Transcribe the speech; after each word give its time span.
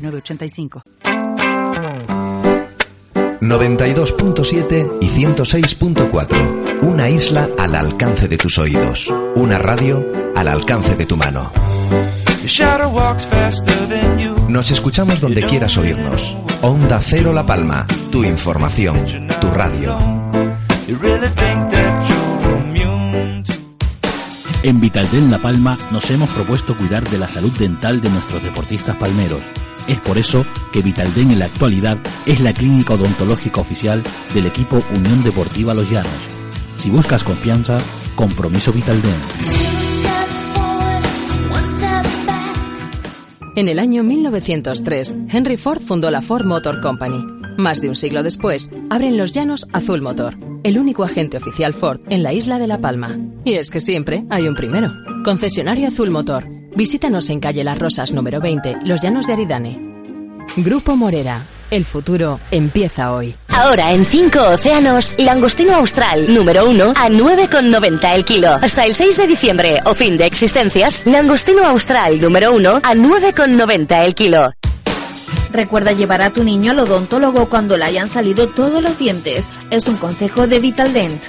906985. 0.00 0.82
92.7 3.40 4.98
y 5.00 5.08
106.4. 5.08 6.82
Una 6.82 7.08
isla 7.08 7.48
al 7.58 7.74
alcance 7.74 8.28
de 8.28 8.38
tus 8.38 8.58
oídos. 8.58 9.12
Una 9.34 9.58
radio 9.58 10.04
al 10.36 10.48
alcance 10.48 10.94
de 10.94 11.06
tu 11.06 11.16
mano. 11.16 11.50
Nos 14.48 14.70
escuchamos 14.70 15.20
donde 15.20 15.42
quieras 15.42 15.76
oírnos. 15.78 16.36
Onda 16.62 17.00
Cero 17.00 17.32
La 17.32 17.46
Palma. 17.46 17.86
Tu 18.10 18.24
información. 18.24 19.06
Tu 19.40 19.50
radio. 19.50 19.96
En 24.62 24.80
Vitaldent 24.80 25.30
La 25.30 25.38
Palma 25.38 25.78
nos 25.90 26.10
hemos 26.10 26.28
propuesto 26.30 26.76
cuidar 26.76 27.08
de 27.08 27.18
la 27.18 27.28
salud 27.28 27.52
dental 27.58 28.00
de 28.02 28.10
nuestros 28.10 28.42
deportistas 28.42 28.96
palmeros. 28.96 29.40
Es 29.88 29.98
por 29.98 30.18
eso 30.18 30.44
que 30.72 30.82
Vitaldent 30.82 31.32
en 31.32 31.38
la 31.38 31.46
actualidad 31.46 31.98
es 32.26 32.40
la 32.40 32.52
clínica 32.52 32.94
odontológica 32.94 33.60
oficial 33.60 34.02
del 34.34 34.46
equipo 34.46 34.82
Unión 34.94 35.22
Deportiva 35.24 35.74
Los 35.74 35.90
Llanos. 35.90 36.12
Si 36.74 36.90
buscas 36.90 37.22
confianza, 37.22 37.78
compromiso 38.14 38.72
Vitaldent. 38.72 39.70
En 43.56 43.68
el 43.68 43.78
año 43.78 44.04
1903, 44.04 45.14
Henry 45.28 45.56
Ford 45.56 45.82
fundó 45.82 46.10
la 46.10 46.22
Ford 46.22 46.46
Motor 46.46 46.80
Company. 46.80 47.26
Más 47.58 47.80
de 47.80 47.88
un 47.88 47.96
siglo 47.96 48.22
después, 48.22 48.70
abren 48.88 49.18
Los 49.18 49.32
Llanos 49.32 49.66
Azul 49.72 50.00
Motor, 50.00 50.38
el 50.62 50.78
único 50.78 51.04
agente 51.04 51.36
oficial 51.36 51.74
Ford 51.74 52.00
en 52.08 52.22
la 52.22 52.32
isla 52.32 52.58
de 52.58 52.68
La 52.68 52.80
Palma. 52.80 53.18
Y 53.44 53.54
es 53.54 53.70
que 53.70 53.80
siempre 53.80 54.24
hay 54.30 54.46
un 54.48 54.54
primero. 54.54 54.92
Concesionario 55.24 55.88
Azul 55.88 56.10
Motor. 56.10 56.59
Visítanos 56.74 57.28
en 57.30 57.40
calle 57.40 57.64
Las 57.64 57.78
Rosas 57.78 58.12
número 58.12 58.40
20, 58.40 58.76
Los 58.84 59.00
Llanos 59.00 59.26
de 59.26 59.32
Aridane. 59.32 59.80
Grupo 60.56 60.96
Morera. 60.96 61.42
El 61.70 61.84
futuro 61.84 62.40
empieza 62.50 63.12
hoy. 63.12 63.34
Ahora 63.48 63.92
en 63.92 64.04
5 64.04 64.40
océanos, 64.54 65.16
langostino 65.18 65.74
austral 65.74 66.32
número 66.32 66.68
1 66.68 66.92
a 66.96 67.08
9,90 67.08 68.14
el 68.14 68.24
kilo. 68.24 68.52
Hasta 68.54 68.86
el 68.86 68.94
6 68.94 69.16
de 69.16 69.26
diciembre 69.28 69.80
o 69.84 69.94
fin 69.94 70.18
de 70.18 70.26
existencias, 70.26 71.06
langostino 71.06 71.64
austral 71.64 72.20
número 72.20 72.52
1 72.54 72.70
a 72.82 72.94
9,90 72.94 74.04
el 74.04 74.14
kilo. 74.14 74.52
Recuerda 75.52 75.92
llevar 75.92 76.22
a 76.22 76.30
tu 76.30 76.42
niño 76.44 76.72
al 76.72 76.80
odontólogo 76.80 77.48
cuando 77.48 77.76
le 77.76 77.84
hayan 77.84 78.08
salido 78.08 78.48
todos 78.48 78.82
los 78.82 78.98
dientes. 78.98 79.48
Es 79.70 79.88
un 79.88 79.96
consejo 79.96 80.46
de 80.46 80.58
Vital 80.60 80.92
Dent. 80.92 81.22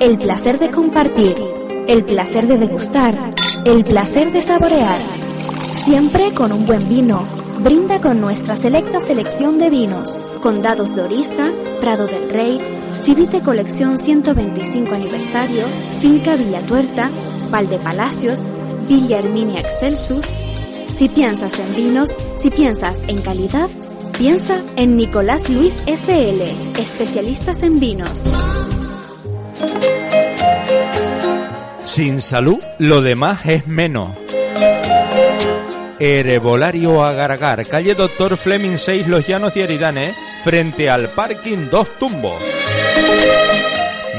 El 0.00 0.18
placer 0.18 0.58
de 0.58 0.70
compartir, 0.70 1.36
el 1.86 2.04
placer 2.04 2.46
de 2.46 2.58
degustar, 2.58 3.14
el 3.64 3.84
placer 3.84 4.30
de 4.32 4.42
saborear. 4.42 4.98
Siempre 5.72 6.32
con 6.32 6.52
un 6.52 6.66
buen 6.66 6.88
vino. 6.88 7.24
Brinda 7.60 8.00
con 8.00 8.20
nuestra 8.20 8.56
selecta 8.56 9.00
selección 9.00 9.58
de 9.58 9.70
vinos. 9.70 10.18
Condados 10.42 10.94
de 10.94 11.02
Orisa, 11.02 11.50
Prado 11.80 12.06
del 12.06 12.30
Rey, 12.30 12.60
Chivite 13.00 13.40
Colección 13.40 13.98
125 13.98 14.94
Aniversario, 14.94 15.64
Finca 16.00 16.36
Villa 16.36 16.60
Tuerta, 16.62 17.10
Valdepalacios, 17.50 18.44
Villa 18.88 19.18
Herminia 19.18 19.60
Excelsus. 19.60 20.26
Si 20.88 21.08
piensas 21.08 21.58
en 21.58 21.74
vinos, 21.74 22.16
si 22.36 22.50
piensas 22.50 23.02
en 23.08 23.20
calidad, 23.22 23.68
piensa 24.18 24.60
en 24.76 24.96
Nicolás 24.96 25.48
Luis 25.48 25.82
SL, 25.86 26.42
especialistas 26.78 27.62
en 27.62 27.80
vinos. 27.80 28.24
Sin 31.82 32.20
salud, 32.20 32.62
lo 32.78 33.02
demás 33.02 33.44
es 33.44 33.66
menos. 33.66 34.16
Herbolario 35.98 37.04
Agar 37.04 37.66
calle 37.66 37.94
Doctor 37.94 38.36
Fleming 38.36 38.76
6, 38.76 39.08
Los 39.08 39.26
Llanos 39.26 39.52
de 39.54 39.64
Aridane, 39.64 40.14
frente 40.44 40.88
al 40.88 41.08
parking 41.10 41.68
Dos 41.70 41.98
Tumbos. 41.98 42.40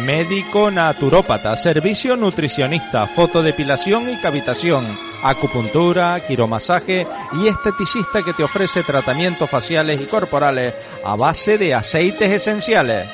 Médico 0.01 0.69
naturópata, 0.69 1.55
servicio 1.55 2.17
nutricionista, 2.17 3.07
fotodepilación 3.07 4.09
y 4.09 4.17
cavitación, 4.17 4.85
acupuntura, 5.23 6.19
quiromasaje 6.25 7.07
y 7.41 7.47
esteticista 7.47 8.21
que 8.23 8.33
te 8.33 8.43
ofrece 8.43 8.83
tratamientos 8.83 9.49
faciales 9.49 10.01
y 10.01 10.05
corporales 10.05 10.73
a 11.03 11.15
base 11.15 11.57
de 11.57 11.73
aceites 11.73 12.31
esenciales. 12.31 13.07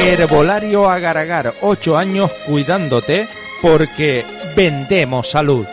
Herbolario 0.00 0.88
Agar 0.90 1.54
8 1.60 1.96
años 1.96 2.30
cuidándote 2.46 3.26
porque 3.62 4.24
vendemos 4.54 5.30
salud. 5.30 5.66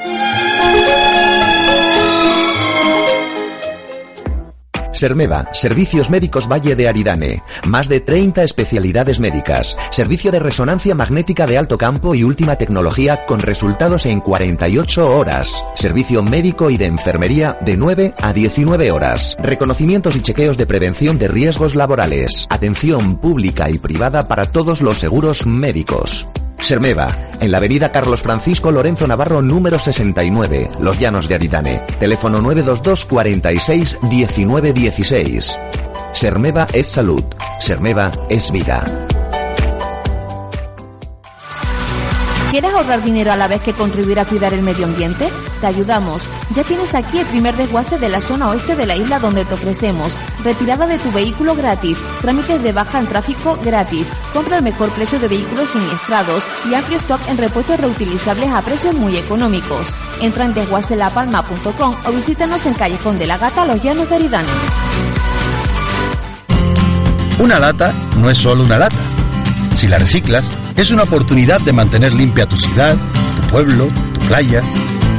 Sermeva, 5.02 5.50
Servicios 5.52 6.12
Médicos 6.12 6.48
Valle 6.48 6.76
de 6.76 6.88
Aridane. 6.88 7.42
Más 7.66 7.90
de 7.90 8.02
30 8.02 8.44
especialidades 8.44 9.20
médicas. 9.20 9.76
Servicio 9.90 10.32
de 10.32 10.38
resonancia 10.38 10.94
magnética 10.94 11.48
de 11.48 11.58
alto 11.58 11.76
campo 11.76 12.14
y 12.14 12.24
última 12.24 12.56
tecnología 12.56 13.26
con 13.26 13.40
resultados 13.40 14.06
en 14.06 14.20
48 14.20 15.10
horas. 15.10 15.64
Servicio 15.74 16.22
médico 16.22 16.70
y 16.70 16.78
de 16.78 16.86
enfermería 16.86 17.58
de 17.62 17.78
9 17.78 18.14
a 18.22 18.32
19 18.32 18.92
horas. 18.92 19.36
Reconocimientos 19.40 20.16
y 20.18 20.22
chequeos 20.22 20.56
de 20.56 20.68
prevención 20.68 21.18
de 21.18 21.30
riesgos 21.30 21.74
laborales. 21.74 22.46
Atención 22.52 23.18
pública 23.18 23.72
y 23.72 23.80
privada 23.80 24.28
para 24.28 24.52
todos 24.52 24.82
los 24.82 25.00
seguros 25.00 25.48
médicos. 25.48 26.28
Sermeva, 26.62 27.10
en 27.40 27.52
la 27.52 27.58
avenida 27.58 27.92
Carlos 27.92 28.22
Francisco 28.22 28.72
Lorenzo 28.72 29.08
Navarro 29.08 29.42
número 29.42 29.80
69, 29.80 30.70
Los 30.80 31.00
Llanos 31.00 31.28
de 31.28 31.36
Aridane. 31.36 31.82
Teléfono 32.00 32.40
922 32.42 33.06
46 33.06 33.98
19 34.10 34.74
16. 34.74 35.58
Sermeva 36.14 36.68
es 36.72 36.88
salud. 36.88 37.24
Sermeva 37.60 38.12
es 38.30 38.52
vida. 38.52 38.86
¿Quieres 42.52 42.74
ahorrar 42.74 43.02
dinero 43.02 43.32
a 43.32 43.38
la 43.38 43.48
vez 43.48 43.62
que 43.62 43.72
contribuir 43.72 44.20
a 44.20 44.26
cuidar 44.26 44.54
el 44.54 44.62
medio 44.62 44.84
ambiente? 44.84 45.30
Te 45.62 45.68
ayudamos. 45.68 46.30
Ya 46.54 46.64
tienes 46.66 46.94
aquí 46.94 47.20
el 47.20 47.26
primer 47.28 47.56
desguace 47.56 47.98
de 47.98 48.10
la 48.10 48.20
zona 48.20 48.50
oeste 48.50 48.76
de 48.76 48.86
la 48.86 48.98
isla 48.98 49.20
donde 49.20 49.46
te 49.46 49.54
ofrecemos 49.54 50.18
retirada 50.44 50.86
de 50.86 51.00
tu 51.00 51.14
vehículo 51.14 51.56
gratis, 51.56 51.98
trámites 52.20 52.62
de 52.62 52.74
baja 52.74 53.00
en 53.00 53.08
tráfico 53.08 53.58
gratis, 53.64 54.08
compra 54.34 54.58
el 54.58 54.64
mejor 54.64 54.90
precio 54.90 55.18
de 55.18 55.30
vehículos 55.30 55.70
siniestrados 55.70 56.44
y 56.70 56.74
amplio 56.74 56.98
stock 56.98 57.22
en 57.30 57.38
repuestos 57.38 57.80
reutilizables 57.80 58.50
a 58.50 58.62
precios 58.62 58.96
muy 58.96 59.16
económicos. 59.16 59.96
Entra 60.20 60.44
en 60.44 60.54
desguacelapalma.com 60.54 61.96
o 62.06 62.12
visítanos 62.12 62.66
en 62.66 62.74
Callejón 62.74 63.18
de 63.18 63.28
la 63.28 63.38
Gata, 63.38 63.66
Los 63.66 63.82
Llanos 63.82 64.10
de 64.10 64.16
Aridane. 64.16 64.50
Una 67.40 67.60
lata 67.60 67.94
no 68.18 68.30
es 68.30 68.38
solo 68.38 68.66
una 68.66 68.78
lata. 68.78 68.98
Si 69.74 69.88
la 69.88 69.98
reciclas, 69.98 70.46
es 70.76 70.92
una 70.92 71.04
oportunidad 71.04 71.60
de 71.62 71.74
mantener 71.74 72.14
limpia 72.14 72.48
tu 72.48 72.58
ciudad, 72.58 72.96
tu 73.36 73.42
pueblo, 73.44 73.88
tu 74.14 74.20
playa. 74.22 74.62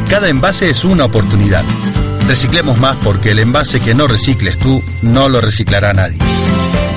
Cada 0.09 0.29
envase 0.29 0.71
es 0.71 0.85
una 0.85 1.05
oportunidad. 1.05 1.65
Reciclemos 2.27 2.79
más 2.79 2.97
porque 3.03 3.33
el 3.33 3.39
envase 3.39 3.81
que 3.81 3.95
no 3.95 4.07
recicles 4.07 4.59
tú 4.59 4.83
no 5.03 5.29
lo 5.29 5.41
reciclará 5.41 5.93
nadie. 5.93 6.19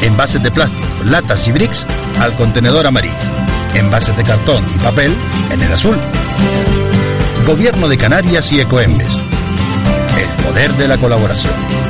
Envases 0.01 0.41
de 0.43 0.51
plástico, 0.51 0.87
latas 1.05 1.47
y 1.47 1.51
bricks 1.51 1.85
al 2.19 2.33
contenedor 2.35 2.87
amarillo. 2.87 3.13
Envases 3.73 4.15
de 4.15 4.23
cartón 4.23 4.65
y 4.73 4.79
papel 4.79 5.13
en 5.51 5.61
el 5.61 5.73
azul. 5.73 5.97
Gobierno 7.45 7.87
de 7.87 7.97
Canarias 7.97 8.51
y 8.51 8.61
Ecoembes. 8.61 9.17
El 10.17 10.43
poder 10.43 10.73
de 10.73 10.87
la 10.87 10.97
colaboración. 10.97 11.84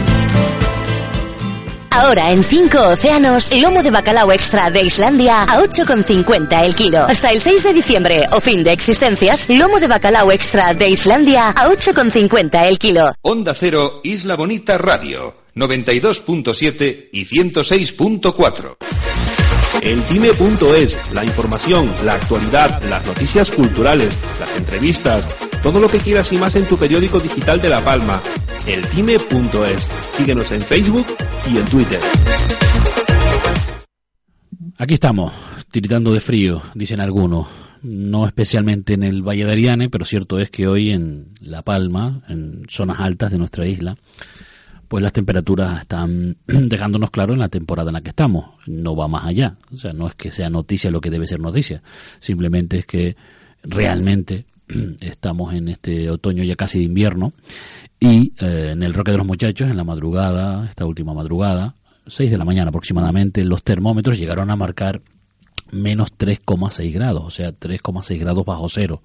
Ahora 1.95 2.33
en 2.33 2.43
5 2.43 2.89
océanos, 2.89 3.55
lomo 3.55 3.81
de 3.81 3.89
bacalao 3.89 4.29
extra 4.33 4.69
de 4.69 4.83
Islandia 4.83 5.43
a 5.43 5.61
8,50 5.61 6.65
el 6.65 6.75
kilo. 6.75 6.99
Hasta 6.99 7.31
el 7.31 7.39
6 7.39 7.63
de 7.63 7.73
diciembre 7.73 8.25
o 8.33 8.41
fin 8.41 8.65
de 8.65 8.73
existencias, 8.73 9.49
lomo 9.49 9.79
de 9.79 9.87
bacalao 9.87 10.29
extra 10.29 10.73
de 10.73 10.89
Islandia 10.89 11.51
a 11.51 11.69
8,50 11.69 12.67
el 12.67 12.77
kilo. 12.77 13.13
Onda 13.21 13.53
Cero, 13.53 14.01
Isla 14.03 14.35
Bonita 14.35 14.77
Radio, 14.77 15.35
92.7 15.55 17.11
y 17.13 17.25
106.4. 17.25 19.24
Eltime.es, 19.85 21.13
la 21.13 21.23
información, 21.23 21.87
la 22.03 22.13
actualidad, 22.13 22.81
las 22.89 23.05
noticias 23.05 23.51
culturales, 23.51 24.17
las 24.39 24.57
entrevistas, 24.57 25.27
todo 25.61 25.79
lo 25.79 25.87
que 25.87 25.99
quieras 25.99 26.33
y 26.33 26.37
más 26.39 26.55
en 26.55 26.67
tu 26.67 26.75
periódico 26.75 27.19
digital 27.19 27.61
de 27.61 27.69
La 27.69 27.85
Palma. 27.85 28.19
Eltime.es. 28.65 29.83
Síguenos 30.11 30.51
en 30.53 30.61
Facebook 30.61 31.05
y 31.53 31.57
en 31.59 31.65
Twitter. 31.65 31.99
Aquí 34.79 34.95
estamos, 34.95 35.31
tiritando 35.69 36.11
de 36.11 36.19
frío, 36.19 36.63
dicen 36.73 36.99
algunos. 36.99 37.47
No 37.83 38.25
especialmente 38.25 38.95
en 38.95 39.03
el 39.03 39.21
Valle 39.21 39.45
de 39.45 39.51
Ariane, 39.51 39.89
pero 39.91 40.03
cierto 40.03 40.39
es 40.39 40.49
que 40.49 40.67
hoy 40.67 40.89
en 40.89 41.35
La 41.41 41.61
Palma, 41.61 42.23
en 42.27 42.63
zonas 42.67 42.99
altas 42.99 43.29
de 43.29 43.37
nuestra 43.37 43.67
isla, 43.67 43.95
pues 44.87 45.03
las 45.03 45.13
temperaturas 45.13 45.81
están 45.81 46.37
dejándonos 46.47 47.11
claro 47.11 47.33
en 47.33 47.39
la 47.39 47.49
temporada 47.49 47.89
en 47.89 47.95
la 47.95 48.01
que 48.01 48.09
estamos. 48.09 48.51
No 48.67 48.95
va 48.95 49.07
más 49.07 49.25
allá. 49.25 49.57
O 49.73 49.77
sea, 49.77 49.93
no 49.93 50.07
es 50.07 50.15
que 50.15 50.31
sea 50.31 50.49
noticia 50.49 50.91
lo 50.91 51.01
que 51.01 51.09
debe 51.09 51.27
ser 51.27 51.39
noticia. 51.39 51.81
Simplemente 52.19 52.79
es 52.79 52.85
que 52.85 53.15
realmente 53.63 54.45
estamos 54.99 55.53
en 55.53 55.69
este 55.69 56.09
otoño 56.09 56.43
ya 56.43 56.55
casi 56.55 56.79
de 56.79 56.85
invierno 56.85 57.33
y 57.99 58.33
eh, 58.39 58.71
en 58.73 58.83
el 58.83 58.93
Roque 58.93 59.11
de 59.11 59.17
los 59.17 59.27
Muchachos, 59.27 59.69
en 59.69 59.77
la 59.77 59.83
madrugada, 59.83 60.65
esta 60.67 60.85
última 60.85 61.13
madrugada, 61.13 61.75
6 62.07 62.29
de 62.29 62.37
la 62.37 62.45
mañana 62.45 62.69
aproximadamente, 62.69 63.43
los 63.43 63.63
termómetros 63.63 64.19
llegaron 64.19 64.51
a 64.51 64.55
marcar 64.55 65.01
menos 65.71 66.09
3,6 66.17 66.93
grados, 66.93 67.23
o 67.23 67.31
sea, 67.31 67.51
3,6 67.51 68.19
grados 68.19 68.45
bajo 68.45 68.69
cero. 68.69 69.01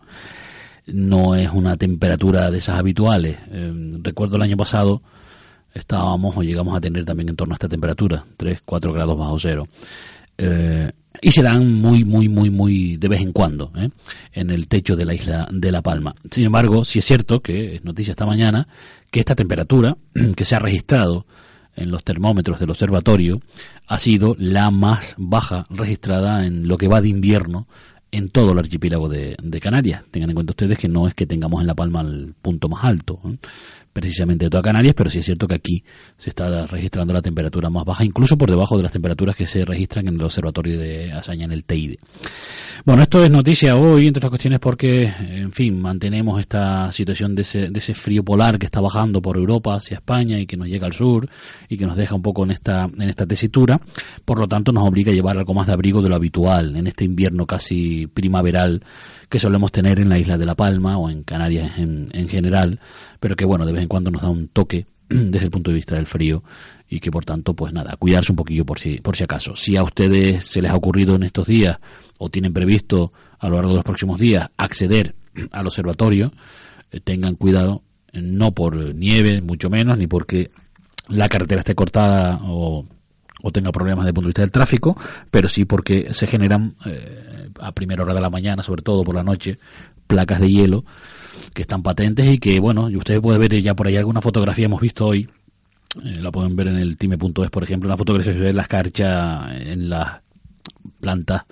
No 0.86 1.34
es 1.34 1.50
una 1.50 1.76
temperatura 1.76 2.50
de 2.50 2.58
esas 2.58 2.78
habituales. 2.78 3.38
Eh, 3.50 3.72
recuerdo 4.02 4.36
el 4.36 4.42
año 4.42 4.56
pasado 4.56 5.02
estábamos 5.74 6.36
o 6.36 6.42
llegamos 6.42 6.76
a 6.76 6.80
tener 6.80 7.04
también 7.04 7.28
en 7.30 7.36
torno 7.36 7.54
a 7.54 7.56
esta 7.56 7.68
temperatura, 7.68 8.24
3, 8.36 8.62
4 8.64 8.92
grados 8.92 9.18
bajo 9.18 9.38
cero. 9.38 9.68
Eh, 10.38 10.90
y 11.20 11.32
se 11.32 11.42
dan 11.42 11.74
muy, 11.74 12.04
muy, 12.04 12.28
muy, 12.28 12.50
muy 12.50 12.96
de 12.96 13.08
vez 13.08 13.20
en 13.20 13.32
cuando 13.32 13.72
¿eh? 13.76 13.90
en 14.32 14.50
el 14.50 14.68
techo 14.68 14.96
de 14.96 15.04
la 15.04 15.14
isla 15.14 15.48
de 15.50 15.72
La 15.72 15.82
Palma. 15.82 16.14
Sin 16.30 16.46
embargo, 16.46 16.84
sí 16.84 17.00
es 17.00 17.04
cierto 17.04 17.40
que 17.40 17.76
es 17.76 17.84
noticia 17.84 18.12
esta 18.12 18.26
mañana 18.26 18.66
que 19.10 19.20
esta 19.20 19.34
temperatura 19.34 19.96
que 20.36 20.44
se 20.44 20.54
ha 20.54 20.58
registrado 20.58 21.26
en 21.76 21.90
los 21.90 22.04
termómetros 22.04 22.58
del 22.58 22.70
observatorio 22.70 23.40
ha 23.86 23.98
sido 23.98 24.34
la 24.38 24.70
más 24.70 25.14
baja 25.18 25.66
registrada 25.70 26.46
en 26.46 26.68
lo 26.68 26.76
que 26.76 26.88
va 26.88 27.00
de 27.00 27.08
invierno 27.08 27.66
en 28.12 28.28
todo 28.28 28.52
el 28.52 28.58
archipiélago 28.58 29.08
de, 29.08 29.36
Canarias. 29.60 30.02
Tengan 30.10 30.30
en 30.30 30.34
cuenta 30.34 30.52
ustedes 30.52 30.78
que 30.78 30.88
no 30.88 31.06
es 31.06 31.14
que 31.14 31.26
tengamos 31.26 31.60
en 31.60 31.66
La 31.66 31.74
Palma 31.74 32.00
el 32.00 32.34
punto 32.40 32.68
más 32.68 32.84
alto. 32.84 33.20
¿eh? 33.24 33.36
Precisamente 33.92 34.46
de 34.46 34.50
toda 34.50 34.62
Canarias, 34.62 34.94
pero 34.96 35.10
sí 35.10 35.18
es 35.18 35.24
cierto 35.24 35.46
que 35.46 35.54
aquí 35.54 35.84
se 36.16 36.30
está 36.30 36.66
registrando 36.66 37.12
la 37.12 37.22
temperatura 37.22 37.70
más 37.70 37.84
baja, 37.84 38.04
incluso 38.04 38.36
por 38.38 38.50
debajo 38.50 38.76
de 38.76 38.84
las 38.84 38.92
temperaturas 38.92 39.36
que 39.36 39.46
se 39.46 39.64
registran 39.64 40.08
en 40.08 40.14
el 40.14 40.22
observatorio 40.22 40.78
de 40.78 41.12
Azaña 41.12 41.44
en 41.44 41.52
el 41.52 41.64
Teide. 41.64 41.98
Bueno, 42.84 43.02
esto 43.02 43.22
es 43.22 43.30
noticia 43.30 43.76
hoy, 43.76 44.06
entre 44.06 44.20
otras 44.20 44.30
cuestiones, 44.30 44.58
porque, 44.58 45.02
en 45.02 45.52
fin, 45.52 45.78
mantenemos 45.80 46.40
esta 46.40 46.90
situación 46.92 47.34
de 47.34 47.42
ese, 47.42 47.70
de 47.70 47.78
ese 47.78 47.94
frío 47.94 48.24
polar 48.24 48.58
que 48.58 48.66
está 48.66 48.80
bajando 48.80 49.20
por 49.20 49.36
Europa 49.36 49.74
hacia 49.74 49.96
España 49.96 50.38
y 50.38 50.46
que 50.46 50.56
nos 50.56 50.68
llega 50.68 50.86
al 50.86 50.94
sur 50.94 51.28
y 51.68 51.76
que 51.76 51.84
nos 51.84 51.96
deja 51.96 52.14
un 52.14 52.22
poco 52.22 52.44
en 52.44 52.52
esta, 52.52 52.88
en 52.98 53.08
esta 53.08 53.26
tesitura. 53.26 53.80
Por 54.24 54.38
lo 54.38 54.48
tanto, 54.48 54.72
nos 54.72 54.88
obliga 54.88 55.12
a 55.12 55.14
llevar 55.14 55.36
algo 55.36 55.52
más 55.52 55.66
de 55.66 55.74
abrigo 55.74 56.00
de 56.00 56.08
lo 56.08 56.16
habitual 56.16 56.74
en 56.76 56.86
este 56.86 57.04
invierno 57.04 57.46
casi 57.46 58.06
primaveral 58.06 58.82
que 59.30 59.38
solemos 59.38 59.72
tener 59.72 60.00
en 60.00 60.08
la 60.08 60.18
isla 60.18 60.36
de 60.36 60.44
La 60.44 60.56
Palma 60.56 60.98
o 60.98 61.08
en 61.08 61.22
Canarias 61.22 61.78
en, 61.78 62.08
en 62.12 62.28
general, 62.28 62.80
pero 63.20 63.36
que 63.36 63.46
bueno, 63.46 63.64
de 63.64 63.72
vez 63.72 63.82
en 63.82 63.88
cuando 63.88 64.10
nos 64.10 64.20
da 64.20 64.28
un 64.28 64.48
toque 64.48 64.86
desde 65.08 65.46
el 65.46 65.50
punto 65.50 65.70
de 65.70 65.76
vista 65.76 65.94
del 65.94 66.06
frío 66.06 66.42
y 66.88 66.98
que 66.98 67.12
por 67.12 67.24
tanto, 67.24 67.54
pues 67.54 67.72
nada, 67.72 67.96
cuidarse 67.96 68.32
un 68.32 68.36
poquillo 68.36 68.66
por 68.66 68.80
si, 68.80 69.00
por 69.00 69.16
si 69.16 69.22
acaso. 69.22 69.54
Si 69.54 69.76
a 69.76 69.84
ustedes 69.84 70.44
se 70.44 70.60
les 70.60 70.72
ha 70.72 70.76
ocurrido 70.76 71.14
en 71.14 71.22
estos 71.22 71.46
días 71.46 71.78
o 72.18 72.28
tienen 72.28 72.52
previsto 72.52 73.12
a 73.38 73.48
lo 73.48 73.54
largo 73.54 73.70
de 73.70 73.76
los 73.76 73.84
próximos 73.84 74.18
días 74.18 74.50
acceder 74.56 75.14
al 75.52 75.66
observatorio, 75.66 76.32
eh, 76.90 77.00
tengan 77.00 77.36
cuidado, 77.36 77.82
no 78.12 78.52
por 78.52 78.94
nieve, 78.96 79.40
mucho 79.40 79.70
menos, 79.70 79.96
ni 79.96 80.08
porque 80.08 80.50
la 81.08 81.28
carretera 81.28 81.60
esté 81.60 81.76
cortada 81.76 82.40
o, 82.42 82.84
o 83.42 83.50
tenga 83.50 83.72
problemas 83.72 84.04
desde 84.04 84.10
el 84.10 84.14
punto 84.14 84.26
de 84.26 84.30
vista 84.30 84.42
del 84.42 84.50
tráfico, 84.50 84.96
pero 85.30 85.48
sí 85.48 85.64
porque 85.64 86.12
se 86.12 86.26
generan 86.26 86.74
eh, 86.86 87.50
a 87.60 87.72
primera 87.72 88.02
hora 88.02 88.14
de 88.14 88.20
la 88.20 88.30
mañana, 88.30 88.62
sobre 88.62 88.82
todo 88.82 89.02
por 89.02 89.14
la 89.14 89.22
noche, 89.22 89.58
placas 90.06 90.40
de 90.40 90.50
hielo 90.50 90.84
que 91.54 91.62
están 91.62 91.82
patentes 91.82 92.26
y 92.26 92.38
que, 92.38 92.60
bueno, 92.60 92.90
y 92.90 92.96
ustedes 92.96 93.20
pueden 93.20 93.40
ver 93.40 93.60
ya 93.62 93.74
por 93.74 93.86
ahí 93.86 93.96
alguna 93.96 94.20
fotografía 94.20 94.66
hemos 94.66 94.80
visto 94.80 95.06
hoy, 95.06 95.28
eh, 96.04 96.20
la 96.20 96.30
pueden 96.30 96.54
ver 96.56 96.68
en 96.68 96.76
el 96.76 96.96
time.es, 96.96 97.50
por 97.50 97.64
ejemplo, 97.64 97.88
una 97.88 97.96
fotografía 97.96 98.32
de 98.32 98.52
la 98.52 98.62
escarcha 98.62 99.56
en 99.56 99.88
las 99.88 100.20
plantas 101.00 101.42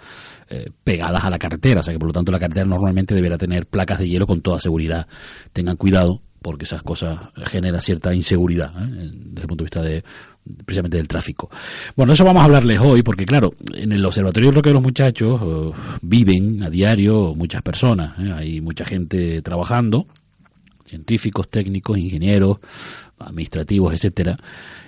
eh, 0.49 0.71
pegadas 0.85 1.25
a 1.25 1.31
la 1.31 1.39
carretera, 1.39 1.81
o 1.81 1.83
sea 1.83 1.93
que 1.93 1.99
por 1.99 2.09
lo 2.09 2.13
tanto 2.13 2.33
la 2.33 2.39
carretera 2.39 2.67
normalmente 2.67 3.15
deberá 3.15 3.37
tener 3.39 3.67
placas 3.67 3.99
de 3.99 4.09
hielo 4.09 4.27
con 4.27 4.41
toda 4.41 4.59
seguridad. 4.59 5.07
Tengan 5.53 5.77
cuidado 5.77 6.23
porque 6.41 6.65
esas 6.65 6.83
cosas 6.83 7.19
generan 7.47 7.83
cierta 7.83 8.15
inseguridad 8.15 8.73
desde 8.73 9.43
el 9.43 9.47
punto 9.49 9.65
de 9.65 9.65
vista 9.65 9.83
de 9.83 10.05
precisamente 10.65 10.97
del 10.97 11.09
tráfico. 11.09 11.51
Bueno, 11.97 12.13
eso 12.13 12.25
vamos 12.25 12.43
a 12.43 12.45
hablarles 12.45 12.81
hoy, 12.81 13.03
porque 13.03 13.27
claro, 13.27 13.55
en 13.75 13.93
el 13.93 14.05
Observatorio 14.05 14.51
Roque 14.51 14.71
de 14.71 14.75
los 14.75 14.83
Muchachos 14.83 15.41
eh, 15.43 15.79
viven 16.03 16.63
a 16.63 16.71
diario 16.71 17.35
muchas 17.35 17.63
personas, 17.63 18.19
¿eh? 18.19 18.33
hay 18.35 18.61
mucha 18.61 18.85
gente 18.85 19.43
trabajando, 19.43 20.07
científicos, 20.85 21.49
técnicos, 21.49 21.99
ingenieros, 21.99 22.59
administrativos, 23.19 23.93
etcétera, 23.93 24.37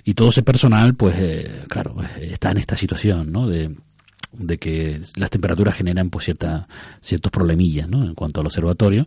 y 0.03 0.13
todo 0.13 0.29
ese 0.29 0.43
personal, 0.43 0.95
pues, 0.95 1.15
eh, 1.17 1.63
claro, 1.67 1.95
está 2.19 2.51
en 2.51 2.57
esta 2.57 2.75
situación, 2.75 3.31
¿no? 3.31 3.47
De, 3.47 3.75
de 4.33 4.57
que 4.57 5.01
las 5.15 5.29
temperaturas 5.29 5.75
generan 5.75 6.09
pues 6.09 6.25
cierta, 6.25 6.67
ciertos 7.01 7.31
problemillas 7.31 7.89
¿no? 7.89 8.05
en 8.05 8.15
cuanto 8.15 8.39
al 8.39 8.47
observatorio 8.47 9.05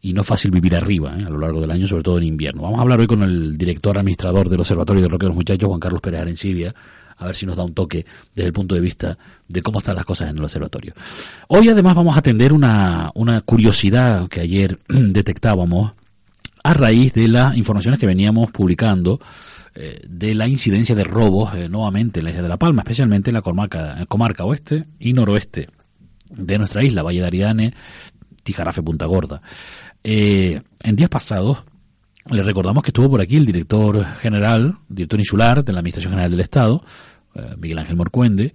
y 0.00 0.12
no 0.12 0.20
es 0.20 0.26
fácil 0.26 0.50
vivir 0.50 0.76
arriba 0.76 1.14
¿eh? 1.18 1.24
a 1.24 1.30
lo 1.30 1.38
largo 1.38 1.60
del 1.60 1.70
año, 1.70 1.86
sobre 1.86 2.02
todo 2.02 2.18
en 2.18 2.24
invierno. 2.24 2.62
Vamos 2.62 2.78
a 2.78 2.82
hablar 2.82 3.00
hoy 3.00 3.06
con 3.06 3.22
el 3.22 3.58
director 3.58 3.98
administrador 3.98 4.48
del 4.48 4.60
Observatorio 4.60 5.02
de 5.02 5.08
Roque 5.08 5.24
de 5.24 5.30
los 5.30 5.36
Muchachos, 5.36 5.68
Juan 5.68 5.80
Carlos 5.80 6.00
Pérez 6.00 6.20
Arencibia, 6.20 6.74
a 7.16 7.26
ver 7.26 7.34
si 7.34 7.46
nos 7.46 7.56
da 7.56 7.64
un 7.64 7.74
toque 7.74 8.06
desde 8.34 8.46
el 8.46 8.52
punto 8.52 8.74
de 8.74 8.80
vista 8.80 9.18
de 9.48 9.62
cómo 9.62 9.78
están 9.78 9.96
las 9.96 10.04
cosas 10.04 10.30
en 10.30 10.38
el 10.38 10.44
observatorio. 10.44 10.94
Hoy 11.48 11.68
además 11.68 11.94
vamos 11.94 12.16
a 12.16 12.20
atender 12.20 12.52
una, 12.52 13.10
una 13.14 13.40
curiosidad 13.42 14.28
que 14.28 14.40
ayer 14.40 14.78
detectábamos 14.88 15.92
a 16.62 16.74
raíz 16.74 17.12
de 17.14 17.28
las 17.28 17.56
informaciones 17.56 17.98
que 17.98 18.06
veníamos 18.06 18.50
publicando 18.50 19.20
eh, 19.72 20.00
de 20.08 20.34
la 20.34 20.48
incidencia 20.48 20.96
de 20.96 21.04
robos 21.04 21.54
eh, 21.54 21.68
nuevamente 21.68 22.18
en 22.18 22.24
la 22.24 22.30
isla 22.30 22.42
de 22.42 22.48
La 22.48 22.56
Palma, 22.56 22.82
especialmente 22.82 23.30
en 23.30 23.34
la 23.34 23.40
comarca, 23.40 24.04
comarca 24.08 24.44
oeste 24.44 24.86
y 24.98 25.12
noroeste 25.12 25.68
de 26.28 26.58
nuestra 26.58 26.84
isla, 26.84 27.04
Valle 27.04 27.20
de 27.20 27.26
Ariane, 27.26 27.74
Tijarafe, 28.42 28.82
Punta 28.82 29.06
Gorda. 29.06 29.40
Eh, 30.02 30.60
en 30.82 30.96
días 30.96 31.08
pasados, 31.08 31.62
les 32.28 32.44
recordamos 32.44 32.82
que 32.82 32.88
estuvo 32.88 33.10
por 33.10 33.20
aquí 33.20 33.36
el 33.36 33.46
director 33.46 34.04
general, 34.16 34.76
director 34.88 35.20
insular 35.20 35.64
de 35.64 35.72
la 35.72 35.78
Administración 35.78 36.14
General 36.14 36.30
del 36.30 36.40
Estado, 36.40 36.82
Miguel 37.58 37.78
Ángel 37.78 37.96
Morcuende, 37.96 38.52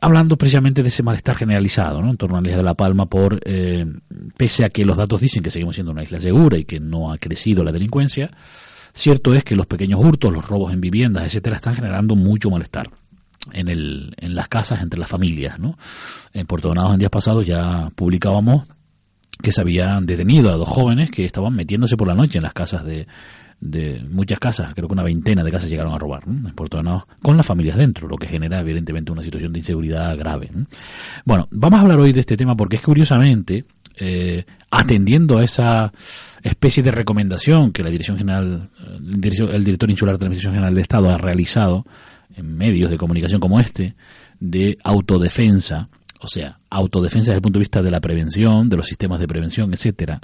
hablando 0.00 0.36
precisamente 0.36 0.82
de 0.82 0.88
ese 0.88 1.04
malestar 1.04 1.36
generalizado 1.36 2.02
¿no? 2.02 2.10
en 2.10 2.16
torno 2.16 2.36
a 2.36 2.40
la 2.40 2.48
isla 2.48 2.58
de 2.58 2.64
La 2.64 2.74
Palma 2.74 3.06
por, 3.06 3.40
pese 4.36 4.64
a 4.64 4.70
que 4.70 4.84
los 4.84 4.96
datos 4.96 5.20
dicen 5.20 5.42
que 5.42 5.50
seguimos 5.50 5.76
siendo 5.76 5.92
una 5.92 6.02
isla 6.02 6.20
segura 6.20 6.58
y 6.58 6.64
que 6.64 6.80
no 6.80 7.12
ha 7.12 7.18
crecido 7.18 7.62
la 7.62 7.70
delincuencia, 7.70 8.28
Cierto 8.92 9.34
es 9.34 9.44
que 9.44 9.56
los 9.56 9.66
pequeños 9.66 10.00
hurtos, 10.02 10.32
los 10.32 10.46
robos 10.46 10.72
en 10.72 10.80
viviendas, 10.80 11.24
etcétera, 11.24 11.56
están 11.56 11.74
generando 11.74 12.14
mucho 12.16 12.50
malestar 12.50 12.90
en, 13.52 13.68
el, 13.68 14.14
en 14.18 14.34
las 14.34 14.48
casas, 14.48 14.82
entre 14.82 15.00
las 15.00 15.08
familias. 15.08 15.58
¿no? 15.58 15.76
En 16.32 16.46
Puerto 16.46 16.72
en 16.72 16.98
días 16.98 17.10
pasados, 17.10 17.46
ya 17.46 17.90
publicábamos 17.94 18.64
que 19.42 19.50
se 19.50 19.60
habían 19.60 20.06
detenido 20.06 20.52
a 20.52 20.56
dos 20.56 20.68
jóvenes 20.68 21.10
que 21.10 21.24
estaban 21.24 21.54
metiéndose 21.54 21.96
por 21.96 22.06
la 22.06 22.14
noche 22.14 22.38
en 22.38 22.44
las 22.44 22.52
casas 22.52 22.84
de, 22.84 23.06
de 23.62 24.04
muchas 24.10 24.40
casas, 24.40 24.74
creo 24.74 24.88
que 24.88 24.92
una 24.92 25.04
veintena 25.04 25.44
de 25.44 25.50
casas 25.52 25.70
llegaron 25.70 25.94
a 25.94 25.98
robar 25.98 26.24
en 26.26 26.52
Puerto 26.52 26.78
Donados, 26.78 27.04
con 27.22 27.36
las 27.36 27.46
familias 27.46 27.76
dentro, 27.76 28.08
lo 28.08 28.16
que 28.16 28.26
genera 28.26 28.60
evidentemente 28.60 29.12
una 29.12 29.22
situación 29.22 29.52
de 29.52 29.60
inseguridad 29.60 30.16
grave. 30.18 30.50
Bueno, 31.24 31.46
vamos 31.52 31.78
a 31.78 31.82
hablar 31.82 32.00
hoy 32.00 32.12
de 32.12 32.20
este 32.20 32.36
tema 32.36 32.56
porque 32.56 32.76
es 32.76 32.82
curiosamente, 32.82 33.64
eh, 33.96 34.44
atendiendo 34.70 35.38
a 35.38 35.44
esa 35.44 35.92
especie 36.42 36.82
de 36.82 36.90
recomendación 36.90 37.72
que 37.72 37.82
la 37.82 37.90
Dirección 37.90 38.18
General, 38.18 38.70
el 39.00 39.64
director 39.64 39.90
insular 39.90 40.16
de 40.16 40.24
la 40.24 40.26
Administración 40.26 40.54
General 40.54 40.74
de 40.74 40.80
Estado 40.80 41.10
ha 41.10 41.18
realizado 41.18 41.84
en 42.36 42.56
medios 42.56 42.90
de 42.90 42.96
comunicación 42.96 43.40
como 43.40 43.60
este, 43.60 43.94
de 44.40 44.78
autodefensa, 44.82 45.88
o 46.20 46.26
sea, 46.26 46.58
autodefensa 46.70 47.30
desde 47.30 47.36
el 47.36 47.42
punto 47.42 47.58
de 47.58 47.64
vista 47.64 47.82
de 47.82 47.90
la 47.90 48.00
prevención, 48.00 48.68
de 48.68 48.76
los 48.76 48.86
sistemas 48.86 49.20
de 49.20 49.28
prevención, 49.28 49.72
etcétera, 49.72 50.20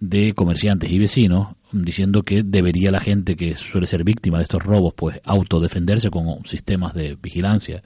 de 0.00 0.34
comerciantes 0.34 0.90
y 0.90 0.98
vecinos, 0.98 1.48
diciendo 1.72 2.22
que 2.22 2.42
debería 2.44 2.90
la 2.90 3.00
gente 3.00 3.34
que 3.36 3.56
suele 3.56 3.86
ser 3.86 4.04
víctima 4.04 4.38
de 4.38 4.44
estos 4.44 4.62
robos, 4.62 4.94
pues 4.94 5.20
autodefenderse 5.24 6.10
con 6.10 6.44
sistemas 6.44 6.94
de 6.94 7.16
vigilancia. 7.20 7.82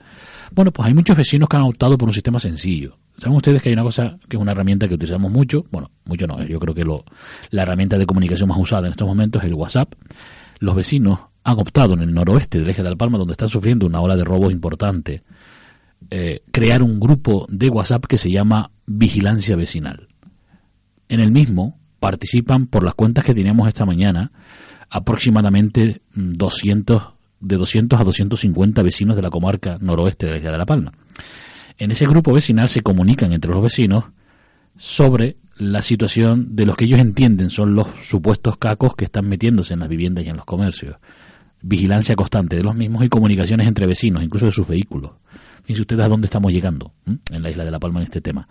Bueno, 0.53 0.73
pues 0.73 0.89
hay 0.89 0.95
muchos 0.95 1.17
vecinos 1.17 1.49
que 1.49 1.57
han 1.57 1.63
optado 1.63 1.97
por 1.97 2.09
un 2.09 2.15
sistema 2.15 2.41
sencillo, 2.41 2.99
Saben 3.21 3.37
ustedes 3.37 3.61
que 3.61 3.69
hay 3.69 3.75
una 3.75 3.83
cosa 3.83 4.19
que 4.31 4.39
es 4.39 4.41
una 4.41 4.53
herramienta 4.53 4.89
que 4.89 4.95
utilizamos 4.95 5.31
mucho, 5.31 5.67
bueno, 5.71 5.91
mucho 6.07 6.27
no, 6.27 6.43
yo 6.43 6.59
creo 6.59 6.75
que 6.75 6.85
lo, 6.85 7.05
la 7.51 7.65
herramienta 7.65 7.99
de 7.99 8.07
comunicación 8.07 8.49
más 8.49 8.59
usada 8.59 8.87
en 8.87 8.93
estos 8.93 9.07
momentos 9.07 9.43
es 9.43 9.49
el 9.49 9.55
WhatsApp. 9.55 9.93
Los 10.59 10.75
vecinos 10.75 11.19
han 11.45 11.59
optado 11.59 11.93
en 11.93 12.01
el 12.01 12.15
noroeste 12.15 12.59
del 12.59 12.71
eje 12.71 12.83
de 12.83 12.89
La 12.89 12.97
Palma, 12.97 13.19
donde 13.19 13.33
están 13.33 13.51
sufriendo 13.51 13.87
una 13.87 14.01
ola 14.01 14.17
de 14.17 14.25
robos 14.25 14.53
importante, 14.53 15.23
eh, 16.11 16.41
crear 16.51 16.83
un 16.83 16.99
grupo 16.99 17.47
de 17.51 17.69
WhatsApp 17.69 18.07
que 18.07 18.17
se 18.17 18.31
llama 18.31 18.71
Vigilancia 18.87 19.55
Vecinal. 19.55 20.09
En 21.11 21.21
el 21.21 21.31
mismo 21.31 21.79
participan 22.01 22.67
por 22.67 22.83
las 22.83 22.95
cuentas 22.95 23.25
que 23.25 23.35
teníamos 23.35 23.69
esta 23.69 23.85
mañana 23.85 24.33
aproximadamente 24.89 26.01
200 26.15 27.11
de 27.41 27.57
200 27.57 28.01
a 28.01 28.05
250 28.05 28.83
vecinos 28.83 29.17
de 29.17 29.23
la 29.23 29.31
comarca 29.31 29.79
noroeste 29.81 30.27
de 30.27 30.33
la 30.33 30.39
isla 30.39 30.53
de 30.53 30.59
La 30.59 30.67
Palma. 30.67 30.93
En 31.79 31.91
ese 31.91 32.07
grupo 32.07 32.33
vecinal 32.33 32.69
se 32.69 32.83
comunican 32.83 33.33
entre 33.33 33.51
los 33.51 33.63
vecinos 33.63 34.05
sobre 34.77 35.37
la 35.57 35.83
situación 35.83 36.57
de 36.57 36.67
los 36.67 36.77
que 36.77 36.87
ellos 36.87 37.01
entienden 37.01 37.51
son 37.51 37.75
los 37.75 37.87
supuestos 38.03 38.57
cacos 38.57 38.95
que 38.95 39.05
están 39.05 39.29
metiéndose 39.29 39.75
en 39.75 39.81
las 39.81 39.89
viviendas 39.89 40.25
y 40.25 40.29
en 40.29 40.37
los 40.37 40.45
comercios. 40.45 40.97
Vigilancia 41.63 42.17
constante 42.17 42.57
de 42.57 42.63
los 42.63 42.75
mismos 42.75 43.05
y 43.05 43.09
comunicaciones 43.09 43.69
entre 43.69 43.87
vecinos, 43.87 44.23
incluso 44.23 44.47
de 44.47 44.53
sus 44.53 44.67
vehículos. 44.67 45.13
Fíjense 45.63 45.83
ustedes 45.83 46.05
a 46.05 46.09
dónde 46.09 46.27
estamos 46.27 46.53
llegando 46.53 46.93
en 47.07 47.43
la 47.43 47.51
isla 47.51 47.65
de 47.65 47.71
La 47.71 47.79
Palma 47.79 48.01
en 48.01 48.05
este 48.05 48.21
tema. 48.21 48.49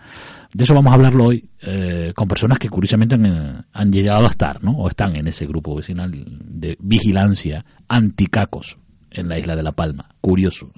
De 0.54 0.64
eso 0.64 0.74
vamos 0.74 0.92
a 0.92 0.96
hablarlo 0.96 1.26
hoy 1.26 1.50
eh, 1.62 2.14
con 2.16 2.28
personas 2.28 2.60
que 2.60 2.70
curiosamente 2.70 3.16
han, 3.16 3.92
llegado 3.92 4.26
a 4.26 4.30
estar, 4.30 4.64
¿no? 4.64 4.72
O 4.72 4.88
están 4.88 5.16
en 5.16 5.28
ese 5.28 5.46
grupo 5.46 5.76
vecinal 5.76 6.12
de 6.12 6.78
vigilancia 6.80 7.66
anticacos 7.88 8.78
en 9.12 9.28
la 9.28 9.40
isla 9.40 9.56
de 9.56 9.64
La 9.64 9.72
Palma. 9.72 10.10
Curioso. 10.22 10.72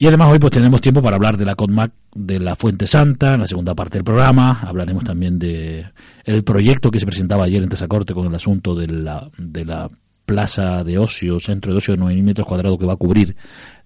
Y 0.00 0.06
además 0.06 0.30
hoy 0.30 0.38
pues 0.38 0.52
tenemos 0.52 0.80
tiempo 0.80 1.02
para 1.02 1.16
hablar 1.16 1.36
de 1.36 1.44
la 1.44 1.56
CONMAC 1.56 1.92
de 2.14 2.38
la 2.38 2.54
Fuente 2.54 2.86
Santa, 2.86 3.34
en 3.34 3.40
la 3.40 3.46
segunda 3.46 3.74
parte 3.74 3.98
del 3.98 4.04
programa. 4.04 4.60
Hablaremos 4.62 5.02
también 5.02 5.38
de 5.38 5.86
el 6.24 6.44
proyecto 6.44 6.90
que 6.90 7.00
se 7.00 7.06
presentaba 7.06 7.44
ayer 7.44 7.62
en 7.62 7.68
Tesacorte 7.68 8.14
con 8.14 8.26
el 8.26 8.34
asunto 8.34 8.76
de 8.76 8.86
la, 8.86 9.28
de 9.36 9.64
la 9.64 9.90
plaza 10.24 10.84
de 10.84 10.98
ocio, 10.98 11.40
centro 11.40 11.72
de 11.72 11.78
ocio 11.78 11.96
de 11.96 12.02
9.000 12.02 12.22
metros 12.22 12.46
cuadrados 12.46 12.78
que 12.78 12.86
va 12.86 12.92
a 12.92 12.96
cubrir 12.96 13.34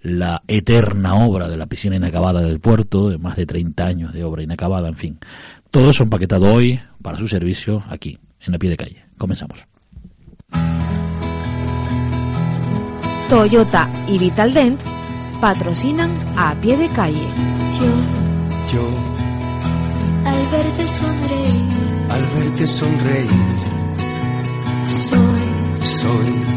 la 0.03 0.43
eterna 0.49 1.15
obra 1.15 1.49
de 1.49 1.57
la 1.57 1.67
piscina 1.67 1.97
inacabada 1.97 2.43
del 2.43 2.61
puerto, 2.61 3.09
de 3.09 3.19
más 3.19 3.37
de 3.37 3.47
30 3.47 3.85
años 3.85 4.13
de 4.13 4.25
obra 4.25 4.43
inacabada, 4.43 4.89
en 4.89 4.97
fin. 4.97 5.19
Todo 5.71 5.91
eso 5.91 6.03
empaquetado 6.03 6.53
hoy 6.53 6.81
para 7.01 7.19
su 7.19 7.29
servicio 7.29 7.83
aquí, 7.89 8.19
en 8.41 8.53
la 8.53 8.59
pie 8.59 8.71
de 8.71 8.77
calle. 8.77 9.05
Comenzamos. 9.17 9.67
Toyota 13.29 13.89
y 14.09 14.19
Vitaldent 14.19 14.81
patrocinan 15.41 16.11
a 16.37 16.55
pie 16.61 16.77
de 16.77 16.89
calle. 16.89 17.27
Yo, 17.79 18.77
yo, 18.77 18.87
al 20.27 20.47
verte 20.51 20.87
sonreír, 20.87 22.11
al 22.11 22.21
verte 22.21 22.67
sonreír, 22.67 23.31
soy, 24.85 25.87
soy 25.87 26.52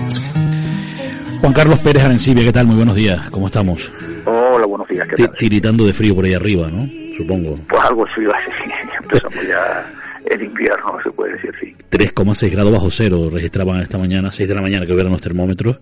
Juan 1.46 1.54
Carlos 1.54 1.78
Pérez 1.78 2.04
Arencibia, 2.04 2.44
¿qué 2.44 2.52
tal? 2.52 2.66
Muy 2.66 2.76
buenos 2.76 2.96
días, 2.96 3.30
¿cómo 3.30 3.46
estamos? 3.46 3.92
Hola, 4.26 4.66
buenos 4.66 4.88
días, 4.88 5.08
¿qué 5.08 5.16
tal? 5.16 5.38
Tiritando 5.38 5.86
de 5.86 5.94
frío 5.94 6.16
por 6.16 6.26
ahí 6.26 6.34
arriba, 6.34 6.72
¿no? 6.72 6.90
Supongo. 7.16 7.56
Pues 7.70 7.84
algo 7.84 8.04
frío 8.16 8.32
hace, 8.36 8.50
sí, 8.64 8.72
empezamos 9.00 9.48
ya 9.48 9.86
el 10.26 10.42
invierno, 10.42 10.98
se 11.04 11.12
puede 11.12 11.34
decir, 11.34 11.52
sí. 11.62 11.76
3,6 11.92 12.52
grados 12.52 12.72
bajo 12.72 12.90
cero 12.90 13.30
registraban 13.32 13.80
esta 13.80 14.00
mañana, 14.00 14.32
6 14.32 14.50
de 14.50 14.56
la 14.56 14.62
mañana 14.64 14.88
que 14.88 14.94
hubieran 14.94 15.12
los 15.12 15.22
termómetros. 15.22 15.78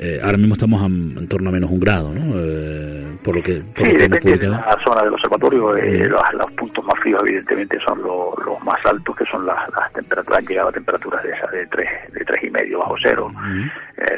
Eh, 0.00 0.20
ahora 0.22 0.38
mismo 0.38 0.54
estamos 0.54 0.80
en, 0.86 1.26
torno 1.26 1.48
a 1.48 1.52
menos 1.52 1.70
un 1.70 1.80
grado, 1.80 2.14
¿no? 2.14 2.34
Eh, 2.36 3.18
por 3.24 3.34
lo 3.34 3.42
que, 3.42 3.60
por 3.74 3.84
sí, 3.84 3.96
depende 3.96 4.38
de 4.38 4.48
la 4.48 4.78
zona 4.84 5.02
del 5.02 5.14
observatorio. 5.14 5.76
Eh, 5.76 6.08
los, 6.08 6.52
puntos 6.52 6.84
más 6.84 7.00
fríos, 7.00 7.20
evidentemente, 7.22 7.80
son 7.80 8.00
los, 8.02 8.62
más 8.64 8.84
altos, 8.86 9.16
que 9.16 9.24
son 9.24 9.44
las, 9.44 9.58
temperaturas, 9.92 10.38
han 10.38 10.46
llegado 10.46 10.68
a 10.68 10.72
temperaturas 10.72 11.22
de 11.24 11.30
esas 11.32 11.50
de 11.50 11.66
tres, 11.66 11.88
de 12.12 12.24
tres 12.24 12.44
y 12.44 12.50
medio 12.50 12.78
bajo 12.78 12.94
cero. 13.02 13.32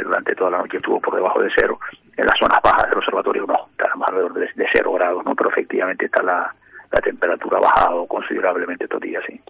durante 0.04 0.34
toda 0.34 0.50
la 0.50 0.58
noche 0.58 0.76
estuvo 0.76 1.00
por 1.00 1.14
debajo 1.14 1.40
de 1.40 1.50
cero. 1.56 1.80
En 2.16 2.26
las 2.26 2.38
zonas 2.38 2.58
bajas 2.62 2.90
del 2.90 2.98
observatorio 2.98 3.46
no, 3.46 3.68
está 3.70 3.96
más 3.96 4.08
alrededor 4.10 4.34
de, 4.34 4.50
de 4.54 4.66
cero 4.74 4.92
grados, 4.92 5.24
¿no? 5.24 5.34
Pero 5.34 5.48
efectivamente 5.48 6.04
está 6.04 6.22
la, 6.22 6.54
la 6.92 7.00
temperatura 7.00 7.56
ha 7.56 7.60
bajado 7.60 8.06
considerablemente 8.06 8.84
estos 8.84 9.00
días, 9.00 9.22
sí. 9.26 9.40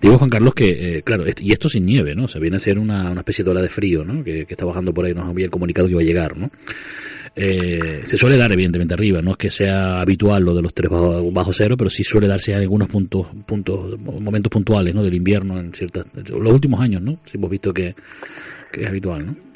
Digo, 0.00 0.18
Juan 0.18 0.30
Carlos, 0.30 0.54
que, 0.54 0.98
eh, 0.98 1.02
claro, 1.02 1.24
y 1.40 1.52
esto 1.52 1.68
sin 1.68 1.86
nieve, 1.86 2.14
¿no? 2.14 2.24
O 2.24 2.28
sea, 2.28 2.40
viene 2.40 2.56
a 2.56 2.60
ser 2.60 2.78
una, 2.78 3.10
una 3.10 3.20
especie 3.20 3.44
de 3.44 3.50
ola 3.50 3.62
de 3.62 3.68
frío, 3.68 4.04
¿no? 4.04 4.22
Que, 4.22 4.46
está 4.48 4.66
bajando 4.66 4.92
por 4.92 5.06
ahí, 5.06 5.14
nos 5.14 5.28
habían 5.28 5.50
comunicado 5.50 5.88
que 5.88 5.92
iba 5.92 6.02
a 6.02 6.04
llegar, 6.04 6.36
¿no? 6.36 6.50
Eh, 7.34 8.02
se 8.04 8.16
suele 8.16 8.36
dar, 8.36 8.52
evidentemente, 8.52 8.94
arriba, 8.94 9.22
no 9.22 9.32
es 9.32 9.36
que 9.38 9.50
sea 9.50 10.00
habitual 10.00 10.44
lo 10.44 10.54
de 10.54 10.62
los 10.62 10.74
tres 10.74 10.90
bajo, 10.90 11.52
cero, 11.52 11.76
pero 11.76 11.88
sí 11.88 12.04
suele 12.04 12.28
darse 12.28 12.52
en 12.52 12.58
algunos 12.58 12.88
puntos, 12.88 13.26
puntos, 13.46 13.98
momentos 13.98 14.50
puntuales, 14.50 14.94
¿no? 14.94 15.02
Del 15.02 15.14
invierno, 15.14 15.58
en 15.58 15.72
ciertas, 15.72 16.06
los 16.14 16.52
últimos 16.52 16.80
años, 16.80 17.02
¿no? 17.02 17.18
Sí 17.24 17.38
hemos 17.38 17.50
visto 17.50 17.72
que, 17.72 17.94
que 18.70 18.82
es 18.82 18.88
habitual, 18.88 19.26
¿no? 19.26 19.53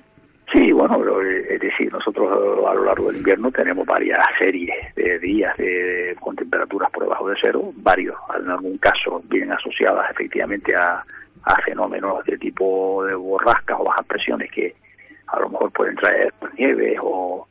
Sí, 0.52 0.72
bueno, 0.72 1.20
es 1.20 1.60
decir, 1.60 1.92
nosotros 1.92 2.32
a 2.66 2.74
lo 2.74 2.84
largo 2.84 3.08
del 3.08 3.18
invierno 3.18 3.50
tenemos 3.50 3.86
varias 3.86 4.18
series 4.38 4.94
de 4.94 5.18
días 5.18 5.54
de, 5.58 6.16
con 6.20 6.36
temperaturas 6.36 6.90
por 6.90 7.02
debajo 7.02 7.28
de 7.28 7.36
cero, 7.42 7.70
varios, 7.76 8.16
en 8.34 8.48
algún 8.48 8.78
caso 8.78 9.22
vienen 9.26 9.52
asociadas 9.52 10.10
efectivamente 10.10 10.74
a, 10.74 11.04
fenómenos 11.64 12.24
de 12.24 12.36
tipo 12.36 13.04
de 13.04 13.14
borrascas 13.14 13.78
o 13.80 13.84
bajas 13.84 14.04
presiones 14.06 14.50
que 14.50 14.74
a 15.28 15.40
lo 15.40 15.48
mejor 15.48 15.70
pueden 15.72 15.96
traer 15.96 16.32
nieves 16.58 16.98
o, 17.02 17.46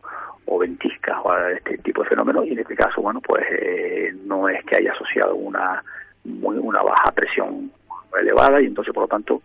ventiscas 0.60 1.18
o 1.24 1.32
a 1.32 1.52
este 1.52 1.78
tipo 1.80 2.04
de 2.04 2.10
fenómenos 2.10 2.46
y 2.46 2.52
en 2.52 2.60
este 2.60 2.76
caso, 2.76 3.02
bueno, 3.02 3.22
pues 3.22 3.44
eh, 3.52 4.14
no 4.26 4.50
es 4.50 4.64
que 4.66 4.78
haya 4.78 4.92
asociado 4.92 5.36
una, 5.36 5.84
muy, 6.24 6.58
una 6.58 6.82
baja 6.82 7.12
presión 7.12 7.72
elevada 8.20 8.62
y 8.62 8.66
entonces 8.66 8.94
por 8.94 9.04
lo 9.04 9.08
tanto, 9.08 9.42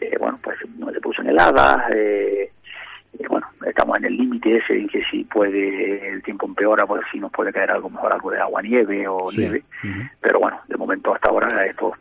eh, 0.00 0.16
bueno, 0.18 0.38
pues 0.42 0.56
no 0.76 0.90
se 0.92 1.00
puso 1.00 1.22
en 1.22 1.28
heladas, 1.28 1.90
eh, 1.94 2.50
bueno, 3.28 3.46
estamos 3.66 3.96
en 3.98 4.06
el 4.06 4.16
límite 4.16 4.56
ese 4.58 4.78
en 4.78 4.88
que 4.88 5.02
si 5.10 5.24
puede, 5.24 6.08
el 6.08 6.22
tiempo 6.22 6.46
empeora, 6.46 6.86
pues 6.86 7.02
si 7.10 7.18
nos 7.18 7.32
puede 7.32 7.52
caer 7.52 7.70
algo 7.70 7.90
mejor, 7.90 8.12
algo 8.12 8.30
de 8.30 8.40
agua 8.40 8.62
nieve 8.62 9.06
o 9.08 9.30
nieve, 9.36 9.62
pero 10.20 10.40
bueno, 10.40 10.58
de 10.68 10.76
momento 10.76 11.14
hasta 11.14 11.30
ahora, 11.30 11.66
estos, 11.66 11.92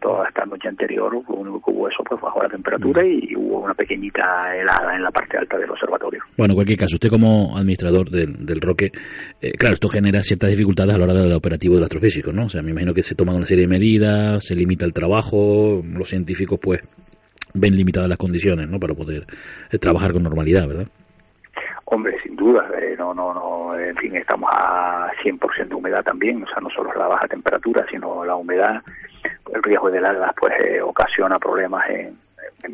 toda 0.00 0.28
esta 0.28 0.44
noche 0.44 0.68
anterior, 0.68 1.12
lo 1.12 1.34
único 1.34 1.60
que 1.62 1.70
hubo 1.70 1.88
eso, 1.88 2.02
pues 2.04 2.20
bajó 2.20 2.42
la 2.42 2.48
temperatura 2.48 3.04
y 3.04 3.34
hubo 3.36 3.60
una 3.60 3.74
pequeñita 3.74 4.54
helada 4.54 4.94
en 4.94 5.02
la 5.02 5.10
parte 5.10 5.38
alta 5.38 5.58
del 5.58 5.70
observatorio. 5.70 6.22
Bueno, 6.36 6.52
en 6.52 6.56
cualquier 6.56 6.78
caso, 6.78 6.96
usted 6.96 7.10
como 7.10 7.56
administrador 7.56 8.10
del, 8.10 8.44
del 8.44 8.60
Roque, 8.60 8.90
eh, 9.40 9.52
claro, 9.52 9.74
esto 9.74 9.88
genera 9.88 10.22
ciertas 10.22 10.50
dificultades 10.50 10.94
a 10.94 10.98
la 10.98 11.04
hora 11.04 11.14
del 11.14 11.32
operativo 11.32 11.74
del 11.74 11.84
astrofísico, 11.84 12.32
¿no? 12.32 12.46
O 12.46 12.48
sea, 12.48 12.62
me 12.62 12.70
imagino 12.70 12.92
que 12.92 13.02
se 13.02 13.14
toman 13.14 13.36
una 13.36 13.46
serie 13.46 13.62
de 13.62 13.68
medidas, 13.68 14.44
se 14.44 14.54
limita 14.54 14.84
el 14.84 14.92
trabajo, 14.92 15.82
los 15.84 16.08
científicos, 16.08 16.58
pues, 16.60 16.80
ven 17.54 17.76
limitadas 17.76 18.08
las 18.08 18.18
condiciones 18.18 18.68
¿no? 18.68 18.78
para 18.78 18.94
poder 18.94 19.26
eh, 19.70 19.78
trabajar 19.78 20.12
con 20.12 20.24
normalidad, 20.24 20.66
¿verdad? 20.66 20.86
Hombre, 21.86 22.16
sin 22.22 22.34
duda, 22.34 22.68
eh, 22.80 22.96
no, 22.98 23.14
no, 23.14 23.32
no, 23.32 23.78
en 23.78 23.96
fin, 23.96 24.16
estamos 24.16 24.50
a 24.52 25.10
100% 25.22 25.68
de 25.68 25.74
humedad 25.74 26.02
también, 26.02 26.42
o 26.42 26.46
sea, 26.46 26.56
no 26.60 26.70
solo 26.70 26.92
la 26.94 27.06
baja 27.06 27.28
temperatura, 27.28 27.86
sino 27.90 28.24
la 28.24 28.34
humedad, 28.34 28.82
el 29.54 29.62
riesgo 29.62 29.90
de 29.90 29.98
heladas, 29.98 30.32
pues 30.38 30.52
eh, 30.60 30.82
ocasiona 30.82 31.38
problemas 31.38 31.88
en, 31.90 32.18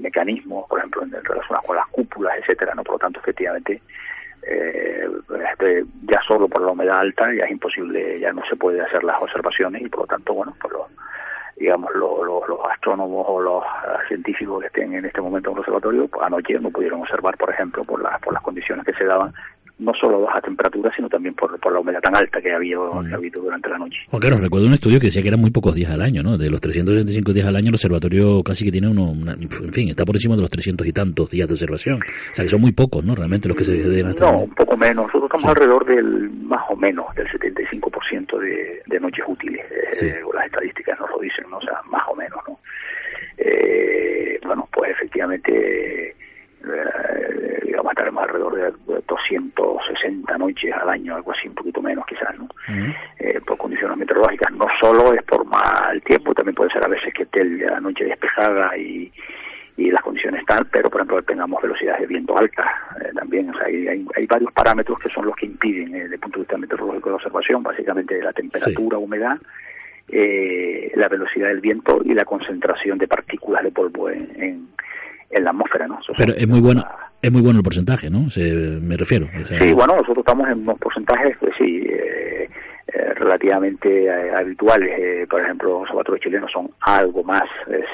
mecanismos, 0.00 0.66
por 0.68 0.78
ejemplo, 0.78 1.02
en, 1.02 1.10
relación 1.10 1.58
con 1.66 1.76
las 1.76 1.86
cúpulas, 1.88 2.38
etcétera, 2.38 2.74
¿no? 2.74 2.84
Por 2.84 2.94
lo 2.94 2.98
tanto, 3.00 3.18
efectivamente, 3.18 3.82
este, 4.42 5.84
ya 6.04 6.20
solo 6.26 6.48
por 6.48 6.62
la 6.62 6.70
humedad 6.70 7.00
alta 7.00 7.34
ya 7.34 7.44
es 7.44 7.50
imposible, 7.50 8.20
ya 8.20 8.32
no 8.32 8.42
se 8.48 8.54
puede 8.54 8.80
hacer 8.80 9.02
las 9.02 9.20
observaciones 9.20 9.82
y 9.82 9.88
por 9.88 10.02
lo 10.02 10.06
tanto, 10.06 10.32
bueno, 10.32 10.54
pues 10.60 10.72
lo, 10.72 10.86
digamos, 11.60 11.90
los, 11.94 12.26
los, 12.26 12.58
astrónomos 12.72 13.26
o 13.28 13.38
los 13.38 13.62
eh, 13.62 14.08
científicos 14.08 14.60
que 14.60 14.66
estén 14.68 14.94
en 14.94 15.04
este 15.04 15.20
momento 15.20 15.50
en 15.50 15.56
el 15.56 15.58
observatorio, 15.60 16.08
anoche 16.22 16.58
no 16.58 16.70
pudieron 16.70 17.02
observar, 17.02 17.36
por 17.36 17.50
ejemplo, 17.50 17.84
por, 17.84 18.02
las 18.02 18.18
por 18.22 18.32
las 18.32 18.42
condiciones 18.42 18.86
que 18.86 18.94
se 18.94 19.04
daban, 19.04 19.34
no 19.80 19.92
solo 19.94 20.20
baja 20.20 20.40
temperatura, 20.40 20.92
sino 20.94 21.08
también 21.08 21.34
por, 21.34 21.58
por 21.58 21.72
la 21.72 21.80
humedad 21.80 22.00
tan 22.00 22.14
alta 22.14 22.40
que 22.40 22.52
había, 22.52 22.76
que 23.08 23.14
habido 23.14 23.42
durante 23.42 23.68
la 23.68 23.78
noche. 23.78 23.98
Juan 24.08 24.20
Carlos, 24.20 24.40
recuerdo 24.40 24.66
un 24.66 24.74
estudio 24.74 25.00
que 25.00 25.06
decía 25.06 25.22
que 25.22 25.28
eran 25.28 25.40
muy 25.40 25.50
pocos 25.50 25.74
días 25.74 25.90
al 25.90 26.02
año, 26.02 26.22
¿no? 26.22 26.36
De 26.36 26.50
los 26.50 26.60
365 26.60 27.32
días 27.32 27.46
al 27.46 27.56
año, 27.56 27.68
el 27.68 27.74
observatorio 27.74 28.42
casi 28.42 28.66
que 28.66 28.72
tiene 28.72 28.88
uno, 28.88 29.12
en 29.12 29.72
fin, 29.72 29.88
está 29.88 30.04
por 30.04 30.16
encima 30.16 30.36
de 30.36 30.42
los 30.42 30.50
300 30.50 30.86
y 30.86 30.92
tantos 30.92 31.30
días 31.30 31.48
de 31.48 31.54
observación. 31.54 31.96
O 31.96 32.34
sea, 32.34 32.44
que 32.44 32.48
son 32.48 32.60
muy 32.60 32.72
pocos, 32.72 33.04
¿no? 33.04 33.14
Realmente 33.14 33.48
los 33.48 33.56
que 33.56 33.64
se 33.64 33.76
deben 33.76 34.08
estar... 34.08 34.32
No, 34.32 34.42
un 34.44 34.54
poco 34.54 34.76
menos. 34.76 35.06
Nosotros 35.06 35.30
estamos 35.32 35.48
alrededor 35.48 35.86
del, 35.86 36.30
más 36.44 36.62
o 36.68 36.76
menos, 36.76 37.06
del 37.14 37.26
75% 37.28 38.38
de, 38.38 38.82
de 38.86 39.00
noches 39.00 39.24
útiles. 39.26 39.64
Eh, 40.02 40.20
las 40.34 40.46
estadísticas 40.46 41.00
nos 41.00 41.10
lo 41.10 41.18
dicen, 41.20 41.44
¿no? 41.50 41.56
O 41.56 41.62
sea, 41.62 41.80
más 41.90 42.02
o 42.10 42.14
menos, 42.14 42.38
¿no? 42.46 42.58
Eh, 43.38 44.38
bueno, 44.44 44.68
pues 44.70 44.90
efectivamente 44.90 46.14
eh, 46.64 47.60
digamos, 47.64 47.92
estaremos 47.92 48.22
alrededor 48.22 48.54
de 48.54 49.02
260 49.06 50.38
noches 50.38 50.72
al 50.74 50.88
año, 50.88 51.16
algo 51.16 51.32
así, 51.32 51.48
un 51.48 51.54
poquito 51.54 51.82
menos 51.82 52.04
quizás, 52.06 52.36
¿no? 52.38 52.48
eh, 53.18 53.40
por 53.46 53.58
condiciones 53.58 53.96
meteorológicas. 53.96 54.52
No 54.52 54.66
solo 54.80 55.12
es 55.14 55.22
por 55.24 55.44
mal 55.46 56.02
tiempo, 56.02 56.34
también 56.34 56.54
puede 56.54 56.70
ser 56.70 56.84
a 56.84 56.88
veces 56.88 57.12
que 57.14 57.24
esté 57.24 57.44
la 57.44 57.80
noche 57.80 58.04
despejada 58.04 58.76
y, 58.76 59.12
y 59.80 59.90
las 59.90 60.02
condiciones 60.02 60.40
están, 60.40 60.66
pero 60.70 60.90
por 60.90 61.00
ejemplo 61.00 61.22
tengamos 61.22 61.62
velocidades 61.62 62.02
de 62.02 62.06
viento 62.06 62.36
altas 62.36 62.66
eh, 63.00 63.10
también. 63.14 63.48
O 63.50 63.54
sea, 63.56 63.66
hay, 63.66 63.86
hay, 63.88 64.26
varios 64.26 64.52
parámetros 64.52 64.98
que 64.98 65.08
son 65.08 65.24
los 65.24 65.34
que 65.36 65.46
impiden, 65.46 65.94
eh, 65.94 66.02
desde 66.02 66.14
el 66.16 66.20
punto 66.20 66.38
de 66.38 66.42
vista 66.42 66.58
meteorológico 66.58 67.08
de 67.08 67.14
observación, 67.14 67.62
básicamente 67.62 68.22
la 68.22 68.32
temperatura, 68.32 68.98
humedad, 68.98 69.38
eh, 70.08 70.92
la 70.96 71.08
velocidad 71.08 71.48
del 71.48 71.60
viento 71.60 72.00
y 72.04 72.12
la 72.12 72.26
concentración 72.26 72.98
de 72.98 73.08
partículas 73.08 73.62
de 73.62 73.70
polvo 73.70 74.10
en, 74.10 74.28
en, 74.36 74.68
la 75.38 75.50
atmósfera, 75.50 75.86
¿no? 75.86 75.98
Pero 76.16 76.34
es 76.34 76.48
muy 76.48 76.60
buena 76.60 76.84
Es 77.22 77.30
muy 77.30 77.42
bueno 77.42 77.58
el 77.58 77.62
porcentaje, 77.62 78.10
¿no? 78.10 78.30
Se, 78.30 78.52
me 78.52 78.96
refiero. 78.96 79.26
sí, 79.44 79.72
bueno, 79.72 79.94
nosotros 79.94 80.18
estamos 80.18 80.48
en 80.48 80.60
unos 80.60 80.78
porcentajes, 80.78 81.36
pues 81.38 81.52
sí, 81.58 81.86
eh, 81.86 82.48
eh, 82.88 83.14
relativamente 83.14 84.06
eh, 84.06 84.34
habituales. 84.34 85.28
por 85.28 85.40
ejemplo, 85.42 85.70
los 85.70 85.82
observatorios 85.82 86.22
chilenos 86.24 86.50
son 86.52 86.70
algo 86.80 87.22
más 87.22 87.44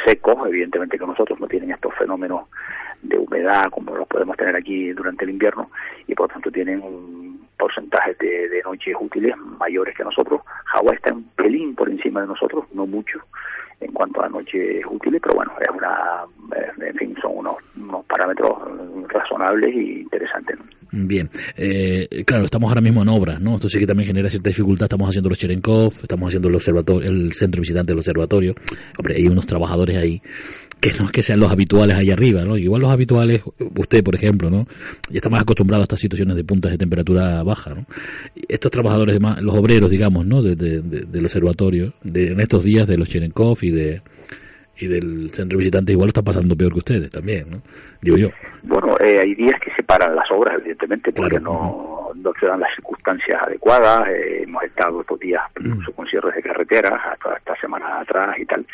secos, 0.07 0.37
evidentemente 0.49 0.99
que 0.99 1.07
nosotros 1.07 1.39
no 1.41 1.47
tienen 1.47 1.73
estos 1.73 1.93
fenómenos 1.95 2.49
de 3.09 3.19
humedad 3.19 3.71
como 3.71 3.97
los 3.97 4.09
podemos 4.09 4.37
tener 4.37 4.57
aquí 4.57 4.93
durante 4.93 5.25
el 5.25 5.31
invierno 5.31 5.71
y 6.07 6.15
por 6.15 6.29
tanto 6.29 6.51
tienen 6.51 6.83
un 6.83 7.47
porcentaje 7.59 8.15
de, 8.21 8.63
noches 8.65 8.95
útiles 9.01 9.35
mayores 9.59 9.95
que 9.97 10.05
nosotros. 10.05 10.41
Hawái 10.67 10.97
está 10.97 11.15
un 11.15 11.25
pelín 11.37 11.75
por 11.75 11.89
encima 11.89 12.21
de 12.21 12.27
nosotros, 12.27 12.65
no 12.75 12.87
mucho, 12.87 13.21
en 13.81 13.93
cuanto 13.93 14.23
a 14.23 14.29
noches 14.29 14.85
útiles, 14.91 15.21
pero 15.23 15.37
bueno, 15.37 15.53
es 15.61 15.69
una, 15.71 16.25
eh, 16.57 16.89
en 16.89 16.97
fin, 16.97 17.17
son 17.23 17.33
unos, 17.37 17.57
unos 17.77 18.05
parámetros 18.07 18.53
razonables 19.09 19.75
y 19.75 20.01
interesantes. 20.01 20.59
Bien, 20.93 21.29
eh, 21.57 22.25
claro, 22.25 22.45
estamos 22.45 22.71
ahora 22.71 22.81
mismo 22.81 23.03
en 23.03 23.09
obras, 23.09 23.41
¿no? 23.41 23.57
Esto 23.57 23.69
sí 23.69 23.79
que 23.79 23.87
también 23.87 24.07
genera 24.07 24.31
cierta 24.31 24.49
dificultad. 24.49 24.85
Estamos 24.85 25.09
haciendo 25.09 25.29
los 25.29 25.39
Cherenkov, 25.39 25.93
estamos 26.03 26.29
haciendo 26.29 26.49
el 26.49 26.55
observatorio, 26.55 27.11
el 27.11 27.33
centro 27.33 27.61
visitante 27.61 27.93
del 27.93 27.99
observatorio. 27.99 28.55
Hombre, 28.97 29.17
hay 29.17 29.27
unos 29.27 29.47
trabajadores 29.47 29.97
ahí 29.97 30.23
que 30.81 30.91
no 30.99 31.07
es 31.07 31.13
que 31.13 31.23
sean 31.23 31.41
los 31.41 31.51
habituales 31.51 31.97
ahí 31.97 32.11
arriba, 32.11 32.45
¿no? 32.45 32.57
Igual 32.57 32.83
los 32.83 32.91
habituales, 32.91 33.43
usted, 33.77 34.05
por 34.05 34.15
ejemplo, 34.15 34.51
¿no? 34.51 34.67
Ya 35.11 35.17
está 35.19 35.29
más 35.29 35.43
acostumbrado 35.43 35.83
a 35.83 35.85
estas 35.85 36.01
situaciones 36.01 36.37
de 36.37 36.45
puntas 36.45 36.71
de 36.71 36.79
temperatura 36.79 37.43
baja, 37.43 37.75
¿no? 37.75 37.87
Estos 38.49 38.71
trabajadores, 38.71 39.19
los 39.41 39.55
obreros, 39.55 39.91
digamos, 39.91 40.27
¿no? 40.27 40.43
De, 40.43 40.55
del 40.55 41.25
observatorio, 41.25 41.95
de, 42.03 42.29
en 42.29 42.41
estos 42.41 42.63
días 42.63 42.87
de 42.87 42.99
los 42.99 43.09
Cherenkov 43.09 43.59
y 43.63 43.71
de 43.71 44.03
y 44.79 44.89
del 44.89 45.31
centro 45.31 45.57
visitante 45.57 45.93
igual 45.93 46.09
lo 46.09 46.11
está 46.11 46.23
pasando 46.23 46.55
peor 46.55 46.73
que 46.73 46.79
ustedes 46.79 47.11
también, 47.11 47.51
¿no? 47.51 47.63
Digo 48.03 48.19
yo. 48.19 48.29
Bueno, 48.63 48.95
eh, 49.01 49.19
hay 49.21 49.35
días 49.35 49.59
que 49.61 49.71
se 49.75 49.83
paran 49.83 50.15
las 50.15 50.31
obras, 50.31 50.57
evidentemente, 50.59 51.13
porque 51.13 51.41
no, 51.41 52.11
no 52.15 52.33
se 52.39 52.47
dan 52.47 52.61
las 52.61 52.75
circunstancias 52.75 53.41
adecuadas. 53.47 54.09
Eh, 54.09 54.43
hemos 54.43 54.63
estado 54.65 55.01
estos 55.01 55.19
días 55.19 55.43
incluso 55.59 55.93
con 55.93 56.07
cierres 56.07 56.35
de 56.35 56.43
carreteras, 56.43 57.01
hasta 57.13 57.37
esta 57.37 57.57
semana 57.57 58.01
atrás 58.01 58.37
y 58.39 58.45
tal 58.45 58.67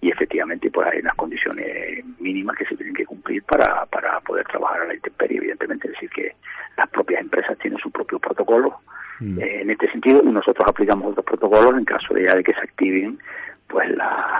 y 0.00 0.10
efectivamente 0.10 0.70
pues 0.70 0.88
hay 0.92 1.00
unas 1.00 1.14
condiciones 1.14 2.04
mínimas 2.20 2.56
que 2.56 2.64
se 2.66 2.76
tienen 2.76 2.94
que 2.94 3.06
cumplir 3.06 3.42
para, 3.42 3.84
para 3.86 4.20
poder 4.20 4.46
trabajar 4.46 4.82
a 4.82 4.86
la 4.86 4.94
intemperie, 4.94 5.38
evidentemente, 5.38 5.88
es 5.88 5.94
decir, 5.94 6.10
que 6.10 6.36
las 6.76 6.88
propias 6.90 7.20
empresas 7.20 7.58
tienen 7.58 7.78
su 7.80 7.90
propio 7.90 8.18
protocolo 8.18 8.80
mm. 9.20 9.40
eh, 9.40 9.62
en 9.62 9.70
este 9.70 9.90
sentido 9.90 10.22
y 10.22 10.28
nosotros 10.28 10.64
aplicamos 10.68 11.10
otros 11.10 11.24
protocolos 11.24 11.76
en 11.76 11.84
caso 11.84 12.14
de 12.14 12.24
ya 12.24 12.34
de 12.34 12.44
que 12.44 12.52
se 12.52 12.60
activen 12.60 13.18
pues 13.66 13.86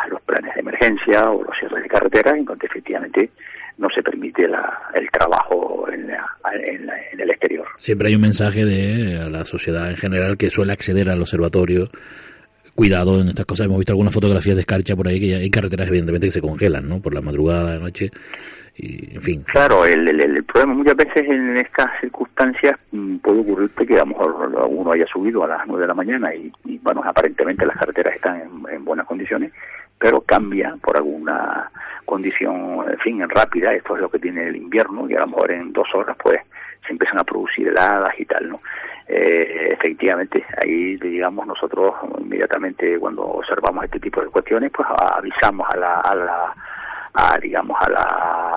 los 0.09 0.23
planes 0.23 0.55
de 0.55 0.61
emergencia 0.61 1.31
o 1.31 1.45
los 1.45 1.55
cierres 1.59 1.83
de 1.83 1.89
carreteras 1.89 2.39
en 2.39 2.45
donde 2.47 2.67
efectivamente 2.67 3.31
no 3.77 3.89
se 3.95 4.03
permite 4.03 4.49
la, 4.49 4.91
el 4.95 5.09
trabajo 5.11 5.87
en, 5.93 6.11
en, 6.11 7.21
el 7.21 7.31
exterior. 7.31 7.67
Siempre 7.77 8.09
hay 8.09 8.15
un 8.15 8.23
mensaje 8.23 8.65
de 8.65 9.21
a 9.21 9.29
la 9.29 9.45
sociedad 9.45 9.89
en 9.91 9.97
general 9.97 10.37
que 10.37 10.51
suele 10.51 10.73
acceder 10.73 11.11
al 11.11 11.21
observatorio 11.21 11.91
cuidado 12.79 13.21
en 13.21 13.29
estas 13.31 13.45
cosas. 13.45 13.67
Hemos 13.67 13.79
visto 13.79 13.93
algunas 13.93 14.15
fotografías 14.15 14.55
de 14.55 14.61
escarcha 14.61 14.95
por 14.95 15.09
ahí 15.09 15.19
que 15.19 15.35
hay 15.35 15.51
carreteras 15.51 15.89
evidentemente 15.89 16.29
que 16.29 16.33
se 16.33 16.41
congelan, 16.41 16.89
¿no? 16.89 17.01
Por 17.01 17.13
la 17.13 17.21
madrugada, 17.21 17.75
la 17.75 17.81
noche, 17.81 18.09
y 18.77 19.17
en 19.17 19.21
fin. 19.21 19.43
Claro, 19.49 19.85
el, 19.85 20.07
el, 20.09 20.45
problema 20.45 20.75
muchas 20.75 20.95
veces 20.95 21.29
en 21.29 21.57
estas 21.57 21.87
circunstancias 22.01 22.79
mm, 22.93 23.17
puede 23.17 23.41
ocurrirte 23.41 23.85
que 23.85 23.97
a 23.97 24.05
lo 24.05 24.07
mejor 24.07 24.69
uno 24.69 24.93
haya 24.93 25.07
subido 25.07 25.43
a 25.43 25.49
las 25.49 25.67
nueve 25.67 25.83
de 25.83 25.89
la 25.89 25.95
mañana 25.95 26.33
y, 26.33 26.53
bueno, 26.79 27.03
aparentemente 27.05 27.67
las 27.67 27.77
carreteras 27.77 28.15
están 28.15 28.49
en, 28.71 28.85
buenas 28.85 29.07
condiciones, 29.07 29.53
pero 29.99 30.21
cambia 30.21 30.77
por 30.81 30.97
alguna 30.97 31.73
condición, 32.05 32.85
en 32.89 32.99
fin, 33.01 33.29
rápida, 33.29 33.75
esto 33.75 33.97
es 33.97 34.03
lo 34.03 34.09
que 34.09 34.21
tiene 34.21 34.47
el 34.47 34.55
invierno 34.55 35.11
y 35.11 35.17
a 35.17 35.21
lo 35.21 35.27
mejor 35.27 35.51
en 35.51 35.73
dos 35.73 35.89
horas 35.95 36.17
pues 36.23 36.41
se 36.87 36.93
empiezan 36.93 37.19
a 37.19 37.25
producir 37.25 37.67
heladas 37.67 38.15
y 38.21 38.25
tal, 38.25 38.49
¿no? 38.49 38.61
Eh, 39.09 39.73
efectivamente, 39.73 40.45
ahí 40.63 40.97
digamos 40.97 41.47
nosotros 41.47 41.95
inmediatamente 42.21 42.99
cuando 42.99 43.23
observamos 43.23 43.85
este 43.85 44.01
tipo 44.01 44.21
de 44.21 44.29
cuestiones, 44.29 44.71
pues 44.71 44.87
avisamos 44.91 45.67
a 45.73 45.77
la, 45.79 46.01
a 46.01 46.15
la 46.15 46.55
a, 47.15 47.39
digamos 47.41 47.77
a 47.81 47.91
la 47.91 48.03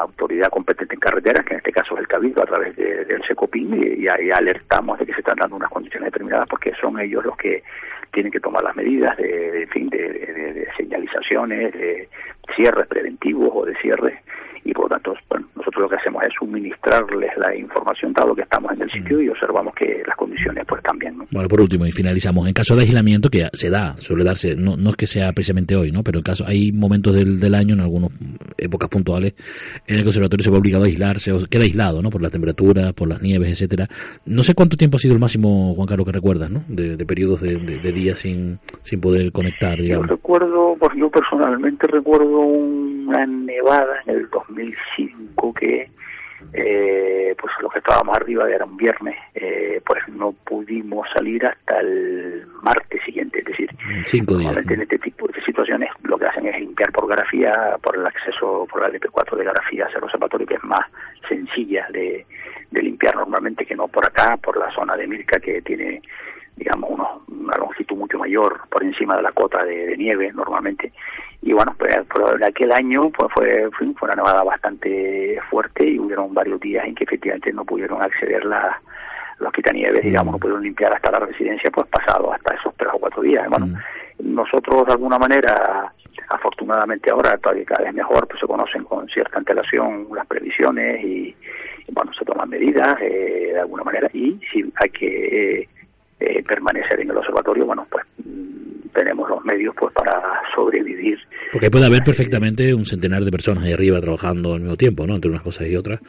autoridad 0.01 0.49
competente 0.49 0.93
en 0.93 0.99
carreteras, 0.99 1.45
que 1.45 1.53
en 1.53 1.59
este 1.59 1.71
caso 1.71 1.95
es 1.95 2.01
el 2.01 2.07
Cabildo 2.07 2.43
a 2.43 2.45
través 2.45 2.75
del 2.75 3.23
SECOPIN, 3.27 3.97
y, 3.97 4.07
ahí 4.07 4.29
alertamos 4.29 4.99
de 4.99 5.05
que 5.05 5.13
se 5.13 5.19
están 5.19 5.37
dando 5.37 5.55
unas 5.55 5.69
condiciones 5.69 6.07
determinadas 6.11 6.47
porque 6.49 6.73
son 6.79 6.99
ellos 6.99 7.23
los 7.23 7.37
que 7.37 7.63
tienen 8.11 8.31
que 8.31 8.41
tomar 8.41 8.63
las 8.63 8.75
medidas 8.75 9.15
de, 9.17 9.67
fin, 9.71 9.89
de, 9.89 9.97
de 9.97 10.67
señalizaciones, 10.75 11.73
de 11.73 12.09
cierres 12.55 12.87
preventivos 12.87 13.49
o 13.53 13.65
de 13.65 13.75
cierres 13.81 14.19
y 14.63 14.73
por 14.73 14.85
lo 14.85 14.89
tanto 14.89 15.13
bueno, 15.29 15.47
nosotros 15.55 15.83
lo 15.83 15.89
que 15.89 15.95
hacemos 15.95 16.23
es 16.23 16.33
suministrarles 16.37 17.31
la 17.37 17.55
información 17.55 18.13
dado 18.13 18.35
que 18.35 18.43
estamos 18.43 18.71
en 18.73 18.83
el 18.83 18.91
sitio 18.91 19.21
y 19.21 19.29
observamos 19.29 19.73
que 19.73 20.03
las 20.05 20.15
condiciones 20.15 20.65
pues 20.67 20.81
cambian. 20.81 21.17
Bueno, 21.31 21.47
por 21.47 21.61
último 21.61 21.85
y 21.85 21.91
finalizamos, 21.91 22.47
en 22.47 22.53
caso 22.53 22.75
de 22.75 22.83
aislamiento 22.83 23.29
que 23.29 23.47
se 23.53 23.69
da, 23.69 23.97
suele 23.97 24.23
darse, 24.23 24.55
no, 24.55 24.77
no 24.77 24.91
es 24.91 24.95
que 24.95 25.07
sea 25.07 25.31
precisamente 25.33 25.75
hoy, 25.75 25.91
¿no? 25.91 26.03
pero 26.03 26.19
en 26.19 26.23
caso 26.23 26.45
hay 26.45 26.71
momentos 26.71 27.15
del, 27.15 27.39
del 27.39 27.55
año, 27.55 27.73
en 27.73 27.81
algunas 27.81 28.11
épocas 28.57 28.89
puntuales, 28.89 29.35
en 29.87 29.97
el 29.97 30.03
conservatorio 30.03 30.43
se 30.43 30.51
va 30.51 30.57
obligado 30.57 30.83
a 30.83 30.87
aislarse, 30.87 31.31
o 31.31 31.39
queda 31.49 31.63
aislado, 31.63 32.01
¿no? 32.01 32.09
Por 32.09 32.21
la 32.21 32.29
temperatura, 32.29 32.93
por 32.93 33.07
las 33.07 33.21
nieves, 33.21 33.49
etcétera. 33.49 33.87
No 34.25 34.43
sé 34.43 34.53
cuánto 34.53 34.77
tiempo 34.77 34.97
ha 34.97 34.99
sido 34.99 35.13
el 35.13 35.19
máximo, 35.19 35.73
Juan 35.75 35.87
Carlos, 35.87 36.05
que 36.05 36.13
recuerdas, 36.13 36.51
¿no? 36.51 36.63
De, 36.67 36.97
periodos 37.05 37.41
de, 37.41 37.57
días 37.91 38.19
sin, 38.19 38.59
sin 38.81 39.01
poder 39.01 39.31
conectar, 39.31 39.77
digamos. 39.79 40.07
Yo 40.07 40.15
recuerdo, 40.15 40.75
pues 40.79 40.91
yo 40.95 41.09
personalmente 41.09 41.87
recuerdo 41.87 42.30
una 42.39 43.25
nevada 43.25 44.01
en 44.05 44.15
el 44.15 44.29
2005 44.29 45.53
que 45.53 45.89
eh, 46.53 47.35
pues 47.39 47.53
los 47.61 47.71
que 47.71 47.79
estábamos 47.79 48.15
arriba 48.15 48.49
era 48.49 48.65
un 48.65 48.75
viernes, 48.75 49.15
eh, 49.35 49.81
pues 49.85 50.07
no 50.09 50.33
pudimos 50.33 51.07
salir 51.13 51.45
hasta 51.45 51.79
el 51.79 52.45
martes 52.63 53.01
siguiente, 53.03 53.39
es 53.39 53.45
decir, 53.45 53.69
Cinco 54.05 54.37
días. 54.37 54.57
en 54.57 54.81
este 54.81 54.99
tipo 54.99 55.27
de 55.27 55.41
situaciones 55.43 55.89
lo 56.03 56.17
que 56.17 56.25
hacen 56.25 56.47
es 56.47 56.59
limpiar 56.59 56.91
por 56.91 57.07
grafía, 57.07 57.77
por 57.81 57.95
el 57.95 58.05
acceso 58.05 58.67
por 58.69 58.81
la 58.81 58.89
LP4 58.89 59.37
de 59.37 59.43
grafía 59.45 59.85
hacia 59.85 59.99
el 59.99 60.03
observatorio, 60.03 60.47
que 60.47 60.55
es 60.55 60.63
más 60.63 60.85
sencilla 61.27 61.87
de, 61.91 62.25
de 62.71 62.81
limpiar 62.81 63.15
normalmente 63.15 63.65
que 63.65 63.75
no 63.75 63.87
por 63.87 64.05
acá, 64.05 64.37
por 64.37 64.57
la 64.57 64.71
zona 64.73 64.95
de 64.97 65.07
Mirca 65.07 65.39
que 65.39 65.61
tiene 65.61 66.01
digamos, 66.55 66.91
una 67.27 67.57
longitud 67.57 67.97
mucho 67.97 68.17
mayor 68.17 68.61
por 68.69 68.83
encima 68.83 69.17
de 69.17 69.23
la 69.23 69.31
cota 69.31 69.63
de, 69.63 69.95
nieve 69.97 70.31
normalmente. 70.33 70.91
Y 71.41 71.53
bueno, 71.53 71.73
pues 71.77 71.95
en 71.95 72.43
aquel 72.43 72.71
año 72.71 73.09
pues 73.09 73.31
fue, 73.33 73.69
fue 73.71 73.87
una 74.01 74.15
nevada 74.15 74.43
bastante 74.43 75.39
fuerte 75.49 75.87
y 75.89 75.99
hubieron 75.99 76.33
varios 76.33 76.59
días 76.59 76.85
en 76.85 76.95
que 76.95 77.03
efectivamente 77.03 77.51
no 77.51 77.65
pudieron 77.65 78.01
acceder 78.01 78.45
la, 78.45 78.79
los 79.41 79.51
quitanieves, 79.51 80.03
digamos, 80.03 80.33
no 80.33 80.37
mm. 80.37 80.41
pudieron 80.41 80.63
limpiar 80.63 80.93
hasta 80.93 81.11
la 81.11 81.19
residencia, 81.19 81.69
pues 81.71 81.87
pasado 81.87 82.31
hasta 82.31 82.53
esos 82.53 82.73
tres 82.77 82.91
o 82.93 82.99
cuatro 82.99 83.21
días. 83.21 83.49
Bueno, 83.49 83.67
mm. 83.67 84.35
nosotros 84.35 84.85
de 84.85 84.93
alguna 84.93 85.17
manera, 85.17 85.91
afortunadamente 86.29 87.11
ahora 87.11 87.37
todavía 87.37 87.65
cada 87.65 87.85
vez 87.85 87.93
mejor, 87.93 88.27
pues 88.27 88.39
se 88.39 88.47
conocen 88.47 88.83
con 88.83 89.07
cierta 89.07 89.39
antelación 89.39 90.07
las 90.15 90.27
previsiones 90.27 91.03
y, 91.03 91.35
bueno, 91.91 92.13
se 92.13 92.23
toman 92.23 92.49
medidas 92.49 92.93
eh, 93.01 93.51
de 93.53 93.59
alguna 93.59 93.83
manera 93.83 94.09
y 94.13 94.39
si 94.51 94.71
hay 94.75 94.89
que... 94.91 95.61
Eh, 95.61 95.69
permanecer 96.47 96.99
en 96.99 97.09
el 97.09 97.17
observatorio, 97.17 97.65
bueno, 97.65 97.85
pues 97.89 98.05
mm, 98.25 98.89
tenemos 98.93 99.29
los 99.29 99.43
medios 99.45 99.75
pues 99.77 99.93
para 99.93 100.41
sobrevivir. 100.53 101.19
Porque 101.51 101.69
puede 101.69 101.85
haber 101.85 102.03
perfectamente 102.03 102.73
un 102.73 102.85
centenar 102.85 103.23
de 103.23 103.31
personas 103.31 103.63
ahí 103.63 103.73
arriba 103.73 103.99
trabajando 103.99 104.53
al 104.53 104.61
mismo 104.61 104.77
tiempo, 104.77 105.05
¿no? 105.05 105.15
Entre 105.15 105.29
unas 105.29 105.43
cosas 105.43 105.67
y 105.67 105.75
otras. 105.75 105.99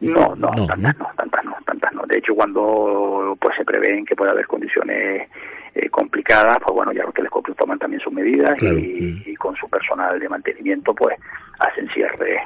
No, 0.00 0.34
no, 0.34 0.50
tantas 0.50 0.98
¿no? 0.98 1.06
tantas 1.16 1.44
no, 1.44 1.56
tantas 1.64 1.92
no. 1.92 2.02
De 2.06 2.18
hecho, 2.18 2.34
cuando 2.34 3.36
pues 3.40 3.56
se 3.56 3.64
prevén 3.64 4.04
que 4.04 4.16
pueda 4.16 4.32
haber 4.32 4.46
condiciones 4.46 5.28
eh, 5.74 5.88
complicadas, 5.90 6.56
pues 6.64 6.74
bueno, 6.74 6.92
ya 6.92 7.04
los 7.04 7.14
telescopios 7.14 7.56
toman 7.56 7.78
también 7.78 8.00
sus 8.00 8.12
medidas 8.12 8.60
y, 8.60 8.66
mm. 8.66 9.22
y, 9.26 9.34
con 9.36 9.54
su 9.56 9.68
personal 9.68 10.18
de 10.18 10.28
mantenimiento, 10.28 10.92
pues 10.94 11.16
hacen 11.60 11.88
cierre 11.90 12.40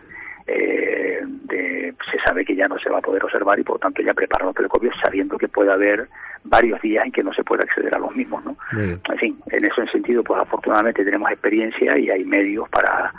eh, 0.47 1.21
de, 1.25 1.95
se 2.11 2.19
sabe 2.25 2.45
que 2.45 2.55
ya 2.55 2.69
no 2.69 2.79
se 2.79 2.91
va 2.91 2.99
a 2.99 3.03
poder 3.03 3.25
observar 3.25 3.59
y 3.59 3.65
por 3.65 3.77
lo 3.77 3.81
tanto 3.81 4.03
ya 4.03 4.15
preparan 4.15 4.47
los 4.47 4.57
telescopios 4.57 4.95
sabiendo 5.03 5.39
que 5.39 5.49
puede 5.49 5.73
haber 5.73 6.09
varios 6.45 6.81
días 6.81 7.05
en 7.05 7.13
que 7.13 7.23
no 7.23 7.33
se 7.33 7.43
puede 7.43 7.65
acceder 7.65 7.95
a 7.95 7.99
los 7.99 8.15
mismos, 8.15 8.45
¿no? 8.45 8.57
En 8.73 9.19
fin, 9.19 9.39
en 9.51 9.65
ese 9.65 9.87
sentido, 9.89 10.23
pues 10.23 10.41
afortunadamente 10.41 11.05
tenemos 11.05 11.31
experiencia 11.31 11.99
y 11.99 12.11
hay 12.11 12.25
medios 12.25 12.69
para 12.69 13.13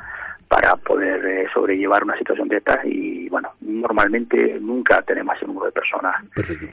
para 0.48 0.76
poder 0.78 1.26
eh, 1.26 1.48
sobrellevar 1.54 2.04
una 2.04 2.18
situación 2.18 2.48
de 2.48 2.58
estas 2.58 2.78
y 2.86 3.28
bueno, 3.28 3.52
normalmente 3.60 4.58
nunca 4.62 5.02
tenemos 5.02 5.36
ese 5.36 5.46
número 5.46 5.66
de 5.66 5.72
personas 5.74 6.16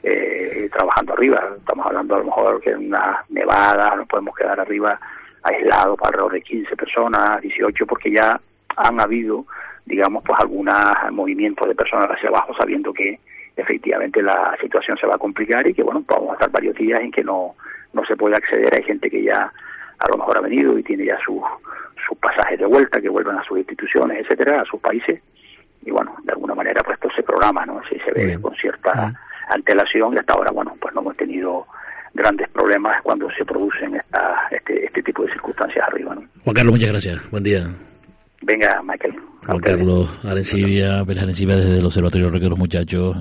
eh, 0.01 0.69
trabajando 0.71 1.13
arriba, 1.13 1.43
estamos 1.57 1.85
hablando 1.85 2.15
a 2.15 2.19
lo 2.19 2.25
mejor 2.25 2.61
que 2.61 2.71
en 2.71 2.87
una 2.87 3.25
nevada 3.29 3.95
nos 3.97 4.07
podemos 4.07 4.33
quedar 4.35 4.59
arriba 4.61 4.97
aislados 5.43 5.97
para 5.97 6.09
alrededor 6.09 6.33
de 6.33 6.41
15 6.41 6.75
personas, 6.75 7.41
18, 7.41 7.85
porque 7.85 8.11
ya 8.11 8.39
han 8.77 8.99
habido 8.99 9.45
digamos, 9.85 10.23
pues 10.23 10.39
algún 10.39 10.69
movimiento 11.11 11.65
de 11.65 11.75
personas 11.75 12.09
hacia 12.09 12.29
abajo 12.29 12.53
sabiendo 12.57 12.93
que 12.93 13.19
efectivamente 13.55 14.21
la 14.21 14.55
situación 14.61 14.97
se 14.97 15.07
va 15.07 15.15
a 15.15 15.19
complicar 15.19 15.65
y 15.67 15.73
que, 15.73 15.83
bueno, 15.83 16.03
vamos 16.07 16.31
a 16.31 16.33
estar 16.33 16.51
varios 16.51 16.75
días 16.75 17.01
en 17.01 17.11
que 17.11 17.23
no, 17.23 17.55
no 17.93 18.05
se 18.05 18.17
puede 18.17 18.35
acceder. 18.35 18.73
Hay 18.75 18.83
gente 18.83 19.09
que 19.09 19.23
ya 19.23 19.51
a 19.99 20.09
lo 20.09 20.17
mejor 20.17 20.37
ha 20.37 20.41
venido 20.41 20.77
y 20.77 20.83
tiene 20.83 21.05
ya 21.05 21.17
sus 21.25 21.41
sus 22.07 22.17
pasajes 22.17 22.59
de 22.59 22.65
vuelta, 22.65 23.01
que 23.01 23.09
vuelven 23.09 23.37
a 23.37 23.43
sus 23.43 23.57
instituciones, 23.57 24.19
etcétera, 24.21 24.61
a 24.61 24.65
sus 24.65 24.79
países. 24.79 25.21
Y 25.83 25.91
bueno, 25.91 26.15
de 26.23 26.31
alguna 26.31 26.55
manera, 26.55 26.81
pues 26.83 26.95
esto 26.95 27.09
se 27.15 27.23
programa 27.23 27.65
¿no? 27.65 27.81
Sí 27.89 27.97
se 28.03 28.11
ve 28.11 28.39
con 28.39 28.53
cierta 28.55 29.13
antelación 29.49 30.13
y 30.13 30.17
hasta 30.17 30.33
ahora, 30.33 30.51
bueno, 30.51 30.75
pues 30.79 30.93
no 30.95 31.01
hemos 31.01 31.17
tenido 31.17 31.67
grandes 32.13 32.49
problemas 32.49 33.01
cuando 33.03 33.29
se 33.31 33.45
producen 33.45 33.95
esta, 33.95 34.47
este, 34.51 34.85
este 34.85 35.03
tipo 35.03 35.23
de 35.23 35.31
circunstancias 35.31 35.85
arriba, 35.87 36.15
¿no? 36.15 36.23
Juan 36.43 36.55
Carlos, 36.55 36.73
muchas 36.73 36.89
gracias. 36.89 37.31
Buen 37.31 37.43
día. 37.43 37.67
Venga, 38.41 38.81
Michael. 38.83 39.15
Juan 39.45 39.59
Carlos 39.59 40.25
Arencibia, 40.25 40.99
Arencibia 41.01 41.55
desde 41.55 41.79
el 41.79 41.85
Observatorio 41.85 42.31
de 42.31 42.49
los 42.49 42.57
Muchachos, 42.57 43.17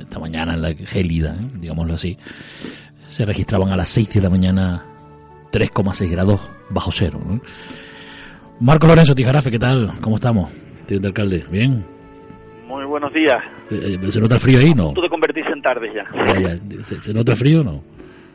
esta 0.00 0.18
mañana 0.18 0.54
en 0.54 0.62
la 0.62 0.74
gélida, 0.74 1.34
¿eh? 1.34 1.46
digámoslo 1.60 1.94
así, 1.94 2.16
se 3.08 3.26
registraban 3.26 3.70
a 3.70 3.76
las 3.76 3.88
6 3.88 4.14
de 4.14 4.22
la 4.22 4.30
mañana 4.30 4.84
3,6 5.52 6.10
grados 6.10 6.40
bajo 6.70 6.90
cero. 6.90 7.20
Marco 8.60 8.86
Lorenzo 8.86 9.14
Tijarafe, 9.14 9.50
¿qué 9.50 9.58
tal? 9.58 9.90
¿Cómo 10.00 10.16
estamos? 10.16 10.50
Teniente 10.86 11.08
alcalde, 11.08 11.44
¿bien? 11.50 11.84
Muy 12.66 12.84
buenos 12.86 13.12
días. 13.12 13.36
Eh, 13.70 13.98
eh, 14.02 14.10
¿Se 14.10 14.20
nota 14.20 14.36
el 14.36 14.40
frío 14.40 14.60
ahí, 14.60 14.72
no? 14.74 14.92
Tú 14.92 15.02
te 15.02 15.08
convertís 15.08 15.44
en 15.46 15.62
tarde 15.62 15.88
ya. 15.94 16.82
¿Se, 16.82 17.12
nota 17.12 17.32
el 17.32 17.38
frío 17.38 17.60
o 17.60 17.64
no? 17.64 17.82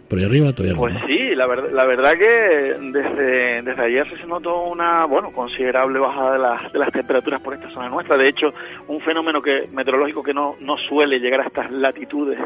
¿Por 0.09 0.19
ahí 0.19 0.25
arriba 0.25 0.53
todavía 0.53 0.77
Pues 0.77 0.93
sí, 1.07 1.22
la, 1.35 1.47
verdad 1.47 1.69
la 1.71 1.85
verdad 1.85 2.11
que 2.13 2.75
desde, 2.91 3.61
desde 3.61 3.83
ayer 3.83 4.07
se 4.19 4.27
notó 4.27 4.63
una, 4.63 5.05
bueno, 5.05 5.31
considerable 5.31 5.99
bajada 5.99 6.33
de 6.33 6.39
las, 6.39 6.73
de 6.73 6.79
las 6.79 6.91
temperaturas 6.91 7.41
por 7.41 7.53
esta 7.53 7.69
zona 7.71 7.89
nuestra. 7.89 8.17
De 8.17 8.27
hecho, 8.27 8.53
un 8.87 8.99
fenómeno 9.01 9.41
que 9.41 9.67
meteorológico 9.71 10.23
que 10.23 10.33
no, 10.33 10.55
no 10.59 10.77
suele 10.77 11.19
llegar 11.19 11.41
a 11.41 11.47
estas 11.47 11.71
latitudes 11.71 12.39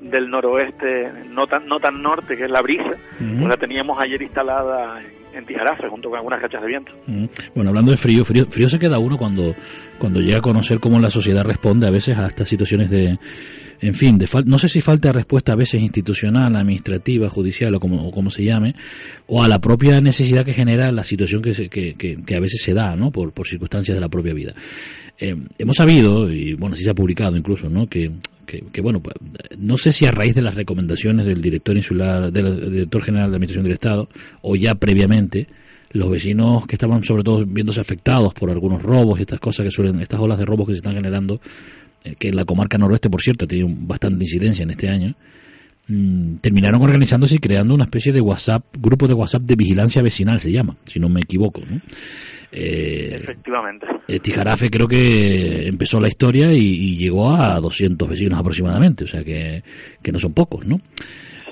del 0.00 0.30
noroeste, 0.30 1.10
no 1.30 1.46
tan, 1.46 1.66
no 1.66 1.80
tan 1.80 2.02
norte, 2.02 2.36
que 2.36 2.44
es 2.44 2.50
la 2.50 2.62
brisa, 2.62 2.90
pues 3.18 3.48
la 3.48 3.56
teníamos 3.56 3.98
ayer 4.02 4.20
instalada 4.22 5.00
en 5.00 5.20
en 5.32 5.46
Tijarafe 5.46 5.88
junto 5.88 6.08
con 6.08 6.18
algunas 6.18 6.40
cachas 6.40 6.62
de 6.62 6.68
viento. 6.68 6.92
Bueno, 7.54 7.70
hablando 7.70 7.90
de 7.90 7.96
frío, 7.96 8.24
frío, 8.24 8.46
frío 8.46 8.68
se 8.68 8.78
queda 8.78 8.98
uno 8.98 9.16
cuando, 9.16 9.54
cuando 9.98 10.20
llega 10.20 10.38
a 10.38 10.42
conocer 10.42 10.80
cómo 10.80 10.98
la 10.98 11.10
sociedad 11.10 11.44
responde 11.44 11.86
a 11.86 11.90
veces 11.90 12.18
a 12.18 12.26
estas 12.26 12.48
situaciones 12.48 12.90
de, 12.90 13.18
en 13.80 13.94
fin, 13.94 14.18
de 14.18 14.28
no 14.44 14.58
sé 14.58 14.68
si 14.68 14.80
falta 14.80 15.12
respuesta 15.12 15.52
a 15.52 15.56
veces 15.56 15.80
institucional, 15.80 16.54
administrativa, 16.54 17.28
judicial 17.28 17.74
o 17.74 17.80
como, 17.80 18.10
como 18.10 18.30
se 18.30 18.44
llame, 18.44 18.74
o 19.26 19.42
a 19.42 19.48
la 19.48 19.58
propia 19.58 20.00
necesidad 20.00 20.44
que 20.44 20.52
genera 20.52 20.92
la 20.92 21.04
situación 21.04 21.40
que, 21.40 21.68
que, 21.68 21.94
que, 21.94 22.34
a 22.34 22.40
veces 22.40 22.62
se 22.62 22.74
da, 22.74 22.94
¿no? 22.94 23.10
Por, 23.10 23.32
por 23.32 23.46
circunstancias 23.46 23.96
de 23.96 24.00
la 24.00 24.08
propia 24.08 24.34
vida. 24.34 24.54
Eh, 25.18 25.34
hemos 25.58 25.76
sabido, 25.76 26.30
y 26.30 26.54
bueno, 26.54 26.74
sí 26.74 26.82
se 26.82 26.90
ha 26.90 26.94
publicado 26.94 27.36
incluso, 27.36 27.68
¿no? 27.68 27.86
Que, 27.86 28.10
que, 28.46 28.80
bueno, 28.80 29.00
pues, 29.00 29.14
no 29.58 29.76
sé 29.78 29.92
si 29.92 30.06
a 30.06 30.10
raíz 30.10 30.34
de 30.34 30.42
las 30.42 30.54
recomendaciones 30.54 31.24
del 31.24 31.40
director 31.40 31.76
insular, 31.76 32.32
del 32.32 32.72
director 32.72 33.02
general 33.02 33.30
de 33.30 33.36
Administración 33.36 33.64
del 33.64 33.74
Estado, 33.74 34.08
o 34.42 34.56
ya 34.56 34.74
previamente, 34.74 35.46
los 35.92 36.10
vecinos 36.10 36.66
que 36.66 36.76
estaban 36.76 37.02
sobre 37.04 37.22
todo 37.22 37.44
viéndose 37.46 37.80
afectados 37.80 38.32
por 38.34 38.50
algunos 38.50 38.82
robos 38.82 39.18
y 39.18 39.22
estas 39.22 39.40
cosas 39.40 39.64
que 39.64 39.70
suelen, 39.70 40.00
estas 40.00 40.20
olas 40.20 40.38
de 40.38 40.44
robos 40.44 40.66
que 40.66 40.72
se 40.72 40.78
están 40.78 40.94
generando, 40.94 41.40
que 42.18 42.28
en 42.28 42.36
la 42.36 42.44
comarca 42.44 42.78
noroeste, 42.78 43.10
por 43.10 43.20
cierto, 43.20 43.44
ha 43.44 43.48
tenido 43.48 43.68
bastante 43.70 44.24
incidencia 44.24 44.62
en 44.62 44.70
este 44.70 44.88
año, 44.88 45.14
mm, 45.88 46.36
terminaron 46.36 46.82
organizándose 46.82 47.36
y 47.36 47.38
creando 47.38 47.74
una 47.74 47.84
especie 47.84 48.12
de 48.12 48.20
WhatsApp, 48.20 48.64
grupo 48.78 49.06
de 49.06 49.14
WhatsApp 49.14 49.42
de 49.42 49.56
vigilancia 49.56 50.02
vecinal 50.02 50.40
se 50.40 50.52
llama, 50.52 50.76
si 50.84 50.98
no 50.98 51.08
me 51.08 51.20
equivoco, 51.20 51.60
¿no? 51.68 51.80
Eh, 52.52 53.20
Efectivamente. 53.22 53.86
Eh, 54.08 54.18
Tijarafe 54.18 54.70
creo 54.70 54.88
que 54.88 55.68
empezó 55.68 56.00
la 56.00 56.08
historia 56.08 56.52
y, 56.52 56.96
llegó 56.96 57.32
a 57.32 57.60
200 57.60 58.08
vecinos 58.08 58.38
aproximadamente, 58.38 59.04
o 59.04 59.06
sea 59.06 59.22
que, 59.22 59.62
que 60.02 60.12
no 60.12 60.18
son 60.18 60.34
pocos, 60.34 60.66
¿no? 60.66 60.80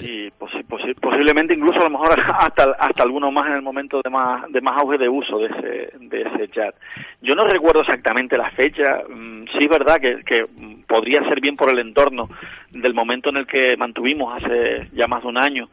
Sí, 0.01 0.29
posiblemente 0.69 1.55
incluso 1.55 1.81
a 1.81 1.85
lo 1.85 1.91
mejor 1.91 2.09
hasta 2.39 2.77
hasta 2.79 3.03
algunos 3.03 3.33
más 3.33 3.47
en 3.47 3.55
el 3.55 3.63
momento 3.63 4.01
de 4.03 4.11
más 4.11 4.51
de 4.51 4.61
más 4.61 4.81
auge 4.83 4.99
de 4.99 5.09
uso 5.09 5.39
de 5.39 5.47
ese 5.47 5.99
de 5.99 6.23
ese 6.23 6.49
chat. 6.49 6.75
Yo 7.23 7.35
no 7.35 7.45
recuerdo 7.45 7.81
exactamente 7.81 8.37
la 8.37 8.51
fecha. 8.51 9.03
Mm, 9.09 9.45
sí 9.53 9.59
es 9.61 9.69
verdad 9.69 10.01
que, 10.01 10.23
que 10.25 10.47
podría 10.87 11.27
ser 11.29 11.41
bien 11.41 11.57
por 11.57 11.73
el 11.73 11.79
entorno 11.79 12.29
del 12.71 12.95
momento 12.95 13.31
en 13.31 13.39
el 13.39 13.47
que 13.47 13.77
mantuvimos 13.77 14.43
hace 14.43 14.89
ya 14.93 15.07
más 15.07 15.23
de 15.23 15.29
un 15.29 15.39
año 15.39 15.69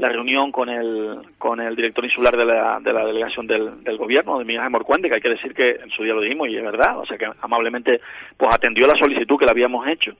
la 0.00 0.08
reunión 0.08 0.50
con 0.50 0.68
el, 0.70 1.18
con 1.36 1.60
el 1.60 1.76
director 1.76 2.04
insular 2.04 2.34
de 2.34 2.46
la, 2.46 2.80
de 2.80 2.92
la 2.92 3.04
delegación 3.04 3.46
del, 3.46 3.84
del 3.84 3.98
gobierno, 3.98 4.38
de 4.38 4.46
Miguel 4.46 4.70
Morcuende, 4.70 5.08
que 5.08 5.16
hay 5.16 5.20
que 5.20 5.28
decir 5.28 5.52
que 5.52 5.72
en 5.72 5.90
su 5.90 6.02
día 6.02 6.14
lo 6.14 6.22
dijimos 6.22 6.48
y 6.48 6.56
es 6.56 6.64
verdad, 6.64 6.98
o 6.98 7.04
sea 7.04 7.18
que 7.18 7.28
amablemente 7.42 8.00
pues 8.36 8.54
atendió 8.54 8.86
la 8.86 8.98
solicitud 8.98 9.38
que 9.38 9.44
le 9.44 9.50
habíamos 9.50 9.86
hecho 9.86 10.16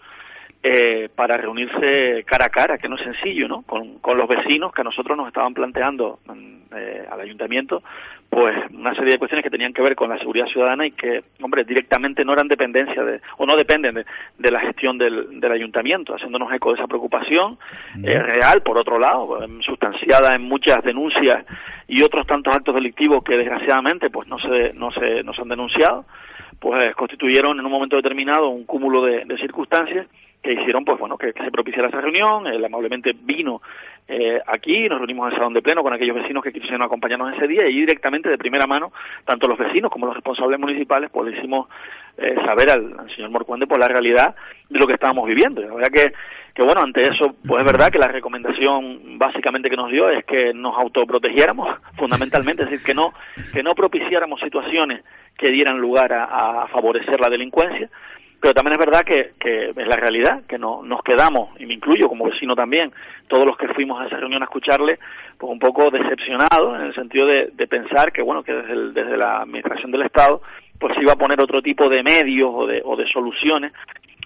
eh, 0.62 1.08
para 1.14 1.38
reunirse 1.38 2.22
cara 2.26 2.46
a 2.46 2.50
cara, 2.50 2.76
que 2.76 2.88
no 2.88 2.96
es 2.96 3.02
sencillo, 3.02 3.48
¿no? 3.48 3.62
Con, 3.62 3.98
con 3.98 4.18
los 4.18 4.28
vecinos 4.28 4.72
que 4.72 4.82
a 4.82 4.84
nosotros 4.84 5.16
nos 5.16 5.28
estaban 5.28 5.54
planteando 5.54 6.18
mm, 6.26 6.76
eh, 6.76 7.06
al 7.10 7.20
ayuntamiento, 7.20 7.82
pues 8.28 8.52
una 8.72 8.94
serie 8.94 9.12
de 9.12 9.18
cuestiones 9.18 9.42
que 9.42 9.50
tenían 9.50 9.72
que 9.72 9.80
ver 9.82 9.96
con 9.96 10.10
la 10.10 10.18
seguridad 10.18 10.46
ciudadana 10.46 10.86
y 10.86 10.92
que, 10.92 11.24
hombre, 11.40 11.64
directamente 11.64 12.24
no 12.24 12.34
eran 12.34 12.46
dependencia 12.46 13.02
de, 13.02 13.20
o 13.38 13.46
no 13.46 13.56
dependen 13.56 14.04
de, 14.38 14.50
la 14.50 14.60
gestión 14.60 14.98
del, 14.98 15.40
del, 15.40 15.50
ayuntamiento, 15.50 16.14
haciéndonos 16.14 16.52
eco 16.52 16.70
de 16.70 16.78
esa 16.78 16.86
preocupación 16.86 17.58
eh, 18.04 18.18
real, 18.18 18.62
por 18.62 18.78
otro 18.78 18.98
lado, 18.98 19.42
em, 19.42 19.60
sustanciada 19.62 20.34
en 20.34 20.42
muchas 20.42 20.84
denuncias 20.84 21.44
y 21.88 22.02
otros 22.02 22.26
tantos 22.26 22.54
actos 22.54 22.74
delictivos 22.74 23.24
que 23.24 23.36
desgraciadamente 23.36 24.10
pues 24.10 24.28
no 24.28 24.38
se, 24.38 24.74
no 24.74 24.92
se, 24.92 25.24
no 25.24 25.32
se 25.32 25.40
han 25.40 25.48
denunciado, 25.48 26.04
pues 26.60 26.94
constituyeron 26.94 27.58
en 27.58 27.64
un 27.64 27.72
momento 27.72 27.96
determinado 27.96 28.50
un 28.50 28.64
cúmulo 28.64 29.02
de 29.02 29.38
circunstancias 29.38 30.06
que 30.42 30.54
hicieron 30.54 30.84
pues 30.84 30.98
bueno 30.98 31.18
que, 31.18 31.32
se 31.32 31.50
propiciara 31.50 31.88
esa 31.88 32.00
reunión. 32.00 32.46
Él 32.46 32.64
amablemente 32.64 33.12
vino 33.14 33.60
eh, 34.08 34.40
aquí 34.46 34.88
nos 34.88 34.98
reunimos 34.98 35.26
en 35.26 35.32
el 35.32 35.38
salón 35.38 35.54
de 35.54 35.62
pleno 35.62 35.82
con 35.82 35.92
aquellos 35.92 36.16
vecinos 36.16 36.42
que 36.42 36.52
quisieron 36.52 36.82
acompañarnos 36.82 37.32
ese 37.34 37.46
día 37.46 37.68
y 37.68 37.80
directamente 37.80 38.28
de 38.28 38.38
primera 38.38 38.66
mano 38.66 38.92
tanto 39.24 39.46
los 39.46 39.58
vecinos 39.58 39.90
como 39.90 40.06
los 40.06 40.16
responsables 40.16 40.58
municipales 40.58 41.10
pues 41.12 41.30
le 41.30 41.38
hicimos 41.38 41.68
eh, 42.18 42.34
saber 42.44 42.70
al, 42.70 43.08
señor 43.14 43.30
Morcuende 43.30 43.66
por 43.66 43.78
la 43.78 43.86
realidad 43.86 44.34
de 44.68 44.78
lo 44.78 44.86
que 44.86 44.94
estábamos 44.94 45.26
viviendo. 45.28 45.60
La 45.60 45.74
verdad 45.74 45.92
que 45.92 46.12
que 46.52 46.64
bueno 46.64 46.80
ante 46.80 47.02
eso 47.02 47.36
pues 47.46 47.60
es 47.60 47.66
verdad 47.66 47.90
que 47.92 47.98
la 47.98 48.08
recomendación 48.08 49.18
básicamente 49.18 49.70
que 49.70 49.76
nos 49.76 49.90
dio 49.90 50.08
es 50.08 50.24
que 50.24 50.52
nos 50.54 50.76
autoprotegiéramos 50.76 51.78
fundamentalmente 51.96 52.64
es 52.64 52.70
decir 52.70 52.84
que 52.84 52.94
no 52.94 53.12
que 53.52 53.62
no 53.62 53.74
propiciáramos 53.74 54.40
situaciones 54.40 55.04
que 55.38 55.50
dieran 55.50 55.78
lugar 55.78 56.12
a 56.12 56.66
favorecer 56.72 57.20
la 57.20 57.30
delincuencia 57.30 57.88
pero 58.40 58.54
también 58.54 58.80
es 58.80 58.86
verdad 58.86 59.02
que, 59.04 59.32
es 59.40 59.86
la 59.86 59.96
realidad, 59.96 60.42
que 60.48 60.58
no, 60.58 60.82
nos 60.82 61.02
quedamos, 61.02 61.50
y 61.60 61.66
me 61.66 61.74
incluyo 61.74 62.08
como 62.08 62.24
vecino 62.24 62.54
también, 62.54 62.92
todos 63.28 63.46
los 63.46 63.56
que 63.56 63.68
fuimos 63.68 64.00
a 64.00 64.06
esa 64.06 64.16
reunión 64.16 64.42
a 64.42 64.46
escucharle, 64.46 64.98
pues 65.36 65.52
un 65.52 65.58
poco 65.58 65.90
decepcionados 65.90 66.80
en 66.80 66.86
el 66.86 66.94
sentido 66.94 67.26
de, 67.26 67.50
de 67.52 67.66
pensar 67.66 68.12
que, 68.12 68.22
bueno, 68.22 68.42
que 68.42 68.52
desde, 68.52 68.92
desde 68.92 69.16
la 69.16 69.42
Administración 69.42 69.90
del 69.90 70.02
Estado, 70.02 70.40
pues 70.78 70.94
se 70.94 71.02
iba 71.02 71.12
a 71.12 71.16
poner 71.16 71.40
otro 71.40 71.60
tipo 71.60 71.88
de 71.90 72.02
medios 72.02 72.50
o 72.52 72.66
de, 72.66 72.80
o 72.84 72.96
de 72.96 73.06
soluciones 73.08 73.72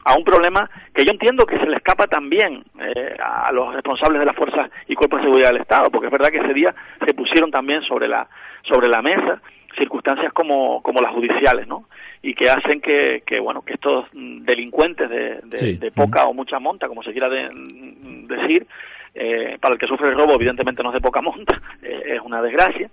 a 0.05 0.17
un 0.17 0.25
problema 0.25 0.69
que 0.95 1.05
yo 1.05 1.11
entiendo 1.11 1.47
que 1.47 1.59
se 1.59 1.67
le 1.67 1.77
escapa 1.77 2.07
también 2.07 2.63
eh, 2.79 3.17
a 3.19 3.51
los 3.53 3.75
responsables 3.75 4.21
de 4.21 4.27
las 4.27 4.37
fuerzas 4.37 4.71
y 4.87 4.95
cuerpos 4.95 5.21
de 5.21 5.25
seguridad 5.27 5.49
del 5.49 5.63
Estado, 5.63 5.91
porque 5.91 6.07
es 6.07 6.13
verdad 6.13 6.29
que 6.29 6.39
ese 6.39 6.53
día 6.53 6.75
se 7.05 7.15
pusieron 7.15 7.51
también 7.51 7.83
sobre 7.83 8.07
la 8.07 8.29
sobre 8.63 8.89
la 8.89 9.03
mesa 9.03 9.41
circunstancias 9.77 10.33
como, 10.33 10.83
como 10.83 11.01
las 11.01 11.13
judiciales, 11.13 11.67
¿no? 11.67 11.85
Y 12.23 12.35
que 12.35 12.47
hacen 12.47 12.81
que, 12.81 13.23
que 13.27 13.41
bueno, 13.41 13.63
que 13.63 13.75
estos 13.75 14.07
delincuentes 14.13 15.09
de, 15.09 15.77
de, 15.77 15.91
poca 15.91 16.25
o 16.25 16.35
mucha 16.35 16.59
monta, 16.59 16.89
como 16.89 17.03
se 17.03 17.13
quiera 17.13 17.29
decir, 17.29 18.67
eh, 19.15 19.59
para 19.61 19.75
el 19.75 19.81
que 19.81 19.87
sufre 19.87 20.09
el 20.09 20.17
robo, 20.17 20.35
evidentemente 20.35 20.83
no 20.83 20.89
es 20.89 20.95
de 20.95 21.01
poca 21.01 21.21
monta, 21.21 21.61
eh, 21.83 22.15
es 22.17 22.21
una 22.21 22.43
desgracia 22.43 22.91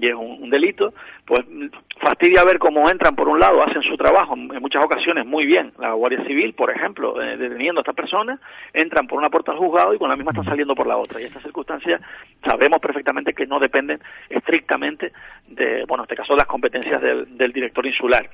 y 0.00 0.08
es 0.08 0.14
un, 0.14 0.48
delito, 0.50 0.94
pues 1.26 1.44
fastidia 2.00 2.44
ver 2.44 2.58
cómo 2.58 2.88
entran 2.90 3.14
por 3.14 3.28
un 3.28 3.38
lado, 3.38 3.62
hacen 3.62 3.82
su 3.82 3.96
trabajo 3.96 4.34
en 4.34 4.60
muchas 4.60 4.84
ocasiones 4.84 5.26
muy 5.26 5.46
bien, 5.46 5.72
la 5.78 5.92
Guardia 5.92 6.24
Civil, 6.24 6.54
por 6.54 6.70
ejemplo, 6.70 7.20
eh, 7.20 7.36
deteniendo 7.36 7.80
a 7.80 7.82
estas 7.82 7.94
personas, 7.94 8.40
entran 8.72 9.06
por 9.06 9.18
una 9.18 9.30
puerta 9.30 9.52
al 9.52 9.58
juzgado 9.58 9.94
y 9.94 9.98
con 9.98 10.08
la 10.08 10.16
misma 10.16 10.32
están 10.32 10.46
saliendo 10.46 10.74
por 10.74 10.86
la 10.86 10.96
otra. 10.96 11.20
Y 11.20 11.24
estas 11.24 11.42
circunstancias 11.42 12.00
sabemos 12.44 12.78
perfectamente 12.80 13.34
que 13.34 13.46
no 13.46 13.58
dependen 13.58 14.00
estrictamente 14.28 15.12
de, 15.48 15.84
bueno, 15.86 16.02
en 16.04 16.10
este 16.10 16.16
caso, 16.16 16.34
las 16.34 16.46
competencias 16.46 17.00
del, 17.00 17.36
del 17.36 17.52
director 17.52 17.86
insular. 17.86 18.28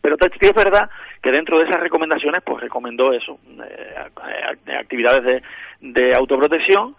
Pero 0.00 0.16
es 0.20 0.54
verdad 0.54 0.88
que 1.22 1.30
dentro 1.30 1.58
de 1.58 1.64
esas 1.64 1.80
recomendaciones, 1.80 2.42
pues 2.44 2.62
recomendó 2.62 3.12
eso, 3.12 3.38
eh, 3.62 4.74
actividades 4.78 5.24
de, 5.24 5.42
de 5.80 6.14
autoprotección 6.14 6.94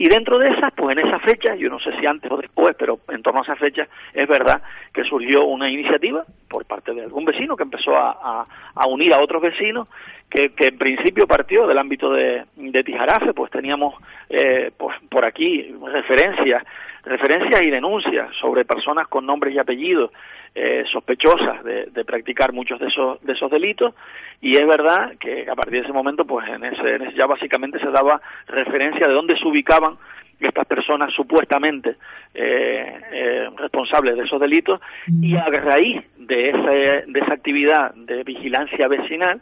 y 0.00 0.08
dentro 0.08 0.38
de 0.38 0.46
esas, 0.46 0.72
pues 0.74 0.96
en 0.96 1.08
esa 1.08 1.18
fecha, 1.18 1.56
yo 1.56 1.68
no 1.68 1.80
sé 1.80 1.90
si 1.98 2.06
antes 2.06 2.30
o 2.30 2.36
después, 2.36 2.76
pero 2.78 3.00
en 3.08 3.20
torno 3.20 3.40
a 3.40 3.42
esa 3.42 3.56
fecha, 3.56 3.88
es 4.14 4.28
verdad 4.28 4.62
que 4.94 5.02
surgió 5.02 5.44
una 5.44 5.68
iniciativa 5.68 6.24
por 6.48 6.64
parte 6.66 6.94
de 6.94 7.02
algún 7.02 7.24
vecino 7.24 7.56
que 7.56 7.64
empezó 7.64 7.96
a, 7.96 8.46
a, 8.76 8.86
unir 8.86 9.12
a 9.12 9.20
otros 9.20 9.42
vecinos, 9.42 9.88
que, 10.30 10.50
que, 10.50 10.68
en 10.68 10.78
principio 10.78 11.26
partió 11.26 11.66
del 11.66 11.78
ámbito 11.78 12.12
de, 12.12 12.44
de 12.54 12.84
Tijarafe, 12.84 13.34
pues 13.34 13.50
teníamos 13.50 13.94
eh, 14.30 14.70
pues 14.76 14.96
por 15.10 15.24
aquí 15.24 15.74
referencias 15.92 16.62
referencias 17.04 17.62
y 17.62 17.70
denuncias 17.70 18.28
sobre 18.40 18.64
personas 18.64 19.08
con 19.08 19.24
nombres 19.24 19.54
y 19.54 19.58
apellidos 19.58 20.10
eh, 20.60 20.84
sospechosas 20.90 21.62
de, 21.62 22.04
practicar 22.04 22.52
muchos 22.52 22.80
de 22.80 22.88
esos 22.88 23.22
de 23.22 23.32
esos 23.32 23.48
delitos. 23.48 23.94
Y 24.40 24.56
es 24.56 24.66
verdad 24.66 25.12
que 25.20 25.46
a 25.48 25.54
partir 25.54 25.74
de 25.74 25.84
ese 25.84 25.92
momento 25.92 26.24
pues 26.24 26.48
en 26.48 26.64
ese, 26.64 27.14
ya 27.14 27.26
básicamente 27.26 27.78
se 27.78 27.90
daba 27.90 28.20
referencia 28.48 29.06
de 29.06 29.14
dónde 29.14 29.38
se 29.38 29.46
ubicaban 29.46 29.96
estas 30.40 30.66
personas 30.66 31.12
supuestamente 31.14 31.96
eh, 32.34 33.00
eh, 33.12 33.48
responsables 33.56 34.16
de 34.16 34.24
esos 34.24 34.40
delitos. 34.40 34.80
Y 35.06 35.36
a 35.36 35.44
raíz 35.46 36.02
de 36.16 36.48
esa, 36.48 36.70
de 37.06 37.20
esa 37.20 37.34
actividad 37.34 37.94
de 37.94 38.24
vigilancia 38.24 38.88
vecinal 38.88 39.40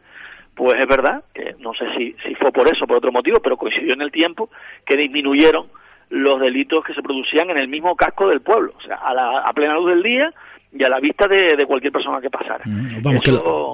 pues 0.54 0.78
es 0.78 0.86
verdad 0.86 1.22
que 1.34 1.54
no 1.60 1.72
sé 1.72 1.84
si, 1.96 2.14
si 2.26 2.34
fue 2.34 2.52
por 2.52 2.66
eso 2.70 2.86
por 2.86 2.98
otro 2.98 3.12
motivo 3.12 3.40
pero 3.40 3.56
coincidió 3.56 3.94
en 3.94 4.02
el 4.02 4.10
tiempo 4.12 4.50
que 4.84 4.96
disminuyeron 4.96 5.66
los 6.10 6.40
delitos 6.40 6.84
que 6.84 6.94
se 6.94 7.02
producían 7.02 7.50
en 7.50 7.58
el 7.58 7.68
mismo 7.68 7.96
casco 7.96 8.28
del 8.28 8.42
pueblo. 8.42 8.74
O 8.76 8.80
sea 8.82 8.96
a, 8.96 9.14
la, 9.14 9.40
a 9.40 9.52
plena 9.54 9.74
luz 9.74 9.88
del 9.88 10.02
día 10.02 10.32
y 10.78 10.84
a 10.84 10.88
la 10.88 11.00
vista 11.00 11.26
de, 11.28 11.64
cualquier 11.66 11.92
persona 11.92 12.20
que 12.20 12.30
pasara. 12.30 12.64
Mm, 12.64 13.02
vamos, 13.02 13.22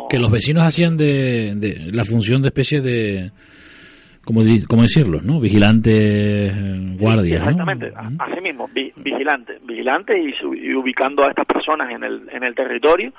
que, 0.08 0.18
los 0.18 0.30
vecinos 0.30 0.64
hacían 0.64 0.96
de, 0.96 1.54
de, 1.56 1.90
la 1.92 2.04
función 2.04 2.42
de 2.42 2.48
especie 2.48 2.80
de, 2.80 3.30
¿cómo 4.24 4.42
decirlo? 4.42 5.20
¿no? 5.22 5.40
Vigilantes, 5.40 5.94
eh, 5.94 6.96
guardias. 6.98 7.42
exactamente, 7.42 7.92
así 8.18 8.40
mismo, 8.40 8.68
vigilantes, 8.96 9.64
vigilantes 9.66 10.16
y, 10.16 10.74
ubicando 10.74 11.24
a 11.24 11.30
estas 11.30 11.46
personas 11.46 11.90
en 11.90 12.04
el, 12.04 12.28
en 12.30 12.44
el 12.44 12.54
territorio 12.54 13.12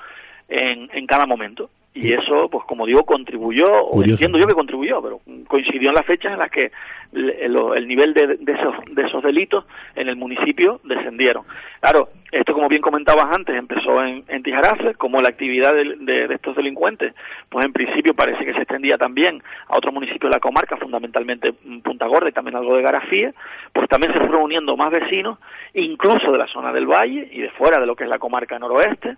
en, 0.48 0.88
en 0.92 1.06
cada 1.06 1.26
momento. 1.26 1.70
Y 1.94 2.12
eso, 2.12 2.48
pues 2.50 2.64
como 2.66 2.86
digo, 2.86 3.04
contribuyó, 3.04 3.66
o 3.66 4.02
entiendo 4.02 4.36
yo 4.36 4.48
que 4.48 4.54
contribuyó, 4.54 5.00
pero 5.00 5.20
coincidió 5.46 5.90
en 5.90 5.94
las 5.94 6.04
fechas 6.04 6.32
en 6.32 6.40
las 6.40 6.50
que 6.50 6.72
el, 7.12 7.86
nivel 7.86 8.12
de, 8.14 8.36
de, 8.40 8.52
esos, 8.52 8.74
de 8.90 9.02
esos 9.02 9.22
delitos 9.22 9.64
en 9.94 10.08
el 10.08 10.16
municipio 10.16 10.80
descendieron. 10.82 11.44
Claro, 11.80 12.08
esto, 12.32 12.52
como 12.52 12.68
bien 12.68 12.82
comentabas 12.82 13.32
antes, 13.32 13.54
empezó 13.54 14.02
en, 14.02 14.24
en 14.26 14.42
Tijarafe, 14.42 14.94
como 14.94 15.20
la 15.20 15.28
actividad 15.28 15.72
de, 15.72 16.26
estos 16.34 16.56
delincuentes, 16.56 17.14
pues 17.48 17.64
en 17.64 17.72
principio 17.72 18.12
parece 18.12 18.44
que 18.44 18.52
se 18.54 18.62
extendía 18.62 18.96
también 18.96 19.40
a 19.68 19.76
otros 19.76 19.94
municipios 19.94 20.30
de 20.30 20.36
la 20.36 20.40
comarca, 20.40 20.76
fundamentalmente 20.76 21.52
Punta 21.52 22.06
Gorda 22.06 22.28
y 22.28 22.32
también 22.32 22.56
algo 22.56 22.76
de 22.76 22.82
Garafía, 22.82 23.32
pues 23.72 23.88
también 23.88 24.12
se 24.12 24.18
fueron 24.18 24.42
uniendo 24.42 24.76
más 24.76 24.90
vecinos, 24.90 25.38
incluso 25.74 26.32
de 26.32 26.38
la 26.38 26.48
zona 26.48 26.72
del 26.72 26.86
valle 26.86 27.28
y 27.30 27.40
de 27.40 27.50
fuera 27.50 27.80
de 27.80 27.86
lo 27.86 27.94
que 27.94 28.02
es 28.02 28.10
la 28.10 28.18
comarca 28.18 28.58
noroeste, 28.58 29.14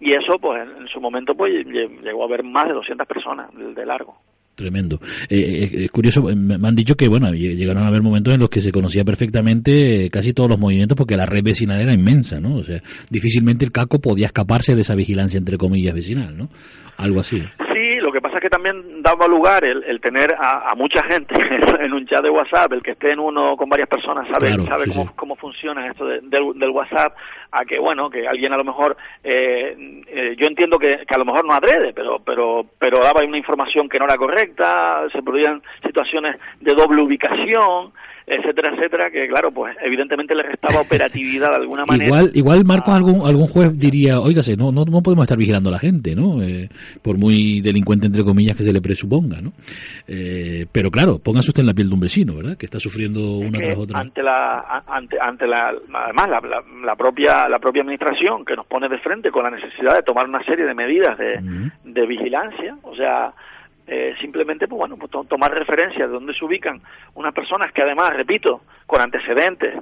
y 0.00 0.14
eso, 0.14 0.38
pues 0.40 0.62
en, 0.62 0.88
su 0.88 1.00
momento, 1.00 1.34
pues 1.34 1.66
llegó 1.66 2.13
a 2.22 2.26
haber 2.26 2.44
más 2.44 2.66
de 2.66 2.74
200 2.74 3.06
personas 3.06 3.50
de 3.54 3.86
largo. 3.86 4.16
Tremendo. 4.54 5.00
Eh, 5.28 5.38
eh, 5.38 5.84
es 5.84 5.90
curioso, 5.90 6.22
me 6.22 6.68
han 6.68 6.76
dicho 6.76 6.94
que, 6.94 7.08
bueno, 7.08 7.32
llegaron 7.32 7.82
a 7.82 7.88
haber 7.88 8.02
momentos 8.02 8.34
en 8.34 8.40
los 8.40 8.48
que 8.48 8.60
se 8.60 8.70
conocía 8.70 9.04
perfectamente 9.04 10.08
casi 10.10 10.32
todos 10.32 10.48
los 10.48 10.60
movimientos 10.60 10.96
porque 10.96 11.16
la 11.16 11.26
red 11.26 11.42
vecinal 11.42 11.80
era 11.80 11.92
inmensa, 11.92 12.38
¿no? 12.38 12.56
O 12.56 12.62
sea, 12.62 12.80
difícilmente 13.10 13.64
el 13.64 13.72
caco 13.72 14.00
podía 14.00 14.26
escaparse 14.26 14.76
de 14.76 14.82
esa 14.82 14.94
vigilancia, 14.94 15.38
entre 15.38 15.58
comillas, 15.58 15.94
vecinal, 15.94 16.36
¿no? 16.36 16.48
Algo 16.96 17.20
así. 17.20 17.42
Que 18.44 18.50
también 18.50 19.02
daba 19.02 19.26
lugar 19.26 19.64
el, 19.64 19.82
el 19.84 20.02
tener 20.02 20.34
a, 20.38 20.74
mucha 20.76 21.02
gente 21.10 21.34
en 21.80 21.94
un 21.94 22.06
chat 22.06 22.22
de 22.22 22.28
WhatsApp, 22.28 22.74
el 22.74 22.82
que 22.82 22.90
esté 22.90 23.12
en 23.12 23.18
uno 23.18 23.56
con 23.56 23.70
varias 23.70 23.88
personas 23.88 24.28
sabe, 24.28 24.52
sabe 24.66 24.84
cómo, 24.94 25.16
cómo 25.16 25.36
funciona 25.36 25.86
esto 25.86 26.04
del, 26.04 26.28
del, 26.28 26.68
WhatsApp, 26.68 27.16
a 27.52 27.64
que, 27.64 27.78
bueno, 27.78 28.10
que 28.10 28.28
alguien 28.28 28.52
a 28.52 28.58
lo 28.58 28.64
mejor, 28.64 28.98
eh, 29.22 30.02
eh, 30.08 30.36
yo 30.36 30.46
entiendo 30.46 30.78
que, 30.78 31.06
que, 31.08 31.14
a 31.14 31.16
lo 31.16 31.24
mejor 31.24 31.46
no 31.46 31.54
adrede, 31.54 31.94
pero, 31.94 32.18
pero, 32.18 32.66
pero 32.78 32.98
daba 32.98 33.24
una 33.26 33.38
información 33.38 33.88
que 33.88 33.98
no 33.98 34.04
era 34.04 34.18
correcta, 34.18 35.06
se 35.10 35.22
producían 35.22 35.62
situaciones 35.82 36.38
de 36.60 36.74
doble 36.74 37.00
ubicación, 37.00 37.94
etcétera, 38.26 38.70
etcétera, 38.74 39.10
que 39.10 39.28
claro, 39.28 39.50
pues 39.52 39.76
evidentemente 39.82 40.34
le 40.34 40.42
restaba 40.42 40.80
operatividad 40.80 41.50
de 41.50 41.56
alguna 41.56 41.84
manera. 41.88 42.06
Igual, 42.06 42.30
igual 42.34 42.64
Marcos, 42.64 42.94
algún, 42.94 43.26
algún 43.26 43.46
juez 43.46 43.78
diría, 43.78 44.18
oígase, 44.20 44.56
no, 44.56 44.72
no, 44.72 44.84
no 44.84 45.02
podemos 45.02 45.24
estar 45.24 45.36
vigilando 45.36 45.68
a 45.68 45.72
la 45.72 45.78
gente, 45.78 46.14
¿no? 46.14 46.42
Eh, 46.42 46.68
por 47.02 47.18
muy 47.18 47.60
delincuente, 47.60 48.06
entre 48.06 48.24
comillas, 48.24 48.56
que 48.56 48.62
se 48.62 48.72
le 48.72 48.80
presuponga, 48.80 49.40
¿no? 49.40 49.52
Eh, 50.08 50.66
pero 50.72 50.90
claro, 50.90 51.18
póngase 51.18 51.50
usted 51.50 51.60
en 51.60 51.66
la 51.66 51.74
piel 51.74 51.88
de 51.88 51.94
un 51.94 52.00
vecino, 52.00 52.36
¿verdad? 52.36 52.56
Que 52.56 52.66
está 52.66 52.78
sufriendo 52.78 53.38
una 53.38 53.58
tras 53.58 53.78
otra. 53.78 54.00
Ante 54.00 54.22
la, 54.22 54.82
ante, 54.86 55.18
ante 55.20 55.46
la, 55.46 55.74
además, 55.92 56.28
la, 56.28 56.62
la, 56.84 56.96
propia, 56.96 57.46
la 57.48 57.58
propia 57.58 57.82
administración 57.82 58.44
que 58.44 58.56
nos 58.56 58.66
pone 58.66 58.88
de 58.88 58.98
frente 58.98 59.30
con 59.30 59.44
la 59.44 59.50
necesidad 59.50 59.96
de 59.96 60.02
tomar 60.02 60.26
una 60.26 60.42
serie 60.44 60.64
de 60.64 60.74
medidas 60.74 61.18
de, 61.18 61.70
de 61.84 62.06
vigilancia, 62.06 62.76
o 62.82 62.94
sea, 62.96 63.32
eh, 63.86 64.14
simplemente 64.20 64.66
pues 64.66 64.78
bueno 64.78 64.96
pues 64.96 65.10
tomar 65.28 65.52
referencia 65.52 66.06
de 66.06 66.12
dónde 66.12 66.34
se 66.34 66.44
ubican 66.44 66.80
unas 67.14 67.34
personas 67.34 67.70
que 67.72 67.82
además 67.82 68.10
repito 68.14 68.62
con 68.86 69.00
antecedentes 69.00 69.74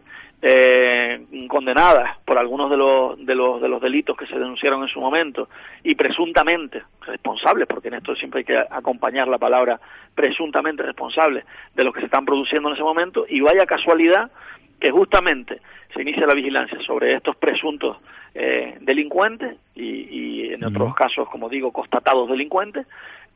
eh, 0.44 1.24
condenadas 1.48 2.18
por 2.24 2.36
algunos 2.36 2.68
de 2.68 2.76
los, 2.76 3.24
de 3.24 3.34
los 3.34 3.62
de 3.62 3.68
los 3.68 3.80
delitos 3.80 4.16
que 4.16 4.26
se 4.26 4.34
denunciaron 4.34 4.82
en 4.82 4.88
su 4.88 5.00
momento 5.00 5.48
y 5.84 5.94
presuntamente 5.94 6.82
responsables 7.06 7.68
porque 7.68 7.88
en 7.88 7.94
esto 7.94 8.16
siempre 8.16 8.40
hay 8.40 8.44
que 8.44 8.58
acompañar 8.58 9.28
la 9.28 9.38
palabra 9.38 9.78
presuntamente 10.14 10.82
responsables 10.82 11.44
de 11.74 11.84
lo 11.84 11.92
que 11.92 12.00
se 12.00 12.06
están 12.06 12.24
produciendo 12.24 12.68
en 12.68 12.74
ese 12.74 12.82
momento 12.82 13.24
y 13.28 13.40
vaya 13.40 13.66
casualidad 13.66 14.32
que 14.80 14.90
justamente 14.90 15.60
se 15.94 16.02
inicia 16.02 16.26
la 16.26 16.34
vigilancia 16.34 16.76
sobre 16.84 17.14
estos 17.14 17.36
presuntos 17.36 17.98
eh, 18.34 18.78
delincuentes 18.80 19.56
y, 19.74 19.84
y 19.84 20.52
en 20.52 20.64
otros 20.64 20.94
casos, 20.94 21.28
como 21.28 21.48
digo, 21.48 21.70
constatados 21.70 22.28
delincuentes, 22.28 22.86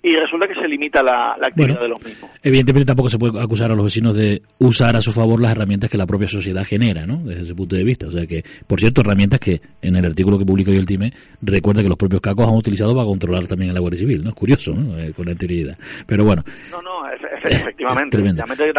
y 0.07 0.13
resulta 0.13 0.47
que 0.47 0.55
se 0.55 0.69
limita 0.69 1.03
la, 1.03 1.33
actividad 1.33 1.81
de 1.81 1.89
los 1.89 2.05
mismos. 2.05 2.31
Evidentemente 2.41 2.87
tampoco 2.87 3.09
se 3.09 3.19
puede 3.19 3.41
acusar 3.41 3.73
a 3.73 3.75
los 3.75 3.87
vecinos 3.87 4.15
de 4.15 4.41
usar 4.61 4.95
a 4.95 5.01
su 5.01 5.11
favor 5.11 5.43
las 5.43 5.51
herramientas 5.51 5.91
que 5.91 5.99
la 5.99 6.07
propia 6.07 6.29
sociedad 6.29 6.65
genera, 6.65 7.05
¿no? 7.05 7.17
Desde 7.25 7.43
ese 7.43 7.57
punto 7.57 7.75
de 7.75 7.83
vista. 7.83 8.07
O 8.07 8.13
sea 8.13 8.25
que, 8.25 8.45
por 8.69 8.79
cierto, 8.79 9.01
herramientas 9.01 9.41
que 9.41 9.61
en 9.83 9.97
el 9.97 10.05
artículo 10.05 10.39
que 10.39 10.45
publica 10.45 10.71
hoy 10.71 10.77
el 10.77 10.87
TIME 10.87 11.13
recuerda 11.43 11.83
que 11.83 11.89
los 11.89 11.99
propios 11.99 12.23
cacos 12.23 12.47
han 12.47 12.55
utilizado 12.55 12.95
para 12.95 13.05
controlar 13.05 13.49
también 13.49 13.73
el 13.73 13.81
Guardia 13.81 13.99
Civil, 13.99 14.23
¿no? 14.23 14.31
Es 14.31 14.37
curioso, 14.37 14.73
¿no? 14.75 14.97
Eh, 14.97 15.13
con 15.13 15.29
anterioridad. 15.29 15.77
Pero 16.07 16.25
bueno. 16.25 16.45
No, 16.71 16.81
no, 16.81 17.11
efectivamente. 17.43 18.17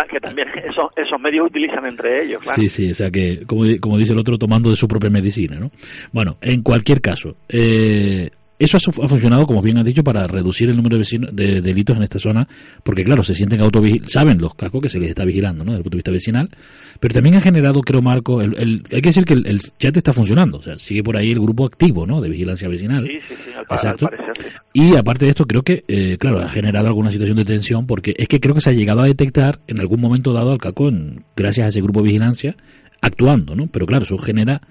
que 0.09 0.19
también 0.21 0.47
esos, 0.63 0.91
esos 0.95 1.19
medios 1.19 1.47
utilizan 1.47 1.85
entre 1.85 2.23
ellos, 2.23 2.41
claro. 2.41 2.55
Sí, 2.55 2.69
sí, 2.69 2.91
o 2.91 2.95
sea 2.95 3.11
que, 3.11 3.43
como, 3.45 3.63
como 3.81 3.97
dice 3.97 4.13
el 4.13 4.19
otro, 4.19 4.37
tomando 4.37 4.69
de 4.69 4.77
su 4.77 4.87
propia 4.87 5.09
medicina, 5.09 5.59
¿no? 5.59 5.71
Bueno, 6.13 6.37
en 6.39 6.63
cualquier 6.63 7.01
caso, 7.01 7.35
eh, 7.49 8.29
eso 8.59 8.77
ha 8.77 9.07
funcionado, 9.07 9.45
como 9.45 9.61
bien 9.61 9.77
has 9.77 9.85
dicho, 9.85 10.03
para 10.03 10.25
reducir 10.25 10.69
el 10.69 10.75
número 10.75 10.95
de, 10.95 10.99
vecinos, 10.99 11.29
de 11.35 11.61
delitos 11.61 11.95
en 11.95 12.03
esta 12.03 12.17
zona, 12.17 12.47
porque 12.83 13.03
claro, 13.03 13.21
se 13.21 13.35
sienten 13.35 13.61
autovigilados, 13.61 14.11
saben 14.11 14.39
los 14.39 14.55
cascos 14.55 14.81
que 14.81 14.89
se 14.89 14.99
les 14.99 15.09
está 15.09 15.25
vigilando, 15.25 15.63
¿no? 15.63 15.71
Desde 15.71 15.79
el 15.79 15.83
punto 15.83 15.95
de 15.95 15.97
vista 15.97 16.11
vecinal, 16.11 16.49
pero 16.99 17.13
también 17.13 17.35
ha 17.35 17.41
generado, 17.41 17.81
creo, 17.81 18.01
Marco, 18.01 18.41
el, 18.41 18.83
hay 18.91 19.01
que 19.01 19.09
decir 19.09 19.25
que 19.25 19.33
el, 19.33 19.61
chat 19.77 19.95
está 19.95 20.11
funcionando, 20.11 20.57
o 20.57 20.61
sea, 20.61 20.79
sigue 20.79 21.03
por 21.03 21.17
ahí 21.17 21.31
el 21.31 21.39
grupo 21.39 21.65
activo, 21.65 22.07
¿no? 22.07 22.19
De 22.19 22.29
vigilancia 22.29 22.67
vecinal. 22.67 23.05
Sí, 23.05 23.19
sí, 23.27 23.35
sí, 23.45 23.51
Exacto. 23.69 24.09
Y 24.73 24.95
aparte 24.95 25.25
de 25.25 25.31
esto, 25.31 25.45
creo 25.45 25.61
que, 25.61 25.83
eh, 25.87 26.17
claro, 26.19 26.39
ha 26.39 26.49
generado 26.49 26.87
alguna 26.87 27.11
situación 27.11 27.37
de 27.37 27.45
tensión, 27.45 27.85
porque 27.85 28.15
es 28.17 28.27
que 28.27 28.39
creo 28.39 28.55
que 28.55 28.61
se 28.61 28.71
ha 28.71 28.73
llegado 28.73 29.01
a 29.01 29.05
detectar 29.05 29.59
en 29.67 29.79
algún 29.79 30.01
momento 30.01 30.33
dado 30.33 30.51
al 30.51 30.57
cacón, 30.57 31.25
gracias 31.35 31.65
a 31.65 31.69
ese 31.69 31.81
grupo 31.81 32.01
de 32.01 32.07
vigilancia, 32.07 32.55
actuando, 33.01 33.55
¿no? 33.55 33.67
Pero 33.67 33.85
claro, 33.85 34.05
eso 34.05 34.17
genera 34.17 34.61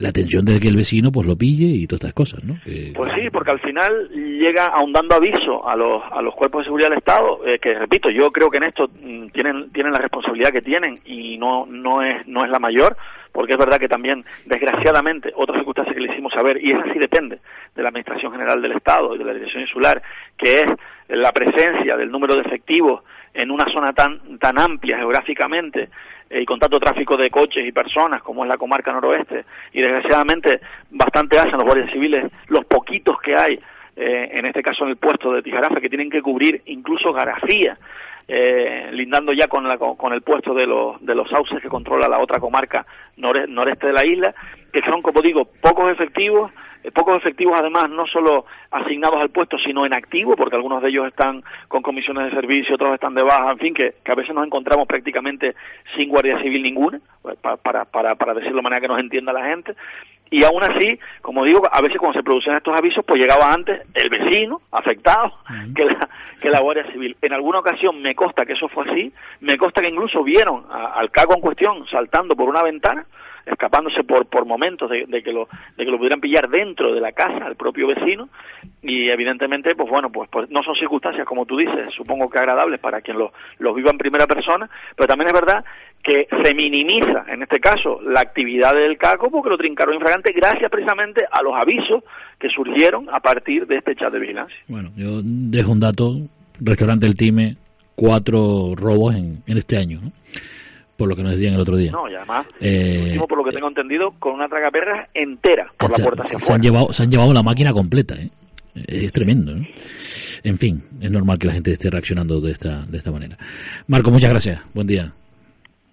la 0.00 0.08
atención 0.08 0.44
de 0.44 0.58
que 0.60 0.68
el 0.68 0.76
vecino 0.76 1.10
pues 1.12 1.26
lo 1.26 1.36
pille 1.36 1.66
y 1.66 1.86
todas 1.86 2.00
estas 2.00 2.14
cosas, 2.14 2.44
¿no? 2.44 2.54
Pues 2.64 3.12
sí, 3.14 3.30
porque 3.32 3.50
al 3.50 3.60
final 3.60 4.08
llega 4.12 4.66
ahondando 4.66 5.14
aviso 5.14 5.66
a 5.66 5.76
los, 5.76 6.02
a 6.10 6.22
los 6.22 6.34
cuerpos 6.34 6.60
de 6.60 6.64
seguridad 6.64 6.90
del 6.90 6.98
Estado, 6.98 7.40
eh, 7.46 7.58
que 7.58 7.74
repito, 7.74 8.10
yo 8.10 8.30
creo 8.30 8.50
que 8.50 8.58
en 8.58 8.64
esto 8.64 8.88
mm, 8.88 9.28
tienen, 9.28 9.70
tienen 9.72 9.92
la 9.92 10.00
responsabilidad 10.00 10.50
que 10.50 10.62
tienen 10.62 10.94
y 11.04 11.38
no, 11.38 11.66
no, 11.66 12.02
es, 12.02 12.26
no 12.26 12.44
es 12.44 12.50
la 12.50 12.58
mayor, 12.58 12.96
porque 13.32 13.52
es 13.52 13.58
verdad 13.58 13.78
que 13.78 13.88
también, 13.88 14.24
desgraciadamente, 14.46 15.32
otra 15.34 15.56
circunstancia 15.56 15.94
que 15.94 16.00
le 16.00 16.12
hicimos 16.12 16.32
saber, 16.32 16.62
y 16.62 16.68
esa 16.68 16.92
sí 16.92 16.98
depende 16.98 17.38
de 17.74 17.82
la 17.82 17.88
Administración 17.88 18.32
General 18.32 18.60
del 18.60 18.72
Estado 18.72 19.14
y 19.14 19.18
de 19.18 19.24
la 19.24 19.34
Dirección 19.34 19.62
Insular, 19.62 20.02
que 20.36 20.50
es 20.60 20.66
la 21.08 21.32
presencia 21.32 21.96
del 21.96 22.10
número 22.10 22.34
de 22.34 22.42
efectivos 22.42 23.02
en 23.34 23.50
una 23.50 23.64
zona 23.72 23.92
tan, 23.92 24.38
tan 24.38 24.58
amplia 24.58 24.98
geográficamente 24.98 25.88
y 26.30 26.44
con 26.44 26.58
tanto 26.58 26.78
tráfico 26.78 27.16
de 27.16 27.30
coches 27.30 27.66
y 27.66 27.72
personas 27.72 28.22
como 28.22 28.44
es 28.44 28.48
la 28.48 28.58
comarca 28.58 28.92
noroeste 28.92 29.44
y 29.72 29.80
desgraciadamente 29.80 30.60
bastante 30.90 31.38
hacen 31.38 31.52
los 31.52 31.64
guardias 31.64 31.90
civiles 31.90 32.30
los 32.48 32.64
poquitos 32.66 33.18
que 33.20 33.34
hay 33.34 33.58
eh, 33.96 34.28
en 34.32 34.44
este 34.46 34.62
caso 34.62 34.84
en 34.84 34.90
el 34.90 34.96
puesto 34.96 35.32
de 35.32 35.42
Tijarafe 35.42 35.80
que 35.80 35.88
tienen 35.88 36.10
que 36.10 36.20
cubrir 36.20 36.62
incluso 36.66 37.12
Garafía 37.12 37.78
eh, 38.30 38.90
lindando 38.92 39.32
ya 39.32 39.48
con, 39.48 39.66
la, 39.66 39.78
con 39.78 40.12
el 40.12 40.20
puesto 40.20 40.52
de 40.52 40.66
los, 40.66 41.00
de 41.04 41.14
los 41.14 41.28
sauces 41.30 41.62
que 41.62 41.68
controla 41.68 42.08
la 42.08 42.18
otra 42.18 42.38
comarca 42.38 42.86
noreste 43.16 43.86
de 43.86 43.92
la 43.94 44.04
isla, 44.04 44.34
que 44.70 44.82
son, 44.82 45.00
como 45.00 45.22
digo, 45.22 45.46
pocos 45.46 45.90
efectivos, 45.90 46.52
eh, 46.84 46.90
pocos 46.92 47.16
efectivos 47.16 47.58
además 47.58 47.88
no 47.88 48.06
solo 48.06 48.44
asignados 48.70 49.22
al 49.22 49.30
puesto, 49.30 49.56
sino 49.58 49.86
en 49.86 49.94
activo, 49.94 50.36
porque 50.36 50.56
algunos 50.56 50.82
de 50.82 50.90
ellos 50.90 51.06
están 51.06 51.42
con 51.68 51.82
comisiones 51.82 52.26
de 52.26 52.36
servicio, 52.36 52.74
otros 52.74 52.94
están 52.94 53.14
de 53.14 53.24
baja, 53.24 53.50
en 53.50 53.58
fin, 53.58 53.74
que, 53.74 53.94
a 54.04 54.14
veces 54.14 54.34
nos 54.34 54.46
encontramos 54.46 54.86
prácticamente 54.86 55.54
sin 55.96 56.10
guardia 56.10 56.40
civil 56.42 56.62
ninguna, 56.62 57.00
pues, 57.22 57.38
para, 57.38 57.86
para, 57.86 58.14
para 58.14 58.34
decirlo 58.34 58.56
de 58.56 58.62
manera 58.62 58.82
que 58.82 58.88
nos 58.88 59.00
entienda 59.00 59.32
la 59.32 59.46
gente, 59.46 59.74
y 60.30 60.44
aún 60.44 60.62
así, 60.62 60.98
como 61.22 61.44
digo, 61.44 61.62
a 61.70 61.80
veces 61.80 61.98
cuando 61.98 62.18
se 62.18 62.24
producen 62.24 62.54
estos 62.54 62.76
avisos, 62.76 63.04
pues 63.06 63.20
llegaba 63.20 63.52
antes 63.52 63.80
el 63.94 64.10
vecino 64.10 64.60
afectado 64.72 65.32
que, 65.74 65.84
la, 65.84 66.08
que 66.40 66.50
la 66.50 66.60
Guardia 66.60 66.90
Civil. 66.92 67.16
En 67.22 67.32
alguna 67.32 67.60
ocasión 67.60 68.00
me 68.02 68.14
consta 68.14 68.44
que 68.44 68.52
eso 68.52 68.68
fue 68.68 68.84
así, 68.90 69.12
me 69.40 69.56
consta 69.56 69.80
que 69.80 69.88
incluso 69.88 70.22
vieron 70.22 70.64
al 70.70 71.10
cago 71.10 71.34
en 71.34 71.40
cuestión 71.40 71.86
saltando 71.90 72.36
por 72.36 72.48
una 72.48 72.62
ventana, 72.62 73.06
escapándose 73.50 74.04
por 74.04 74.26
por 74.26 74.46
momentos 74.46 74.90
de, 74.90 75.22
que 75.22 75.32
lo 75.32 75.48
de 75.76 75.84
que 75.84 75.90
lo 75.90 75.98
pudieran 75.98 76.20
pillar 76.20 76.48
dentro 76.48 76.94
de 76.94 77.00
la 77.00 77.12
casa 77.12 77.46
al 77.46 77.56
propio 77.56 77.86
vecino 77.86 78.28
y 78.82 79.08
evidentemente 79.08 79.74
pues 79.74 79.88
bueno 79.88 80.10
pues, 80.10 80.28
pues 80.30 80.50
no 80.50 80.62
son 80.62 80.74
circunstancias 80.76 81.26
como 81.26 81.46
tú 81.46 81.56
dices 81.56 81.90
supongo 81.96 82.28
que 82.28 82.38
agradables 82.38 82.80
para 82.80 83.00
quien 83.00 83.18
los 83.18 83.32
los 83.58 83.74
viva 83.74 83.90
en 83.90 83.98
primera 83.98 84.26
persona 84.26 84.68
pero 84.96 85.06
también 85.06 85.28
es 85.28 85.40
verdad 85.40 85.64
que 86.02 86.28
se 86.42 86.54
minimiza 86.54 87.24
en 87.28 87.42
este 87.42 87.60
caso 87.60 88.00
la 88.02 88.20
actividad 88.20 88.72
del 88.72 88.96
CACO 88.96 89.30
porque 89.30 89.50
lo 89.50 89.58
trincaron 89.58 89.94
infragante 89.94 90.32
gracias 90.32 90.70
precisamente 90.70 91.24
a 91.30 91.42
los 91.42 91.54
avisos 91.54 92.04
que 92.38 92.48
surgieron 92.48 93.08
a 93.10 93.20
partir 93.20 93.66
de 93.66 93.76
este 93.76 93.94
chat 93.96 94.12
de 94.12 94.18
vigilancia. 94.18 94.56
Bueno, 94.68 94.90
yo 94.96 95.20
dejo 95.22 95.72
un 95.72 95.80
dato, 95.80 96.16
restaurante 96.60 97.06
El 97.06 97.16
Time, 97.16 97.56
cuatro 97.94 98.74
robos 98.76 99.16
en, 99.16 99.42
en 99.46 99.58
este 99.58 99.76
año, 99.76 100.00
por 100.98 101.08
lo 101.08 101.14
que 101.14 101.22
nos 101.22 101.32
decían 101.32 101.54
el 101.54 101.60
otro 101.60 101.76
día. 101.76 101.92
No, 101.92 102.10
y 102.10 102.14
además, 102.16 102.44
eh, 102.60 103.16
por 103.28 103.38
lo 103.38 103.44
que 103.44 103.52
tengo 103.52 103.68
entendido, 103.68 104.10
con 104.18 104.34
una 104.34 104.48
tragaperras 104.48 105.08
entera 105.14 105.72
por 105.78 105.96
la 105.96 106.04
puerta 106.04 106.24
hacia 106.24 106.40
se 106.40 106.52
Han 106.52 106.60
llevado, 106.60 106.92
se 106.92 107.04
han 107.04 107.10
llevado 107.10 107.32
la 107.32 107.42
máquina 107.44 107.72
completa, 107.72 108.16
¿eh? 108.16 108.28
Es 108.74 109.12
tremendo, 109.12 109.54
¿no? 109.54 109.64
En 110.42 110.58
fin, 110.58 110.82
es 111.00 111.10
normal 111.10 111.38
que 111.38 111.46
la 111.46 111.52
gente 111.52 111.72
esté 111.72 111.88
reaccionando 111.88 112.40
de 112.40 112.50
esta, 112.50 112.84
de 112.84 112.98
esta 112.98 113.12
manera. 113.12 113.38
Marco, 113.86 114.10
muchas 114.10 114.30
gracias. 114.30 114.60
Buen 114.74 114.88
día. 114.88 115.12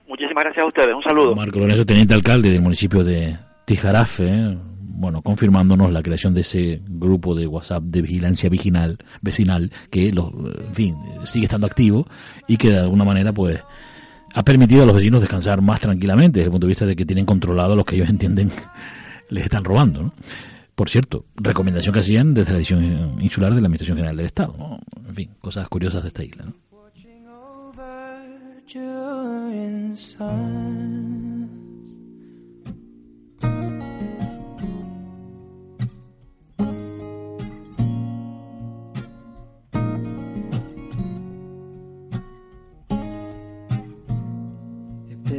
Muchísimas 0.08 0.44
gracias 0.44 0.64
a 0.64 0.68
ustedes. 0.68 0.94
Un 0.94 1.04
saludo. 1.04 1.36
Marco 1.36 1.60
Lorenzo, 1.60 1.86
teniente 1.86 2.16
alcalde 2.16 2.50
del 2.50 2.62
municipio 2.62 3.04
de 3.04 3.38
Tijarafe, 3.66 4.28
¿eh? 4.28 4.58
bueno, 4.96 5.22
confirmándonos 5.22 5.92
la 5.92 6.02
creación 6.02 6.34
de 6.34 6.42
ese 6.42 6.82
grupo 6.88 7.36
de 7.36 7.46
WhatsApp 7.46 7.84
de 7.84 8.02
vigilancia 8.02 8.50
vecinal, 8.50 8.98
vecinal 9.22 9.72
que, 9.92 10.12
los, 10.12 10.32
en 10.34 10.76
fin, 10.76 10.96
sigue 11.26 11.46
estando 11.46 11.68
activo 11.68 12.08
y 12.48 12.58
que 12.58 12.72
de 12.72 12.80
alguna 12.80 13.04
manera, 13.04 13.34
pues, 13.34 13.64
ha 14.36 14.44
permitido 14.44 14.84
a 14.84 14.86
los 14.86 14.96
vecinos 14.96 15.22
descansar 15.22 15.62
más 15.62 15.80
tranquilamente 15.80 16.40
desde 16.40 16.48
el 16.48 16.52
punto 16.52 16.68
de 16.68 16.72
vista 16.72 16.86
de 16.86 16.96
que 16.96 17.06
tienen 17.06 17.26
controlado 17.26 17.76
los 17.76 17.86
que 17.86 17.96
ellos 17.96 18.10
entienden 18.16 18.52
les 19.30 19.46
están 19.46 19.64
robando, 19.64 20.04
¿no? 20.04 20.14
Por 20.76 20.90
cierto, 20.90 21.26
recomendación 21.36 21.94
que 21.94 22.02
hacían 22.02 22.34
desde 22.34 22.52
la 22.52 22.58
edición 22.58 22.84
insular 23.22 23.56
de 23.56 23.62
la 23.62 23.68
Administración 23.68 23.98
General 23.98 24.18
del 24.18 24.26
Estado, 24.26 24.54
¿no? 24.58 24.80
En 25.08 25.16
fin, 25.16 25.30
cosas 25.40 25.70
curiosas 25.70 26.04
de 26.04 26.10
esta 26.10 26.24
isla, 26.24 26.44
¿no? 26.44 26.54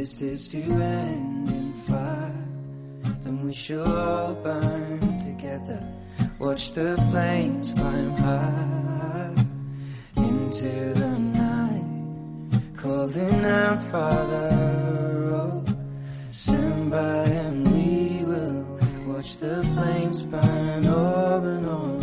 This 0.07 0.21
is 0.21 0.49
to 0.49 0.61
end 0.61 1.49
in 1.49 1.73
fire, 1.85 2.31
then 3.23 3.45
we 3.45 3.53
shall 3.53 3.85
all 3.85 4.33
burn 4.35 4.99
together. 5.19 5.83
Watch 6.39 6.71
the 6.71 6.95
flames 7.11 7.73
climb 7.73 8.15
high 8.15 9.33
into 10.15 10.93
the 10.93 11.19
night, 11.19 12.61
calling 12.77 13.45
out, 13.45 13.83
Father, 13.83 14.49
oh, 15.41 15.65
stand 16.29 16.89
by 16.89 17.23
and 17.43 17.67
we 17.69 18.23
will 18.23 18.63
watch 19.07 19.37
the 19.39 19.61
flames 19.75 20.21
burn 20.21 20.85
over 20.85 21.51
and 21.57 21.67
on 21.67 21.99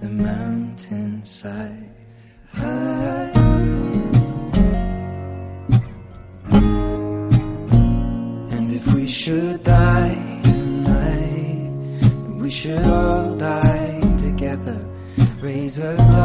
the 0.00 0.08
mountainside. 0.08 1.94
High. 2.52 3.37
Jesus. 15.68 16.17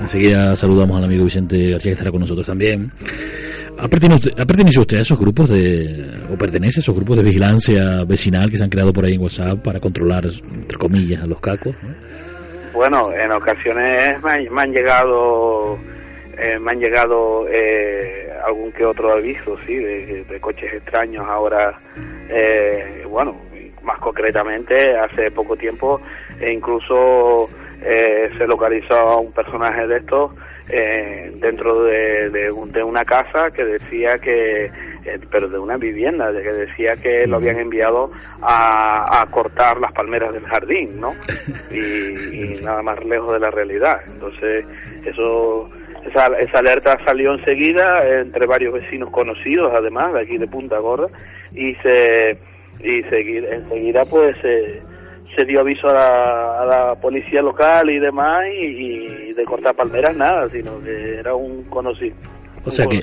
Enseguida 0.00 0.56
saludamos 0.56 0.96
al 0.98 1.04
amigo 1.04 1.24
Vicente 1.24 1.70
García 1.70 1.90
que 1.90 1.94
estará 1.94 2.10
con 2.10 2.20
nosotros 2.20 2.46
también. 2.46 2.92
¿Ha 3.78 3.88
pertenecido 3.88 4.80
usted 4.80 4.98
a 4.98 5.02
esos 5.02 5.18
grupos 5.18 5.50
de, 5.50 6.10
o 6.32 6.36
pertenece 6.36 6.80
a 6.80 6.82
esos 6.82 6.94
grupos 6.96 7.18
de 7.18 7.24
vigilancia 7.24 8.04
vecinal 8.04 8.50
que 8.50 8.56
se 8.56 8.64
han 8.64 8.70
creado 8.70 8.92
por 8.92 9.04
ahí 9.04 9.14
en 9.14 9.20
WhatsApp 9.20 9.62
para 9.62 9.80
controlar, 9.80 10.24
entre 10.24 10.78
comillas, 10.78 11.22
a 11.22 11.26
los 11.26 11.40
cacos? 11.40 11.76
Bueno, 12.72 13.12
en 13.12 13.32
ocasiones 13.32 14.22
me 14.22 14.60
han 14.62 14.72
llegado 14.72 15.78
eh, 16.38 16.58
me 16.58 16.72
han 16.72 16.80
llegado 16.80 17.48
eh, 17.48 18.30
algún 18.44 18.70
que 18.72 18.84
otro 18.84 19.10
aviso, 19.12 19.56
sí, 19.66 19.74
de, 19.74 20.38
coches 20.38 20.70
extraños 20.70 21.24
ahora, 21.26 21.74
eh, 22.28 23.04
bueno, 23.08 23.40
más 23.82 23.98
concretamente, 24.00 24.76
hace 24.98 25.30
poco 25.30 25.56
tiempo, 25.56 25.98
e 26.38 26.52
incluso 26.52 27.48
se 28.36 28.46
localizó 28.46 28.94
a 28.94 29.20
un 29.20 29.32
personaje 29.32 29.86
de 29.86 29.98
estos 29.98 30.32
dentro 31.40 31.84
de, 31.84 32.30
de, 32.30 32.82
una 32.82 33.04
casa 33.04 33.50
que 33.52 33.64
decía 33.64 34.18
que, 34.18 34.70
pero 35.30 35.48
de 35.48 35.58
una 35.58 35.76
vivienda, 35.76 36.32
de 36.32 36.42
que 36.42 36.52
decía 36.52 36.96
que 36.96 37.26
lo 37.26 37.36
habían 37.36 37.60
enviado 37.60 38.10
a, 38.42 39.22
a 39.22 39.26
cortar 39.26 39.78
las 39.78 39.92
palmeras 39.92 40.32
del 40.32 40.44
jardín, 40.44 41.00
¿no? 41.00 41.14
y 41.70 42.60
nada 42.64 42.82
más 42.82 43.04
lejos 43.04 43.32
de 43.32 43.38
la 43.38 43.50
realidad. 43.50 44.00
Entonces, 44.08 44.66
eso 45.04 45.70
esa, 46.08 46.26
esa 46.38 46.58
alerta 46.58 46.98
salió 47.04 47.34
enseguida 47.34 48.00
entre 48.20 48.46
varios 48.46 48.74
vecinos 48.74 49.10
conocidos, 49.10 49.72
además, 49.76 50.12
de 50.14 50.20
aquí 50.20 50.38
de 50.38 50.46
Punta 50.46 50.78
Gorda, 50.78 51.08
y 51.52 51.74
se 51.76 52.38
y 52.80 53.02
seguir, 53.04 53.44
enseguida 53.44 54.04
pues 54.04 54.38
se 55.36 55.44
dio 55.44 55.60
aviso 55.60 55.88
a 55.88 56.64
la, 56.64 56.94
policía 57.00 57.42
local 57.42 57.90
y 57.90 57.98
demás, 57.98 58.44
y, 58.60 59.32
de 59.32 59.44
cortar 59.44 59.74
palmeras 59.74 60.16
nada, 60.16 60.48
sino 60.50 60.82
que 60.82 61.18
era 61.18 61.34
un 61.34 61.64
conocido. 61.64 62.16
O 62.64 62.70
sea 62.70 62.86
que, 62.86 63.00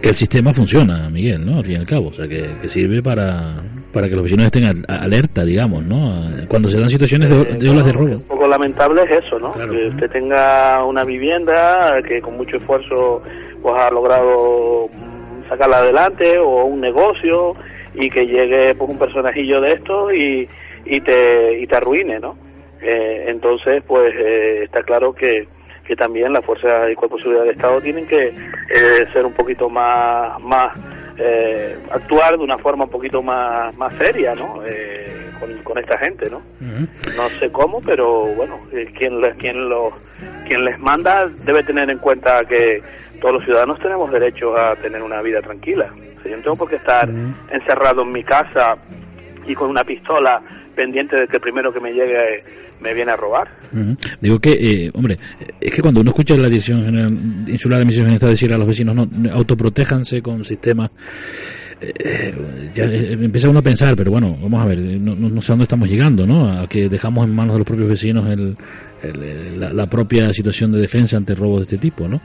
que, 0.00 0.08
el 0.08 0.14
sistema 0.14 0.52
funciona, 0.52 1.08
Miguel, 1.08 1.46
¿no? 1.46 1.58
Al 1.58 1.64
fin 1.64 1.74
y 1.74 1.78
al 1.78 1.86
cabo, 1.86 2.08
o 2.08 2.12
sea 2.12 2.26
que, 2.26 2.50
que 2.60 2.68
sirve 2.68 3.00
para, 3.00 3.62
para 3.92 4.08
que 4.08 4.16
los 4.16 4.24
vecinos 4.24 4.46
estén 4.46 4.84
alerta, 4.88 5.44
digamos, 5.44 5.84
¿no? 5.84 6.24
Cuando 6.48 6.68
se 6.68 6.80
dan 6.80 6.88
situaciones 6.88 7.28
de, 7.28 7.70
olas 7.70 7.84
de 7.84 7.92
robo. 7.92 8.06
Un 8.06 8.28
poco 8.28 8.48
lamentable 8.48 9.02
es 9.02 9.24
eso, 9.24 9.38
¿no? 9.38 9.52
Que 9.52 9.88
usted 9.88 10.10
tenga 10.10 10.84
una 10.84 11.04
vivienda 11.04 12.00
que 12.08 12.20
con 12.20 12.36
mucho 12.36 12.56
esfuerzo 12.56 13.22
pues 13.62 13.80
ha 13.80 13.90
logrado 13.90 14.88
sacarla 15.48 15.78
adelante 15.78 16.38
o 16.38 16.64
un 16.64 16.80
negocio 16.80 17.54
y 17.94 18.08
que 18.08 18.26
llegue 18.26 18.74
pues 18.74 18.90
un 18.90 18.98
personajillo 18.98 19.60
de 19.60 19.74
esto 19.74 20.12
y, 20.12 20.48
y 20.84 21.00
te 21.00 21.60
y 21.60 21.66
te 21.66 21.76
arruine, 21.76 22.18
¿no? 22.18 22.36
Eh, 22.80 23.24
entonces, 23.28 23.82
pues 23.86 24.12
eh, 24.16 24.64
está 24.64 24.82
claro 24.82 25.12
que 25.12 25.46
que 25.86 25.96
también 25.96 26.32
las 26.32 26.44
fuerzas 26.44 26.88
y 26.90 26.94
cuerpos 26.94 27.18
de 27.18 27.22
seguridad 27.24 27.44
del 27.44 27.56
Estado 27.56 27.80
tienen 27.80 28.06
que 28.06 28.28
eh, 28.28 29.06
ser 29.12 29.26
un 29.26 29.32
poquito 29.32 29.68
más 29.68 30.40
más 30.40 30.78
eh, 31.18 31.78
actuar 31.90 32.36
de 32.36 32.42
una 32.42 32.56
forma 32.58 32.84
un 32.84 32.90
poquito 32.90 33.22
más, 33.22 33.76
más 33.76 33.92
seria, 33.94 34.34
¿no? 34.34 34.62
Eh, 34.66 35.30
con, 35.38 35.78
esta 35.78 35.96
gente, 35.98 36.28
¿no? 36.30 36.42
No 36.60 37.28
sé 37.38 37.50
cómo, 37.50 37.80
pero 37.80 38.26
bueno, 38.34 38.60
eh, 38.72 38.92
quien 38.96 39.20
les, 39.20 39.34
quien 39.36 39.68
los, 39.68 39.94
quien 40.46 40.64
les 40.64 40.78
manda 40.78 41.26
debe 41.44 41.62
tener 41.62 41.88
en 41.88 41.98
cuenta 41.98 42.40
que 42.44 42.82
todos 43.20 43.34
los 43.34 43.44
ciudadanos 43.44 43.78
tenemos 43.78 44.10
derecho 44.12 44.54
a 44.56 44.76
tener 44.76 45.02
una 45.02 45.22
vida 45.22 45.40
tranquila. 45.40 45.90
yo 46.24 46.36
no 46.36 46.42
tengo 46.42 46.56
por 46.56 46.68
qué 46.68 46.76
estar 46.76 47.08
encerrado 47.50 48.02
en 48.02 48.12
mi 48.12 48.22
casa 48.22 48.76
y 49.46 49.54
con 49.54 49.70
una 49.70 49.82
pistola 49.82 50.42
pendiente 50.74 51.16
de 51.16 51.26
que 51.26 51.36
el 51.36 51.40
primero 51.40 51.72
que 51.72 51.80
me 51.80 51.92
llegue 51.92 52.42
me 52.80 52.94
viene 52.94 53.12
a 53.12 53.16
robar. 53.16 53.48
Digo 54.20 54.38
que, 54.38 54.50
eh, 54.52 54.90
hombre, 54.94 55.16
es 55.60 55.72
que 55.72 55.80
cuando 55.80 56.00
uno 56.00 56.10
escucha 56.10 56.36
la 56.36 56.48
Dirección 56.48 56.84
General, 56.84 57.12
Insular 57.46 57.78
de 57.78 57.84
Misiones 57.84 58.14
está 58.14 58.28
decir 58.28 58.52
a 58.52 58.58
los 58.58 58.66
vecinos, 58.66 58.94
no, 58.94 59.08
autoprotéjanse 59.32 60.20
con 60.20 60.44
sistemas, 60.44 60.90
eh, 61.80 62.34
ya 62.74 62.84
eh, 62.84 63.12
empieza 63.12 63.48
uno 63.48 63.58
a 63.58 63.62
pensar, 63.62 63.96
pero 63.96 64.10
bueno, 64.10 64.36
vamos 64.40 64.62
a 64.62 64.66
ver, 64.66 64.78
no, 64.78 65.40
sé 65.40 65.50
a 65.50 65.54
dónde 65.54 65.64
estamos 65.64 65.88
llegando, 65.88 66.26
¿no? 66.26 66.48
A 66.48 66.68
que 66.68 66.88
dejamos 66.88 67.24
en 67.24 67.34
manos 67.34 67.54
de 67.54 67.58
los 67.58 67.66
propios 67.66 67.88
vecinos 67.88 68.28
el, 68.28 68.56
la, 69.58 69.86
propia 69.86 70.32
situación 70.32 70.72
de 70.72 70.80
defensa 70.80 71.16
ante 71.16 71.34
robos 71.34 71.58
de 71.58 71.62
este 71.64 71.78
tipo, 71.78 72.06
¿no? 72.06 72.20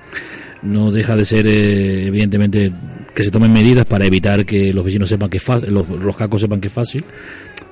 No 0.62 0.92
deja 0.92 1.16
de 1.16 1.26
ser, 1.26 1.48
eh, 1.48 2.08
evidentemente, 2.08 2.72
que 3.16 3.24
se 3.24 3.32
tomen 3.32 3.52
medidas 3.52 3.86
para 3.86 4.06
evitar 4.06 4.46
que 4.46 4.74
los 4.74 4.86
vecinos 4.86 5.10
sepan 5.10 5.30
que 5.30 5.38
es 5.38 5.44
fácil, 5.44 5.74
los, 5.74 5.90
los 5.90 6.16
cacos 6.16 6.42
sepan 6.42 6.62
que 6.62 6.68
es 6.68 6.74
fácil, 6.74 7.04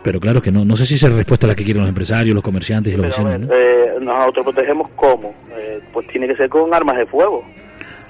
pero 0.06 0.20
claro 0.20 0.40
que 0.40 0.52
no, 0.52 0.64
no 0.64 0.78
sé 0.78 0.86
si 0.86 0.94
esa 0.94 1.08
es 1.08 1.14
la 1.14 1.18
respuesta 1.18 1.48
a 1.48 1.50
la 1.50 1.56
que 1.56 1.64
quieren 1.64 1.82
los 1.82 1.90
empresarios, 1.90 2.36
los 2.36 2.44
comerciantes 2.44 2.94
y 2.94 2.96
los 2.96 3.08
vecinos. 3.08 3.40
¿no? 3.40 3.52
Eh, 3.52 3.96
nos 4.02 4.24
autoprotegemos 4.24 4.92
cómo? 4.96 5.34
Eh, 5.58 5.80
pues 5.92 6.06
tiene 6.10 6.28
que 6.28 6.36
ser 6.36 6.48
con 6.48 6.72
armas 6.72 6.96
de 6.96 7.08
fuego. 7.08 7.44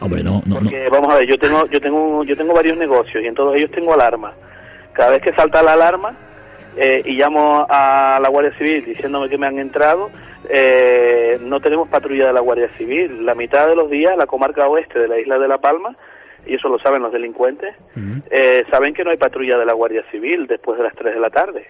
Hombre, 0.01 0.21
no, 0.21 0.41
no, 0.45 0.59
Porque, 0.59 0.89
vamos 0.91 1.13
a 1.13 1.19
ver, 1.19 1.29
yo 1.29 1.37
tengo, 1.37 1.65
yo 1.67 1.79
tengo, 1.79 2.21
yo 2.25 2.35
tengo 2.35 2.53
varios 2.53 2.77
negocios 2.77 3.23
y 3.23 3.27
en 3.27 3.33
todos 3.33 3.55
ellos 3.55 3.71
tengo 3.71 3.93
alarma. 3.93 4.33
Cada 4.91 5.11
vez 5.11 5.21
que 5.21 5.31
salta 5.31 5.63
la 5.63 5.71
alarma 5.71 6.13
eh, 6.75 7.01
y 7.05 7.13
llamo 7.13 7.65
a 7.69 8.19
la 8.19 8.27
Guardia 8.27 8.51
Civil 8.51 8.83
diciéndome 8.83 9.29
que 9.29 9.37
me 9.37 9.47
han 9.47 9.57
entrado, 9.57 10.09
eh, 10.49 11.39
no 11.45 11.61
tenemos 11.61 11.87
patrulla 11.87 12.27
de 12.27 12.33
la 12.33 12.41
Guardia 12.41 12.67
Civil. 12.77 13.25
La 13.25 13.35
mitad 13.35 13.67
de 13.67 13.75
los 13.77 13.89
días, 13.89 14.17
la 14.17 14.25
comarca 14.25 14.67
oeste 14.67 14.99
de 14.99 15.07
la 15.07 15.17
isla 15.17 15.39
de 15.39 15.47
La 15.47 15.59
Palma, 15.59 15.95
y 16.45 16.55
eso 16.55 16.67
lo 16.67 16.77
saben 16.77 17.01
los 17.01 17.13
delincuentes, 17.13 17.73
eh, 18.29 18.63
saben 18.69 18.93
que 18.93 19.05
no 19.05 19.11
hay 19.11 19.17
patrulla 19.17 19.57
de 19.57 19.65
la 19.65 19.73
Guardia 19.73 20.03
Civil 20.11 20.45
después 20.45 20.77
de 20.77 20.83
las 20.83 20.93
3 20.95 21.15
de 21.15 21.21
la 21.21 21.29
tarde. 21.29 21.65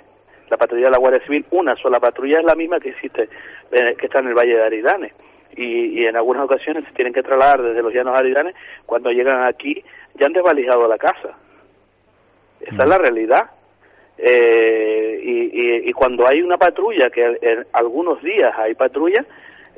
La 0.49 0.57
patrulla 0.57 0.85
de 0.85 0.91
la 0.91 0.97
Guardia 0.97 1.25
Civil, 1.25 1.45
una 1.51 1.75
sola 1.75 1.99
patrulla 1.99 2.39
es 2.39 2.45
la 2.45 2.55
misma 2.55 2.79
que 2.79 2.89
existe, 2.89 3.29
eh, 3.71 3.95
que 3.97 4.05
está 4.05 4.19
en 4.19 4.27
el 4.27 4.35
Valle 4.35 4.55
de 4.55 4.63
Aridane. 4.63 5.13
Y, 5.55 6.01
y, 6.01 6.05
en 6.05 6.17
algunas 6.17 6.43
ocasiones 6.43 6.83
se 6.85 6.91
tienen 6.91 7.13
que 7.13 7.23
trasladar 7.23 7.61
desde 7.61 7.81
los 7.81 7.93
llanos 7.93 8.19
Aridanes, 8.19 8.55
cuando 8.85 9.09
llegan 9.11 9.43
aquí 9.45 9.83
ya 10.15 10.25
han 10.25 10.33
desvalijado 10.33 10.87
la 10.87 10.97
casa. 10.97 11.37
Esa 12.59 12.83
es 12.83 12.89
la 12.89 12.97
realidad. 12.97 13.51
Eh, 14.17 15.19
y, 15.23 15.89
y, 15.89 15.93
cuando 15.93 16.27
hay 16.27 16.41
una 16.41 16.57
patrulla, 16.57 17.09
que 17.09 17.37
en 17.41 17.65
algunos 17.73 18.21
días 18.21 18.53
hay 18.57 18.75
patrulla, 18.75 19.25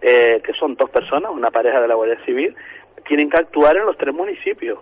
eh, 0.01 0.41
que 0.43 0.53
son 0.53 0.75
dos 0.75 0.89
personas, 0.89 1.31
una 1.31 1.51
pareja 1.51 1.81
de 1.81 1.87
la 1.87 1.95
Guardia 1.95 2.23
Civil, 2.25 2.55
tienen 3.07 3.29
que 3.29 3.37
actuar 3.37 3.77
en 3.77 3.85
los 3.85 3.97
tres 3.97 4.13
municipios, 4.13 4.79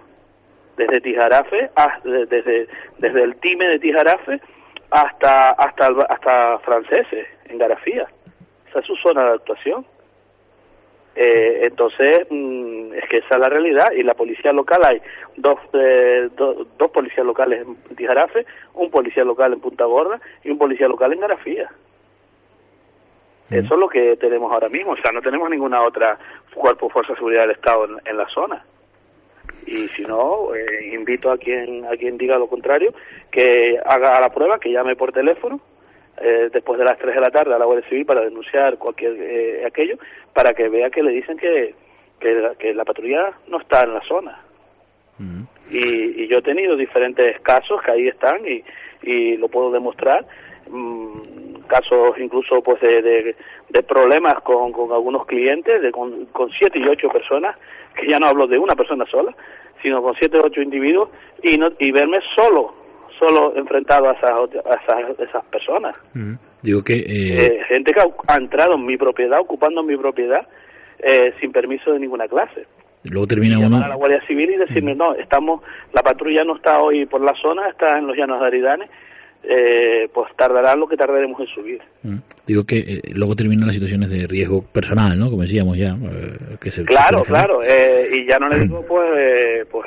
desde 0.78 1.00
Tijarafe, 1.00 1.70
desde, 2.04 2.68
desde 2.98 3.24
el 3.24 3.36
Time 3.38 3.68
de 3.68 3.80
Tijarafe 3.80 4.42
hasta 4.92 5.52
hasta 5.52 5.88
hasta 6.10 6.60
Franceses, 6.60 7.28
en 7.46 7.58
Garafía. 7.58 8.08
Esa 8.70 8.80
es 8.80 8.86
su 8.86 8.96
zona 8.98 9.26
de 9.26 9.34
actuación. 9.36 9.86
Eh, 11.16 11.62
entonces, 11.64 12.28
mm, 12.30 12.94
es 12.94 13.10
que 13.10 13.18
esa 13.20 13.36
es 13.36 13.40
la 13.40 13.50
realidad. 13.50 13.92
Y 13.92 14.04
la 14.04 14.16
policía 14.16 14.52
local, 14.52 14.84
hay 14.84 15.02
dos, 15.38 15.60
eh, 15.74 16.30
dos 16.36 16.92
policías 16.92 17.26
locales 17.26 17.66
en 17.66 17.96
Tijarafe, 17.96 18.46
un 18.74 18.92
policía 18.92 19.24
local 19.24 19.54
en 19.54 19.62
Punta 19.62 19.86
Gorda 19.86 20.20
y 20.44 20.50
un 20.50 20.58
policía 20.58 20.88
local 20.88 21.14
en 21.14 21.22
Garafía. 21.22 21.72
Eso 23.50 23.76
es 23.76 23.80
lo 23.80 23.88
que 23.88 24.18
tenemos 24.18 24.52
ahora 24.52 24.70
mismo. 24.70 24.94
O 24.94 24.98
sea, 24.98 25.12
no 25.12 25.22
tenemos 25.22 25.50
ninguna 25.50 25.82
otra 25.84 26.18
cuerpo 26.54 26.90
fuerza 26.90 27.14
de 27.14 27.18
seguridad 27.18 27.42
del 27.42 27.52
Estado 27.52 27.88
en, 28.04 28.18
la 28.18 28.28
zona. 28.30 28.66
Y 29.66 29.88
si 29.90 30.04
no, 30.04 30.54
eh, 30.54 30.94
invito 30.94 31.32
a 31.32 31.38
quien 31.38 31.86
a 31.86 31.98
quien 31.98 32.18
diga 32.18 32.38
lo 32.38 32.48
contrario 32.48 32.94
que 33.32 33.80
haga 33.84 34.22
la 34.22 34.30
prueba, 34.30 34.60
que 34.60 34.72
llame 34.72 34.96
por 34.96 35.12
teléfono 35.12 35.60
eh, 36.22 36.50
después 36.52 36.78
de 36.80 36.86
las 36.86 36.98
3 36.98 37.16
de 37.16 37.22
la 37.22 37.30
tarde 37.30 37.54
a 37.54 37.60
la 37.60 37.66
Guardia 37.66 37.90
Civil 37.90 38.06
para 38.06 38.22
denunciar 38.22 38.78
cualquier 38.78 39.16
eh, 39.20 39.66
aquello, 39.66 39.98
para 40.34 40.54
que 40.54 40.70
vea 40.70 40.90
que 40.90 41.04
le 41.04 41.12
dicen 41.12 41.38
que, 41.38 41.74
que, 42.20 42.74
la, 42.74 42.86
patrulla 42.86 43.34
no 43.48 43.60
está 43.60 43.84
en 43.84 43.94
la 43.94 44.02
zona. 44.02 44.40
y, 45.70 46.24
y, 46.24 46.28
yo 46.28 46.38
he 46.38 46.42
tenido 46.42 46.76
diferentes 46.76 47.40
casos 47.42 47.82
que 47.82 47.92
ahí 47.92 48.08
están 48.08 48.48
y, 48.48 48.64
y 49.02 49.38
lo 49.38 49.50
puedo 49.50 49.72
demostrar. 49.72 50.26
Mm, 50.70 51.46
casos 51.68 52.18
incluso 52.18 52.62
pues 52.62 52.80
de, 52.82 53.02
de, 53.02 53.36
problemas 53.84 54.36
con, 54.44 54.72
con, 54.72 54.92
algunos 54.92 55.26
clientes, 55.26 55.82
de, 55.82 55.92
con, 55.92 56.26
con 56.28 56.50
siete 56.52 56.80
y 56.80 56.88
ocho 56.88 57.10
personas, 57.10 57.56
que 57.96 58.08
ya 58.08 58.20
no 58.20 58.28
hablo 58.28 58.48
de 58.48 58.58
una 58.58 58.76
persona 58.76 59.06
sola, 59.06 59.36
sino 59.82 60.02
con 60.02 60.16
siete 60.16 60.40
o 60.40 60.46
ocho 60.46 60.62
individuos, 60.62 61.10
y, 61.44 61.58
no, 61.58 61.70
y 61.80 61.92
verme 61.92 62.20
solo 62.36 62.86
solo 63.20 63.56
enfrentado 63.56 64.10
a 64.10 64.14
esas, 64.14 64.32
a 64.32 65.24
esas, 65.24 65.46
personas. 65.46 65.96
Digo 66.62 66.84
que... 66.84 66.96
Eh, 66.96 67.06
eh... 67.06 67.60
gente 67.68 67.94
que 67.94 68.02
ha, 68.28 68.36
entrado 68.36 68.76
en 68.76 68.86
mi 68.86 68.98
propiedad, 68.98 69.40
ocupando 69.40 69.84
mi 69.84 69.98
propiedad, 69.98 70.46
eh, 71.00 71.34
sin 71.40 71.52
permiso 71.52 71.94
de 71.94 72.00
ninguna 72.00 72.28
clase. 72.28 72.66
Luego 73.10 73.28
termina 73.28 73.60
uno... 73.60 73.84
a 73.84 73.88
la 73.88 73.96
Guardia 73.96 74.22
Civil 74.28 74.50
y 74.52 74.58
decirme, 74.58 74.96
no, 74.96 75.14
estamos, 75.14 75.62
la 75.94 76.02
patrulla 76.02 76.44
no 76.44 76.56
está 76.56 76.82
hoy 76.82 77.06
por 77.06 77.22
la 77.22 77.34
zona, 77.42 77.70
está 77.70 77.98
en 77.98 78.08
los 78.08 78.18
llanos 78.18 78.40
de 78.40 78.48
Aridane, 78.48 78.90
eh, 79.48 80.10
pues 80.14 80.36
tardará 80.36 80.76
lo 80.76 80.88
que 80.88 80.98
tardaremos 80.98 81.40
en 81.40 81.48
subir. 81.48 81.82
Digo 82.46 82.64
que 82.64 82.78
eh, 82.78 83.02
luego 83.14 83.36
terminan 83.36 83.68
las 83.68 83.76
situaciones 83.76 84.10
de 84.10 84.28
riesgo 84.28 84.64
personal, 84.64 85.18
¿no? 85.18 85.30
Como 85.30 85.44
decíamos 85.44 85.78
ya. 85.78 85.90
Eh, 85.90 86.58
que 86.60 86.70
claro, 86.84 87.24
claro. 87.24 87.60
Eh, 87.64 88.10
y 88.12 88.28
ya 88.28 88.38
no 88.40 88.50
le 88.50 88.60
digo, 88.64 88.84
pues, 88.88 89.68
pues 89.70 89.86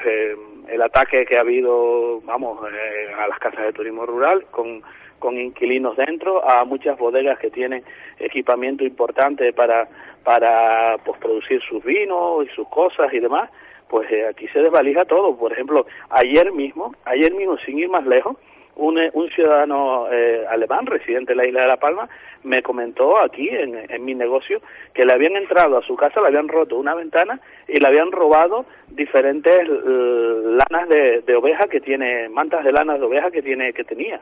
el 0.69 0.83
ataque 0.83 1.25
que 1.27 1.37
ha 1.37 1.41
habido, 1.41 2.21
vamos, 2.23 2.59
a 2.63 3.27
las 3.27 3.39
casas 3.39 3.67
de 3.67 3.73
turismo 3.73 4.07
rural 4.07 4.45
con, 4.51 4.83
con 5.19 5.37
inquilinos 5.39 5.97
dentro, 5.97 6.49
a 6.49 6.65
muchas 6.65 6.97
bodegas 6.99 7.39
que 7.39 7.51
tienen 7.51 7.83
equipamiento 8.19 8.85
importante 8.85 9.53
para, 9.53 9.89
para 10.25 10.99
pues, 11.05 11.19
producir 11.19 11.61
sus 11.69 11.83
vinos 11.85 12.47
y 12.47 12.55
sus 12.55 12.69
cosas 12.69 13.13
y 13.13 13.19
demás. 13.19 13.51
Pues 13.89 14.07
aquí 14.29 14.47
se 14.49 14.61
desvalija 14.61 15.07
todo. 15.07 15.35
Por 15.37 15.53
ejemplo, 15.53 15.87
ayer 16.11 16.53
mismo, 16.53 16.95
ayer 17.07 17.33
mismo, 17.33 17.57
sin 17.65 17.79
ir 17.79 17.89
más 17.89 18.07
lejos, 18.07 18.37
un, 18.79 18.99
un 19.13 19.29
ciudadano 19.31 20.11
eh, 20.11 20.45
alemán 20.49 20.87
residente 20.87 21.33
en 21.33 21.39
la 21.39 21.47
isla 21.47 21.63
de 21.63 21.69
La 21.69 21.77
Palma 21.77 22.09
me 22.45 22.63
comentó 22.63 23.19
aquí 23.19 23.49
en, 23.49 23.75
en, 23.91 24.05
mi 24.05 24.15
negocio 24.15 24.63
que 24.95 25.05
le 25.05 25.13
habían 25.13 25.37
entrado 25.37 25.77
a 25.77 25.83
su 25.83 25.97
casa, 25.97 26.21
le 26.21 26.29
habían 26.29 26.49
roto 26.49 26.77
una 26.77 26.95
ventana 26.95 27.41
y 27.67 27.81
le 27.81 27.87
habían 27.87 28.13
robado 28.13 28.65
diferentes 28.89 29.69
lanas 29.69 30.89
de, 30.89 31.23
de, 31.23 31.35
oveja 31.35 31.67
que 31.67 31.81
tiene, 31.81 32.29
mantas 32.29 32.65
de 32.65 32.73
lanas 32.73 33.01
de 33.01 33.07
oveja 33.07 33.31
que 33.31 33.43
tiene 33.43 33.73
que 33.73 33.85
tenía. 33.85 34.21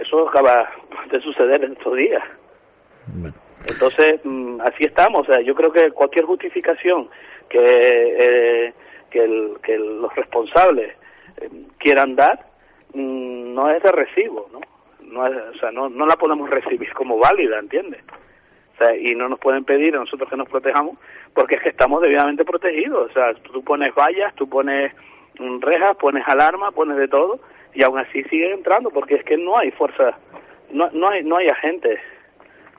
Eso 0.00 0.28
acaba 0.28 0.68
de 1.10 1.20
suceder 1.20 1.62
en 1.64 1.72
estos 1.72 1.94
días. 1.96 2.22
Entonces, 3.70 4.20
mm, 4.24 4.60
así 4.62 4.84
estamos. 4.84 5.28
O 5.28 5.32
sea, 5.32 5.40
yo 5.42 5.54
creo 5.54 5.72
que 5.72 5.92
cualquier 5.92 6.24
justificación 6.24 7.08
que, 7.48 7.58
eh, 7.60 8.72
que, 9.10 9.22
el, 9.22 9.52
que 9.62 9.78
los 9.78 10.12
responsables 10.16 10.96
quieran 11.78 12.16
dar 12.16 12.46
mm, 12.94 13.54
no 13.54 13.70
es 13.70 13.82
de 13.82 13.92
recibo, 13.92 14.48
¿no? 14.52 14.60
no 15.00 15.22
o 15.22 15.54
sea, 15.58 15.70
no, 15.70 15.88
no 15.88 16.06
la 16.06 16.16
podemos 16.16 16.48
recibir 16.48 16.92
como 16.94 17.18
válida, 17.18 17.58
¿entiendes? 17.58 18.02
Y 19.00 19.14
no 19.14 19.28
nos 19.28 19.38
pueden 19.38 19.64
pedir 19.64 19.94
a 19.94 20.00
nosotros 20.00 20.28
que 20.28 20.36
nos 20.36 20.48
protejamos 20.48 20.96
porque 21.34 21.54
es 21.54 21.62
que 21.62 21.68
estamos 21.68 22.02
debidamente 22.02 22.44
protegidos. 22.44 23.10
O 23.10 23.12
sea, 23.12 23.32
tú 23.34 23.62
pones 23.62 23.94
vallas, 23.94 24.34
tú 24.34 24.48
pones 24.48 24.92
rejas, 25.60 25.96
pones 25.96 26.26
alarma, 26.26 26.72
pones 26.72 26.96
de 26.96 27.08
todo 27.08 27.40
y 27.74 27.82
aún 27.84 27.98
así 27.98 28.22
siguen 28.24 28.52
entrando 28.52 28.90
porque 28.90 29.16
es 29.16 29.24
que 29.24 29.36
no 29.36 29.56
hay 29.56 29.70
fuerza, 29.70 30.18
no, 30.70 30.90
no 30.92 31.08
hay 31.08 31.24
no 31.24 31.36
hay 31.36 31.48
agentes 31.48 32.00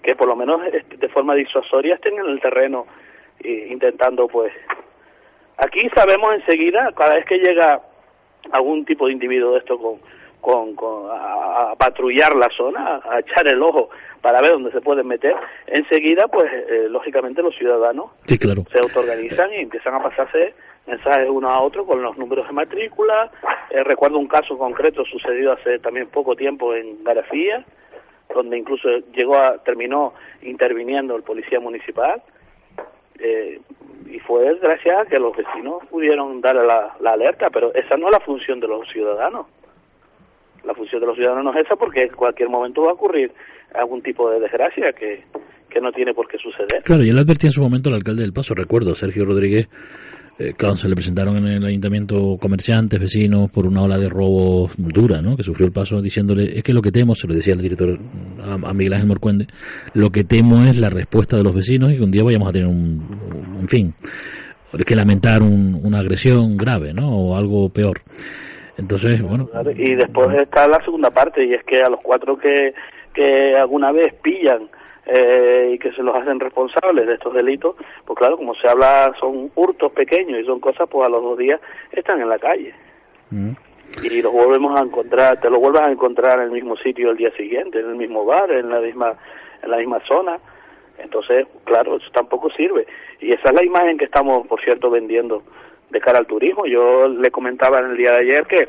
que 0.04 0.16
por 0.16 0.28
lo 0.28 0.36
menos 0.36 0.62
de 0.72 1.10
forma 1.10 1.34
disuasoria 1.34 1.96
estén 1.96 2.20
en 2.20 2.28
el 2.28 2.40
terreno 2.42 2.86
eh, 3.40 3.68
intentando 3.72 4.28
pues 4.28 4.54
aquí 5.58 5.90
sabemos 5.96 6.36
enseguida 6.36 6.92
cada 6.96 7.16
vez 7.16 7.26
que 7.26 7.40
llega 7.40 7.82
algún 8.52 8.86
tipo 8.86 9.08
de 9.08 9.14
individuo 9.14 9.54
de 9.54 9.60
esto 9.60 9.78
con, 9.78 10.00
con, 10.42 10.76
con 10.76 11.10
a, 11.12 11.74
patrullar 11.78 12.36
la 12.36 12.50
zona, 12.56 13.02
a 13.10 13.20
echar 13.20 13.48
el 13.48 13.62
ojo 13.62 13.90
para 14.22 14.40
ver 14.42 14.52
dónde 14.52 14.72
se 14.72 14.82
pueden 14.82 15.08
meter, 15.08 15.36
enseguida, 15.68 16.28
pues 16.28 16.46
eh, 16.52 16.88
lógicamente 16.90 17.42
los 17.42 17.56
ciudadanos 17.56 18.12
se 18.72 18.80
autoorganizan 18.80 19.54
y 19.54 19.58
empiezan 19.58 19.96
a 19.96 20.04
pasarse 20.04 20.54
mensajes 20.88 21.30
uno 21.30 21.50
a 21.50 21.62
otro 21.62 21.86
con 21.86 22.02
los 22.02 22.18
números 22.18 22.48
de 22.48 22.54
matrícula. 22.54 23.32
Eh, 23.70 23.84
recuerdo 23.84 24.18
un 24.18 24.28
caso 24.28 24.58
concreto 24.58 25.04
sucedido 25.06 25.54
hace 25.54 25.80
también 25.80 26.08
poco 26.08 26.36
tiempo 26.36 26.74
en 26.74 27.04
Garafía, 27.04 27.64
donde 28.34 28.58
incluso 28.58 28.90
llegó 29.14 29.38
a, 29.38 29.58
terminó 29.64 30.14
interviniendo 30.42 31.16
el 31.16 31.24
policía 31.24 31.60
municipal. 31.60 32.22
Eh, 33.20 33.60
y 34.10 34.20
fue 34.20 34.58
gracias 34.60 34.98
a 35.00 35.10
que 35.10 35.18
los 35.18 35.36
vecinos 35.36 35.84
pudieron 35.90 36.42
dar 36.42 36.56
la, 36.56 36.96
la 37.00 37.12
alerta, 37.14 37.50
pero 37.52 37.74
esa 37.74 37.98
no 37.98 38.08
es 38.08 38.14
la 38.14 38.20
función 38.20 38.60
de 38.60 38.68
los 38.68 38.88
ciudadanos. 38.90 39.48
La 40.64 40.74
función 40.74 41.02
de 41.02 41.08
los 41.08 41.16
ciudadanos 41.16 41.44
no 41.44 41.54
es 41.54 41.66
esa 41.66 41.76
porque 41.76 42.04
en 42.04 42.14
cualquier 42.14 42.50
momento 42.50 42.84
va 42.84 42.92
a 42.92 42.94
ocurrir 42.94 43.32
algún 43.74 44.02
tipo 44.02 44.30
de 44.30 44.40
desgracia 44.40 44.94
que, 44.94 45.24
que 45.70 45.82
no 45.82 45.92
tiene 45.92 46.14
por 46.14 46.28
qué 46.28 46.38
suceder. 46.38 46.84
Claro, 46.84 47.04
yo 47.04 47.14
le 47.14 47.22
advertí 47.22 47.48
en 47.48 47.52
su 47.52 47.62
momento 47.62 47.90
al 47.90 47.96
alcalde 47.96 48.22
del 48.22 48.34
Paso, 48.34 48.54
recuerdo, 48.54 48.94
Sergio 48.94 49.26
Rodríguez, 49.26 49.68
eh, 50.40 50.54
claro, 50.58 50.76
se 50.78 50.90
le 50.90 50.96
presentaron 50.96 51.38
en 51.38 51.48
el 51.48 51.66
ayuntamiento 51.66 52.38
comerciantes, 52.40 53.00
vecinos, 53.00 53.50
por 53.52 53.68
una 53.68 53.84
ola 53.84 53.98
de 53.98 54.10
robo 54.10 54.70
dura, 54.78 55.22
¿no? 55.22 55.38
Que 55.38 55.44
sufrió 55.44 55.68
el 55.68 55.72
paso, 55.72 56.02
diciéndole, 56.02 56.58
es 56.58 56.64
que 56.64 56.74
lo 56.74 56.82
que 56.82 56.92
temo, 56.92 57.16
se 57.16 57.28
lo 57.28 57.34
decía 57.34 57.54
el 57.54 57.62
director 57.62 58.00
a, 58.42 58.74
Miguel 58.74 58.94
Ángel 58.94 59.08
Morcuende, 59.08 59.48
lo 59.94 60.10
que 60.10 60.24
temo 60.24 60.64
es 60.64 60.80
la 60.80 60.90
respuesta 60.90 61.38
de 61.38 61.44
los 61.44 61.54
vecinos 61.54 61.92
y 61.92 61.98
que 61.98 62.04
un 62.04 62.12
día 62.12 62.24
vayamos 62.24 62.50
a 62.50 62.52
tener 62.52 62.68
un, 62.68 63.58
en 63.62 63.68
fin, 63.68 63.94
que 64.86 64.96
lamentar 64.96 65.44
una 65.44 66.00
agresión 66.00 66.58
grave, 66.58 66.94
¿no? 66.94 67.10
O 67.10 67.38
algo 67.38 67.70
peor. 67.70 68.02
Entonces, 68.78 69.22
bueno. 69.22 69.48
Y 69.78 69.94
después 69.94 70.36
está 70.40 70.68
la 70.68 70.84
segunda 70.84 71.12
parte, 71.12 71.46
y 71.46 71.54
es 71.54 71.64
que 71.64 71.84
a 71.84 71.90
los 71.90 72.00
cuatro 72.02 72.36
que 72.38 72.74
que 73.14 73.56
alguna 73.56 73.92
vez 73.92 74.14
pillan 74.22 74.70
eh, 75.06 75.72
y 75.74 75.80
que 75.80 75.92
se 75.92 76.02
los 76.02 76.16
hacen 76.16 76.40
responsables 76.40 77.06
de 77.06 77.16
estos 77.16 77.34
delitos, 77.34 77.76
pues 78.06 78.18
claro, 78.18 78.38
como 78.38 78.56
se 78.56 78.68
habla, 78.68 79.14
son 79.20 79.52
hurtos 79.56 79.92
pequeños 79.92 80.40
y 80.40 80.46
son 80.46 80.60
cosas, 80.60 80.88
pues 80.90 81.06
a 81.06 81.10
los 81.10 81.22
dos 81.22 81.38
días 81.38 81.60
están 81.92 82.22
en 82.22 82.30
la 82.30 82.40
calle. 82.40 82.74
Mm. 83.30 83.52
Y 84.04 84.22
los 84.22 84.32
volvemos 84.32 84.80
a 84.80 84.84
encontrar, 84.84 85.40
te 85.40 85.50
lo 85.50 85.60
vuelves 85.60 85.82
a 85.86 85.92
encontrar 85.92 86.40
en 86.40 86.46
el 86.46 86.52
mismo 86.52 86.76
sitio 86.78 87.12
el 87.12 87.18
día 87.18 87.32
siguiente, 87.32 87.80
en 87.80 87.90
el 87.90 87.96
mismo 87.96 88.26
bar, 88.26 88.50
en 88.52 88.70
la 88.70 88.80
misma, 88.80 89.14
en 89.62 89.70
la 89.70 89.78
misma 89.78 90.00
zona. 90.08 90.40
Entonces, 90.98 91.48
claro, 91.66 91.98
eso 91.98 92.10
tampoco 92.12 92.50
sirve. 92.52 92.88
Y 93.20 93.32
esa 93.34 93.50
es 93.50 93.56
la 93.56 93.64
imagen 93.64 93.98
que 93.98 94.06
estamos, 94.06 94.48
por 94.48 94.62
cierto, 94.62 94.90
vendiendo 94.90 95.44
de 95.90 96.00
cara 96.00 96.20
al 96.20 96.28
turismo. 96.28 96.66
Yo 96.66 97.08
le 97.08 97.30
comentaba 97.30 97.80
en 97.80 97.92
el 97.92 97.98
día 97.98 98.12
de 98.14 98.20
ayer 98.20 98.48
que 98.48 98.68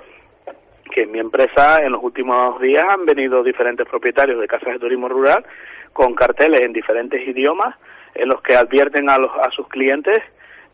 que 0.95 1.03
en 1.03 1.11
mi 1.11 1.19
empresa 1.19 1.83
en 1.83 1.91
los 1.91 2.03
últimos 2.05 2.61
días 2.61 2.85
han 2.89 3.05
venido 3.05 3.43
diferentes 3.43 3.87
propietarios 3.89 4.41
de 4.41 4.47
casas 4.47 4.75
de 4.75 4.79
turismo 4.79 5.09
rural 5.09 5.45
con 5.95 6.15
carteles 6.15 6.61
en 6.61 6.75
diferentes 6.75 7.27
idiomas 7.27 7.75
en 8.15 8.29
los 8.29 8.43
que 8.43 8.55
advierten 8.55 9.09
a, 9.09 9.17
los, 9.17 9.31
a 9.31 9.51
sus 9.51 9.67
clientes 9.69 10.19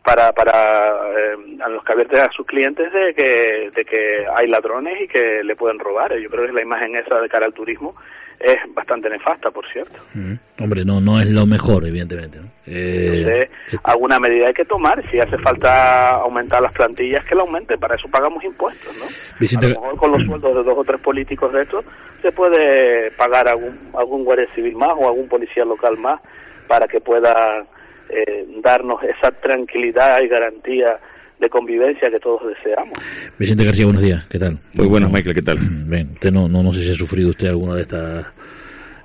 para, 0.03 0.31
para 0.31 0.91
eh, 1.11 1.57
a 1.63 1.69
los 1.69 1.83
que 1.83 1.93
advierten 1.93 2.19
a 2.21 2.31
sus 2.35 2.45
clientes 2.45 2.91
de 2.91 3.13
que, 3.13 3.69
de 3.75 3.85
que 3.85 4.25
hay 4.35 4.47
ladrones 4.47 4.99
y 5.01 5.07
que 5.07 5.43
le 5.43 5.55
pueden 5.55 5.79
robar. 5.79 6.17
Yo 6.17 6.29
creo 6.29 6.47
que 6.47 6.53
la 6.53 6.61
imagen 6.61 6.95
esa 6.95 7.19
de 7.19 7.29
cara 7.29 7.45
al 7.45 7.53
turismo 7.53 7.95
es 8.39 8.55
bastante 8.73 9.07
nefasta, 9.07 9.51
por 9.51 9.63
cierto. 9.71 9.99
Mm. 10.15 10.33
Hombre, 10.63 10.83
no 10.83 10.99
no 10.99 11.19
es 11.19 11.29
lo 11.29 11.45
mejor, 11.45 11.85
evidentemente. 11.85 12.39
¿no? 12.39 12.47
Eh, 12.65 13.45
Entonces, 13.45 13.79
alguna 13.83 14.19
medida 14.19 14.47
hay 14.47 14.53
que 14.55 14.65
tomar. 14.65 15.03
Si 15.11 15.19
hace 15.19 15.37
falta 15.37 16.09
aumentar 16.21 16.59
las 16.63 16.73
plantillas, 16.73 17.23
que 17.25 17.35
la 17.35 17.41
aumente. 17.43 17.77
Para 17.77 17.93
eso 17.95 18.07
pagamos 18.09 18.43
impuestos, 18.43 18.97
¿no? 18.97 19.05
Vicente- 19.39 19.67
A 19.67 19.69
lo 19.69 19.81
mejor 19.81 19.97
con 19.97 20.11
los 20.13 20.23
sueldos 20.23 20.55
de 20.55 20.63
dos 20.63 20.77
o 20.79 20.83
tres 20.83 20.99
políticos 21.01 21.53
de 21.53 21.61
estos 21.61 21.85
se 22.23 22.31
puede 22.31 23.11
pagar 23.11 23.47
algún, 23.47 23.77
algún 23.95 24.23
guardia 24.23 24.47
civil 24.55 24.75
más 24.75 24.89
o 24.97 25.07
algún 25.07 25.27
policía 25.27 25.63
local 25.63 25.95
más 25.99 26.19
para 26.67 26.87
que 26.87 26.99
pueda 26.99 27.63
eh, 28.11 28.45
darnos 28.63 29.01
esa 29.03 29.31
tranquilidad 29.31 30.21
y 30.21 30.27
garantía 30.27 30.99
de 31.39 31.49
convivencia 31.49 32.09
que 32.11 32.19
todos 32.19 32.41
deseamos. 32.47 32.97
Vicente 33.39 33.63
García, 33.63 33.85
buenos 33.85 34.03
días. 34.03 34.25
¿Qué 34.27 34.37
tal? 34.37 34.59
Muy 34.75 34.87
buenos, 34.87 35.11
Michael, 35.11 35.35
¿qué 35.35 35.41
tal? 35.41 35.57
Bien, 35.87 36.11
usted 36.13 36.31
no, 36.31 36.47
no, 36.47 36.61
no 36.61 36.71
sé 36.71 36.83
si 36.83 36.91
ha 36.91 36.95
sufrido 36.95 37.29
usted 37.29 37.47
alguna 37.47 37.75
de 37.75 37.81
estas 37.81 38.33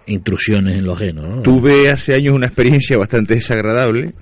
intrusiones 0.07 0.77
en 0.77 0.85
lo 0.85 0.93
ajeno, 0.93 1.23
¿no? 1.23 1.43
Tuve 1.43 1.89
hace 1.89 2.15
años 2.15 2.35
una 2.35 2.47
experiencia 2.47 2.97
bastante 2.97 3.35
desagradable 3.35 4.13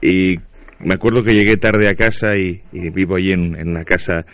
y 0.00 0.36
me 0.78 0.94
acuerdo 0.94 1.24
que 1.24 1.34
llegué 1.34 1.56
tarde 1.56 1.88
a 1.88 1.94
casa 1.94 2.36
y, 2.36 2.62
y 2.72 2.90
vivo 2.90 3.16
allí 3.16 3.32
en, 3.32 3.56
en 3.56 3.68
una 3.68 3.84
casa 3.84 4.24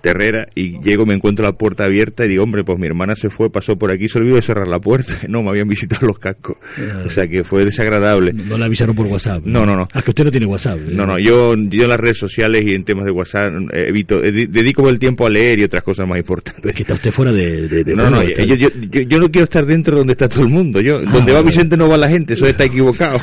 terrera 0.00 0.48
y 0.54 0.80
llego, 0.82 1.04
me 1.06 1.14
encuentro 1.14 1.44
la 1.44 1.52
puerta 1.52 1.84
abierta 1.84 2.24
y 2.24 2.28
digo, 2.28 2.42
hombre, 2.44 2.64
pues 2.64 2.78
mi 2.78 2.86
hermana 2.86 3.14
se 3.14 3.30
fue, 3.30 3.50
pasó 3.50 3.76
por 3.76 3.92
aquí, 3.92 4.08
se 4.08 4.18
olvidó 4.18 4.36
de 4.36 4.42
cerrar 4.42 4.68
la 4.68 4.78
puerta. 4.80 5.14
No, 5.28 5.42
me 5.42 5.50
habían 5.50 5.68
visitado 5.68 6.06
los 6.06 6.18
cascos. 6.18 6.56
O 7.04 7.10
sea 7.10 7.26
que 7.26 7.44
fue 7.44 7.64
desagradable. 7.64 8.32
No 8.32 8.56
le 8.56 8.64
avisaron 8.64 8.94
por 8.96 9.06
WhatsApp. 9.06 9.42
No, 9.44 9.64
no, 9.66 9.76
no. 9.76 9.86
Ah, 9.92 10.00
que 10.00 10.10
usted 10.10 10.24
no 10.24 10.30
tiene 10.30 10.46
WhatsApp. 10.46 10.78
No, 10.80 11.04
no, 11.06 11.18
yo, 11.18 11.54
yo 11.54 11.82
en 11.82 11.88
las 11.88 12.00
redes 12.00 12.16
sociales 12.18 12.62
y 12.64 12.74
en 12.74 12.84
temas 12.84 13.04
de 13.04 13.10
WhatsApp 13.10 13.52
eh, 13.72 13.86
evito, 13.88 14.22
eh, 14.24 14.32
dedico 14.48 14.88
el 14.88 14.98
tiempo 14.98 15.26
a 15.26 15.30
leer 15.30 15.58
y 15.58 15.64
otras 15.64 15.82
cosas 15.82 16.06
más 16.08 16.18
importantes. 16.18 16.64
Es 16.64 16.74
que 16.74 16.82
está 16.82 16.94
usted 16.94 17.10
fuera 17.10 17.32
de... 17.32 17.68
de- 17.68 17.84
de- 17.84 17.94
no, 17.94 18.08
no, 18.10 18.22
yo, 18.22 18.44
yo, 18.44 18.54
yo- 18.90 19.00
yo 19.02 19.18
no 19.18 19.30
quiero 19.30 19.44
estar 19.44 19.66
dentro 19.66 19.98
donde 19.98 20.12
está 20.12 20.28
todo 20.28 20.42
el 20.42 20.48
mundo. 20.48 20.80
Yo, 20.80 21.00
donde 21.00 21.32
va. 21.32 21.42
Vicente 21.42 21.76
no 21.76 21.88
va 21.88 21.96
la 21.96 22.08
gente, 22.08 22.34
eso 22.34 22.46
está 22.46 22.64
equivocado. 22.66 23.20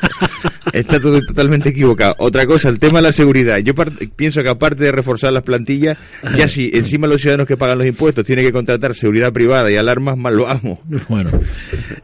está 0.73 0.99
todo 0.99 1.19
totalmente 1.21 1.69
equivocado. 1.69 2.15
Otra 2.19 2.45
cosa, 2.45 2.69
el 2.69 2.79
tema 2.79 2.99
de 2.99 3.03
la 3.03 3.13
seguridad. 3.13 3.57
Yo 3.59 3.73
pienso 4.15 4.41
que 4.43 4.49
aparte 4.49 4.83
de 4.83 4.91
reforzar 4.91 5.31
las 5.33 5.43
plantillas, 5.43 5.97
ya 6.37 6.47
si 6.71 6.77
encima 6.77 7.07
los 7.07 7.21
ciudadanos 7.21 7.47
que 7.47 7.57
pagan 7.57 7.77
los 7.77 7.87
impuestos 7.87 8.23
tienen 8.25 8.45
que 8.45 8.51
contratar 8.51 8.93
seguridad 8.95 9.31
privada 9.33 9.71
y 9.71 9.75
alarmas, 9.75 10.17
mal 10.17 10.35
lo 10.35 10.47
amo. 10.47 10.79
Bueno, 11.09 11.31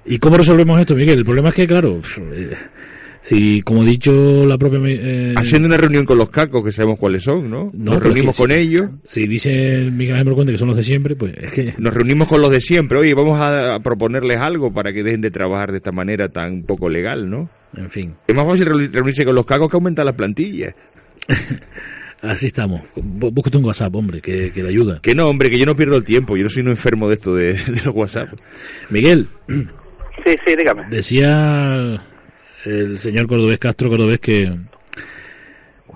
¿y 0.05 0.17
cómo 0.19 0.37
resolvemos 0.37 0.79
esto, 0.79 0.95
Miguel? 0.95 1.19
El 1.19 1.25
problema 1.25 1.49
es 1.49 1.55
que, 1.55 1.67
claro, 1.67 2.01
si, 3.21 3.61
como 3.61 3.83
ha 3.83 3.85
dicho 3.85 4.45
la 4.47 4.57
propia... 4.57 4.79
eh, 4.83 5.33
Haciendo 5.37 5.67
una 5.67 5.77
reunión 5.77 6.05
con 6.05 6.17
los 6.17 6.29
cacos, 6.31 6.65
que 6.65 6.71
sabemos 6.71 6.97
cuáles 6.97 7.23
son, 7.23 7.51
¿no? 7.51 7.69
No, 7.73 7.91
Nos 7.93 8.01
reunimos 8.03 8.35
con 8.35 8.49
si- 8.49 8.55
ellos. 8.57 8.81
Si 9.03 9.27
dice 9.27 9.89
Miguel 9.91 10.15
Ángel 10.15 10.33
Cuente 10.33 10.53
que 10.53 10.57
son 10.57 10.69
los 10.69 10.77
de 10.77 10.83
siempre, 10.83 11.15
pues 11.15 11.33
es 11.37 11.51
que... 11.51 11.73
Nos 11.77 11.93
reunimos 11.93 12.27
con 12.27 12.41
los 12.41 12.49
de 12.49 12.59
siempre. 12.61 12.97
Oye, 12.97 13.13
vamos 13.13 13.39
a, 13.39 13.75
a 13.75 13.79
proponerles 13.79 14.37
algo 14.39 14.73
para 14.73 14.91
que 14.91 15.03
dejen 15.03 15.21
de 15.21 15.29
trabajar 15.29 15.69
de 15.71 15.77
esta 15.77 15.91
manera 15.91 16.29
tan 16.29 16.63
poco 16.63 16.89
legal, 16.89 17.29
¿no? 17.29 17.47
En 17.77 17.89
fin. 17.91 18.15
Es 18.27 18.35
más 18.35 18.47
fácil 18.47 18.65
reuni- 18.67 18.91
reunirse 18.91 19.23
con 19.23 19.35
los 19.35 19.45
cacos 19.45 19.69
que 19.69 19.77
aumentar 19.77 20.03
las 20.05 20.15
plantillas. 20.15 20.73
Así 22.21 22.47
estamos. 22.47 22.81
Bú- 22.95 23.31
Búscate 23.31 23.57
un 23.57 23.65
WhatsApp, 23.65 23.95
hombre, 23.95 24.21
que, 24.21 24.51
que 24.51 24.61
le 24.63 24.69
ayuda. 24.69 24.99
Que 25.01 25.15
no, 25.15 25.23
hombre, 25.23 25.49
que 25.49 25.57
yo 25.57 25.65
no 25.65 25.75
pierdo 25.75 25.95
el 25.97 26.03
tiempo. 26.03 26.37
Yo 26.37 26.43
no 26.43 26.49
soy 26.49 26.61
un 26.61 26.69
enfermo 26.69 27.07
de 27.07 27.15
esto 27.15 27.33
de, 27.33 27.53
de 27.53 27.81
los 27.83 27.95
WhatsApp. 27.95 28.29
Miguel, 28.89 29.27
Sí, 29.47 30.35
sí, 30.45 30.55
dígame. 30.55 30.83
decía 30.89 31.99
el 32.65 32.97
señor 32.99 33.25
Cordobés 33.27 33.57
Castro 33.57 33.89
Cordobés 33.89 34.19
que... 34.19 34.55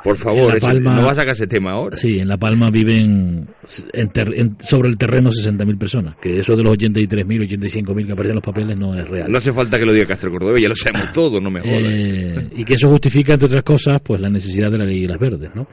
Por 0.03 0.15
en 0.15 0.21
favor, 0.21 0.47
La 0.49 0.53
ese- 0.57 0.61
Palma, 0.67 0.95
no 0.95 1.01
vas 1.03 1.13
a 1.13 1.21
sacar 1.21 1.33
ese 1.33 1.47
tema 1.47 1.71
ahora. 1.71 1.95
Sí, 1.95 2.19
en 2.19 2.27
La 2.27 2.37
Palma 2.37 2.69
viven 2.69 3.47
en 3.93 4.09
ter- 4.09 4.33
en- 4.35 4.55
sobre 4.59 4.89
el 4.89 4.97
terreno 4.97 5.29
60.000 5.31 5.77
personas. 5.79 6.15
Que 6.21 6.39
eso 6.41 6.55
de 6.55 6.63
los 6.63 6.77
83.000, 6.77 7.47
85.000 7.49 8.05
que 8.05 8.11
aparecen 8.11 8.31
en 8.31 8.35
los 8.35 8.43
papeles 8.43 8.77
no 8.77 8.93
es 8.93 9.07
real. 9.07 9.31
No 9.31 9.37
hace 9.39 9.51
falta 9.53 9.79
que 9.79 9.85
lo 9.85 9.93
diga 9.93 10.05
Castro 10.05 10.29
Cordobés, 10.31 10.61
ya 10.61 10.69
lo 10.69 10.75
sabemos 10.75 11.11
todo, 11.11 11.39
no 11.41 11.49
me 11.49 11.61
jodas. 11.61 11.81
Eh, 11.85 12.49
y 12.55 12.63
que 12.65 12.75
eso 12.75 12.87
justifica, 12.89 13.33
entre 13.33 13.47
otras 13.47 13.63
cosas, 13.63 13.99
pues 14.03 14.21
la 14.21 14.29
necesidad 14.29 14.69
de 14.71 14.77
la 14.77 14.85
ley 14.85 15.01
de 15.01 15.07
las 15.07 15.17
verdes, 15.19 15.49
¿no? 15.55 15.67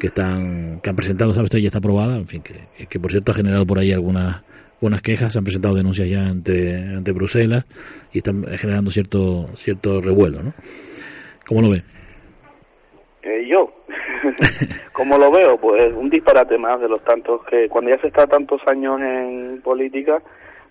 Que 0.00 0.06
están, 0.06 0.80
que 0.80 0.90
han 0.90 0.96
presentado, 0.96 1.34
¿sabes? 1.34 1.50
Ya 1.50 1.66
está 1.66 1.78
aprobada, 1.78 2.16
en 2.16 2.26
fin, 2.26 2.42
que, 2.42 2.86
que 2.86 2.98
por 2.98 3.10
cierto 3.10 3.32
ha 3.32 3.34
generado 3.34 3.66
por 3.66 3.78
ahí 3.78 3.92
algunas, 3.92 4.42
algunas 4.74 5.02
quejas, 5.02 5.32
se 5.32 5.38
han 5.38 5.44
presentado 5.44 5.74
denuncias 5.74 6.08
ya 6.08 6.26
ante, 6.26 6.74
ante 6.74 7.12
Bruselas 7.12 7.66
y 8.12 8.18
están 8.18 8.44
generando 8.56 8.90
cierto, 8.90 9.48
cierto 9.56 10.00
revuelo, 10.00 10.42
¿no? 10.42 10.54
¿Cómo 11.46 11.60
lo 11.60 11.70
ve? 11.70 11.82
Eh, 13.22 13.46
yo, 13.46 13.70
como 14.92 15.18
lo 15.18 15.30
veo, 15.30 15.58
pues 15.58 15.92
un 15.94 16.08
disparate 16.08 16.56
más 16.56 16.80
de 16.80 16.88
los 16.88 17.04
tantos 17.04 17.44
que 17.44 17.68
cuando 17.68 17.90
ya 17.90 18.00
se 18.00 18.08
está 18.08 18.26
tantos 18.26 18.62
años 18.66 18.98
en 19.00 19.60
política, 19.62 20.22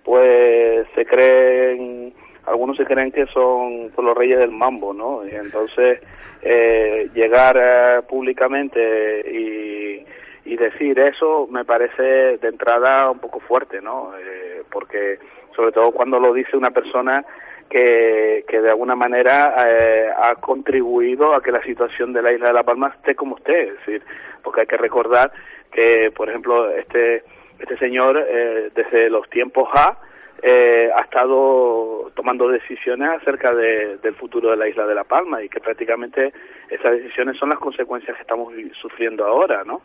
pues 0.03 0.87
se 0.95 1.05
creen, 1.05 2.13
algunos 2.49 2.77
se 2.77 2.85
creen 2.85 3.11
que 3.11 3.25
son 3.27 3.91
los 3.97 4.17
reyes 4.17 4.39
del 4.39 4.51
mambo, 4.51 4.93
¿no? 4.93 5.25
Y 5.25 5.31
entonces 5.31 6.01
eh, 6.41 7.09
llegar 7.13 7.57
eh, 7.57 8.01
públicamente 8.07 9.21
y, 9.31 10.05
y 10.45 10.57
decir 10.57 10.99
eso 10.99 11.47
me 11.51 11.63
parece 11.65 12.37
de 12.37 12.47
entrada 12.47 13.11
un 13.11 13.19
poco 13.19 13.39
fuerte, 13.39 13.81
¿no? 13.81 14.11
Eh, 14.17 14.63
porque 14.71 15.19
sobre 15.55 15.71
todo 15.71 15.91
cuando 15.91 16.19
lo 16.19 16.33
dice 16.33 16.57
una 16.57 16.71
persona 16.71 17.23
que, 17.69 18.45
que 18.47 18.61
de 18.61 18.69
alguna 18.69 18.95
manera 18.95 19.55
eh, 19.67 20.09
ha 20.15 20.35
contribuido 20.35 21.35
a 21.35 21.41
que 21.41 21.51
la 21.51 21.61
situación 21.63 22.13
de 22.13 22.21
la 22.23 22.33
isla 22.33 22.47
de 22.47 22.53
La 22.53 22.63
Palma 22.63 22.93
esté 22.95 23.13
como 23.13 23.37
esté, 23.37 23.63
es 23.63 23.73
decir, 23.79 24.01
porque 24.43 24.61
hay 24.61 24.67
que 24.67 24.77
recordar 24.77 25.31
que, 25.71 26.11
por 26.15 26.29
ejemplo, 26.29 26.69
este 26.71 27.23
este 27.59 27.77
señor 27.77 28.17
eh, 28.27 28.71
desde 28.73 29.09
los 29.09 29.29
tiempos 29.29 29.69
A 29.75 29.97
eh, 30.41 30.89
ha 30.95 31.03
estado 31.03 32.11
tomando 32.15 32.47
decisiones 32.47 33.09
acerca 33.21 33.53
de- 33.53 33.97
del 33.97 34.15
futuro 34.15 34.51
de 34.51 34.57
la 34.57 34.67
isla 34.67 34.85
de 34.85 34.95
La 34.95 35.03
Palma 35.03 35.41
y 35.43 35.49
que 35.49 35.59
prácticamente 35.59 36.31
esas 36.69 36.91
decisiones 36.93 37.37
son 37.37 37.49
las 37.49 37.59
consecuencias 37.59 38.15
que 38.15 38.21
estamos 38.21 38.53
sufriendo 38.81 39.25
ahora, 39.25 39.63
¿no? 39.65 39.81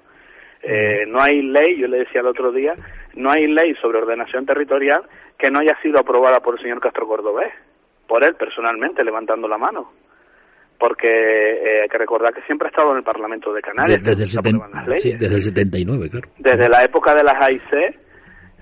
Eh, 0.63 1.05
no 1.07 1.19
hay 1.21 1.43
ley, 1.43 1.77
yo 1.79 1.89
le 1.89 1.99
decía 1.99 2.21
el 2.23 2.27
otro 2.29 2.51
día, 2.51 2.75
no 3.15 3.31
hay 3.31 3.47
ley 3.47 3.75
sobre 3.83 3.99
ordenación 3.99 4.47
territorial 4.47 5.03
que 5.39 5.51
no 5.51 5.59
haya 5.61 5.77
sido 5.83 5.99
aprobada 6.01 6.41
por 6.41 6.55
el 6.57 6.63
señor 6.63 6.81
Castro 6.81 7.07
Cordobés, 7.07 7.53
por 8.07 8.25
él 8.25 8.35
personalmente, 8.37 9.05
levantando 9.05 9.47
la 9.49 9.59
mano. 9.59 9.93
Porque 10.79 11.07
eh, 11.09 11.83
hay 11.83 11.89
que 11.89 11.99
recordar 11.99 12.33
que 12.35 12.43
siempre 12.43 12.67
ha 12.69 12.71
estado 12.71 12.93
en 12.93 12.99
el 12.99 13.05
Parlamento 13.05 13.53
de 13.53 13.61
Canarias, 13.63 14.03
desde, 14.03 14.25
el 14.25 14.29
seten- 14.29 14.97
sí, 14.97 15.13
desde 15.19 15.37
el 15.37 15.43
79, 15.43 16.11
claro. 16.11 16.29
Desde 16.39 16.69
la 16.69 16.83
época 16.85 17.15
de 17.15 17.23
las 17.25 17.35
AIC, 17.49 17.99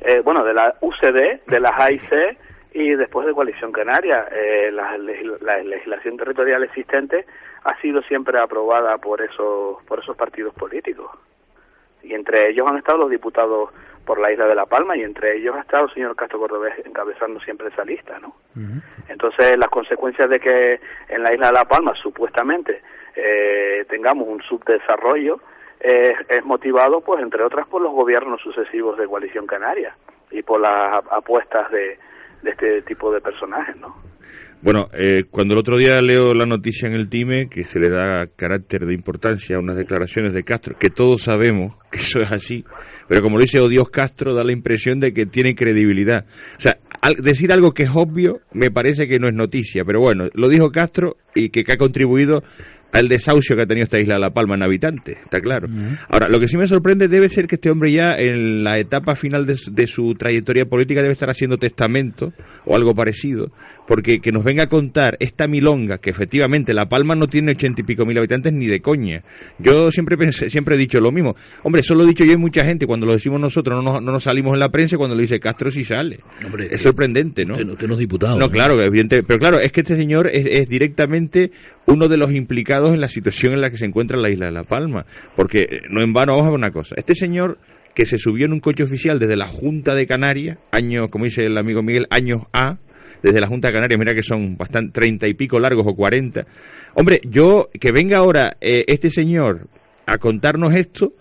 eh, 0.05 0.21
bueno, 0.21 0.45
de 0.45 0.55
la 0.55 0.75
UCD, 0.81 1.45
de 1.47 1.61
las 1.61 1.73
AIC 1.79 2.39
y 2.75 2.95
después 2.95 3.27
de 3.27 3.35
Coalición 3.35 3.73
Canaria, 3.73 4.29
eh, 4.33 4.71
la, 4.73 4.97
la 4.99 5.59
legislación 5.59 6.17
territorial 6.17 6.65
existente 6.65 7.27
ha 7.65 7.81
sido 7.81 8.03
siempre 8.03 8.39
aprobada 8.39 8.99
por 8.99 9.21
esos, 9.23 9.83
por 9.85 10.01
esos 10.01 10.17
partidos 10.17 10.55
políticos. 10.55 11.11
Y 12.03 12.15
entre 12.15 12.51
ellos 12.51 12.69
han 12.69 12.79
estado 12.79 12.99
los 12.99 13.11
diputados 13.11 13.71
por 14.05 14.19
la 14.21 14.33
isla 14.33 14.47
de 14.47 14.55
La 14.55 14.67
Palma 14.67 14.97
y 14.97 15.03
entre 15.03 15.37
ellos 15.37 15.55
ha 15.57 15.61
estado 15.61 15.85
el 15.85 15.95
señor 15.95 16.17
Castro 16.17 16.41
Cordobés 16.41 16.75
encabezando 16.85 17.41
siempre 17.41 17.69
esa 17.69 17.85
lista, 17.85 18.19
¿no? 18.19 18.35
Entonces, 19.09 19.57
las 19.57 19.69
consecuencias 19.69 20.29
de 20.29 20.41
que 20.41 20.81
en 21.09 21.23
la 21.23 21.33
isla 21.33 21.49
de 21.49 21.53
La 21.53 21.65
Palma 21.65 21.95
supuestamente 21.95 22.83
eh, 23.15 23.85
tengamos 23.89 24.27
un 24.27 24.43
subdesarrollo 24.43 25.41
es 26.29 26.45
motivado, 26.45 27.01
pues, 27.01 27.23
entre 27.23 27.43
otras, 27.45 27.67
por 27.69 27.83
los 27.83 27.93
gobiernos 27.93 28.41
sucesivos 28.43 28.97
de 28.99 29.07
Coalición 29.07 29.47
Canaria 29.47 29.97
y 30.31 30.43
por 30.43 30.61
las 30.61 30.73
ap- 30.99 31.13
apuestas 31.13 31.71
de, 31.71 31.99
de 32.43 32.51
este 32.51 32.83
tipo 32.83 33.13
de 33.13 33.21
personajes, 33.21 33.77
¿no? 33.77 33.95
Bueno, 34.63 34.89
eh, 34.97 35.25
cuando 35.29 35.55
el 35.55 35.61
otro 35.61 35.77
día 35.77 36.01
leo 36.01 36.33
la 36.35 36.47
noticia 36.47 36.87
en 36.89 36.95
el 36.95 37.09
TIME 37.09 37.49
que 37.51 37.65
se 37.65 37.81
le 37.81 37.91
da 37.91 38.29
carácter 38.37 38.87
de 38.87 38.95
importancia 38.95 39.57
a 39.57 39.59
unas 39.59 39.77
declaraciones 39.77 40.33
de 40.33 40.45
Castro, 40.45 40.77
que 40.79 40.89
todos 40.89 41.23
sabemos 41.23 41.75
que 41.91 41.99
eso 41.99 42.21
es 42.21 42.31
así, 42.31 42.65
pero 43.09 43.23
como 43.23 43.37
lo 43.39 43.43
dice 43.43 43.59
Odios 43.61 43.91
Castro, 43.91 44.35
da 44.35 44.45
la 44.45 44.53
impresión 44.53 45.01
de 45.01 45.13
que 45.13 45.27
tiene 45.27 45.57
credibilidad. 45.57 46.27
O 46.57 46.61
sea, 46.61 46.79
al 47.01 47.15
decir 47.17 47.53
algo 47.53 47.73
que 47.73 47.83
es 47.83 47.91
obvio 47.95 48.39
me 48.53 48.71
parece 48.71 49.09
que 49.09 49.19
no 49.19 49.27
es 49.27 49.35
noticia, 49.35 49.85
pero 49.85 50.01
bueno, 50.01 50.29
lo 50.35 50.49
dijo 50.49 50.71
Castro 50.71 51.17
y 51.35 51.51
que 51.51 51.65
ha 51.71 51.77
contribuido 51.77 52.43
al 52.93 53.09
desahucio 53.09 53.57
que 53.57 53.63
ha 53.63 53.67
tenido 53.67 53.85
esta 53.85 53.99
isla 53.99 54.15
de 54.17 54.21
La 54.21 54.31
Palma 54.31 54.55
en 54.55 54.63
habitantes, 54.63 55.17
está 55.25 55.41
claro. 55.41 55.67
Ahora, 56.09 56.29
lo 56.29 56.39
que 56.39 56.47
sí 56.47 56.57
me 56.57 56.67
sorprende 56.67 57.09
debe 57.09 57.29
ser 57.29 57.47
que 57.47 57.55
este 57.57 57.71
hombre 57.71 57.91
ya 57.91 58.17
en 58.17 58.63
la 58.65 58.79
etapa 58.79 59.17
final 59.17 59.47
de, 59.47 59.57
su- 59.57 59.73
de 59.73 59.87
su 59.87 60.15
trayectoria 60.15 60.67
política 60.67 61.01
debe 61.01 61.13
estar 61.13 61.31
haciendo 61.31 61.57
testamento 61.59 62.33
o 62.67 62.77
algo 62.77 62.95
parecido, 62.95 63.51
porque 63.87 64.21
que 64.21 64.31
nos 64.31 64.45
venga 64.45 64.65
a 64.65 64.69
contar 64.69 65.17
esta 65.21 65.47
milonga, 65.47 65.99
que 65.99 66.11
efectivamente 66.11 66.75
La 66.75 66.89
Palma 66.89 67.15
no 67.15 67.27
tiene 67.29 67.53
ochenta 67.53 67.81
y 67.81 67.85
pico 67.85 68.05
mil 68.05 68.19
habitantes 68.19 68.53
ni 68.53 68.67
de 68.67 68.81
coña. 68.81 69.23
Yo 69.59 69.91
siempre 69.91 70.17
pensé, 70.19 70.51
siempre 70.51 70.75
he 70.75 70.79
dicho 70.79 71.01
lo 71.01 71.11
mismo. 71.13 71.35
Hombre, 71.63 71.81
eso 71.81 71.95
lo 71.95 72.05
he 72.05 72.07
dicho 72.07 72.25
yo 72.25 72.33
y 72.33 72.37
mucha 72.37 72.65
gente, 72.65 72.87
cuando 72.87 73.07
lo 73.07 73.15
decimos 73.15 73.41
nosotros 73.41 73.83
no 73.83 73.93
nos, 73.93 74.03
no 74.03 74.13
nos 74.13 74.25
salimos 74.25 74.53
en 74.55 74.61
la 74.61 74.69
prensa, 74.69 74.97
cuando 74.99 75.17
lo 75.17 75.21
dice 75.23 75.41
Castro 75.41 75.71
sí 75.71 75.85
sale. 75.85 76.21
es 76.71 76.83
sorprendente, 76.83 77.45
¿no? 77.47 77.55
Usted 77.55 77.87
no 77.89 77.95
es 77.95 78.01
diputado. 78.01 78.39
No, 78.39 78.51
claro, 78.51 78.81
evidente, 78.83 79.23
pero 79.23 79.39
claro, 79.39 79.59
es 79.59 79.73
que 79.73 79.81
este 79.81 79.97
señor 79.97 80.27
es, 80.27 80.45
es 80.47 80.69
directamente 80.69 81.51
uno 81.87 82.07
de 82.09 82.17
los 82.17 82.33
implicados 82.33 82.82
en 82.91 83.01
la 83.01 83.09
situación 83.09 83.53
en 83.53 83.61
la 83.61 83.71
que 83.71 83.77
se 83.77 83.87
encuentra 83.87 84.19
la 84.19 84.31
isla 84.31 84.47
de 84.47 84.53
La 84.53 84.65
Palma, 84.65 85.07
porque 85.37 85.63
eh, 85.63 85.81
no 85.91 86.03
en 86.03 86.13
vano 86.13 86.37
vamos 86.37 86.49
a 86.49 86.55
una 86.55 86.71
cosa, 86.71 86.95
este 86.97 87.15
señor 87.15 87.59
que 87.95 88.07
se 88.07 88.19
subió 88.19 88.47
en 88.47 88.53
un 88.53 88.61
coche 88.61 88.83
oficial 88.83 89.19
desde 89.19 89.37
la 89.37 89.47
Junta 89.47 89.95
de 89.95 90.07
Canarias, 90.07 90.59
años, 90.71 91.09
como 91.11 91.27
dice 91.27 91.47
el 91.47 91.59
amigo 91.59 91.83
Miguel, 91.83 92.07
años 92.11 92.43
A, 92.53 92.79
desde 93.23 93.41
la 93.41 93.47
Junta 93.47 93.69
de 93.69 93.75
Canarias, 93.75 93.99
mira 93.99 94.15
que 94.15 94.23
son 94.23 94.57
bastante 94.57 94.93
treinta 94.93 95.29
y 95.29 95.35
pico 95.35 95.61
largos 95.61 95.87
o 95.87 95.95
cuarenta. 95.95 96.47
Hombre, 96.95 97.21
yo 97.25 97.71
que 97.79 97.93
venga 97.93 98.19
ahora 98.19 98.57
eh, 98.61 98.85
este 98.89 99.11
señor 99.11 99.69
a 100.07 100.19
contarnos 100.19 100.75
esto, 100.75 101.15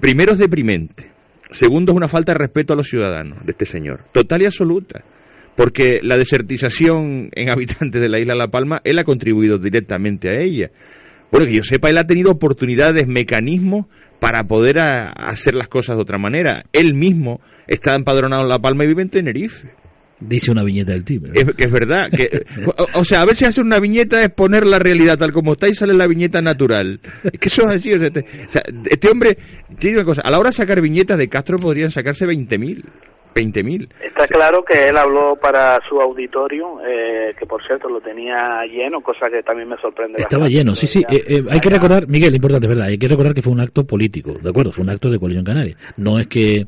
primero 0.00 0.32
es 0.32 0.38
deprimente, 0.38 1.10
segundo 1.50 1.92
es 1.92 1.96
una 1.96 2.08
falta 2.08 2.32
de 2.32 2.38
respeto 2.38 2.72
a 2.72 2.76
los 2.76 2.88
ciudadanos 2.88 3.44
de 3.44 3.52
este 3.52 3.66
señor, 3.66 4.04
total 4.12 4.42
y 4.42 4.46
absoluta 4.46 5.04
porque 5.58 5.98
la 6.04 6.16
desertización 6.16 7.30
en 7.34 7.50
habitantes 7.50 8.00
de 8.00 8.08
la 8.08 8.20
isla 8.20 8.34
de 8.34 8.38
La 8.38 8.48
Palma, 8.48 8.80
él 8.84 8.96
ha 9.00 9.04
contribuido 9.04 9.58
directamente 9.58 10.28
a 10.30 10.40
ella. 10.40 10.70
Bueno, 11.32 11.46
que 11.46 11.54
yo 11.56 11.64
sepa, 11.64 11.90
él 11.90 11.98
ha 11.98 12.06
tenido 12.06 12.30
oportunidades, 12.30 13.06
mecanismos 13.08 13.86
para 14.20 14.44
poder 14.44 14.78
a- 14.78 15.08
hacer 15.10 15.54
las 15.54 15.66
cosas 15.68 15.96
de 15.96 16.02
otra 16.02 16.16
manera. 16.16 16.64
Él 16.72 16.94
mismo 16.94 17.40
está 17.66 17.94
empadronado 17.96 18.42
en 18.44 18.48
La 18.48 18.58
Palma 18.60 18.84
y 18.84 18.86
vive 18.86 19.02
en 19.02 19.10
Tenerife. 19.10 19.68
Dice 20.20 20.50
una 20.50 20.64
viñeta 20.64 20.92
del 20.92 21.04
tío. 21.04 21.20
Es, 21.34 21.44
que 21.56 21.64
es 21.64 21.70
verdad. 21.70 22.10
Que, 22.10 22.44
o, 22.66 23.00
o 23.00 23.04
sea, 23.04 23.22
a 23.22 23.24
veces 23.24 23.48
hacer 23.48 23.62
una 23.64 23.78
viñeta 23.78 24.22
es 24.22 24.30
poner 24.30 24.64
la 24.66 24.78
realidad 24.80 25.16
tal 25.18 25.32
como 25.32 25.52
está 25.52 25.68
y 25.68 25.74
sale 25.74 25.92
la 25.94 26.06
viñeta 26.08 26.40
natural. 26.40 27.00
Es 27.24 27.38
que 27.38 27.48
eso 27.48 27.62
es 27.68 27.78
así. 27.80 27.92
O 27.92 27.98
sea, 27.98 28.06
este, 28.08 28.20
o 28.48 28.50
sea, 28.50 28.62
este 28.90 29.08
hombre, 29.10 29.38
tiene 29.78 29.98
una 29.98 30.04
cosa, 30.04 30.22
a 30.22 30.30
la 30.30 30.38
hora 30.38 30.48
de 30.50 30.56
sacar 30.56 30.80
viñetas 30.80 31.18
de 31.18 31.28
Castro 31.28 31.58
podrían 31.58 31.90
sacarse 31.90 32.26
20.000. 32.26 32.84
20.000. 33.38 33.88
Está 34.02 34.26
claro 34.26 34.64
que 34.64 34.86
él 34.86 34.96
habló 34.96 35.36
para 35.36 35.78
su 35.88 36.00
auditorio, 36.00 36.80
eh, 36.86 37.34
que 37.38 37.46
por 37.46 37.64
cierto 37.66 37.88
lo 37.88 38.00
tenía 38.00 38.62
lleno, 38.66 39.00
cosa 39.00 39.26
que 39.30 39.42
también 39.42 39.68
me 39.68 39.76
sorprende. 39.78 40.20
Estaba 40.22 40.42
bastante. 40.44 40.56
lleno, 40.58 40.74
sí, 40.74 40.86
sí. 40.86 41.04
eh, 41.10 41.24
eh, 41.26 41.44
hay 41.50 41.60
que 41.60 41.70
recordar, 41.70 42.06
Miguel, 42.08 42.34
importante, 42.34 42.66
es 42.66 42.70
verdad, 42.70 42.86
hay 42.88 42.98
que 42.98 43.08
recordar 43.08 43.34
que 43.34 43.42
fue 43.42 43.52
un 43.52 43.60
acto 43.60 43.86
político, 43.86 44.32
¿de 44.42 44.50
acuerdo? 44.50 44.72
Fue 44.72 44.84
un 44.84 44.90
acto 44.90 45.10
de 45.10 45.18
Coalición 45.18 45.44
Canaria. 45.44 45.76
No 45.96 46.18
es 46.18 46.26
que 46.26 46.66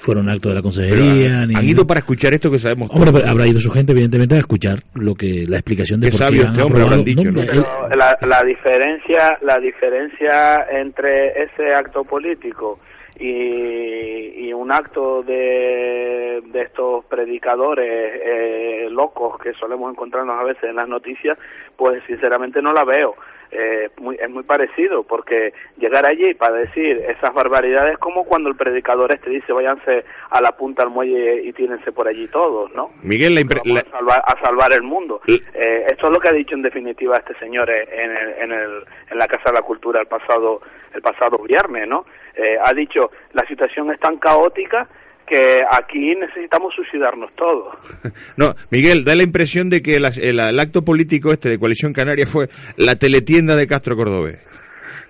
fuera 0.00 0.20
un 0.20 0.28
acto 0.28 0.48
de 0.48 0.54
la 0.54 0.62
consejería, 0.62 1.40
han, 1.40 1.48
ni... 1.48 1.54
han 1.56 1.64
ido 1.64 1.84
para 1.84 1.98
escuchar 1.98 2.32
esto 2.32 2.50
que 2.52 2.60
sabemos. 2.60 2.88
Hombre, 2.92 3.10
todos. 3.10 3.28
habrá 3.28 3.48
ido 3.48 3.58
su 3.58 3.68
gente, 3.70 3.90
evidentemente, 3.90 4.36
a 4.36 4.38
escuchar 4.38 4.78
lo 4.94 5.12
que 5.14 5.44
la 5.48 5.56
explicación 5.56 5.98
de 6.00 6.06
Qué 6.06 6.10
por 6.12 6.20
qué 6.20 6.24
sabio 6.24 6.42
han 6.42 6.52
este 6.52 6.62
hombre, 6.62 6.82
habrán 6.82 7.04
dicho, 7.04 7.24
No, 7.24 7.32
¿no? 7.32 7.40
él- 7.42 7.48
Pero 7.50 7.88
la, 7.96 8.16
la 8.22 8.42
diferencia, 8.46 9.38
la 9.42 9.58
diferencia 9.58 10.66
entre 10.70 11.30
ese 11.42 11.72
acto 11.76 12.04
político 12.04 12.78
y, 13.18 14.46
y 14.48 14.52
un 14.52 14.72
acto 14.72 15.22
de, 15.22 16.42
de 16.44 16.60
estos 16.62 17.04
predicadores 17.06 17.86
eh, 18.24 18.88
locos 18.90 19.38
que 19.38 19.52
solemos 19.54 19.90
encontrarnos 19.92 20.38
a 20.38 20.44
veces 20.44 20.64
en 20.64 20.76
las 20.76 20.88
noticias, 20.88 21.38
pues 21.76 22.02
sinceramente 22.06 22.62
no 22.62 22.72
la 22.72 22.84
veo. 22.84 23.14
Eh, 23.50 23.88
muy, 23.96 24.14
es 24.16 24.28
muy 24.28 24.42
parecido 24.42 25.04
porque 25.04 25.54
llegar 25.78 26.04
allí 26.04 26.34
para 26.34 26.56
decir 26.56 26.98
esas 27.08 27.32
barbaridades 27.32 27.94
es 27.94 27.98
como 27.98 28.24
cuando 28.24 28.50
el 28.50 28.56
predicador 28.56 29.10
este 29.10 29.30
dice 29.30 29.54
váyanse 29.54 30.04
a 30.28 30.42
la 30.42 30.52
punta 30.52 30.82
al 30.82 30.90
muelle 30.90 31.42
y 31.44 31.54
tínense 31.54 31.90
por 31.90 32.06
allí 32.06 32.28
todos, 32.28 32.70
¿no? 32.74 32.90
Miguel, 33.02 33.34
la, 33.34 33.40
impre- 33.40 33.62
la- 33.64 33.80
a 33.80 33.90
salvar, 33.90 34.22
a 34.26 34.44
salvar 34.44 34.72
el 34.74 34.82
mundo. 34.82 35.22
Eh, 35.26 35.86
esto 35.88 36.08
es 36.08 36.12
lo 36.12 36.20
que 36.20 36.28
ha 36.28 36.32
dicho 36.32 36.54
en 36.56 36.60
definitiva 36.62 37.16
este 37.16 37.32
señor 37.38 37.70
eh, 37.70 37.88
en, 37.90 38.10
el, 38.10 38.28
en, 38.42 38.52
el, 38.52 38.70
en 39.12 39.18
la 39.18 39.26
Casa 39.26 39.44
de 39.46 39.54
la 39.54 39.62
Cultura 39.62 40.02
el 40.02 40.06
pasado 40.08 40.60
el 40.94 41.02
pasado 41.02 41.38
viernes, 41.46 41.88
¿no? 41.88 42.04
Eh, 42.34 42.56
ha 42.64 42.72
dicho 42.72 43.10
la 43.32 43.44
situación 43.46 43.90
es 43.92 44.00
tan 44.00 44.16
caótica 44.18 44.88
que 45.26 45.58
aquí 45.70 46.14
necesitamos 46.16 46.74
suicidarnos 46.74 47.30
todos. 47.34 47.74
no, 48.36 48.54
Miguel, 48.70 49.04
da 49.04 49.14
la 49.14 49.22
impresión 49.24 49.68
de 49.68 49.82
que 49.82 50.00
las- 50.00 50.16
el, 50.16 50.40
el 50.40 50.58
acto 50.60 50.82
político 50.82 51.32
este 51.32 51.48
de 51.50 51.58
Coalición 51.58 51.92
Canaria 51.92 52.26
fue 52.26 52.48
la 52.76 52.96
teletienda 52.96 53.54
de 53.54 53.66
Castro 53.66 53.94
Cordobés. 53.96 54.42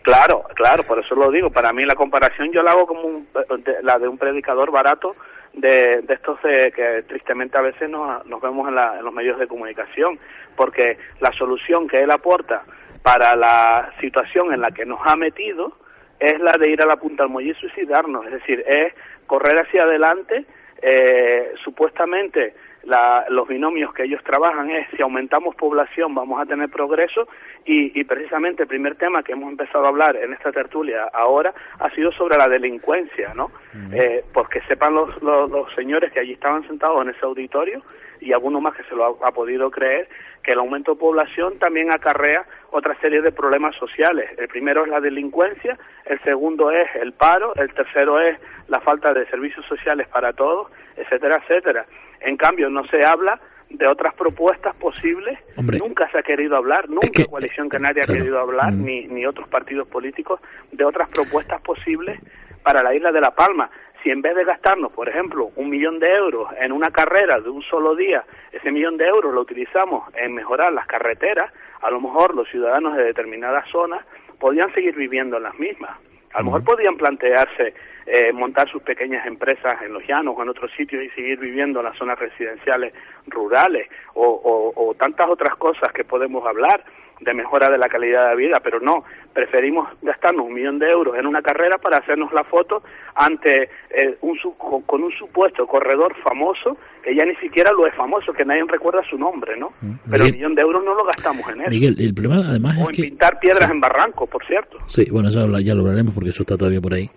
Claro, 0.02 0.42
claro, 0.54 0.82
por 0.84 0.98
eso 0.98 1.14
lo 1.14 1.30
digo. 1.30 1.50
Para 1.50 1.72
mí 1.72 1.84
la 1.84 1.94
comparación 1.94 2.50
yo 2.52 2.62
la 2.62 2.70
hago 2.72 2.86
como 2.86 3.02
un- 3.02 3.28
de- 3.62 3.82
la 3.82 3.98
de 3.98 4.08
un 4.08 4.16
predicador 4.18 4.70
barato 4.72 5.14
de, 5.52 6.00
de 6.02 6.14
estos 6.14 6.40
de, 6.42 6.72
que 6.74 7.02
tristemente 7.06 7.58
a 7.58 7.62
veces 7.62 7.88
nos, 7.90 8.24
nos 8.26 8.40
vemos 8.40 8.68
en, 8.68 8.74
la- 8.74 8.98
en 8.98 9.04
los 9.04 9.12
medios 9.12 9.38
de 9.38 9.46
comunicación, 9.46 10.18
porque 10.56 10.96
la 11.20 11.30
solución 11.32 11.86
que 11.86 12.02
él 12.02 12.10
aporta 12.10 12.62
para 13.02 13.36
la 13.36 13.92
situación 14.00 14.52
en 14.52 14.60
la 14.60 14.70
que 14.70 14.84
nos 14.86 15.00
ha 15.04 15.16
metido 15.16 15.72
es 16.18 16.38
la 16.40 16.52
de 16.58 16.70
ir 16.70 16.82
a 16.82 16.86
la 16.86 16.96
punta 16.96 17.22
del 17.22 17.32
muelle 17.32 17.50
y 17.50 17.54
suicidarnos, 17.54 18.26
es 18.26 18.32
decir, 18.32 18.64
es 18.66 18.92
correr 19.26 19.58
hacia 19.58 19.84
adelante, 19.84 20.44
eh, 20.82 21.52
supuestamente 21.64 22.54
la- 22.84 23.26
los 23.28 23.46
binomios 23.48 23.92
que 23.92 24.04
ellos 24.04 24.22
trabajan 24.24 24.70
es 24.70 24.88
si 24.96 25.02
aumentamos 25.02 25.54
población 25.56 26.14
vamos 26.14 26.40
a 26.40 26.46
tener 26.46 26.70
progreso 26.70 27.28
y, 27.64 27.98
y 27.98 28.04
precisamente 28.04 28.62
el 28.62 28.68
primer 28.68 28.94
tema 28.94 29.22
que 29.22 29.32
hemos 29.32 29.50
empezado 29.50 29.84
a 29.84 29.88
hablar 29.88 30.16
en 30.16 30.32
esta 30.32 30.52
tertulia 30.52 31.04
ahora 31.12 31.52
ha 31.80 31.90
sido 31.90 32.12
sobre 32.12 32.38
la 32.38 32.48
delincuencia, 32.48 33.34
¿no? 33.34 33.50
Eh, 33.92 34.24
porque 34.32 34.60
sepan 34.68 34.94
los, 34.94 35.20
los, 35.22 35.50
los 35.50 35.72
señores 35.74 36.12
que 36.12 36.20
allí 36.20 36.32
estaban 36.32 36.66
sentados 36.66 37.02
en 37.02 37.10
ese 37.10 37.24
auditorio 37.26 37.82
y 38.20 38.32
alguno 38.32 38.60
más 38.60 38.74
que 38.76 38.84
se 38.84 38.94
lo 38.94 39.04
ha, 39.22 39.28
ha 39.28 39.32
podido 39.32 39.70
creer 39.70 40.08
que 40.48 40.52
el 40.54 40.60
aumento 40.60 40.94
de 40.94 40.98
población 40.98 41.58
también 41.58 41.92
acarrea 41.92 42.42
otra 42.70 42.98
serie 43.02 43.20
de 43.20 43.32
problemas 43.32 43.76
sociales. 43.76 44.30
El 44.38 44.48
primero 44.48 44.82
es 44.82 44.88
la 44.88 44.98
delincuencia, 44.98 45.76
el 46.06 46.18
segundo 46.22 46.70
es 46.70 46.88
el 47.02 47.12
paro, 47.12 47.52
el 47.56 47.70
tercero 47.74 48.18
es 48.18 48.38
la 48.66 48.80
falta 48.80 49.12
de 49.12 49.26
servicios 49.26 49.66
sociales 49.66 50.08
para 50.08 50.32
todos, 50.32 50.68
etcétera, 50.96 51.42
etcétera. 51.42 51.84
En 52.20 52.38
cambio, 52.38 52.70
no 52.70 52.82
se 52.86 53.04
habla 53.04 53.38
de 53.68 53.86
otras 53.86 54.14
propuestas 54.14 54.74
posibles. 54.76 55.38
Hombre. 55.58 55.76
Nunca 55.80 56.10
se 56.10 56.18
ha 56.18 56.22
querido 56.22 56.56
hablar, 56.56 56.88
nunca 56.88 57.10
que- 57.14 57.26
Coalición 57.26 57.68
Canaria 57.68 58.04
claro. 58.04 58.14
ha 58.14 58.16
querido 58.22 58.40
hablar, 58.40 58.72
Mm. 58.72 58.84
ni, 58.86 59.06
ni 59.06 59.26
otros 59.26 59.46
partidos 59.48 59.86
políticos, 59.88 60.40
de 60.72 60.82
otras 60.82 61.10
propuestas 61.10 61.60
posibles 61.60 62.18
para 62.62 62.82
la 62.82 62.94
isla 62.94 63.12
de 63.12 63.20
La 63.20 63.32
Palma. 63.34 63.68
Si 64.02 64.10
en 64.10 64.22
vez 64.22 64.34
de 64.36 64.44
gastarnos, 64.44 64.92
por 64.92 65.08
ejemplo, 65.08 65.50
un 65.56 65.70
millón 65.70 65.98
de 65.98 66.08
euros 66.14 66.48
en 66.60 66.70
una 66.72 66.88
carrera 66.90 67.40
de 67.40 67.50
un 67.50 67.62
solo 67.62 67.96
día, 67.96 68.24
ese 68.52 68.70
millón 68.70 68.96
de 68.96 69.06
euros 69.06 69.34
lo 69.34 69.40
utilizamos 69.40 70.04
en 70.14 70.34
mejorar 70.34 70.72
las 70.72 70.86
carreteras, 70.86 71.52
a 71.82 71.90
lo 71.90 72.00
mejor 72.00 72.34
los 72.34 72.48
ciudadanos 72.48 72.96
de 72.96 73.02
determinadas 73.04 73.68
zonas 73.70 74.04
podían 74.38 74.72
seguir 74.72 74.94
viviendo 74.94 75.36
en 75.38 75.42
las 75.42 75.58
mismas. 75.58 75.96
A 76.32 76.38
lo 76.40 76.44
mejor 76.46 76.62
podían 76.64 76.96
plantearse 76.96 77.74
eh, 78.06 78.32
montar 78.32 78.68
sus 78.70 78.82
pequeñas 78.82 79.26
empresas 79.26 79.82
en 79.82 79.92
los 79.92 80.06
llanos 80.06 80.34
o 80.38 80.42
en 80.42 80.48
otros 80.50 80.70
sitios 80.76 81.02
y 81.02 81.08
seguir 81.10 81.38
viviendo 81.40 81.80
en 81.80 81.86
las 81.86 81.96
zonas 81.96 82.18
residenciales 82.18 82.92
rurales 83.26 83.88
o, 84.14 84.24
o- 84.26 84.72
o 84.90 84.94
tantas 84.94 85.28
otras 85.28 85.56
cosas 85.56 85.92
que 85.92 86.04
podemos 86.04 86.46
hablar 86.46 86.84
de 87.20 87.34
mejora 87.34 87.68
de 87.68 87.78
la 87.78 87.88
calidad 87.88 88.30
de 88.30 88.36
vida, 88.36 88.60
pero 88.62 88.78
no, 88.80 89.04
preferimos 89.32 89.88
gastarnos 90.02 90.46
un 90.46 90.54
millón 90.54 90.78
de 90.78 90.88
euros 90.90 91.16
en 91.18 91.26
una 91.26 91.42
carrera 91.42 91.78
para 91.78 91.98
hacernos 91.98 92.32
la 92.32 92.44
foto 92.44 92.82
ante 93.14 93.64
eh, 93.90 94.16
un 94.22 94.38
con, 94.86 95.02
un 95.02 95.12
supuesto 95.12 95.66
corredor 95.66 96.14
famoso 96.22 96.76
que 97.02 97.14
ya 97.14 97.24
ni 97.24 97.34
siquiera 97.36 97.72
lo 97.72 97.86
es 97.86 97.94
famoso, 97.94 98.32
que 98.32 98.44
nadie 98.44 98.62
recuerda 98.68 99.00
su 99.08 99.16
nombre, 99.18 99.56
¿no? 99.58 99.72
Pero 99.80 100.24
el 100.24 100.32
Miguel- 100.32 100.32
millón 100.34 100.54
de 100.54 100.62
euros 100.62 100.84
no 100.84 100.94
lo 100.94 101.04
gastamos 101.04 101.48
en 101.48 101.60
eso. 101.62 101.70
Miguel, 101.70 101.96
el 101.98 102.14
problema 102.14 102.48
además 102.48 102.76
o 102.78 102.82
es 102.82 102.88
en 102.90 102.94
que... 102.94 103.02
pintar 103.02 103.38
piedras 103.40 103.70
en 103.70 103.80
barrancos, 103.80 104.28
por 104.28 104.44
cierto. 104.46 104.78
Sí, 104.88 105.06
bueno, 105.10 105.28
eso 105.28 105.40
ya 105.60 105.74
lo 105.74 105.80
hablaremos 105.82 106.14
porque 106.14 106.30
eso 106.30 106.42
está 106.42 106.56
todavía 106.56 106.80
por 106.80 106.94
ahí. 106.94 107.08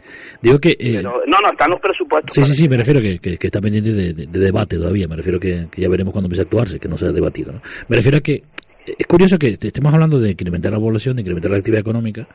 Digo 0.41 0.59
que... 0.59 0.69
eh, 0.71 0.93
Pero, 0.97 1.21
no, 1.27 1.37
no, 1.43 1.51
están 1.51 1.69
los 1.71 1.79
presupuestos. 1.81 2.33
Sí, 2.33 2.43
sí, 2.45 2.55
sí, 2.55 2.69
me 2.69 2.77
refiero 2.77 3.01
que, 3.01 3.19
que, 3.19 3.37
que 3.37 3.47
está 3.47 3.59
pendiente 3.61 3.91
de, 3.91 4.13
de- 4.13 4.27
de 4.27 4.39
debate 4.39 4.77
todavía, 4.77 5.07
me 5.07 5.15
refiero 5.15 5.39
que, 5.39 5.67
que 5.71 5.81
ya 5.81 5.89
veremos 5.89 6.11
cuando 6.13 6.27
empiece 6.27 6.41
a 6.41 6.45
actuarse, 6.45 6.79
que 6.79 6.87
no 6.87 6.97
se 6.97 7.05
ha 7.07 7.11
debatido. 7.11 7.51
¿no? 7.51 7.61
Me 7.87 7.97
refiero 7.97 8.17
a 8.17 8.21
que 8.21 8.43
es 8.85 9.07
curioso 9.07 9.37
que 9.37 9.57
te- 9.57 9.67
estemos 9.67 9.93
hablando 9.93 10.19
de 10.19 10.31
incrementar 10.31 10.71
la 10.71 10.79
población, 10.79 11.15
de 11.15 11.21
incrementar 11.21 11.51
la 11.51 11.57
actividad 11.57 11.81
económica, 11.81 12.27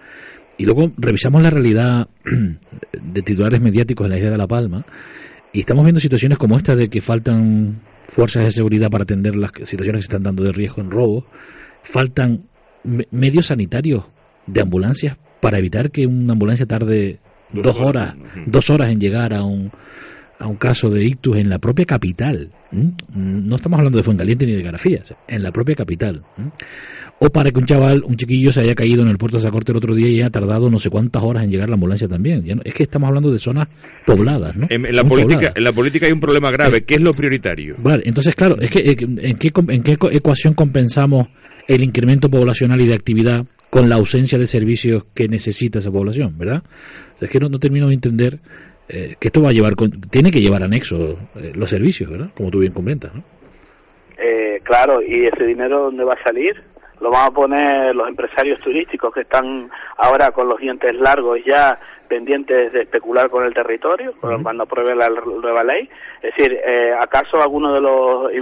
y 0.58 0.64
luego 0.64 0.90
revisamos 0.96 1.42
la 1.42 1.50
realidad 1.50 2.08
de 3.02 3.22
titulares 3.22 3.60
mediáticos 3.60 4.06
en 4.06 4.10
la 4.12 4.18
isla 4.18 4.30
de 4.30 4.38
La 4.38 4.46
Palma, 4.46 4.84
y 5.52 5.60
estamos 5.60 5.84
viendo 5.84 6.00
situaciones 6.00 6.38
como 6.38 6.56
esta 6.56 6.76
de 6.76 6.88
que 6.88 7.00
faltan 7.00 7.80
fuerzas 8.08 8.44
de 8.44 8.50
seguridad 8.52 8.90
para 8.90 9.02
atender 9.04 9.34
las 9.36 9.50
situaciones 9.64 10.00
que 10.00 10.02
se 10.02 10.08
están 10.08 10.22
dando 10.22 10.42
de 10.44 10.52
riesgo 10.52 10.80
en 10.82 10.90
robo, 10.90 11.26
faltan 11.82 12.44
me- 12.84 13.08
medios 13.10 13.46
sanitarios 13.46 14.04
de 14.46 14.60
ambulancias 14.60 15.16
para 15.40 15.58
evitar 15.58 15.90
que 15.90 16.06
una 16.06 16.32
ambulancia 16.34 16.66
tarde 16.66 17.18
dos 17.52 17.80
horas, 17.80 18.14
dos 18.46 18.70
horas 18.70 18.90
en 18.90 19.00
llegar 19.00 19.32
a 19.34 19.42
un 19.44 19.70
a 20.38 20.46
un 20.46 20.56
caso 20.56 20.90
de 20.90 21.04
ictus 21.04 21.36
en 21.38 21.48
la 21.48 21.58
propia 21.58 21.84
capital. 21.86 22.50
No 23.14 23.56
estamos 23.56 23.78
hablando 23.78 23.96
de 23.96 24.04
Fuencaliente 24.04 24.44
ni 24.44 24.52
de 24.52 24.62
Garafías, 24.62 25.14
en 25.26 25.42
la 25.42 25.50
propia 25.50 25.74
capital. 25.74 26.22
O 27.18 27.30
para 27.30 27.50
que 27.50 27.58
un 27.58 27.64
chaval, 27.64 28.02
un 28.04 28.16
chiquillo, 28.16 28.52
se 28.52 28.60
haya 28.60 28.74
caído 28.74 29.02
en 29.02 29.08
el 29.08 29.16
puerto 29.16 29.38
de 29.38 29.44
Sacorte 29.44 29.72
el 29.72 29.78
otro 29.78 29.94
día 29.94 30.08
y 30.08 30.20
haya 30.20 30.30
tardado 30.30 30.68
no 30.68 30.78
sé 30.78 30.90
cuántas 30.90 31.22
horas 31.22 31.44
en 31.44 31.50
llegar 31.50 31.68
la 31.68 31.74
ambulancia 31.74 32.08
también. 32.08 32.44
es 32.64 32.74
que 32.74 32.82
estamos 32.82 33.08
hablando 33.08 33.32
de 33.32 33.38
zonas 33.38 33.68
pobladas, 34.04 34.54
¿no? 34.56 34.66
En, 34.68 34.94
la, 34.94 35.04
política, 35.04 35.52
en 35.54 35.64
la 35.64 35.72
política 35.72 36.06
hay 36.06 36.12
un 36.12 36.20
problema 36.20 36.50
grave. 36.50 36.84
¿Qué 36.84 36.96
es 36.96 37.00
lo 37.00 37.14
prioritario? 37.14 37.76
Vale, 37.78 38.02
entonces, 38.04 38.34
claro, 38.34 38.56
es 38.60 38.68
que 38.68 38.80
eh, 38.80 38.96
¿en 38.98 39.38
qué, 39.38 39.52
¿en 39.68 39.82
qué 39.82 39.96
ecuación 40.12 40.54
compensamos 40.54 41.28
el 41.66 41.82
incremento 41.82 42.28
poblacional 42.28 42.80
y 42.80 42.86
de 42.86 42.94
actividad 42.94 43.46
con 43.70 43.88
la 43.88 43.96
ausencia 43.96 44.38
de 44.38 44.46
servicios 44.46 45.04
que 45.14 45.28
necesita 45.28 45.80
esa 45.80 45.90
población, 45.90 46.38
¿verdad? 46.38 46.62
es 47.20 47.30
que 47.30 47.40
no, 47.40 47.48
no 47.48 47.58
termino 47.58 47.88
de 47.88 47.94
entender 47.94 48.40
eh, 48.88 49.16
que 49.18 49.28
esto 49.28 49.42
va 49.42 49.48
a 49.48 49.52
llevar, 49.52 49.72
tiene 50.10 50.30
que 50.30 50.40
llevar 50.40 50.62
anexo 50.62 51.18
eh, 51.34 51.52
los 51.54 51.68
servicios, 51.68 52.08
¿verdad? 52.08 52.28
Como 52.36 52.50
tú 52.50 52.60
bien 52.60 52.72
comentas, 52.72 53.12
¿no? 53.14 53.22
Eh, 54.16 54.60
claro, 54.62 55.02
¿y 55.02 55.26
ese 55.26 55.44
dinero 55.44 55.84
dónde 55.84 56.04
va 56.04 56.12
a 56.12 56.22
salir? 56.22 56.62
Lo 57.00 57.10
van 57.10 57.26
a 57.26 57.30
poner 57.30 57.94
los 57.94 58.08
empresarios 58.08 58.60
turísticos 58.60 59.12
que 59.12 59.22
están 59.22 59.68
ahora 59.98 60.30
con 60.30 60.48
los 60.48 60.58
dientes 60.58 60.94
largos 60.94 61.40
ya 61.44 61.78
pendientes 62.08 62.72
de 62.72 62.82
especular 62.82 63.28
con 63.28 63.44
el 63.44 63.52
territorio 63.52 64.14
cuando 64.20 64.62
apruebe 64.62 64.94
la 64.94 65.08
nueva 65.08 65.62
ley. 65.62 65.90
Es 66.22 66.34
decir, 66.34 66.58
¿acaso 66.98 67.38
alguno 67.42 67.74
de 67.74 67.80
los 67.82 68.32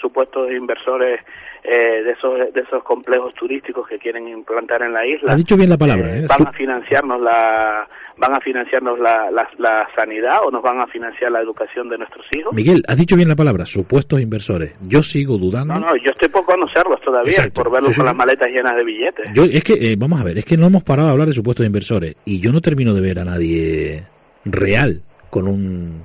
supuestos 0.00 0.52
inversores 0.52 1.20
de 1.62 2.10
esos 2.10 2.52
de 2.52 2.60
esos 2.60 2.82
complejos 2.82 3.34
turísticos 3.34 3.88
que 3.88 3.98
quieren 3.98 4.28
implantar 4.28 4.82
en 4.82 4.92
la 4.92 5.06
isla 5.06 5.32
ha 5.32 5.36
dicho 5.36 5.56
bien 5.56 5.70
la 5.70 5.78
palabra 5.78 6.16
¿eh? 6.16 6.26
van 6.28 6.48
a 6.48 6.52
financiarnos 6.52 7.20
la 7.20 7.86
van 8.22 8.36
a 8.36 8.40
financiarnos 8.40 8.98
la, 9.00 9.30
la, 9.32 9.88
sanidad 9.98 10.36
o 10.46 10.50
nos 10.50 10.62
van 10.62 10.80
a 10.80 10.86
financiar 10.86 11.32
la 11.32 11.40
educación 11.40 11.88
de 11.88 11.98
nuestros 11.98 12.24
hijos. 12.36 12.54
Miguel, 12.54 12.82
has 12.86 12.96
dicho 12.96 13.16
bien 13.16 13.28
la 13.28 13.34
palabra, 13.34 13.66
supuestos 13.66 14.20
inversores. 14.20 14.74
Yo 14.82 15.02
sigo 15.02 15.38
dudando. 15.38 15.74
No, 15.74 15.80
no, 15.80 15.96
yo 15.96 16.10
estoy 16.12 16.28
por 16.28 16.44
conocerlos 16.44 17.00
todavía, 17.00 17.50
por 17.52 17.72
verlos 17.72 17.96
con 17.96 18.06
las 18.06 18.14
maletas 18.14 18.48
llenas 18.48 18.76
de 18.76 18.84
billetes. 18.84 19.26
Yo, 19.34 19.42
es 19.44 19.64
que, 19.64 19.72
eh, 19.74 19.96
vamos 19.98 20.20
a 20.20 20.24
ver, 20.24 20.38
es 20.38 20.44
que 20.44 20.56
no 20.56 20.66
hemos 20.66 20.84
parado 20.84 21.08
de 21.08 21.12
hablar 21.12 21.28
de 21.28 21.34
supuestos 21.34 21.66
inversores 21.66 22.16
y 22.24 22.40
yo 22.40 22.52
no 22.52 22.60
termino 22.60 22.94
de 22.94 23.00
ver 23.00 23.18
a 23.18 23.24
nadie 23.24 24.06
real 24.44 25.02
con 25.28 25.48
un 25.48 26.04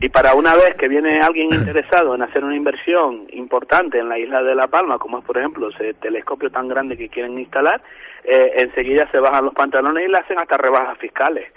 Y 0.00 0.08
para 0.08 0.34
una 0.34 0.54
vez 0.54 0.74
que 0.78 0.88
viene 0.88 1.20
alguien 1.20 1.52
interesado 1.52 2.14
en 2.14 2.22
hacer 2.22 2.42
una 2.42 2.56
inversión 2.56 3.26
importante 3.32 3.98
en 3.98 4.08
la 4.08 4.18
isla 4.18 4.42
de 4.42 4.54
La 4.54 4.68
Palma, 4.68 4.98
como 4.98 5.18
es 5.18 5.24
por 5.24 5.36
ejemplo 5.36 5.68
ese 5.68 5.94
telescopio 5.94 6.50
tan 6.50 6.68
grande 6.68 6.96
que 6.96 7.08
quieren 7.08 7.38
instalar, 7.38 7.82
eh, 8.24 8.52
enseguida 8.58 9.10
se 9.10 9.18
bajan 9.18 9.44
los 9.44 9.54
pantalones 9.54 10.06
y 10.06 10.10
le 10.10 10.18
hacen 10.18 10.38
hasta 10.38 10.56
rebajas 10.56 10.96
fiscales. 10.98 11.52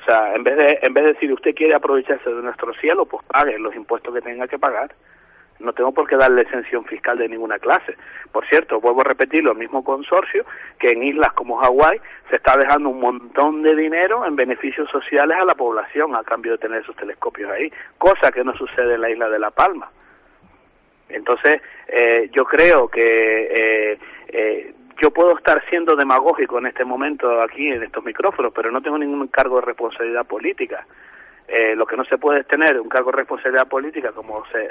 O 0.00 0.04
sea, 0.04 0.34
en 0.34 0.44
vez 0.44 0.56
de 0.56 0.78
en 0.82 0.94
vez 0.94 1.04
de 1.04 1.12
decir 1.12 1.32
usted 1.32 1.54
quiere 1.54 1.74
aprovecharse 1.74 2.30
de 2.30 2.42
nuestro 2.42 2.72
cielo, 2.74 3.04
pues 3.06 3.24
pague 3.26 3.58
los 3.58 3.74
impuestos 3.74 4.14
que 4.14 4.20
tenga 4.22 4.46
que 4.48 4.58
pagar. 4.58 4.94
No 5.58 5.72
tengo 5.72 5.92
por 5.92 6.06
qué 6.06 6.16
darle 6.16 6.42
exención 6.42 6.84
fiscal 6.84 7.18
de 7.18 7.28
ninguna 7.28 7.58
clase. 7.58 7.96
Por 8.32 8.46
cierto, 8.46 8.80
vuelvo 8.80 9.00
a 9.00 9.04
repetir, 9.04 9.42
lo 9.42 9.54
mismo 9.54 9.82
consorcio 9.82 10.44
que 10.78 10.92
en 10.92 11.02
islas 11.02 11.32
como 11.32 11.58
Hawái 11.58 12.00
se 12.28 12.36
está 12.36 12.56
dejando 12.58 12.90
un 12.90 13.00
montón 13.00 13.62
de 13.62 13.74
dinero 13.74 14.26
en 14.26 14.36
beneficios 14.36 14.90
sociales 14.90 15.36
a 15.40 15.44
la 15.44 15.54
población 15.54 16.14
a 16.14 16.24
cambio 16.24 16.52
de 16.52 16.58
tener 16.58 16.82
esos 16.82 16.96
telescopios 16.96 17.50
ahí, 17.50 17.72
cosa 17.98 18.30
que 18.30 18.44
no 18.44 18.54
sucede 18.54 18.94
en 18.94 19.00
la 19.00 19.10
isla 19.10 19.28
de 19.28 19.38
La 19.38 19.50
Palma. 19.50 19.90
Entonces, 21.08 21.62
eh, 21.86 22.28
yo 22.32 22.44
creo 22.44 22.88
que 22.88 23.02
eh, 23.92 23.98
eh, 24.28 24.74
yo 25.00 25.10
puedo 25.10 25.36
estar 25.36 25.62
siendo 25.68 25.94
demagógico 25.94 26.58
en 26.58 26.66
este 26.66 26.84
momento 26.84 27.40
aquí 27.42 27.68
en 27.68 27.82
estos 27.82 28.04
micrófonos, 28.04 28.52
pero 28.54 28.70
no 28.70 28.80
tengo 28.80 28.98
ningún 28.98 29.28
cargo 29.28 29.56
de 29.56 29.66
responsabilidad 29.66 30.26
política. 30.26 30.86
Eh, 31.48 31.76
lo 31.76 31.86
que 31.86 31.96
no 31.96 32.04
se 32.04 32.18
puede 32.18 32.40
es 32.40 32.46
tener 32.48 32.80
un 32.80 32.88
cargo 32.88 33.10
de 33.12 33.18
responsabilidad 33.18 33.68
política 33.68 34.10
como 34.12 34.42
se, 34.50 34.68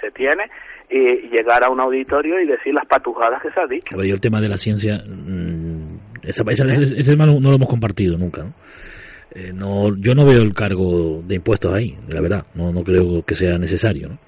se, 0.00 0.10
tiene 0.10 0.50
y 0.90 1.28
llegar 1.28 1.64
a 1.64 1.70
un 1.70 1.80
auditorio 1.80 2.40
y 2.40 2.46
decir 2.46 2.74
las 2.74 2.86
patujadas 2.86 3.40
que 3.40 3.50
se 3.50 3.60
ha 3.60 3.66
dicho. 3.66 3.96
Pero 3.96 4.04
yo 4.04 4.14
el 4.14 4.20
tema 4.20 4.40
de 4.40 4.48
la 4.48 4.58
ciencia, 4.58 5.00
mmm, 5.06 5.96
ese, 6.22 6.44
tema 7.04 7.24
no, 7.24 7.40
lo 7.40 7.54
hemos 7.54 7.68
compartido 7.68 8.18
nunca. 8.18 8.42
¿no? 8.42 8.52
Eh, 9.34 9.52
no, 9.54 9.96
yo 9.96 10.14
no 10.14 10.26
veo 10.26 10.42
el 10.42 10.52
cargo 10.52 11.22
de 11.22 11.36
impuestos 11.36 11.72
ahí, 11.72 11.96
la 12.08 12.20
verdad, 12.20 12.44
no, 12.54 12.72
no 12.72 12.82
creo 12.82 13.22
que 13.24 13.34
sea 13.34 13.56
necesario. 13.56 14.08
¿no? 14.08 14.18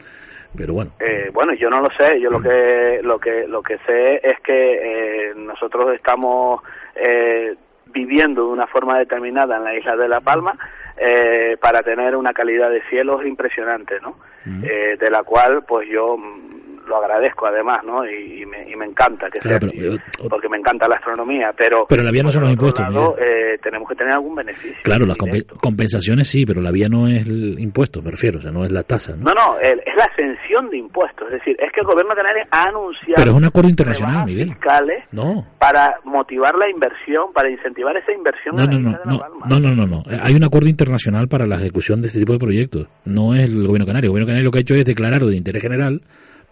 pero 0.56 0.74
bueno 0.74 0.92
eh, 0.98 1.30
bueno 1.32 1.52
yo 1.54 1.70
no 1.70 1.80
lo 1.80 1.88
sé 1.98 2.20
yo 2.20 2.30
lo 2.30 2.40
que 2.40 3.00
lo 3.02 3.18
que 3.18 3.46
lo 3.46 3.62
que 3.62 3.78
sé 3.86 4.20
es 4.22 4.40
que 4.40 4.72
eh, 4.72 5.34
nosotros 5.36 5.94
estamos 5.94 6.62
eh, 6.96 7.54
viviendo 7.86 8.46
de 8.46 8.52
una 8.52 8.66
forma 8.66 8.98
determinada 8.98 9.56
en 9.56 9.64
la 9.64 9.76
isla 9.76 9.96
de 9.96 10.08
la 10.08 10.20
Palma 10.20 10.56
eh, 11.02 11.56
para 11.60 11.80
tener 11.80 12.14
una 12.14 12.32
calidad 12.32 12.70
de 12.70 12.82
cielos 12.90 13.24
impresionante 13.24 13.98
no 14.00 14.16
eh, 14.62 14.96
de 14.98 15.10
la 15.10 15.22
cual 15.22 15.64
pues 15.64 15.88
yo 15.88 16.16
lo 16.90 16.96
agradezco 16.96 17.46
además, 17.46 17.78
¿no? 17.84 18.04
Y, 18.04 18.44
me, 18.44 18.68
y 18.68 18.74
me, 18.74 18.84
encanta 18.84 19.30
que 19.30 19.40
sea 19.40 19.58
porque 20.28 20.48
me 20.48 20.58
encanta 20.58 20.88
la 20.88 20.96
astronomía, 20.96 21.52
pero... 21.56 21.86
Pero 21.88 22.02
la 22.02 22.10
vía 22.10 22.24
no 22.24 22.30
son 22.30 22.42
los 22.42 22.52
impuestos. 22.52 22.84
eh, 23.18 23.56
tenemos 23.62 23.88
que 23.88 23.94
tener 23.94 24.12
algún 24.12 24.34
beneficio. 24.34 24.82
Claro, 24.82 25.06
las 25.06 25.16
compensaciones 25.16 26.26
sí, 26.28 26.44
pero 26.44 26.60
la 26.60 26.72
vía 26.72 26.88
no 26.88 27.06
es 27.06 27.26
el 27.26 27.58
impuesto, 27.60 28.02
me 28.02 28.10
refiero, 28.10 28.38
o 28.38 28.42
sea, 28.42 28.50
no 28.50 28.64
es 28.64 28.72
la 28.72 28.82
tasa. 28.82 29.14
No, 29.16 29.32
no, 29.32 29.58
es 29.60 29.76
la 29.96 30.04
ascensión 30.04 30.68
de 30.70 30.78
impuestos, 30.78 31.28
es 31.28 31.38
decir, 31.38 31.56
es 31.60 31.70
que 31.72 31.80
el 31.80 31.86
gobierno 31.86 32.14
canario 32.14 32.42
ha 32.50 32.64
anunciado... 32.64 33.14
Pero 33.16 33.30
es 33.30 33.36
un 33.36 33.44
acuerdo 33.44 33.70
internacional, 33.70 34.26
Miguel. 34.26 34.48
fiscales 34.48 35.04
no. 35.12 35.46
para 35.58 36.00
motivar 36.04 36.56
la 36.56 36.68
inversión, 36.68 37.32
para 37.32 37.48
incentivar 37.48 37.96
esa 37.96 38.12
inversión 38.12 38.56
no, 38.56 38.66
no, 38.66 38.78
no, 38.78 38.98
no, 39.46 39.60
no, 39.60 39.74
no, 39.74 39.86
no, 39.86 40.02
hay 40.22 40.34
un 40.34 40.42
acuerdo 40.44 40.68
internacional 40.68 41.28
para 41.28 41.46
la 41.46 41.56
ejecución 41.56 42.00
de 42.00 42.08
este 42.08 42.18
tipo 42.18 42.32
de 42.32 42.40
proyectos, 42.40 42.88
no 43.04 43.34
es 43.34 43.44
el 43.44 43.66
gobierno 43.66 43.86
canario, 43.86 44.08
el 44.08 44.10
gobierno 44.10 44.26
canario 44.26 44.44
lo 44.44 44.50
que 44.50 44.58
ha 44.58 44.62
hecho 44.62 44.74
es 44.74 44.84
declarar 44.84 45.22
de 45.24 45.36
interés 45.36 45.62
general 45.62 46.02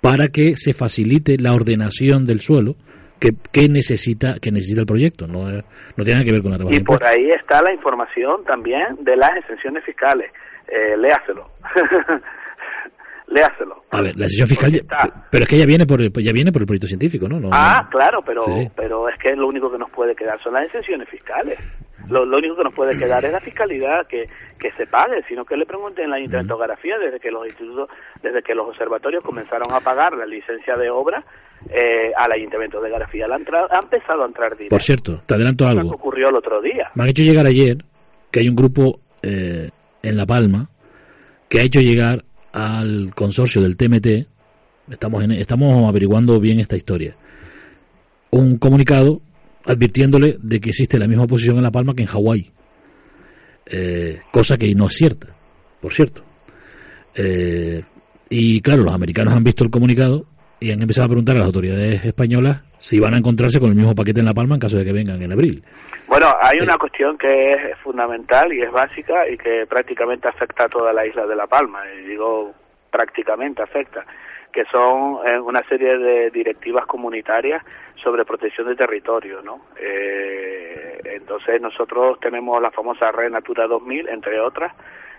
para 0.00 0.28
que 0.28 0.54
se 0.56 0.74
facilite 0.74 1.38
la 1.38 1.54
ordenación 1.54 2.26
del 2.26 2.40
suelo 2.40 2.76
que, 3.18 3.30
que 3.52 3.68
necesita 3.68 4.36
que 4.40 4.52
necesita 4.52 4.80
el 4.80 4.86
proyecto. 4.86 5.26
No 5.26 5.50
no 5.50 6.04
tiene 6.04 6.12
nada 6.14 6.24
que 6.24 6.32
ver 6.32 6.42
con 6.42 6.52
la 6.52 6.58
rebaja 6.58 6.76
y 6.76 6.80
por 6.80 7.04
ahí 7.04 7.30
está 7.30 7.62
la 7.62 7.72
información 7.72 8.44
también 8.44 8.96
de 9.00 9.16
las 9.16 9.32
exenciones 9.36 9.84
fiscales. 9.84 10.30
Eh, 10.68 10.96
léaselo. 10.96 11.50
Léaselo. 13.28 13.84
A 13.90 14.00
ver 14.00 14.16
la 14.16 14.24
exención 14.24 14.48
fiscal 14.48 14.82
pero 15.30 15.44
es 15.44 15.50
que 15.50 15.58
ya 15.58 15.66
viene 15.66 15.84
por 15.84 16.00
ya 16.00 16.32
viene 16.32 16.50
por 16.50 16.62
el 16.62 16.66
proyecto 16.66 16.86
científico 16.86 17.28
no, 17.28 17.50
ah 17.52 17.86
claro 17.90 18.22
pero 18.24 18.46
pero 18.74 19.06
es 19.08 19.18
que 19.18 19.36
lo 19.36 19.46
único 19.46 19.70
que 19.70 19.76
nos 19.76 19.90
puede 19.90 20.14
quedar 20.14 20.42
son 20.42 20.54
las 20.54 20.64
exenciones 20.64 21.08
fiscales 21.10 21.58
lo, 22.10 22.22
único 22.22 22.56
que 22.56 22.64
nos 22.64 22.74
puede 22.74 22.98
quedar 22.98 23.24
es 23.24 23.32
la 23.32 23.40
fiscalidad 23.40 24.06
que, 24.06 24.28
que 24.58 24.72
se 24.72 24.86
pague, 24.86 25.22
sino 25.28 25.44
que 25.44 25.56
le 25.56 25.66
pregunten 25.66 26.04
en 26.04 26.10
la 26.10 26.20
intentografía 26.20 26.94
desde 26.98 27.20
que 27.20 27.30
los 27.30 27.46
institutos, 27.46 27.88
desde 28.22 28.42
que 28.42 28.54
los 28.54 28.68
observatorios 28.68 29.22
comenzaron 29.22 29.72
a 29.72 29.80
pagar 29.80 30.16
la 30.16 30.26
licencia 30.26 30.74
de 30.74 30.90
obra 30.90 31.24
eh, 31.70 32.12
al 32.16 32.32
Ayuntamiento 32.32 32.80
de 32.80 32.90
Garafía 32.90 33.26
ha, 33.26 33.76
ha 33.76 33.80
empezado 33.82 34.22
a 34.22 34.26
entrar 34.26 34.52
dinero. 34.52 34.70
Por 34.70 34.82
cierto, 34.82 35.20
te 35.26 35.34
adelanto 35.34 35.66
algo. 35.66 35.90
ocurrió 35.90 36.28
el 36.28 36.36
otro 36.36 36.62
día. 36.62 36.90
Me 36.94 37.02
han 37.02 37.10
hecho 37.10 37.22
llegar 37.22 37.46
ayer 37.46 37.78
que 38.30 38.40
hay 38.40 38.48
un 38.48 38.56
grupo 38.56 39.00
eh, 39.22 39.70
en 40.02 40.16
La 40.16 40.26
Palma 40.26 40.70
que 41.48 41.60
ha 41.60 41.62
hecho 41.62 41.80
llegar 41.80 42.24
al 42.52 43.12
consorcio 43.14 43.62
del 43.62 43.76
TMT, 43.76 44.26
estamos, 44.90 45.24
estamos 45.30 45.88
averiguando 45.88 46.40
bien 46.40 46.60
esta 46.60 46.76
historia, 46.76 47.14
un 48.30 48.58
comunicado 48.58 49.20
advirtiéndole 49.64 50.36
de 50.40 50.60
que 50.60 50.70
existe 50.70 50.98
la 50.98 51.06
misma 51.06 51.26
posición 51.26 51.56
en 51.56 51.62
La 51.62 51.70
Palma 51.70 51.94
que 51.94 52.02
en 52.02 52.08
Hawái. 52.08 52.50
Eh, 53.66 54.20
cosa 54.32 54.56
que 54.56 54.74
no 54.74 54.86
es 54.86 54.94
cierta, 54.94 55.28
por 55.80 55.92
cierto. 55.92 56.22
Eh, 57.14 57.82
y 58.30 58.60
claro, 58.60 58.82
los 58.82 58.94
americanos 58.94 59.34
han 59.34 59.44
visto 59.44 59.64
el 59.64 59.70
comunicado 59.70 60.26
y 60.60 60.72
han 60.72 60.80
empezado 60.80 61.06
a 61.06 61.08
preguntar 61.08 61.36
a 61.36 61.40
las 61.40 61.46
autoridades 61.46 62.04
españolas 62.04 62.62
si 62.78 62.98
van 62.98 63.14
a 63.14 63.18
encontrarse 63.18 63.60
con 63.60 63.70
el 63.70 63.76
mismo 63.76 63.94
paquete 63.94 64.20
en 64.20 64.26
La 64.26 64.34
Palma 64.34 64.54
en 64.54 64.60
caso 64.60 64.78
de 64.78 64.84
que 64.84 64.92
vengan 64.92 65.22
en 65.22 65.32
abril. 65.32 65.62
Bueno, 66.06 66.26
hay 66.40 66.58
una 66.60 66.78
cuestión 66.78 67.18
que 67.18 67.52
es 67.52 67.78
fundamental 67.82 68.52
y 68.52 68.62
es 68.62 68.70
básica 68.70 69.28
y 69.28 69.36
que 69.36 69.66
prácticamente 69.68 70.28
afecta 70.28 70.64
a 70.64 70.68
toda 70.68 70.92
la 70.92 71.06
isla 71.06 71.26
de 71.26 71.36
La 71.36 71.46
Palma. 71.46 71.80
Y 71.92 72.08
digo 72.08 72.54
prácticamente 72.90 73.62
afecta 73.62 74.04
que 74.52 74.64
son 74.66 75.18
eh, 75.26 75.38
una 75.38 75.62
serie 75.68 75.98
de 75.98 76.30
directivas 76.30 76.86
comunitarias 76.86 77.62
sobre 78.02 78.24
protección 78.24 78.68
de 78.68 78.76
territorio, 78.76 79.42
¿no? 79.42 79.60
Eh, 79.80 81.00
entonces 81.04 81.60
nosotros 81.60 82.18
tenemos 82.20 82.60
la 82.60 82.70
famosa 82.70 83.12
Red 83.12 83.30
Natura 83.30 83.66
2000, 83.66 84.08
entre 84.08 84.40
otras, 84.40 84.72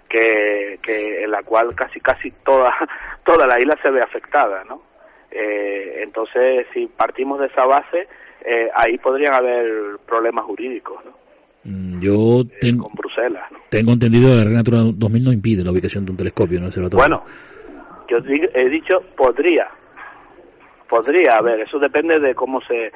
que, 0.07 0.79
que 0.81 1.23
en 1.23 1.31
la 1.31 1.43
cual 1.43 1.75
casi 1.75 1.99
casi 1.99 2.31
toda 2.43 2.73
toda 3.23 3.45
la 3.45 3.59
isla 3.59 3.77
se 3.81 3.91
ve 3.91 4.01
afectada, 4.01 4.63
¿no? 4.63 4.81
Eh, 5.31 6.01
entonces 6.01 6.65
si 6.73 6.87
partimos 6.87 7.39
de 7.39 7.47
esa 7.47 7.65
base, 7.65 8.07
ahí 8.73 8.97
podrían 8.97 9.33
haber 9.33 9.99
problemas 10.07 10.45
jurídicos, 10.45 11.03
¿no? 11.05 11.11
Mm, 11.65 11.99
yo 11.99 12.43
tengo, 12.61 12.85
con 12.85 12.93
Bruselas, 12.93 13.43
tengo 13.69 13.91
entendido 13.91 14.29
que 14.29 14.37
la 14.37 14.43
Red 14.45 14.53
Natura 14.53 14.79
2000 14.93 15.23
no 15.23 15.33
impide 15.33 15.63
la 15.63 15.71
ubicación 15.71 16.05
de 16.05 16.11
un 16.11 16.17
telescopio 16.17 16.57
en 16.57 16.63
el 16.63 16.67
observatorio. 16.67 17.05
Bueno, 17.05 17.23
yo 18.09 18.17
he 18.53 18.69
dicho 18.69 19.01
podría, 19.15 19.67
podría 20.89 21.37
haber, 21.37 21.61
eso 21.61 21.79
depende 21.79 22.19
de 22.19 22.33
cómo 22.35 22.61
se, 22.61 22.91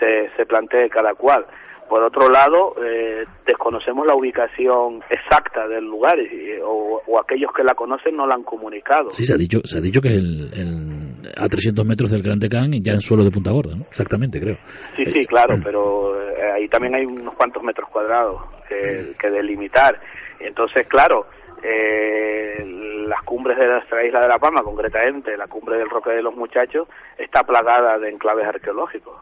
se, 0.00 0.30
se 0.36 0.46
plantee 0.46 0.88
cada 0.88 1.14
cual. 1.14 1.46
Por 1.88 2.02
otro 2.02 2.28
lado, 2.28 2.74
eh, 2.84 3.24
desconocemos 3.46 4.04
la 4.08 4.16
ubicación 4.16 5.00
exacta 5.08 5.68
del 5.68 5.84
lugar 5.84 6.18
y- 6.18 6.58
o, 6.60 7.00
o 7.06 7.20
aquellos 7.20 7.52
que 7.52 7.62
la 7.62 7.74
conocen 7.76 8.16
no 8.16 8.26
la 8.26 8.34
han 8.34 8.42
comunicado. 8.42 9.12
Sí, 9.12 9.22
se 9.22 9.34
ha 9.34 9.36
dicho, 9.36 9.60
se 9.62 9.78
ha 9.78 9.80
dicho 9.80 10.00
que 10.00 10.08
el, 10.08 10.50
el- 10.52 11.32
a 11.36 11.46
300 11.46 11.86
metros 11.86 12.10
del 12.10 12.22
Gran 12.22 12.40
Tecán 12.40 12.74
y 12.74 12.80
ya 12.82 12.92
en 12.92 13.00
suelo 13.00 13.22
de 13.22 13.30
Punta 13.30 13.52
Gorda, 13.52 13.76
¿no? 13.76 13.84
Exactamente, 13.84 14.40
creo. 14.40 14.56
Sí, 14.96 15.04
sí, 15.04 15.26
claro, 15.26 15.54
pero 15.62 16.20
eh, 16.28 16.52
ahí 16.56 16.68
también 16.68 16.96
hay 16.96 17.04
unos 17.04 17.34
cuantos 17.34 17.62
metros 17.62 17.88
cuadrados 17.88 18.42
que, 18.68 19.12
que 19.20 19.30
delimitar. 19.30 20.00
Entonces, 20.40 20.88
claro, 20.88 21.26
eh, 21.66 22.64
las 23.08 23.22
cumbres 23.22 23.58
de 23.58 23.66
nuestra 23.66 24.04
isla 24.06 24.20
de 24.20 24.28
La 24.28 24.38
Palma, 24.38 24.62
concretamente 24.62 25.36
la 25.36 25.46
cumbre 25.46 25.78
del 25.78 25.90
Roque 25.90 26.10
de 26.10 26.22
los 26.22 26.34
Muchachos, 26.34 26.88
está 27.18 27.42
plagada 27.42 27.98
de 27.98 28.10
enclaves 28.10 28.46
arqueológicos. 28.46 29.14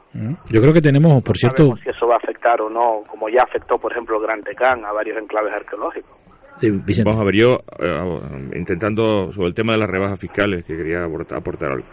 Yo 0.51 0.61
creo 0.61 0.73
que 0.73 0.81
tenemos, 0.83 1.23
por 1.23 1.37
cierto, 1.37 1.65
Sabemos 1.65 1.81
si 1.81 1.91
eso 1.91 2.07
va 2.07 2.15
a 2.15 2.19
afectar 2.19 2.61
o 2.61 2.69
no, 2.69 3.03
como 3.09 3.29
ya 3.29 3.43
afectó, 3.43 3.79
por 3.79 3.93
ejemplo, 3.93 4.17
el 4.17 4.23
Gran 4.23 4.43
Tecán 4.43 4.85
a 4.85 4.93
varios 4.93 5.19
enclaves 5.19 5.55
arqueológicos. 5.55 6.11
sí, 6.59 6.71
Vicente. 6.71 7.11
Vamos 7.11 7.23
a 7.23 7.25
ver, 7.25 7.35
yo 7.35 7.59
eh, 7.79 8.57
intentando 8.57 9.33
sobre 9.33 9.49
el 9.49 9.55
tema 9.55 9.73
de 9.73 9.79
las 9.79 9.91
rebajas 9.91 10.21
fiscales, 10.21 10.65
que 10.65 10.77
quería 10.77 11.05
aportar, 11.05 11.39
aportar 11.39 11.73
algo. 11.73 11.87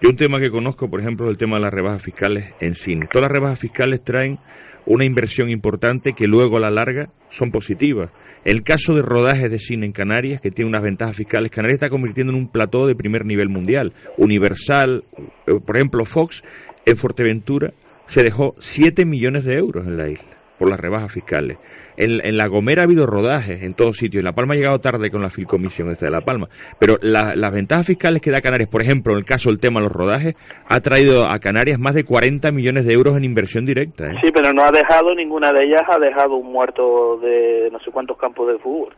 Yo 0.00 0.10
un 0.10 0.16
tema 0.16 0.38
que 0.38 0.50
conozco, 0.50 0.88
por 0.88 1.00
ejemplo, 1.00 1.26
es 1.26 1.32
el 1.32 1.38
tema 1.38 1.56
de 1.56 1.62
las 1.62 1.74
rebajas 1.74 2.02
fiscales 2.02 2.54
en 2.60 2.74
cine. 2.74 3.08
Todas 3.10 3.24
las 3.24 3.32
rebajas 3.32 3.58
fiscales 3.58 4.04
traen 4.04 4.38
una 4.86 5.04
inversión 5.04 5.50
importante 5.50 6.12
que 6.12 6.28
luego 6.28 6.56
a 6.56 6.60
la 6.60 6.70
larga 6.70 7.08
son 7.28 7.50
positivas. 7.50 8.10
El 8.44 8.62
caso 8.62 8.94
de 8.94 9.02
rodajes 9.02 9.50
de 9.50 9.58
cine 9.58 9.86
en 9.86 9.92
Canarias, 9.92 10.40
que 10.40 10.50
tiene 10.50 10.68
unas 10.68 10.82
ventajas 10.82 11.16
fiscales, 11.16 11.50
Canarias 11.50 11.74
está 11.74 11.90
convirtiendo 11.90 12.32
en 12.32 12.38
un 12.38 12.48
plató 12.48 12.86
de 12.86 12.94
primer 12.94 13.24
nivel 13.24 13.48
mundial. 13.48 13.92
Universal, 14.16 15.04
eh, 15.46 15.60
por 15.64 15.76
ejemplo, 15.76 16.04
Fox, 16.04 16.42
en 16.86 16.96
Fuerteventura, 16.96 17.72
se 18.06 18.22
dejó 18.22 18.54
7 18.58 19.04
millones 19.04 19.44
de 19.44 19.56
euros 19.56 19.86
en 19.86 19.96
la 19.96 20.08
isla 20.08 20.37
por 20.58 20.68
las 20.68 20.80
rebajas 20.80 21.12
fiscales. 21.12 21.58
En, 21.96 22.20
en 22.24 22.36
La 22.36 22.46
Gomera 22.46 22.82
ha 22.82 22.84
habido 22.84 23.06
rodajes 23.06 23.62
en 23.62 23.74
todos 23.74 23.96
sitios. 23.96 24.22
La 24.22 24.32
Palma 24.32 24.54
ha 24.54 24.56
llegado 24.56 24.78
tarde 24.80 25.10
con 25.10 25.20
la 25.22 25.30
Filcomisión 25.30 25.90
esta 25.90 26.06
de 26.06 26.12
La 26.12 26.20
Palma. 26.20 26.48
Pero 26.78 26.96
la- 27.02 27.34
las 27.34 27.52
ventajas 27.52 27.86
fiscales 27.86 28.22
que 28.22 28.30
da 28.30 28.40
Canarias, 28.40 28.68
por 28.68 28.82
ejemplo, 28.82 29.12
en 29.12 29.18
el 29.18 29.24
caso 29.24 29.48
del 29.50 29.58
tema 29.58 29.80
de 29.80 29.86
los 29.86 29.92
rodajes, 29.96 30.34
ha 30.68 30.80
traído 30.80 31.26
a 31.26 31.38
Canarias 31.38 31.78
más 31.80 31.94
de 31.94 32.04
40 32.04 32.50
millones 32.52 32.86
de 32.86 32.94
euros 32.94 33.16
en 33.16 33.24
inversión 33.24 33.64
directa. 33.64 34.06
¿eh? 34.06 34.14
Sí, 34.22 34.30
pero 34.32 34.52
no 34.52 34.62
ha 34.62 34.70
dejado, 34.70 35.14
ninguna 35.14 35.50
de 35.52 35.64
ellas 35.64 35.82
ha 35.88 35.98
dejado 35.98 36.36
un 36.36 36.52
muerto 36.52 37.18
de 37.18 37.68
no 37.72 37.80
sé 37.80 37.90
cuántos 37.90 38.16
campos 38.18 38.46
de 38.52 38.58
fútbol. 38.58 38.94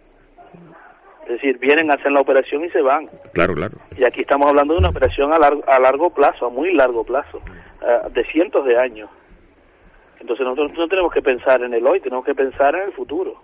Es 1.26 1.34
decir, 1.36 1.58
vienen, 1.58 1.90
hacen 1.92 2.12
la 2.12 2.20
operación 2.20 2.64
y 2.64 2.70
se 2.70 2.82
van. 2.82 3.08
Claro, 3.32 3.54
claro. 3.54 3.78
Y 3.96 4.02
aquí 4.04 4.22
estamos 4.22 4.48
hablando 4.48 4.74
de 4.74 4.80
una 4.80 4.88
operación 4.88 5.32
a 5.32 5.38
largo, 5.38 5.62
a 5.68 5.78
largo 5.78 6.10
plazo, 6.10 6.46
a 6.46 6.50
muy 6.50 6.72
largo 6.74 7.04
plazo, 7.04 7.38
eh, 7.82 8.10
de 8.12 8.24
cientos 8.32 8.64
de 8.66 8.76
años. 8.76 9.08
Entonces 10.20 10.44
nosotros 10.44 10.72
no 10.76 10.88
tenemos 10.88 11.12
que 11.12 11.22
pensar 11.22 11.62
en 11.62 11.72
el 11.74 11.86
hoy, 11.86 12.00
tenemos 12.00 12.24
que 12.24 12.34
pensar 12.34 12.74
en 12.74 12.82
el 12.88 12.92
futuro. 12.92 13.34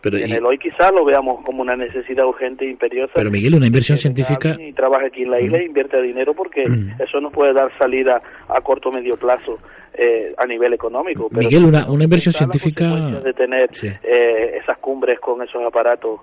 Pero, 0.00 0.18
Y 0.18 0.22
en 0.22 0.30
y- 0.30 0.32
el 0.32 0.44
hoy 0.44 0.58
quizás 0.58 0.90
lo 0.92 1.04
veamos 1.04 1.44
como 1.44 1.62
una 1.62 1.76
necesidad 1.76 2.26
urgente 2.26 2.64
e 2.64 2.70
imperiosa. 2.70 3.12
pero 3.14 3.30
Miguel, 3.30 3.54
una 3.54 3.66
inversión 3.68 3.96
científica, 3.98 4.56
y 4.58 4.72
trabaja 4.72 5.06
aquí 5.06 5.22
en 5.22 5.30
la 5.30 5.40
isla 5.40 5.58
e 5.58 5.64
invierte 5.66 6.00
dinero 6.02 6.34
porque 6.34 6.64
eso 6.98 7.20
nos 7.20 7.32
puede 7.32 7.52
dar 7.52 7.70
salida 7.78 8.20
a 8.48 8.60
corto 8.62 8.88
o 8.88 8.92
medio 8.92 9.16
plazo 9.16 9.58
eh, 9.94 10.34
a 10.38 10.46
nivel 10.46 10.72
económico. 10.72 11.28
Pero 11.28 11.42
Miguel, 11.42 11.64
una, 11.66 11.88
una 11.88 12.02
inversión 12.04 12.32
científica, 12.34 12.86
de 13.22 13.32
tener 13.34 13.68
Sí. 13.74 13.86
eh, 14.02 14.58
esas 14.60 14.78
cumbres 14.78 15.20
con 15.20 15.40
esos 15.42 15.62
aparatos 15.62 16.20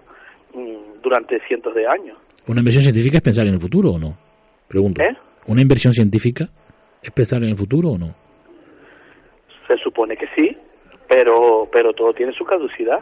mm, 0.54 1.02
durante 1.02 1.40
cientos 1.48 1.74
de 1.76 1.88
años. 1.88 2.18
una 2.48 2.60
inversión 2.60 2.84
científica 2.84 3.18
es 3.18 3.24
pensar 3.24 3.46
en 3.48 3.54
el 3.54 3.60
futuro 3.62 3.92
o 3.92 4.00
no? 4.00 4.18
Pregunto. 4.68 5.02
¿Eh? 5.04 5.16
¿Una 5.48 5.62
inversión 5.62 5.94
científica 5.94 6.50
es 7.02 7.12
pensar 7.12 7.42
en 7.44 7.50
el 7.50 7.56
futuro 7.56 7.90
o 7.92 7.98
no? 7.98 8.14
Se 9.70 9.78
supone 9.78 10.18
que 10.18 10.28
sí, 10.36 10.58
pero 11.08 11.70
pero 11.72 11.94
todo 11.94 12.12
tiene 12.14 12.34
su 12.34 12.44
caducidad. 12.44 13.00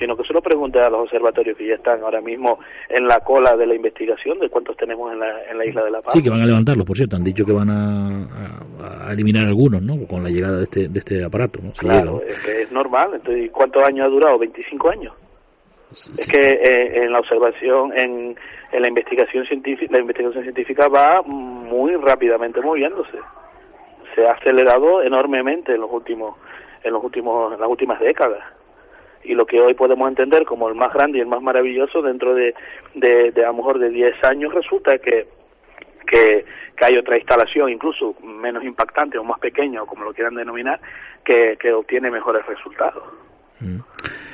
Sino 0.00 0.16
que 0.16 0.24
se 0.24 0.32
lo 0.32 0.42
pregunte 0.42 0.80
a 0.80 0.90
los 0.90 1.02
observatorios 1.02 1.56
que 1.56 1.68
ya 1.68 1.76
están 1.76 2.02
ahora 2.02 2.20
mismo 2.20 2.58
en 2.88 3.06
la 3.06 3.20
cola 3.20 3.56
de 3.56 3.68
la 3.68 3.76
investigación 3.76 4.40
de 4.40 4.48
cuántos 4.50 4.76
tenemos 4.76 5.12
en 5.12 5.20
la, 5.20 5.44
en 5.48 5.56
la 5.56 5.64
isla 5.64 5.84
de 5.84 5.92
La 5.92 6.02
Paz. 6.02 6.12
Sí, 6.12 6.20
que 6.20 6.28
van 6.28 6.40
a 6.40 6.44
levantarlos, 6.46 6.84
por 6.84 6.96
cierto. 6.96 7.14
Han 7.14 7.22
dicho 7.22 7.44
que 7.46 7.52
van 7.52 7.70
a, 7.70 8.24
a- 8.82 9.08
a 9.08 9.12
eliminar 9.12 9.46
algunos, 9.46 9.80
¿no? 9.80 10.08
Con 10.08 10.24
la 10.24 10.28
llegada 10.30 10.56
de 10.58 10.64
este, 10.64 10.88
de 10.88 10.98
este 10.98 11.24
aparato, 11.24 11.60
¿no? 11.62 11.72
Si 11.72 11.82
llega, 11.86 12.02
Claro, 12.02 12.12
¿no? 12.16 12.22
es 12.22 12.34
que 12.42 12.62
es 12.62 12.72
normal. 12.72 13.10
Entonces, 13.14 13.44
¿y 13.44 13.48
¿cuántos 13.50 13.80
años 13.84 14.06
ha 14.06 14.10
durado? 14.10 14.38
25 14.40 14.90
años. 14.90 15.12
Es 15.92 16.28
que 16.28 16.40
eh, 16.40 17.04
en 17.04 17.12
la 17.12 17.20
observación, 17.20 17.92
en, 17.96 18.36
en 18.72 18.82
la 18.82 18.88
investigación 18.88 19.46
científica, 19.46 19.92
la 19.94 20.00
investigación 20.00 20.42
científica 20.42 20.88
va 20.88 21.22
muy 21.22 21.94
rápidamente 21.94 22.60
moviéndose. 22.60 23.18
Se 24.14 24.26
ha 24.26 24.32
acelerado 24.32 25.02
enormemente 25.02 25.74
en 25.74 25.80
los 25.80 25.90
últimos, 25.90 26.36
en 26.82 26.92
los 26.92 27.02
últimos, 27.02 27.54
en 27.54 27.60
las 27.60 27.68
últimas 27.68 28.00
décadas. 28.00 28.42
Y 29.22 29.34
lo 29.34 29.46
que 29.46 29.60
hoy 29.60 29.74
podemos 29.74 30.08
entender 30.08 30.44
como 30.44 30.68
el 30.68 30.74
más 30.74 30.92
grande 30.92 31.18
y 31.18 31.20
el 31.22 31.26
más 31.26 31.40
maravilloso 31.40 32.02
dentro 32.02 32.34
de, 32.34 32.54
de, 32.94 33.32
de 33.32 33.44
a 33.44 33.48
lo 33.48 33.54
mejor 33.54 33.78
de 33.78 33.88
10 33.88 34.22
años 34.24 34.52
resulta 34.52 34.98
que 34.98 35.26
que, 36.04 36.44
que 36.76 36.84
hay 36.84 36.96
otra 36.96 37.16
instalación, 37.16 37.70
incluso 37.70 38.14
menos 38.22 38.64
impactante 38.64 39.18
o 39.18 39.24
más 39.24 39.38
pequeña, 39.38 39.82
o 39.82 39.86
como 39.86 40.04
lo 40.04 40.12
quieran 40.12 40.34
denominar, 40.34 40.80
que, 41.24 41.56
que 41.58 41.72
obtiene 41.72 42.10
mejores 42.10 42.44
resultados. 42.46 43.02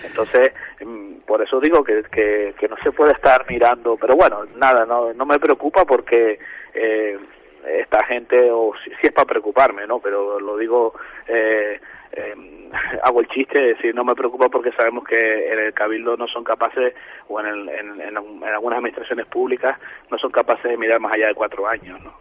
Entonces, 0.05 0.53
mm, 0.85 1.21
por 1.27 1.41
eso 1.43 1.61
digo 1.61 1.85
que, 1.85 2.03
que, 2.11 2.55
que 2.59 2.69
no 2.69 2.77
se 2.83 2.91
puede 2.91 3.13
estar 3.13 3.45
mirando, 3.49 3.97
pero 3.97 4.17
bueno, 4.17 4.45
nada, 4.57 4.85
no, 4.85 5.13
no 5.13 5.27
me 5.27 5.39
preocupa 5.39 5.85
porque 5.85 6.39
eh, 6.75 7.19
esta 7.67 8.05
gente, 8.07 8.51
o 8.51 8.73
si, 8.85 8.91
es 9.07 9.13
para 9.13 9.27
preocuparme, 9.27 9.87
¿no? 9.87 9.99
Pero 10.01 10.39
lo 10.41 10.57
digo, 10.57 10.95
eh, 11.29 11.81
eh, 12.13 12.35
hago 13.03 13.21
el 13.21 13.29
chiste, 13.29 13.71
es 13.71 13.77
decir, 13.77 13.95
no 13.95 14.05
me 14.05 14.15
preocupa 14.15 14.49
porque 14.49 14.73
sabemos 14.73 15.05
que 15.05 15.53
en 15.53 15.59
el 15.59 15.73
Cabildo 15.75 16.17
no 16.17 16.27
son 16.29 16.45
capaces, 16.45 16.95
o 17.29 17.41
en, 17.41 17.47
el- 17.47 17.69
en, 17.69 18.01
en, 18.01 18.17
en 18.17 18.45
algunas 18.45 18.79
administraciones 18.79 19.27
públicas, 19.27 19.79
no 20.11 20.19
son 20.19 20.31
capaces 20.31 20.71
de 20.71 20.77
mirar 20.77 21.01
más 21.01 21.13
allá 21.13 21.29
de 21.29 21.35
cuatro 21.35 21.67
años, 21.67 22.01
¿no? 22.03 22.13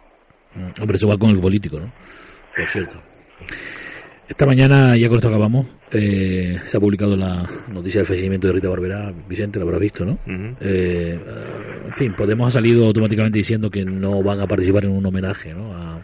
Hombre, 0.80 0.96
eso 0.96 1.06
va 1.08 1.16
con 1.16 1.30
el 1.30 1.40
político, 1.40 1.78
¿no? 1.78 1.90
Por 2.56 2.68
cierto. 2.68 2.96
Esta 4.30 4.46
mañana, 4.46 4.96
ya 4.96 5.08
con 5.08 5.16
esto 5.16 5.28
acabamos, 5.28 5.66
eh, 5.90 6.56
se 6.64 6.76
ha 6.76 6.80
publicado 6.80 7.16
la 7.16 7.46
noticia 7.72 7.98
del 7.98 8.06
fallecimiento 8.06 8.46
de 8.46 8.52
Rita 8.54 8.68
Barberá. 8.68 9.12
Vicente, 9.28 9.58
lo 9.58 9.64
habrá 9.66 9.78
visto, 9.78 10.04
¿no? 10.04 10.12
Eh, 10.24 10.56
eh, 10.60 11.18
en 11.86 11.92
fin, 11.92 12.14
Podemos 12.16 12.46
ha 12.46 12.50
salido 12.52 12.86
automáticamente 12.86 13.38
diciendo 13.38 13.68
que 13.68 13.84
no 13.84 14.22
van 14.22 14.40
a 14.40 14.46
participar 14.46 14.84
en 14.84 14.92
un 14.92 15.04
homenaje, 15.04 15.52
¿no? 15.52 15.74
A, 15.74 16.00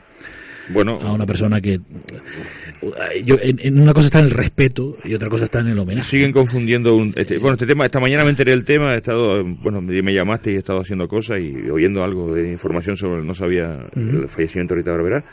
bueno, 0.70 0.98
a 1.00 1.12
una 1.12 1.24
persona 1.24 1.60
que... 1.60 1.74
eh, 1.74 3.22
Yo, 3.24 3.36
en, 3.40 3.60
en 3.62 3.80
una 3.80 3.94
cosa 3.94 4.06
está 4.06 4.18
en 4.18 4.24
el 4.24 4.32
respeto 4.32 4.96
y 5.04 5.14
otra 5.14 5.28
cosa 5.30 5.44
está 5.44 5.60
en 5.60 5.68
el 5.68 5.78
homenaje. 5.78 6.08
Siguen 6.10 6.32
confundiendo 6.32 6.96
un, 6.96 7.14
este, 7.16 7.38
bueno 7.38 7.52
este 7.52 7.66
tema 7.66 7.84
esta 7.84 8.00
mañana 8.00 8.24
me 8.24 8.30
enteré 8.30 8.50
del 8.50 8.64
tema 8.64 8.92
he 8.94 8.96
estado 8.96 9.38
eh, 9.40 9.44
bueno 9.62 9.80
me 9.80 10.02
me 10.02 10.12
llamaste 10.12 10.50
y 10.50 10.54
he 10.56 10.58
estado 10.58 10.80
haciendo 10.80 11.06
cosas 11.06 11.40
y 11.40 11.54
oyendo 11.70 12.02
algo 12.02 12.34
de 12.34 12.50
información 12.50 12.96
sobre 12.96 13.22
no 13.22 13.34
sabía 13.34 13.86
el 13.94 14.28
fallecimiento 14.28 14.74
de 14.74 14.80
Rita 14.80 14.90
Barberá 14.90 15.24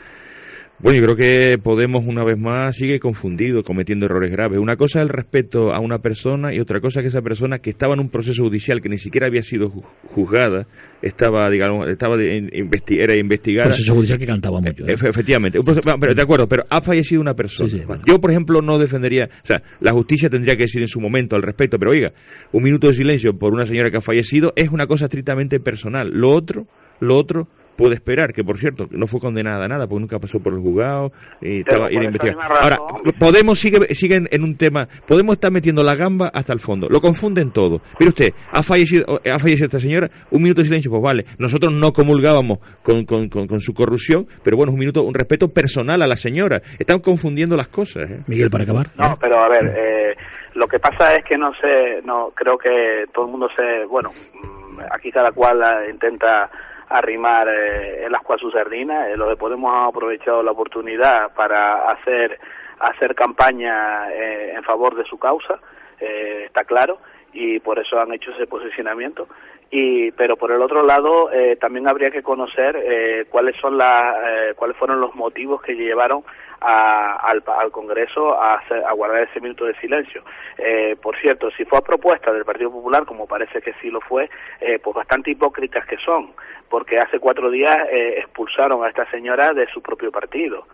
bueno 0.80 0.98
yo 0.98 1.04
creo 1.04 1.16
que 1.16 1.58
Podemos 1.58 2.04
una 2.06 2.24
vez 2.24 2.36
más 2.38 2.76
sigue 2.76 2.98
confundido 3.00 3.62
cometiendo 3.62 4.06
errores 4.06 4.30
graves 4.30 4.58
una 4.58 4.76
cosa 4.76 4.98
es 4.98 5.02
el 5.04 5.08
respeto 5.08 5.72
a 5.72 5.78
una 5.80 5.98
persona 5.98 6.52
y 6.52 6.60
otra 6.60 6.80
cosa 6.80 7.00
es 7.00 7.04
que 7.04 7.08
esa 7.08 7.22
persona 7.22 7.58
que 7.60 7.70
estaba 7.70 7.94
en 7.94 8.00
un 8.00 8.10
proceso 8.10 8.42
judicial 8.42 8.80
que 8.80 8.88
ni 8.88 8.98
siquiera 8.98 9.26
había 9.28 9.42
sido 9.42 9.70
ju- 9.70 9.84
juzgada 10.08 10.66
estaba 11.00 11.48
digamos 11.48 11.86
estaba 11.88 12.16
investi- 12.16 13.00
era 13.02 13.16
investigada 13.16 13.68
Proceso 13.68 13.94
judicial 13.94 14.18
que 14.18 14.26
cantaba 14.26 14.60
mucho. 14.60 14.84
¿eh? 14.86 14.94
Efe- 14.96 15.08
Efectivamente, 15.10 15.58
Un 15.58 15.64
proceso- 15.64 15.96
pero 16.00 16.14
de 16.14 16.22
acuerdo, 16.22 16.48
pero 16.48 16.64
ha 16.70 16.80
fallecido 16.80 17.20
una 17.20 17.34
persona. 17.34 17.68
Yo, 18.06 18.18
por 18.20 18.30
ejemplo, 18.30 18.62
no 18.62 18.78
defendería, 18.78 19.28
o 19.42 19.46
sea, 19.46 19.62
la 19.80 19.92
justicia 19.92 20.28
tendría 20.30 20.54
que 20.56 20.62
decir 20.62 20.80
en 20.82 20.88
su 20.88 21.00
momento 21.00 21.36
al 21.36 21.42
respecto, 21.42 21.78
pero 21.78 21.90
oiga, 21.92 22.12
un 22.52 22.62
minuto 22.62 22.88
de 22.88 22.94
silencio 22.94 23.38
por 23.38 23.52
una 23.52 23.66
señora 23.66 23.90
que 23.90 23.98
ha 23.98 24.00
fallecido 24.00 24.52
es 24.56 24.70
una 24.70 24.86
cosa 24.86 25.04
estrictamente 25.06 25.60
personal. 25.60 26.10
Lo 26.10 26.30
otro, 26.30 26.66
lo 27.00 27.16
otro 27.16 27.48
puede 27.76 27.94
esperar, 27.94 28.32
que 28.32 28.44
por 28.44 28.58
cierto, 28.58 28.86
no 28.90 29.06
fue 29.06 29.20
condenada 29.20 29.64
a 29.64 29.68
nada, 29.68 29.86
porque 29.86 30.00
nunca 30.00 30.18
pasó 30.18 30.40
por 30.40 30.52
el 30.52 30.60
juzgado 30.60 31.12
y 31.40 31.58
estaba 31.58 31.88
era 31.88 32.04
investigada. 32.04 32.46
Ahora, 32.60 32.76
Podemos 33.18 33.58
sigue, 33.58 33.94
siguen 33.94 34.28
en 34.30 34.42
un 34.42 34.56
tema, 34.56 34.88
Podemos 35.06 35.34
estar 35.34 35.50
metiendo 35.50 35.82
la 35.82 35.94
gamba 35.94 36.30
hasta 36.32 36.52
el 36.52 36.60
fondo, 36.60 36.88
lo 36.88 37.00
confunden 37.00 37.50
todo. 37.50 37.80
Mire 37.98 38.08
usted, 38.08 38.32
ha 38.50 38.62
fallecido, 38.62 39.20
ha 39.24 39.38
fallecido 39.38 39.66
esta 39.66 39.80
señora, 39.80 40.10
un 40.30 40.42
minuto 40.42 40.60
de 40.60 40.66
silencio, 40.66 40.90
pues 40.90 41.02
vale, 41.02 41.24
nosotros 41.38 41.72
no 41.72 41.92
comulgábamos 41.92 42.58
con, 42.82 43.04
con, 43.04 43.28
con, 43.28 43.46
con 43.46 43.60
su 43.60 43.74
corrupción, 43.74 44.26
pero 44.42 44.56
bueno, 44.56 44.72
un 44.72 44.78
minuto, 44.78 45.02
un 45.02 45.14
respeto 45.14 45.48
personal 45.48 46.02
a 46.02 46.06
la 46.06 46.16
señora. 46.16 46.60
Están 46.78 47.00
confundiendo 47.00 47.56
las 47.56 47.68
cosas. 47.68 48.10
¿eh? 48.10 48.20
Miguel, 48.26 48.50
para 48.50 48.64
acabar. 48.64 48.86
No, 48.96 49.16
pero 49.20 49.38
a 49.38 49.48
ver, 49.48 49.64
eh, 49.76 50.16
lo 50.54 50.66
que 50.66 50.78
pasa 50.78 51.14
es 51.14 51.24
que 51.24 51.36
no 51.36 51.52
sé, 51.60 52.02
no 52.04 52.30
creo 52.34 52.56
que 52.58 53.04
todo 53.12 53.26
el 53.26 53.30
mundo 53.30 53.48
se, 53.56 53.84
bueno, 53.86 54.10
mm, 54.10 54.80
aquí 54.92 55.10
cada 55.10 55.32
cual 55.32 55.60
eh, 55.62 55.90
intenta 55.90 56.50
arrimar 56.98 57.48
eh, 57.48 58.04
el 58.06 58.14
ascua 58.14 58.36
a 58.36 58.38
su 58.38 58.50
sardina. 58.50 59.08
Eh, 59.08 59.16
los 59.16 59.28
de 59.28 59.36
Podemos 59.36 59.72
han 59.72 59.88
aprovechado 59.88 60.42
la 60.42 60.52
oportunidad 60.52 61.32
para 61.34 61.90
hacer 61.90 62.38
hacer 62.78 63.14
campaña 63.14 64.10
eh, 64.12 64.52
en 64.54 64.62
favor 64.62 64.94
de 64.94 65.04
su 65.04 65.18
causa, 65.18 65.58
eh, 66.00 66.44
está 66.46 66.64
claro. 66.64 66.98
Y 67.34 67.58
por 67.58 67.78
eso 67.78 68.00
han 68.00 68.12
hecho 68.14 68.30
ese 68.30 68.46
posicionamiento. 68.46 69.28
Y, 69.70 70.12
pero 70.12 70.36
por 70.36 70.52
el 70.52 70.62
otro 70.62 70.84
lado, 70.84 71.32
eh, 71.32 71.56
también 71.56 71.88
habría 71.88 72.10
que 72.10 72.22
conocer 72.22 72.76
eh, 72.76 73.26
cuáles 73.28 73.56
son 73.60 73.76
las, 73.76 74.16
eh, 74.24 74.52
cuáles 74.54 74.76
fueron 74.76 75.00
los 75.00 75.14
motivos 75.16 75.60
que 75.62 75.74
llevaron 75.74 76.22
a, 76.60 77.16
al, 77.16 77.42
al, 77.46 77.70
Congreso 77.72 78.40
a, 78.40 78.54
hacer, 78.54 78.84
a, 78.84 78.92
guardar 78.92 79.28
ese 79.28 79.40
minuto 79.40 79.64
de 79.64 79.74
silencio. 79.80 80.22
Eh, 80.58 80.96
por 81.02 81.18
cierto, 81.20 81.50
si 81.50 81.64
fue 81.64 81.78
a 81.78 81.82
propuesta 81.82 82.32
del 82.32 82.44
Partido 82.44 82.70
Popular, 82.70 83.04
como 83.04 83.26
parece 83.26 83.60
que 83.60 83.74
sí 83.82 83.90
lo 83.90 84.00
fue, 84.00 84.30
eh, 84.60 84.78
pues 84.78 84.94
bastante 84.94 85.32
hipócritas 85.32 85.84
que 85.86 85.96
son, 85.98 86.32
porque 86.70 86.98
hace 86.98 87.18
cuatro 87.18 87.50
días 87.50 87.74
eh, 87.90 88.18
expulsaron 88.18 88.84
a 88.84 88.88
esta 88.88 89.10
señora 89.10 89.52
de 89.52 89.66
su 89.66 89.82
propio 89.82 90.10
partido. 90.10 90.66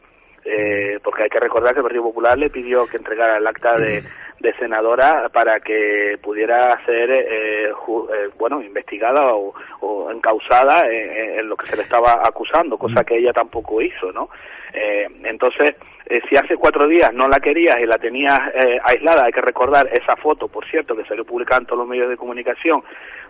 Eh, 0.44 0.98
porque 1.04 1.24
hay 1.24 1.28
que 1.28 1.38
recordar 1.40 1.74
que 1.74 1.80
el 1.80 1.84
Partido 1.84 2.04
Popular 2.04 2.38
le 2.38 2.48
pidió 2.48 2.86
que 2.86 2.96
entregara 2.96 3.36
el 3.36 3.46
acta 3.46 3.78
de, 3.78 4.02
de 4.40 4.54
senadora 4.54 5.28
para 5.32 5.60
que 5.60 6.18
pudiera 6.22 6.60
ser 6.86 7.10
eh, 7.10 7.68
eh, 7.68 8.28
bueno 8.38 8.62
investigada 8.62 9.34
o, 9.34 9.54
o 9.80 10.10
encausada 10.10 10.86
en, 10.90 11.38
en, 11.38 11.48
lo 11.48 11.56
que 11.56 11.66
se 11.66 11.76
le 11.76 11.82
estaba 11.82 12.22
acusando 12.24 12.78
cosa 12.78 13.04
que 13.04 13.18
ella 13.18 13.32
tampoco 13.32 13.80
hizo 13.82 14.10
no 14.12 14.30
eh, 14.72 15.06
entonces 15.24 15.76
eh, 16.10 16.20
si 16.28 16.36
hace 16.36 16.56
cuatro 16.56 16.88
días 16.88 17.12
no 17.14 17.28
la 17.28 17.38
querías 17.38 17.78
y 17.80 17.86
la 17.86 17.96
tenías 17.96 18.38
eh, 18.54 18.78
aislada, 18.82 19.26
hay 19.26 19.32
que 19.32 19.40
recordar 19.40 19.88
esa 19.92 20.16
foto, 20.16 20.48
por 20.48 20.68
cierto, 20.68 20.96
que 20.96 21.04
salió 21.04 21.24
publicada 21.24 21.60
en 21.60 21.66
todos 21.66 21.78
los 21.78 21.88
medios 21.88 22.08
de 22.08 22.16
comunicación, 22.16 22.82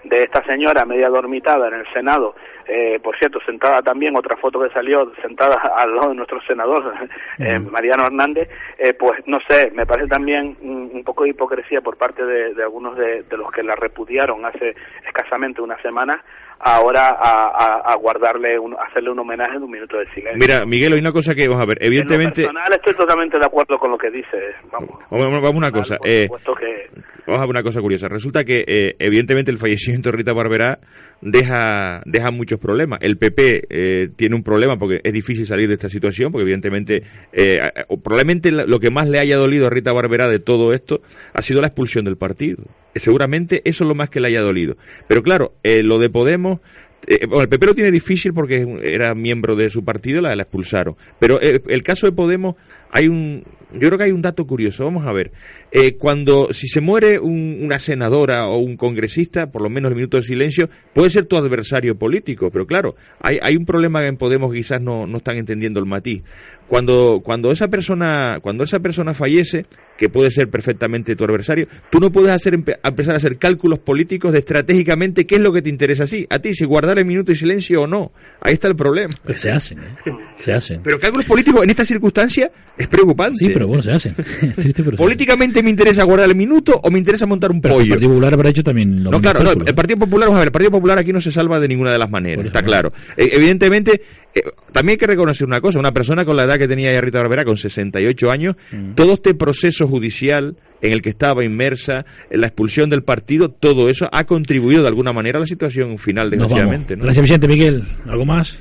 de 0.04 0.24
esta 0.24 0.42
señora 0.44 0.84
media 0.86 1.10
dormitada 1.10 1.68
en 1.68 1.74
el 1.74 1.92
Senado, 1.92 2.34
eh, 2.66 2.98
por 3.02 3.18
cierto, 3.18 3.38
sentada 3.44 3.78
también, 3.82 4.16
otra 4.16 4.36
foto 4.36 4.60
que 4.60 4.70
salió 4.70 5.12
sentada 5.20 5.56
al 5.76 5.94
lado 5.94 6.10
de 6.10 6.14
nuestro 6.14 6.40
senador, 6.42 6.94
eh, 7.38 7.58
Mariano 7.58 8.04
Hernández, 8.04 8.48
eh, 8.78 8.94
pues 8.94 9.20
no 9.26 9.38
sé, 9.48 9.70
me 9.72 9.86
parece 9.86 10.08
también 10.08 10.56
un, 10.62 10.90
un 10.94 11.04
poco 11.04 11.24
de 11.24 11.30
hipocresía 11.30 11.80
por 11.80 11.96
parte 11.96 12.24
de, 12.24 12.54
de 12.54 12.62
algunos 12.62 12.96
de, 12.96 13.24
de, 13.24 13.36
los 13.36 13.50
que 13.50 13.62
la 13.62 13.76
repudiaron 13.76 14.44
hace 14.46 14.74
escasamente 15.06 15.60
una 15.60 15.76
semana, 15.82 16.22
ahora 16.60 17.08
a, 17.08 17.48
a, 17.48 17.92
a 17.92 17.96
guardarle, 17.96 18.58
un, 18.58 18.76
hacerle 18.78 19.10
un 19.10 19.18
homenaje 19.18 19.58
de 19.58 19.64
un 19.64 19.70
minuto 19.70 19.96
de 19.96 20.06
silencio. 20.12 20.38
Mira, 20.38 20.66
Miguel, 20.66 20.92
hay 20.92 21.00
una 21.00 21.12
cosa 21.12 21.34
que, 21.34 21.48
vamos 21.48 21.62
a 21.62 21.66
ver, 21.66 21.78
evidentemente... 21.80 22.42
En 22.42 22.48
lo 22.48 22.52
personal 22.52 22.72
estoy 22.74 22.94
totalmente 22.94 23.38
de 23.38 23.46
acuerdo 23.46 23.78
con 23.78 23.90
lo 23.90 23.98
que 23.98 24.10
dice, 24.10 24.54
vamos. 24.70 24.98
Vamos, 25.10 25.40
vamos 25.40 25.54
una 25.54 25.72
cosa, 25.72 25.96
por 25.96 26.16
supuesto 26.16 26.54
que... 26.54 26.90
vamos 27.26 27.42
a 27.42 27.46
ver 27.46 27.50
una 27.50 27.62
cosa 27.62 27.80
curiosa. 27.80 28.08
Resulta 28.08 28.44
que, 28.44 28.64
eh, 28.66 28.96
evidentemente, 28.98 29.50
el 29.50 29.58
fallecimiento 29.58 30.10
de 30.10 30.16
Rita 30.18 30.32
Barberá 30.32 30.78
deja, 31.20 32.02
deja 32.04 32.30
muchos 32.30 32.58
problemas. 32.58 33.00
El 33.02 33.16
PP 33.16 33.62
eh, 33.68 34.08
tiene 34.16 34.36
un 34.36 34.42
problema 34.42 34.76
porque 34.78 35.00
es 35.02 35.12
difícil 35.12 35.46
salir 35.46 35.68
de 35.68 35.74
esta 35.74 35.88
situación, 35.88 36.32
porque 36.32 36.42
evidentemente, 36.42 37.02
eh, 37.32 37.56
probablemente 38.02 38.50
lo 38.52 38.80
que 38.80 38.90
más 38.90 39.08
le 39.08 39.18
haya 39.18 39.36
dolido 39.36 39.66
a 39.66 39.70
Rita 39.70 39.92
Barberá 39.92 40.28
de 40.28 40.38
todo 40.38 40.72
esto 40.72 41.02
ha 41.32 41.42
sido 41.42 41.60
la 41.60 41.68
expulsión 41.68 42.04
del 42.04 42.16
partido. 42.16 42.64
Seguramente 42.94 43.62
eso 43.64 43.84
es 43.84 43.88
lo 43.88 43.94
más 43.94 44.10
que 44.10 44.20
le 44.20 44.28
haya 44.28 44.40
dolido. 44.40 44.76
Pero 45.06 45.22
claro, 45.22 45.54
lo 45.62 45.98
de 45.98 46.10
Podemos 46.10 46.60
el 47.06 47.48
PP 47.48 47.66
lo 47.66 47.74
tiene 47.74 47.90
difícil 47.90 48.32
porque 48.32 48.66
era 48.82 49.14
miembro 49.14 49.56
de 49.56 49.70
su 49.70 49.84
partido, 49.84 50.20
la, 50.20 50.36
la 50.36 50.42
expulsaron. 50.42 50.96
Pero 51.18 51.40
el, 51.40 51.82
caso 51.82 52.06
de 52.06 52.12
Podemos, 52.12 52.56
hay 52.92 53.08
un, 53.08 53.44
yo 53.72 53.88
creo 53.88 53.98
que 53.98 54.04
hay 54.04 54.10
un 54.10 54.22
dato 54.22 54.46
curioso. 54.46 54.84
Vamos 54.84 55.06
a 55.06 55.12
ver. 55.12 55.32
Eh, 55.70 55.96
cuando, 55.96 56.48
si 56.52 56.66
se 56.68 56.80
muere 56.80 57.18
un, 57.18 57.60
una 57.62 57.78
senadora 57.78 58.46
o 58.46 58.58
un 58.58 58.76
congresista, 58.76 59.46
por 59.46 59.62
lo 59.62 59.70
menos 59.70 59.90
el 59.90 59.96
minuto 59.96 60.16
de 60.16 60.24
silencio, 60.24 60.68
puede 60.92 61.10
ser 61.10 61.26
tu 61.26 61.36
adversario 61.36 61.96
político. 61.96 62.50
Pero 62.50 62.66
claro, 62.66 62.96
hay, 63.20 63.38
hay 63.40 63.56
un 63.56 63.64
problema 63.64 64.00
que 64.00 64.08
en 64.08 64.16
Podemos 64.16 64.52
quizás 64.52 64.82
no, 64.82 65.06
no 65.06 65.18
están 65.18 65.38
entendiendo 65.38 65.80
el 65.80 65.86
matiz. 65.86 66.22
Cuando, 66.66 67.20
cuando 67.22 67.50
esa 67.50 67.68
persona, 67.68 68.38
cuando 68.40 68.62
esa 68.62 68.78
persona 68.78 69.12
fallece, 69.12 69.66
que 69.98 70.08
puede 70.08 70.30
ser 70.30 70.48
perfectamente 70.48 71.16
tu 71.16 71.24
adversario, 71.24 71.66
tú 71.90 71.98
no 71.98 72.10
puedes 72.10 72.30
hacer, 72.30 72.54
empezar 72.54 73.14
a 73.14 73.16
hacer 73.16 73.38
cálculos 73.38 73.80
políticos 73.80 74.32
de 74.32 74.38
estratégicamente 74.38 75.26
qué 75.26 75.34
es 75.34 75.40
lo 75.40 75.52
que 75.52 75.62
te 75.62 75.68
interesa 75.68 76.04
a 76.04 76.06
ti, 76.06 76.26
a 76.30 76.38
ti, 76.38 76.54
si 76.54 76.64
guardar 76.64 76.98
el 76.98 77.06
minuto 77.06 77.32
de 77.32 77.38
silencio 77.38 77.82
o 77.82 77.86
no. 77.88 78.12
Ahí 78.40 78.54
está 78.54 78.68
el 78.68 78.76
problema. 78.76 79.12
Pues 79.24 79.40
se 79.40 79.50
hacen, 79.50 79.80
¿eh? 79.80 80.12
se 80.36 80.52
hacen. 80.52 80.80
Pero 80.82 81.00
cálculos 81.00 81.26
políticos 81.26 81.60
en 81.64 81.70
esta 81.70 81.84
circunstancia 81.84 82.52
es 82.80 82.88
preocupante. 82.88 83.38
Sí, 83.38 83.50
pero 83.52 83.66
bueno, 83.66 83.82
se 83.82 83.92
hacen. 83.92 84.14
Triste, 84.56 84.82
pero 84.82 84.96
Políticamente 84.96 85.62
me 85.62 85.70
interesa 85.70 86.04
guardar 86.04 86.28
el 86.30 86.36
minuto 86.36 86.80
o 86.82 86.90
me 86.90 86.98
interesa 86.98 87.26
montar 87.26 87.50
un 87.50 87.60
pero 87.60 87.74
pollo. 87.74 87.84
El 87.84 87.90
Partido 87.90 88.10
Popular 88.10 88.34
habrá 88.34 88.50
hecho 88.50 88.62
también 88.62 89.04
lo 89.04 89.10
No, 89.10 89.20
claro, 89.20 89.42
no, 89.42 89.52
el 89.52 89.74
Partido 89.74 89.98
Popular, 89.98 90.28
vamos 90.28 90.38
a 90.38 90.40
ver, 90.40 90.48
el 90.48 90.52
Partido 90.52 90.70
Popular 90.70 90.98
aquí 90.98 91.12
no 91.12 91.20
se 91.20 91.30
salva 91.30 91.60
de 91.60 91.68
ninguna 91.68 91.92
de 91.92 91.98
las 91.98 92.10
maneras, 92.10 92.46
está 92.46 92.62
claro. 92.62 92.92
Eh, 93.16 93.30
evidentemente, 93.32 94.00
eh, 94.34 94.42
también 94.72 94.94
hay 94.94 94.98
que 94.98 95.06
reconocer 95.06 95.46
una 95.46 95.60
cosa, 95.60 95.78
una 95.78 95.92
persona 95.92 96.24
con 96.24 96.36
la 96.36 96.44
edad 96.44 96.56
que 96.56 96.68
tenía 96.68 96.92
ya 96.92 97.00
Rita 97.00 97.18
Barberá, 97.18 97.44
con 97.44 97.56
68 97.56 98.30
años, 98.30 98.56
mm. 98.72 98.94
todo 98.94 99.14
este 99.14 99.34
proceso 99.34 99.86
judicial 99.86 100.56
en 100.82 100.92
el 100.92 101.02
que 101.02 101.10
estaba 101.10 101.44
inmersa, 101.44 102.06
la 102.30 102.46
expulsión 102.46 102.88
del 102.88 103.02
partido, 103.02 103.50
todo 103.50 103.90
eso 103.90 104.08
ha 104.10 104.24
contribuido 104.24 104.82
de 104.82 104.88
alguna 104.88 105.12
manera 105.12 105.38
a 105.38 105.40
la 105.40 105.46
situación 105.46 105.98
final, 105.98 106.30
desgraciadamente. 106.30 106.96
¿no? 106.96 107.04
Gracias, 107.04 107.22
Vicente 107.22 107.48
Miguel. 107.48 107.82
¿Algo 108.06 108.24
más? 108.24 108.58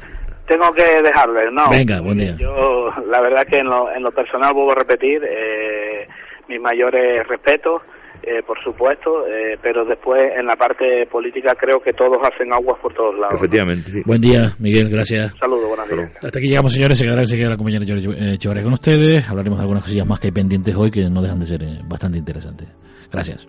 Tengo 0.49 0.71
que 0.73 0.83
dejarle, 1.01 1.51
¿no? 1.51 1.69
Venga, 1.69 2.01
buen 2.01 2.17
día. 2.17 2.35
Yo, 2.37 2.89
la 3.07 3.21
verdad 3.21 3.43
que 3.43 3.59
en 3.59 3.67
lo, 3.67 3.91
en 3.91 4.01
lo 4.01 4.11
personal, 4.11 4.51
vuelvo 4.53 4.71
a 4.71 4.75
repetir, 4.75 5.23
eh, 5.23 6.07
mis 6.47 6.59
mayores 6.59 7.25
respetos 7.27 7.83
eh, 8.21 8.43
por 8.45 8.61
supuesto, 8.61 9.25
eh, 9.27 9.57
pero 9.61 9.85
después 9.85 10.21
en 10.37 10.45
la 10.45 10.55
parte 10.57 11.05
política 11.09 11.55
creo 11.57 11.79
que 11.79 11.93
todos 11.93 12.17
hacen 12.21 12.51
aguas 12.51 12.77
por 12.81 12.93
todos 12.93 13.17
lados. 13.17 13.35
Efectivamente. 13.35 13.89
Sí. 13.89 14.01
Buen 14.05 14.19
día, 14.19 14.55
Miguel, 14.59 14.89
gracias. 14.89 15.33
Saludos, 15.39 15.69
buenas 15.69 15.89
días. 15.89 16.25
Hasta 16.25 16.37
aquí 16.37 16.49
llegamos, 16.49 16.73
señores. 16.73 16.97
Se 16.97 17.05
quedará 17.05 17.21
enseguida 17.21 17.49
la 17.49 17.57
compañera 17.57 17.85
Echevarría 17.85 18.63
con 18.63 18.73
ustedes. 18.73 19.27
Hablaremos 19.29 19.57
de 19.59 19.63
algunas 19.63 19.83
cosillas 19.83 20.05
más 20.05 20.19
que 20.19 20.27
hay 20.27 20.33
pendientes 20.33 20.75
hoy 20.75 20.91
que 20.91 21.09
no 21.09 21.21
dejan 21.21 21.39
de 21.39 21.45
ser 21.45 21.63
eh, 21.63 21.79
bastante 21.85 22.17
interesantes. 22.17 22.67
Gracias. 23.09 23.47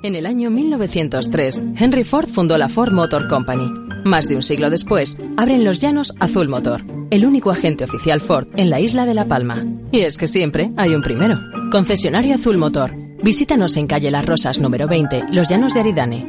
En 0.00 0.14
el 0.14 0.26
año 0.26 0.50
1903, 0.50 1.60
Henry 1.76 2.04
Ford 2.04 2.28
fundó 2.28 2.56
la 2.56 2.68
Ford 2.68 2.92
Motor 2.92 3.26
Company. 3.26 3.68
Más 4.04 4.28
de 4.28 4.36
un 4.36 4.44
siglo 4.44 4.70
después, 4.70 5.18
abren 5.36 5.64
los 5.64 5.80
llanos 5.80 6.14
Azul 6.20 6.48
Motor, 6.48 6.84
el 7.10 7.26
único 7.26 7.50
agente 7.50 7.82
oficial 7.82 8.20
Ford 8.20 8.46
en 8.56 8.70
la 8.70 8.78
isla 8.78 9.06
de 9.06 9.14
La 9.14 9.26
Palma. 9.26 9.64
Y 9.90 10.02
es 10.02 10.16
que 10.16 10.28
siempre 10.28 10.70
hay 10.76 10.94
un 10.94 11.02
primero. 11.02 11.40
Concesionario 11.72 12.36
Azul 12.36 12.58
Motor. 12.58 12.94
Visítanos 13.24 13.76
en 13.76 13.88
calle 13.88 14.12
Las 14.12 14.24
Rosas 14.24 14.60
número 14.60 14.86
20, 14.86 15.22
Los 15.32 15.48
Llanos 15.48 15.74
de 15.74 15.80
Aridane. 15.80 16.26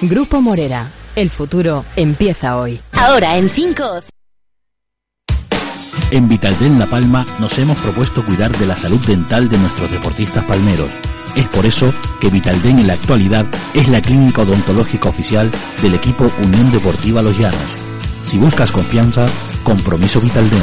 Grupo 0.00 0.40
Morera. 0.40 0.90
El 1.14 1.28
futuro 1.28 1.84
empieza 1.96 2.58
hoy. 2.58 2.80
Ahora 2.92 3.36
en 3.36 3.50
5. 3.50 3.84
En 6.12 6.28
Vitaldent 6.28 6.78
La 6.78 6.86
Palma 6.86 7.26
nos 7.40 7.58
hemos 7.58 7.76
propuesto 7.78 8.24
cuidar 8.24 8.56
de 8.56 8.66
la 8.66 8.76
salud 8.76 9.04
dental 9.06 9.50
de 9.50 9.58
nuestros 9.58 9.90
deportistas 9.90 10.44
palmeros. 10.46 10.90
Es 11.36 11.46
por 11.48 11.66
eso 11.66 11.92
que 12.20 12.28
Vitaldent 12.28 12.80
en 12.80 12.86
la 12.86 12.94
actualidad 12.94 13.46
es 13.74 13.88
la 13.88 14.00
clínica 14.00 14.42
odontológica 14.42 15.08
oficial 15.08 15.50
del 15.82 15.94
equipo 15.94 16.30
Unión 16.42 16.72
Deportiva 16.72 17.22
Los 17.22 17.38
Llanos. 17.38 17.60
Si 18.22 18.38
buscas 18.38 18.70
confianza, 18.72 19.26
compromiso 19.62 20.20
Vitaldent. 20.20 20.62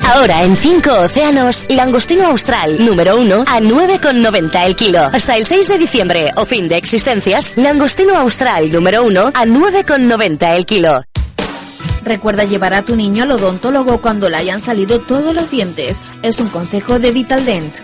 Ahora 0.00 0.42
en 0.42 0.56
5 0.56 0.90
océanos, 1.04 1.68
langostino 1.68 2.28
austral 2.28 2.84
número 2.84 3.18
1 3.18 3.44
a 3.46 3.60
9,90 3.60 4.66
el 4.66 4.74
kilo. 4.74 5.04
Hasta 5.04 5.36
el 5.36 5.44
6 5.44 5.68
de 5.68 5.78
diciembre 5.78 6.32
o 6.34 6.46
fin 6.46 6.66
de 6.66 6.78
existencias, 6.78 7.58
langostino 7.58 8.16
austral 8.16 8.72
número 8.72 9.04
1 9.04 9.20
a 9.34 9.44
9,90 9.44 10.56
el 10.56 10.64
kilo. 10.64 11.02
Recuerda 12.08 12.44
llevar 12.44 12.72
a 12.72 12.80
tu 12.80 12.96
niño 12.96 13.24
al 13.24 13.32
odontólogo 13.32 14.00
cuando 14.00 14.30
le 14.30 14.38
hayan 14.38 14.62
salido 14.62 14.98
todos 14.98 15.34
los 15.34 15.50
dientes. 15.50 16.00
Es 16.22 16.40
un 16.40 16.48
consejo 16.48 16.98
de 16.98 17.12
Vitaldent. 17.12 17.74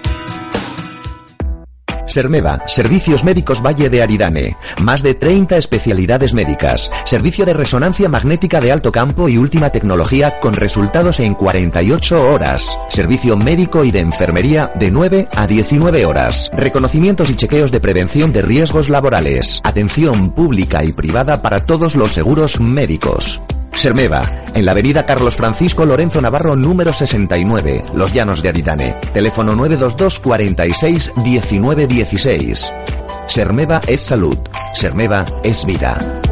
Sermeva, 2.07 2.63
Servicios 2.67 3.23
Médicos 3.23 3.61
Valle 3.61 3.91
de 3.91 4.03
Aridane. 4.03 4.57
Más 4.81 5.03
de 5.03 5.13
30 5.13 5.59
especialidades 5.59 6.33
médicas. 6.33 6.91
Servicio 7.05 7.45
de 7.45 7.53
resonancia 7.53 8.09
magnética 8.09 8.61
de 8.61 8.73
alto 8.73 8.91
campo 8.91 9.29
y 9.29 9.37
última 9.37 9.69
tecnología 9.69 10.41
con 10.41 10.55
resultados 10.55 11.21
en 11.21 11.35
48 11.35 12.23
horas. 12.23 12.67
Servicio 12.89 13.37
médico 13.37 13.85
y 13.85 13.91
de 13.91 13.99
enfermería 13.99 14.73
de 14.75 14.91
9 14.91 15.29
a 15.37 15.47
19 15.47 16.07
horas. 16.07 16.51
Reconocimientos 16.55 17.29
y 17.29 17.37
chequeos 17.37 17.71
de 17.71 17.81
prevención 17.81 18.33
de 18.33 18.41
riesgos 18.41 18.89
laborales. 18.89 19.61
Atención 19.65 20.31
pública 20.31 20.83
y 20.83 20.93
privada 20.93 21.43
para 21.43 21.67
todos 21.67 21.95
los 21.95 22.13
seguros 22.13 22.59
médicos. 22.59 23.43
Sermeva, 23.77 24.23
en 24.55 24.65
la 24.65 24.73
avenida 24.73 25.05
Carlos 25.05 25.37
Francisco 25.37 25.85
Lorenzo 25.85 26.21
Navarro 26.21 26.57
número 26.57 26.93
69, 26.93 27.83
Los 27.95 28.13
Llanos 28.13 28.43
de 28.43 28.49
Aridane. 28.49 28.97
Teléfono 29.13 29.55
922 29.55 30.21
46 30.21 31.13
19 31.17 31.87
16. 31.87 32.73
Sermeva 33.29 33.81
es 33.87 34.01
salud. 34.01 34.39
Sermeva 34.75 35.27
es 35.43 35.67
vida. 35.67 36.24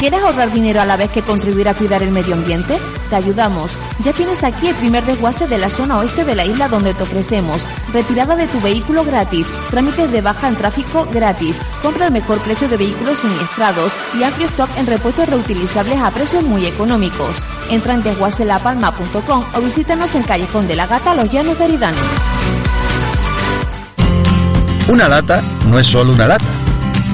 ¿Quieres 0.00 0.22
ahorrar 0.22 0.50
dinero 0.50 0.80
a 0.80 0.86
la 0.86 0.96
vez 0.96 1.10
que 1.10 1.20
contribuir 1.20 1.68
a 1.68 1.74
cuidar 1.74 2.02
el 2.02 2.10
medio 2.10 2.32
ambiente? 2.32 2.78
Te 3.10 3.16
ayudamos. 3.16 3.76
Ya 4.02 4.14
tienes 4.14 4.42
aquí 4.42 4.68
el 4.68 4.74
primer 4.76 5.04
desguace 5.04 5.46
de 5.46 5.58
la 5.58 5.68
zona 5.68 5.98
oeste 5.98 6.24
de 6.24 6.34
la 6.34 6.46
isla 6.46 6.68
donde 6.68 6.94
te 6.94 7.02
ofrecemos 7.02 7.60
retirada 7.92 8.34
de 8.34 8.48
tu 8.48 8.62
vehículo 8.62 9.04
gratis, 9.04 9.46
trámites 9.68 10.10
de 10.10 10.22
baja 10.22 10.48
en 10.48 10.56
tráfico 10.56 11.06
gratis, 11.12 11.54
compra 11.82 12.06
el 12.06 12.14
mejor 12.14 12.38
precio 12.38 12.66
de 12.66 12.78
vehículos 12.78 13.18
siniestrados 13.18 13.92
y 14.18 14.22
amplio 14.22 14.46
stock 14.46 14.70
en 14.78 14.86
repuestos 14.86 15.28
reutilizables 15.28 16.00
a 16.00 16.10
precios 16.10 16.44
muy 16.44 16.64
económicos. 16.64 17.44
Entra 17.68 17.92
en 17.92 18.02
desguacelapalma.com 18.02 19.44
o 19.54 19.60
visítanos 19.60 20.14
en 20.14 20.22
Callejón 20.22 20.66
de 20.66 20.76
la 20.76 20.86
Gata, 20.86 21.14
Los 21.14 21.30
Llanos 21.30 21.58
de 21.58 21.64
Aridane. 21.64 21.98
Una 24.88 25.10
lata 25.10 25.42
no 25.66 25.78
es 25.78 25.86
solo 25.86 26.14
una 26.14 26.26
lata. 26.26 26.46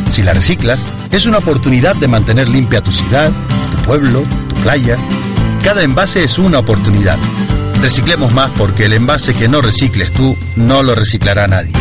Si 0.09 0.23
la 0.23 0.33
reciclas, 0.33 0.81
es 1.11 1.27
una 1.27 1.39
oportunidad 1.39 1.97
de 1.97 2.09
mantener 2.09 2.49
limpia 2.49 2.83
tu 2.83 2.93
ciudad, 2.93 3.31
tu 3.71 3.77
pueblo, 3.79 4.25
tu 4.49 4.55
playa. 4.57 4.97
Cada 5.63 5.83
envase 5.83 6.25
es 6.25 6.39
una 6.39 6.59
oportunidad. 6.59 7.19
Reciclemos 7.81 8.33
más 8.35 8.51
porque 8.57 8.85
el 8.85 8.93
envase 8.93 9.35
que 9.35 9.49
no 9.49 9.61
recicles 9.61 10.13
tú 10.13 10.37
no 10.57 10.83
lo 10.83 10.95
reciclará 10.95 11.47
nadie. 11.47 11.73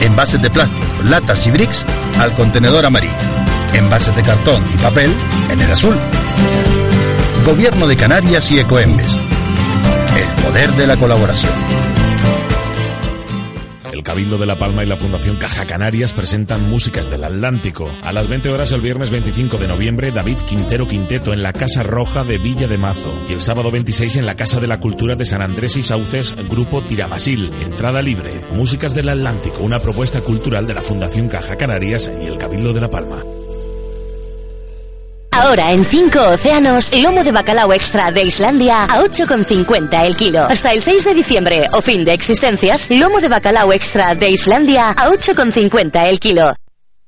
Envases 0.00 0.42
de 0.42 0.50
plástico, 0.50 0.86
latas 1.04 1.46
y 1.46 1.50
bricks 1.50 1.84
al 2.18 2.32
contenedor 2.32 2.84
amarillo. 2.84 3.12
Envases 3.72 4.14
de 4.14 4.22
cartón 4.22 4.64
y 4.72 4.78
papel 4.78 5.12
en 5.50 5.60
el 5.60 5.72
azul. 5.72 5.98
Gobierno 7.44 7.86
de 7.86 7.96
Canarias 7.96 8.50
y 8.50 8.60
Ecoembes. 8.60 9.12
El 10.16 10.42
poder 10.42 10.72
de 10.74 10.86
la 10.86 10.96
colaboración. 10.96 11.83
Cabildo 14.04 14.38
de 14.38 14.46
La 14.46 14.54
Palma 14.54 14.84
y 14.84 14.86
la 14.86 14.96
Fundación 14.96 15.36
Caja 15.36 15.66
Canarias 15.66 16.12
presentan 16.12 16.68
Músicas 16.70 17.10
del 17.10 17.24
Atlántico. 17.24 17.90
A 18.04 18.12
las 18.12 18.28
20 18.28 18.50
horas 18.50 18.70
el 18.70 18.82
viernes 18.82 19.10
25 19.10 19.56
de 19.56 19.66
noviembre, 19.66 20.12
David 20.12 20.36
Quintero 20.46 20.86
Quinteto 20.86 21.32
en 21.32 21.42
la 21.42 21.52
Casa 21.52 21.82
Roja 21.82 22.22
de 22.22 22.38
Villa 22.38 22.68
de 22.68 22.78
Mazo. 22.78 23.12
Y 23.28 23.32
el 23.32 23.40
sábado 23.40 23.72
26 23.72 24.16
en 24.16 24.26
la 24.26 24.36
Casa 24.36 24.60
de 24.60 24.68
la 24.68 24.78
Cultura 24.78 25.16
de 25.16 25.24
San 25.24 25.42
Andrés 25.42 25.76
y 25.76 25.82
Sauces, 25.82 26.36
Grupo 26.48 26.82
Tirabasil. 26.82 27.50
Entrada 27.62 28.02
libre. 28.02 28.40
Músicas 28.52 28.94
del 28.94 29.08
Atlántico, 29.08 29.62
una 29.62 29.80
propuesta 29.80 30.20
cultural 30.20 30.66
de 30.68 30.74
la 30.74 30.82
Fundación 30.82 31.28
Caja 31.28 31.56
Canarias 31.56 32.08
y 32.22 32.26
el 32.26 32.38
Cabildo 32.38 32.72
de 32.72 32.80
La 32.82 32.90
Palma. 32.90 33.33
Ahora 35.34 35.72
en 35.72 35.84
5 35.84 36.20
océanos, 36.34 36.94
lomo 36.94 37.24
de 37.24 37.32
bacalao 37.32 37.72
extra 37.72 38.12
de 38.12 38.22
Islandia 38.22 38.84
a 38.84 39.02
8,50 39.02 40.06
el 40.06 40.16
kilo. 40.16 40.44
Hasta 40.44 40.72
el 40.72 40.80
6 40.80 41.04
de 41.06 41.14
diciembre 41.14 41.66
o 41.72 41.82
fin 41.82 42.04
de 42.04 42.12
existencias, 42.12 42.88
lomo 42.92 43.20
de 43.20 43.28
bacalao 43.28 43.72
extra 43.72 44.14
de 44.14 44.30
Islandia 44.30 44.90
a 44.90 45.08
8,50 45.10 46.08
el 46.08 46.20
kilo. 46.20 46.54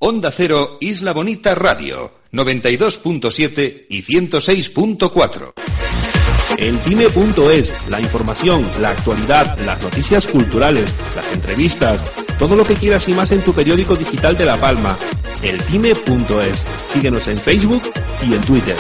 Onda 0.01 0.33
Cero, 0.33 0.77
Isla 0.81 1.13
Bonita 1.13 1.55
Radio, 1.55 2.15
92.7 2.33 3.87
y 3.91 4.03
106.4. 4.03 5.53
Eltime.es, 6.59 7.73
la 7.89 8.01
información, 8.01 8.69
la 8.81 8.91
actualidad, 8.91 9.57
las 9.61 9.81
noticias 9.81 10.27
culturales, 10.27 10.93
las 11.15 11.31
entrevistas, 11.31 12.03
todo 12.41 12.57
lo 12.57 12.65
que 12.65 12.75
quieras 12.75 13.07
y 13.09 13.13
más 13.13 13.31
en 13.31 13.43
tu 13.43 13.53
periódico 13.53 13.95
digital 13.95 14.37
de 14.37 14.47
La 14.47 14.57
Palma. 14.57 14.99
Eltime.es. 15.43 16.67
Síguenos 16.89 17.29
en 17.29 17.37
Facebook 17.37 17.83
y 18.23 18.35
en 18.35 18.41
Twitter. 18.43 18.77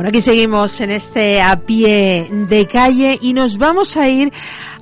Bueno, 0.00 0.08
aquí 0.08 0.22
seguimos 0.22 0.80
en 0.80 0.92
este 0.92 1.42
a 1.42 1.60
pie 1.60 2.26
de 2.48 2.66
calle 2.66 3.18
y 3.20 3.34
nos 3.34 3.58
vamos 3.58 3.98
a 3.98 4.08
ir 4.08 4.32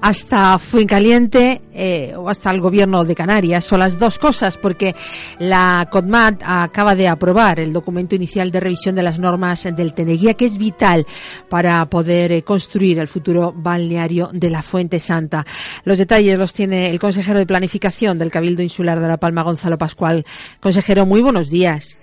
hasta 0.01 0.61
Fuencaliente 0.61 1.61
eh, 1.75 2.15
o 2.17 2.29
hasta 2.29 2.53
el 2.53 2.61
gobierno 2.61 3.05
de 3.05 3.17
Canarias. 3.17 3.65
Son 3.65 3.81
las 3.81 3.99
dos 3.99 4.17
cosas 4.17 4.57
porque 4.59 4.95
la 5.41 5.89
CODMAT 5.91 6.45
acaba 6.47 6.95
de 6.95 7.09
aprobar 7.09 7.59
el 7.59 7.73
documento 7.73 8.15
inicial 8.15 8.53
de 8.53 8.61
revisión 8.61 8.95
de 8.95 9.03
las 9.03 9.19
normas 9.19 9.65
del 9.65 9.93
Teneguía 9.93 10.35
que 10.35 10.45
es 10.45 10.57
vital 10.57 11.05
para 11.49 11.85
poder 11.87 12.31
eh, 12.31 12.43
construir 12.45 13.01
el 13.01 13.09
futuro 13.09 13.53
balneario 13.53 14.31
de 14.33 14.51
la 14.51 14.63
Fuente 14.63 15.01
Santa. 15.01 15.45
Los 15.83 15.99
detalles 15.99 16.39
los 16.39 16.53
tiene 16.53 16.91
el 16.91 17.01
consejero 17.01 17.41
de 17.41 17.47
planificación 17.47 18.21
del 18.21 18.31
Cabildo 18.31 18.63
Insular 18.63 19.01
de 19.01 19.09
La 19.09 19.17
Palma, 19.17 19.43
Gonzalo 19.43 19.79
Pascual. 19.79 20.25
Consejero, 20.61 21.07
muy 21.07 21.23
buenos 21.23 21.51
días. 21.51 21.98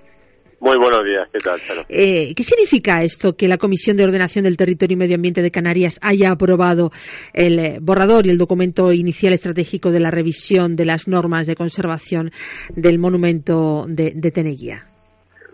Muy 0.60 0.78
buenos 0.78 1.03
días, 1.03 1.28
¿qué 1.32 1.39
tal? 1.39 1.60
Charo? 1.60 1.82
Eh, 1.89 2.34
¿Qué 2.36 2.43
significa 2.43 3.03
esto 3.03 3.36
que 3.36 3.47
la 3.47 3.58
Comisión 3.58 3.97
de 3.97 4.06
Ordenación 4.06 4.45
del 4.45 4.58
Territorio 4.58 4.95
y 4.95 4.97
Medio 4.97 5.16
Ambiente 5.16 5.41
de 5.41 5.51
Canarias 5.51 5.99
haya 6.01 6.32
aprobado 6.32 6.91
el 7.34 7.60
eh, 7.60 7.78
borrador 7.82 8.26
y 8.26 8.30
el 8.30 8.38
documento 8.38 8.91
inicial 8.93 9.34
estratégico 9.34 9.91
de 9.91 9.99
la 9.99 10.12
revisión 10.12 10.76
de 10.76 10.86
las 10.86 11.08
normas 11.08 11.47
de 11.47 11.56
conservación 11.56 12.32
del 12.70 12.99
monumento 12.99 13.86
de, 13.88 14.14
de 14.16 14.32
Teneguía? 14.32 14.86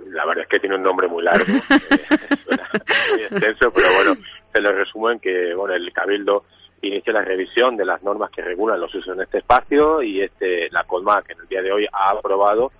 La 0.09 0.25
verdad 0.25 0.43
es 0.43 0.49
que 0.49 0.59
tiene 0.59 0.75
un 0.75 0.83
nombre 0.83 1.07
muy 1.07 1.23
largo, 1.23 1.45
eh, 1.51 2.37
suena 2.43 2.69
muy 3.13 3.21
extenso, 3.21 3.71
pero 3.73 3.87
bueno, 3.95 4.15
se 4.53 4.61
lo 4.61 4.71
resumo 4.73 5.09
en 5.09 5.19
que 5.19 5.53
bueno, 5.55 5.73
el 5.73 5.91
Cabildo 5.93 6.45
inicia 6.81 7.13
la 7.13 7.21
revisión 7.21 7.77
de 7.77 7.85
las 7.85 8.01
normas 8.03 8.31
que 8.31 8.41
regulan 8.41 8.79
los 8.79 8.93
usos 8.93 9.15
en 9.15 9.21
este 9.21 9.39
espacio 9.39 10.01
y 10.01 10.21
este 10.21 10.69
la 10.71 10.83
que 11.25 11.33
en 11.33 11.39
el 11.39 11.47
día 11.47 11.61
de 11.61 11.71
hoy 11.71 11.87
ha 11.91 12.11
aprobado 12.11 12.71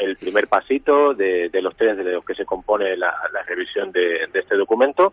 el 0.00 0.16
primer 0.16 0.48
pasito 0.48 1.14
de, 1.14 1.50
los 1.60 1.76
tres 1.76 1.96
de 1.96 2.04
los 2.04 2.24
que 2.24 2.34
se 2.34 2.44
compone 2.44 2.96
la, 2.96 3.14
la 3.32 3.42
revisión 3.42 3.92
de, 3.92 4.26
de, 4.32 4.40
este 4.40 4.56
documento. 4.56 5.12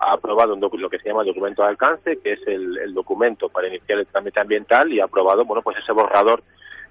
Ha 0.00 0.12
aprobado 0.12 0.54
un 0.54 0.60
lo 0.60 0.90
que 0.90 0.98
se 0.98 1.08
llama 1.08 1.24
documento 1.24 1.62
de 1.62 1.68
alcance, 1.68 2.18
que 2.18 2.32
es 2.32 2.46
el, 2.46 2.78
el, 2.78 2.94
documento 2.94 3.48
para 3.48 3.68
iniciar 3.68 3.98
el 3.98 4.06
trámite 4.06 4.40
ambiental, 4.40 4.92
y 4.92 5.00
ha 5.00 5.04
aprobado 5.04 5.44
bueno, 5.44 5.62
pues 5.62 5.78
ese 5.78 5.92
borrador, 5.92 6.42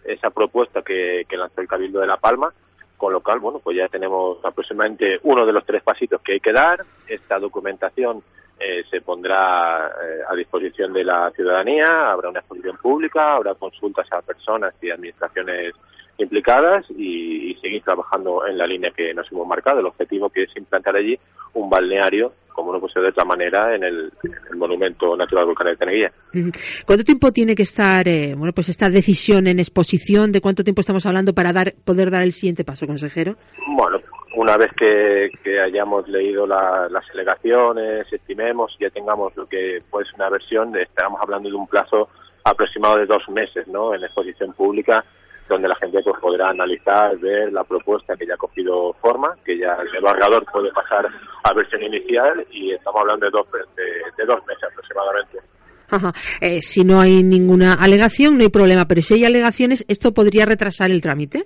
esa 0.05 0.29
propuesta 0.29 0.81
que, 0.81 1.25
que 1.27 1.37
lanzó 1.37 1.61
el 1.61 1.67
Cabildo 1.67 1.99
de 1.99 2.07
La 2.07 2.17
Palma, 2.17 2.53
con 2.97 3.11
lo 3.11 3.21
cual, 3.21 3.39
bueno, 3.39 3.59
pues 3.59 3.75
ya 3.77 3.87
tenemos 3.89 4.43
aproximadamente 4.45 5.19
uno 5.23 5.45
de 5.45 5.53
los 5.53 5.65
tres 5.65 5.83
pasitos 5.83 6.21
que 6.21 6.33
hay 6.33 6.39
que 6.39 6.53
dar. 6.53 6.81
Esta 7.07 7.37
documentación 7.37 8.23
eh, 8.59 8.83
se 8.89 9.01
pondrá 9.01 9.87
eh, 9.87 10.21
a 10.29 10.33
disposición 10.35 10.93
de 10.93 11.03
la 11.03 11.29
ciudadanía, 11.31 12.11
habrá 12.11 12.29
una 12.29 12.39
exposición 12.39 12.77
pública, 12.77 13.35
habrá 13.35 13.55
consultas 13.55 14.07
a 14.13 14.21
personas 14.21 14.73
y 14.81 14.89
administraciones 14.89 15.75
implicadas 16.17 16.85
y, 16.89 17.51
y, 17.51 17.55
seguir 17.55 17.83
trabajando 17.83 18.45
en 18.47 18.57
la 18.57 18.67
línea 18.67 18.91
que 18.95 19.13
nos 19.13 19.31
hemos 19.31 19.47
marcado. 19.47 19.79
El 19.79 19.87
objetivo 19.87 20.29
que 20.29 20.43
es 20.43 20.49
implantar 20.55 20.95
allí 20.95 21.17
un 21.53 21.69
balneario, 21.69 22.33
como 22.53 22.71
no 22.71 22.79
puede 22.79 22.93
ser 22.93 23.03
de 23.03 23.09
otra 23.09 23.25
manera, 23.25 23.75
en 23.75 23.83
el, 23.83 24.11
en 24.23 24.33
el 24.51 24.57
Monumento 24.57 25.15
Natural 25.15 25.45
Volcán 25.45 25.67
de 25.67 25.75
Teneguía. 25.75 26.11
¿Cuánto 26.85 27.03
tiempo 27.03 27.31
tiene 27.31 27.55
que 27.55 27.63
estar, 27.63 28.07
eh, 28.07 28.35
bueno, 28.35 28.53
pues 28.53 28.69
esta 28.69 28.89
decisión 28.89 29.47
en 29.47 29.59
exposición? 29.59 30.31
¿De 30.31 30.41
cuánto 30.41 30.63
tiempo 30.63 30.81
estamos 30.81 31.05
hablando 31.05 31.33
para 31.33 31.51
dar, 31.51 31.73
poder 31.83 32.11
dar 32.11 32.23
el 32.23 32.31
siguiente 32.31 32.63
paso, 32.63 32.85
consejero? 32.85 33.35
Bueno, 33.75 33.99
una 34.35 34.55
vez 34.57 34.71
que, 34.77 35.29
que 35.43 35.59
hayamos 35.59 36.07
leído 36.07 36.45
la, 36.45 36.87
las 36.89 37.03
alegaciones, 37.13 38.11
estimemos, 38.11 38.75
ya 38.79 38.89
tengamos 38.89 39.35
lo 39.35 39.47
que 39.47 39.81
puede 39.89 40.05
ser 40.05 40.15
una 40.15 40.29
versión, 40.29 40.75
estamos 40.77 41.19
hablando 41.21 41.49
de 41.49 41.55
un 41.55 41.67
plazo 41.67 42.09
aproximado 42.43 42.97
de 42.97 43.05
dos 43.05 43.27
meses, 43.29 43.67
¿no? 43.67 43.93
En 43.95 44.03
exposición 44.03 44.53
pública 44.53 45.03
donde 45.47 45.67
la 45.67 45.75
gente 45.75 45.99
pues 46.03 46.19
podrá 46.19 46.49
analizar, 46.49 47.17
ver 47.17 47.51
la 47.51 47.63
propuesta 47.63 48.15
que 48.15 48.25
ya 48.25 48.35
ha 48.35 48.37
cogido 48.37 48.93
forma, 49.01 49.35
que 49.43 49.57
ya 49.57 49.73
el 49.73 49.95
evaluador 49.95 50.45
puede 50.51 50.71
pasar 50.71 51.07
a 51.43 51.53
versión 51.53 51.83
inicial 51.83 52.45
y 52.51 52.71
estamos 52.71 53.01
hablando 53.01 53.25
de 53.25 53.31
dos, 53.31 53.47
de, 53.51 53.83
de 54.17 54.25
dos 54.25 54.45
meses 54.45 54.63
aproximadamente. 54.71 55.39
Ajá. 55.91 56.11
Eh, 56.41 56.61
si 56.61 56.83
no 56.83 56.99
hay 56.99 57.23
ninguna 57.23 57.73
alegación, 57.73 58.37
no 58.37 58.43
hay 58.43 58.49
problema, 58.49 58.85
pero 58.85 59.01
si 59.01 59.15
hay 59.15 59.25
alegaciones, 59.25 59.85
¿esto 59.87 60.13
podría 60.13 60.45
retrasar 60.45 60.91
el 60.91 61.01
trámite? 61.01 61.43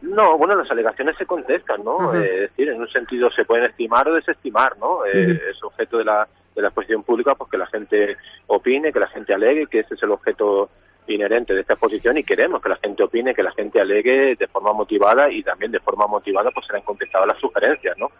No, 0.00 0.38
bueno, 0.38 0.54
las 0.54 0.70
alegaciones 0.70 1.16
se 1.16 1.26
contestan, 1.26 1.82
¿no? 1.82 2.14
Eh, 2.14 2.44
es 2.44 2.50
decir, 2.50 2.68
en 2.68 2.80
un 2.80 2.88
sentido 2.88 3.30
se 3.30 3.44
pueden 3.44 3.64
estimar 3.64 4.08
o 4.08 4.14
desestimar, 4.14 4.78
¿no? 4.78 5.04
Eh, 5.04 5.40
es 5.50 5.62
objeto 5.62 5.98
de 5.98 6.04
la, 6.04 6.28
de 6.54 6.62
la 6.62 6.68
exposición 6.68 7.02
pública, 7.02 7.34
pues 7.34 7.50
que 7.50 7.58
la 7.58 7.66
gente 7.66 8.16
opine, 8.46 8.92
que 8.92 9.00
la 9.00 9.08
gente 9.08 9.34
alegue, 9.34 9.66
que 9.66 9.80
ese 9.80 9.94
es 9.94 10.02
el 10.02 10.12
objeto 10.12 10.70
inherente 11.14 11.54
de 11.54 11.60
esta 11.60 11.74
exposición 11.74 12.18
y 12.18 12.24
queremos 12.24 12.60
que 12.62 12.68
la 12.68 12.76
gente 12.76 13.02
opine, 13.02 13.34
que 13.34 13.42
la 13.42 13.52
gente 13.52 13.80
alegue 13.80 14.36
de 14.36 14.46
forma 14.48 14.72
motivada 14.72 15.30
y 15.30 15.42
también 15.42 15.72
de 15.72 15.80
forma 15.80 16.06
motivada 16.06 16.50
pues 16.50 16.66
serán 16.66 16.82
contestadas 16.82 17.28
las 17.28 17.38
sugerencias, 17.38 17.96
¿no? 17.98 18.10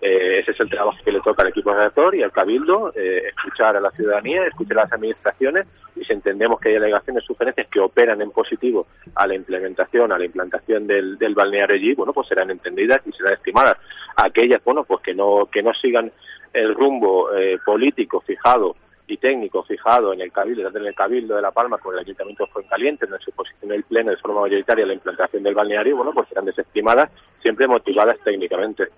Eh, 0.00 0.40
ese 0.40 0.52
es 0.52 0.60
el 0.60 0.70
trabajo 0.70 0.96
que 1.04 1.10
le 1.10 1.20
toca 1.20 1.42
al 1.42 1.48
equipo 1.48 1.72
redactor 1.72 2.14
y 2.14 2.22
al 2.22 2.30
cabildo, 2.30 2.92
eh, 2.94 3.24
escuchar 3.28 3.76
a 3.76 3.80
la 3.80 3.90
ciudadanía, 3.90 4.46
escuchar 4.46 4.78
a 4.78 4.82
las 4.82 4.92
administraciones 4.92 5.66
y 5.96 6.04
si 6.04 6.12
entendemos 6.12 6.60
que 6.60 6.68
hay 6.68 6.76
alegaciones, 6.76 7.24
sugerencias 7.24 7.66
que 7.68 7.80
operan 7.80 8.22
en 8.22 8.30
positivo 8.30 8.86
a 9.16 9.26
la 9.26 9.34
implementación, 9.34 10.12
a 10.12 10.18
la 10.18 10.24
implantación 10.24 10.86
del, 10.86 11.18
del 11.18 11.34
balneario 11.34 11.74
allí, 11.74 11.94
bueno, 11.94 12.12
pues 12.12 12.28
serán 12.28 12.50
entendidas 12.50 13.00
y 13.06 13.12
serán 13.12 13.34
estimadas. 13.34 13.76
Aquellas, 14.16 14.62
bueno, 14.64 14.84
pues 14.84 15.02
que 15.02 15.14
no, 15.14 15.48
que 15.50 15.62
no 15.62 15.72
sigan 15.74 16.12
el 16.52 16.74
rumbo 16.74 17.34
eh, 17.34 17.58
político 17.64 18.20
fijado 18.20 18.76
y 19.08 19.16
técnico 19.16 19.62
fijado 19.64 20.12
en 20.12 20.20
el 20.20 20.30
Cabildo, 20.30 20.68
en 20.68 20.86
el 20.86 20.94
Cabildo 20.94 21.36
de 21.36 21.42
La 21.42 21.50
Palma 21.50 21.78
con 21.78 21.94
el 21.94 22.00
Ayuntamiento 22.00 22.44
de 22.44 22.52
Fuencaliente, 22.52 23.06
donde 23.06 23.24
se 23.24 23.32
posiciona 23.32 23.74
el 23.74 23.84
Pleno 23.84 24.10
de 24.10 24.16
forma 24.18 24.42
mayoritaria 24.42 24.86
la 24.86 24.94
implantación 24.94 25.42
del 25.42 25.54
balneario, 25.54 25.96
bueno, 25.96 26.12
pues 26.12 26.28
serán 26.28 26.44
desestimadas, 26.44 27.10
siempre 27.42 27.66
motivadas 27.66 28.18
técnicamente. 28.24 28.88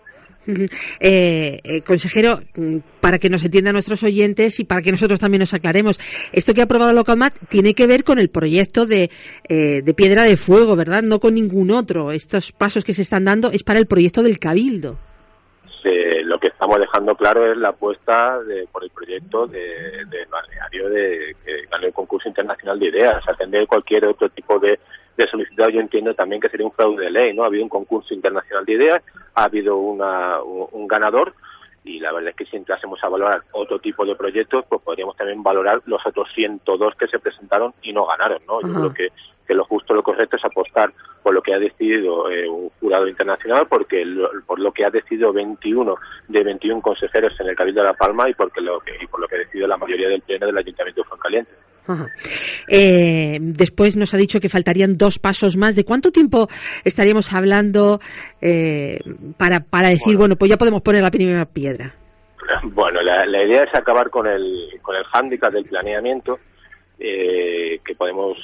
Eh, 1.01 1.61
eh, 1.63 1.83
consejero, 1.83 2.41
mm, 2.57 2.79
para 3.01 3.19
que 3.19 3.29
nos 3.29 3.45
entiendan 3.45 3.75
nuestros 3.75 4.03
oyentes 4.03 4.59
y 4.59 4.65
para 4.65 4.83
que 4.83 4.91
nosotros 4.91 5.21
también 5.21 5.41
nos 5.41 5.55
aclaremos, 5.55 6.01
esto 6.33 6.55
que 6.55 6.63
ha 6.63 6.65
aprobado 6.65 6.93
Localmat 6.93 7.35
tiene 7.49 7.75
que 7.75 7.87
ver 7.87 8.05
con 8.05 8.19
el 8.19 8.31
proyecto 8.31 8.87
de, 8.87 9.11
eh, 9.49 9.83
de 9.83 9.95
Piedra 9.95 10.25
de 10.25 10.37
Fuego, 10.37 10.77
¿verdad? 10.77 11.03
No 11.03 11.21
con 11.21 11.35
ningún 11.35 11.71
otro. 11.71 12.11
Estos 12.11 12.53
pasos 12.53 12.85
que 12.85 12.95
se 12.95 13.03
están 13.03 13.25
dando 13.25 13.51
es 13.53 13.63
para 13.63 13.79
el 13.79 13.87
proyecto 13.87 14.23
del 14.23 14.39
Cabildo. 14.39 14.99
Lo 16.31 16.39
que 16.39 16.47
estamos 16.47 16.79
dejando 16.79 17.17
claro 17.17 17.51
es 17.51 17.59
la 17.59 17.71
apuesta 17.71 18.41
de, 18.45 18.69
por 18.71 18.85
el 18.85 18.91
proyecto 18.91 19.49
del 19.49 20.09
de 20.09 20.25
balneario 20.27 20.89
de, 20.89 21.35
que 21.45 21.67
ganó 21.69 21.87
el 21.89 21.93
concurso 21.93 22.29
internacional 22.29 22.79
de 22.79 22.87
ideas, 22.87 23.29
atender 23.29 23.67
cualquier 23.67 24.07
otro 24.07 24.29
tipo 24.29 24.61
de 24.61 24.79
de 25.17 25.27
solicitado 25.29 25.71
yo 25.71 25.81
entiendo 25.81 26.15
también 26.15 26.41
que 26.41 26.49
sería 26.49 26.65
un 26.65 26.73
fraude 26.73 27.07
de 27.07 27.11
ley, 27.11 27.35
¿no? 27.35 27.43
Ha 27.43 27.47
habido 27.47 27.65
un 27.65 27.69
concurso 27.69 28.15
internacional 28.15 28.65
de 28.65 28.73
ideas, 28.73 29.03
ha 29.35 29.45
habido 29.45 29.77
una, 29.77 30.41
un 30.41 30.87
ganador 30.87 31.35
y 31.83 31.99
la 31.99 32.13
verdad 32.13 32.31
es 32.31 32.37
que 32.37 32.47
si 32.47 32.57
entrásemos 32.57 33.03
a 33.03 33.09
valorar 33.09 33.43
otro 33.51 33.81
tipo 33.81 34.07
de 34.07 34.15
proyectos, 34.15 34.65
pues 34.69 34.81
podríamos 34.83 35.17
también 35.17 35.43
valorar 35.43 35.83
los 35.87 36.01
otros 36.07 36.29
102 36.33 36.95
que 36.95 37.09
se 37.09 37.19
presentaron 37.19 37.75
y 37.83 37.93
no 37.93 38.07
ganaron, 38.07 38.41
¿no? 38.47 38.63
Yo 38.63 38.73
creo 38.73 38.95
que, 38.95 39.09
que 39.51 39.57
lo 39.57 39.65
justo, 39.65 39.95
lo 39.95 40.03
correcto 40.05 40.37
es 40.37 40.45
apostar 40.45 40.93
por 41.25 41.35
lo 41.35 41.43
que 41.43 41.53
ha 41.53 41.59
decidido 41.59 42.31
eh, 42.31 42.49
un 42.49 42.71
jurado 42.79 43.09
internacional, 43.09 43.67
porque 43.69 44.05
por 44.47 44.61
lo 44.61 44.71
que 44.71 44.85
ha 44.85 44.91
decidido 44.91 45.33
21 45.33 45.97
de 46.29 46.45
21 46.45 46.81
consejeros 46.81 47.33
en 47.41 47.49
el 47.49 47.57
Cabildo 47.57 47.81
de 47.81 47.89
La 47.89 47.95
Palma 47.95 48.31
y, 48.31 48.35
porque 48.35 48.61
lo 48.61 48.79
que, 48.79 48.93
y 49.03 49.09
por 49.09 49.21
lo 49.21 49.27
que 49.27 49.35
ha 49.35 49.39
decidido 49.41 49.67
la 49.67 49.77
mayoría 49.77 50.09
del 50.09 50.23
pleno 50.23 50.47
del 50.47 50.57
Ayuntamiento 50.57 51.03
de 51.03 51.09
Fuencaliente. 51.09 51.51
Eh, 52.69 53.39
después 53.41 53.97
nos 53.97 54.15
ha 54.15 54.19
dicho 54.19 54.39
que 54.39 54.49
faltarían 54.49 54.97
dos 54.97 55.19
pasos 55.19 55.57
más. 55.57 55.75
¿De 55.75 55.85
cuánto 55.85 56.13
tiempo 56.13 56.47
estaríamos 56.85 57.33
hablando 57.33 57.99
eh, 58.41 59.01
para, 59.37 59.59
para 59.59 59.89
decir, 59.89 60.17
bueno. 60.17 60.37
pues 60.37 60.49
ya 60.49 60.59
podemos 60.59 60.83
poner 60.83 61.03
la 61.03 61.11
primera 61.11 61.45
piedra? 61.45 61.93
Bueno, 62.63 63.03
la, 63.03 63.27
la 63.27 63.45
idea 63.45 63.65
es 63.65 63.75
acabar 63.75 64.11
con 64.11 64.29
el, 64.29 64.79
con 64.81 64.95
el 64.95 65.03
hándicap 65.07 65.53
del 65.53 65.65
planeamiento 65.65 66.39
eh, 67.03 67.81
que 67.83 67.95
podemos, 67.95 68.39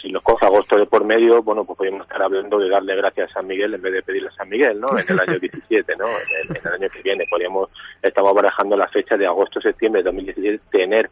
si 0.00 0.12
nos 0.12 0.22
coge 0.22 0.46
agosto 0.46 0.78
de 0.78 0.86
por 0.86 1.04
medio, 1.04 1.42
bueno, 1.42 1.64
pues 1.64 1.76
podemos 1.76 2.02
estar 2.02 2.22
hablando 2.22 2.56
de 2.56 2.68
darle 2.68 2.94
gracias 2.94 3.30
a 3.30 3.40
San 3.40 3.48
Miguel 3.48 3.74
en 3.74 3.82
vez 3.82 3.94
de 3.94 4.02
pedirle 4.04 4.28
a 4.28 4.36
San 4.36 4.48
Miguel, 4.48 4.80
¿no? 4.80 4.86
En 4.96 5.04
el 5.08 5.18
año 5.18 5.38
17, 5.40 5.96
¿no? 5.96 6.06
En 6.06 6.56
el, 6.56 6.72
año 6.72 6.88
que 6.88 7.02
viene. 7.02 7.26
Podríamos, 7.28 7.68
estamos 8.00 8.32
barajando 8.32 8.76
la 8.76 8.86
fecha 8.86 9.16
de 9.16 9.26
agosto-septiembre 9.26 10.04
de 10.04 10.10
2017, 10.10 10.62
tener 10.70 11.10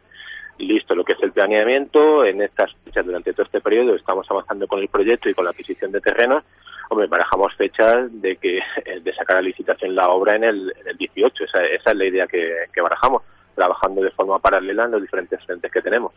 listo 0.57 0.95
lo 0.95 1.03
que 1.03 1.13
es 1.13 1.19
el 1.21 1.33
planeamiento. 1.33 2.23
En 2.23 2.41
estas 2.41 2.73
fechas, 2.85 3.05
durante 3.05 3.33
todo 3.33 3.45
este 3.45 3.59
periodo, 3.59 3.93
estamos 3.95 4.25
avanzando 4.31 4.65
con 4.65 4.79
el 4.79 4.87
proyecto 4.87 5.27
y 5.27 5.33
con 5.33 5.43
la 5.43 5.51
adquisición 5.51 5.91
de 5.91 5.99
terrenos. 5.99 6.45
Hombre, 6.89 7.07
barajamos 7.07 7.53
fechas 7.55 8.07
de 8.21 8.37
que 8.37 8.61
de 9.01 9.13
sacar 9.15 9.35
a 9.35 9.41
licitación 9.41 9.95
la 9.95 10.07
obra 10.07 10.37
en 10.37 10.45
el, 10.45 10.73
en 10.79 10.87
el 10.87 10.97
18. 10.97 11.43
Esa, 11.43 11.65
esa 11.65 11.91
es 11.91 11.97
la 11.97 12.05
idea 12.05 12.25
que, 12.25 12.55
que 12.73 12.79
barajamos, 12.79 13.21
trabajando 13.53 14.01
de 14.01 14.11
forma 14.11 14.39
paralela 14.39 14.85
en 14.85 14.91
los 14.91 15.01
diferentes 15.01 15.43
frentes 15.43 15.69
que 15.69 15.81
tenemos. 15.81 16.13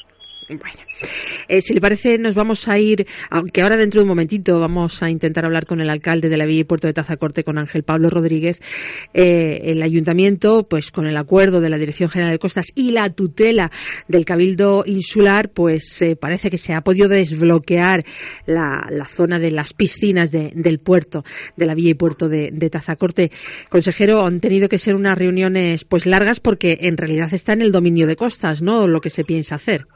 Bueno, 0.49 0.79
eh, 1.47 1.61
si 1.61 1.75
le 1.75 1.81
parece, 1.81 2.17
nos 2.17 2.35
vamos 2.35 2.69
a 2.69 2.79
ir, 2.79 3.07
aunque 3.29 3.61
ahora 3.61 3.77
dentro 3.77 4.01
de 4.01 4.05
un 4.05 4.09
momentito 4.09 4.59
vamos 4.59 5.03
a 5.03 5.11
intentar 5.11 5.45
hablar 5.45 5.67
con 5.67 5.83
el 5.83 5.91
alcalde 5.91 6.31
de 6.31 6.39
la 6.39 6.47
Villa 6.47 6.61
y 6.61 6.65
Puerto 6.65 6.87
de 6.87 6.95
Tazacorte, 6.95 7.45
con 7.45 7.59
Ángel 7.59 7.83
Pablo 7.83 8.09
Rodríguez. 8.09 8.59
Eh, 9.13 9.61
el 9.65 9.83
ayuntamiento, 9.83 10.67
pues 10.67 10.91
con 10.91 11.07
el 11.07 11.19
acuerdo 11.19 11.61
de 11.61 11.69
la 11.69 11.77
Dirección 11.77 12.09
General 12.09 12.33
de 12.33 12.39
Costas 12.39 12.73
y 12.75 12.93
la 12.93 13.11
tutela 13.11 13.71
del 14.09 14.25
Cabildo 14.25 14.85
Insular, 14.87 15.51
pues 15.51 16.01
eh, 16.01 16.17
parece 16.17 16.49
que 16.49 16.57
se 16.57 16.73
ha 16.73 16.81
podido 16.81 17.09
desbloquear 17.09 18.05
la, 18.47 18.89
zona 19.07 19.39
de 19.39 19.51
las 19.51 19.75
piscinas 19.75 20.33
de, 20.33 20.53
del 20.55 20.79
puerto, 20.79 21.25
de 21.57 21.67
la 21.67 21.75
Villa 21.75 21.91
y 21.91 21.95
Puerto 21.95 22.31
de, 22.31 22.51
de 22.53 22.71
Tazacorte. 22.71 23.31
Consejero, 23.69 24.25
han 24.25 24.41
tenido 24.41 24.71
que 24.71 24.79
ser 24.79 24.95
unas 24.95 25.19
reuniones 25.19 25.85
pues 25.85 26.07
largas 26.07 26.41
porque 26.41 26.79
en 26.83 26.97
realidad 26.97 27.35
está 27.35 27.53
en 27.53 27.61
el 27.61 27.71
dominio 27.71 28.07
de 28.07 28.17
costas, 28.17 28.63
¿no? 28.63 28.87
Lo 28.87 29.03
que 29.03 29.11
se 29.11 29.25
piensa 29.25 29.57
hacer. 29.57 29.87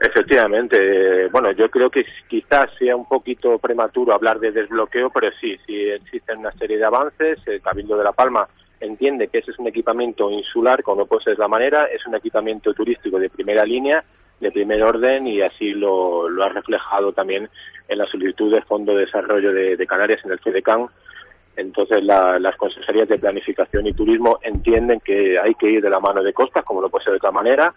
Efectivamente. 0.00 1.28
Bueno, 1.28 1.52
yo 1.52 1.70
creo 1.70 1.88
que 1.90 2.04
quizás 2.28 2.66
sea 2.78 2.96
un 2.96 3.06
poquito 3.06 3.58
prematuro 3.58 4.14
hablar 4.14 4.40
de 4.40 4.52
desbloqueo, 4.52 5.10
pero 5.10 5.30
sí, 5.40 5.56
sí 5.66 5.88
existen 5.90 6.38
una 6.38 6.52
serie 6.52 6.78
de 6.78 6.84
avances. 6.84 7.38
El 7.46 7.62
Cabildo 7.62 7.96
de 7.96 8.04
La 8.04 8.12
Palma 8.12 8.48
entiende 8.80 9.28
que 9.28 9.38
ese 9.38 9.52
es 9.52 9.58
un 9.58 9.68
equipamiento 9.68 10.30
insular, 10.30 10.82
como 10.82 11.06
puede 11.06 11.24
ser 11.24 11.38
la 11.38 11.48
manera, 11.48 11.86
es 11.86 12.04
un 12.06 12.14
equipamiento 12.14 12.74
turístico 12.74 13.18
de 13.18 13.30
primera 13.30 13.64
línea, 13.64 14.04
de 14.40 14.50
primer 14.50 14.82
orden, 14.82 15.26
y 15.26 15.40
así 15.40 15.72
lo, 15.72 16.28
lo 16.28 16.44
ha 16.44 16.48
reflejado 16.48 17.12
también 17.12 17.48
en 17.88 17.98
la 17.98 18.06
solicitud 18.06 18.52
de 18.52 18.62
Fondo 18.62 18.94
de 18.94 19.06
Desarrollo 19.06 19.52
de, 19.52 19.86
Canarias 19.86 20.20
en 20.24 20.32
el 20.32 20.40
FEDECAN. 20.40 20.88
Entonces, 21.56 22.02
las 22.02 22.56
consejerías 22.56 23.08
de 23.08 23.18
Planificación 23.18 23.86
y 23.86 23.92
Turismo 23.92 24.40
entienden 24.42 25.00
que 25.00 25.38
hay 25.38 25.54
que 25.54 25.70
ir 25.70 25.82
de 25.82 25.90
la 25.90 26.00
mano 26.00 26.22
de 26.22 26.32
costas, 26.32 26.64
como 26.64 26.80
no 26.80 26.88
puede 26.88 27.04
ser 27.04 27.12
de 27.12 27.18
otra 27.18 27.30
manera, 27.30 27.72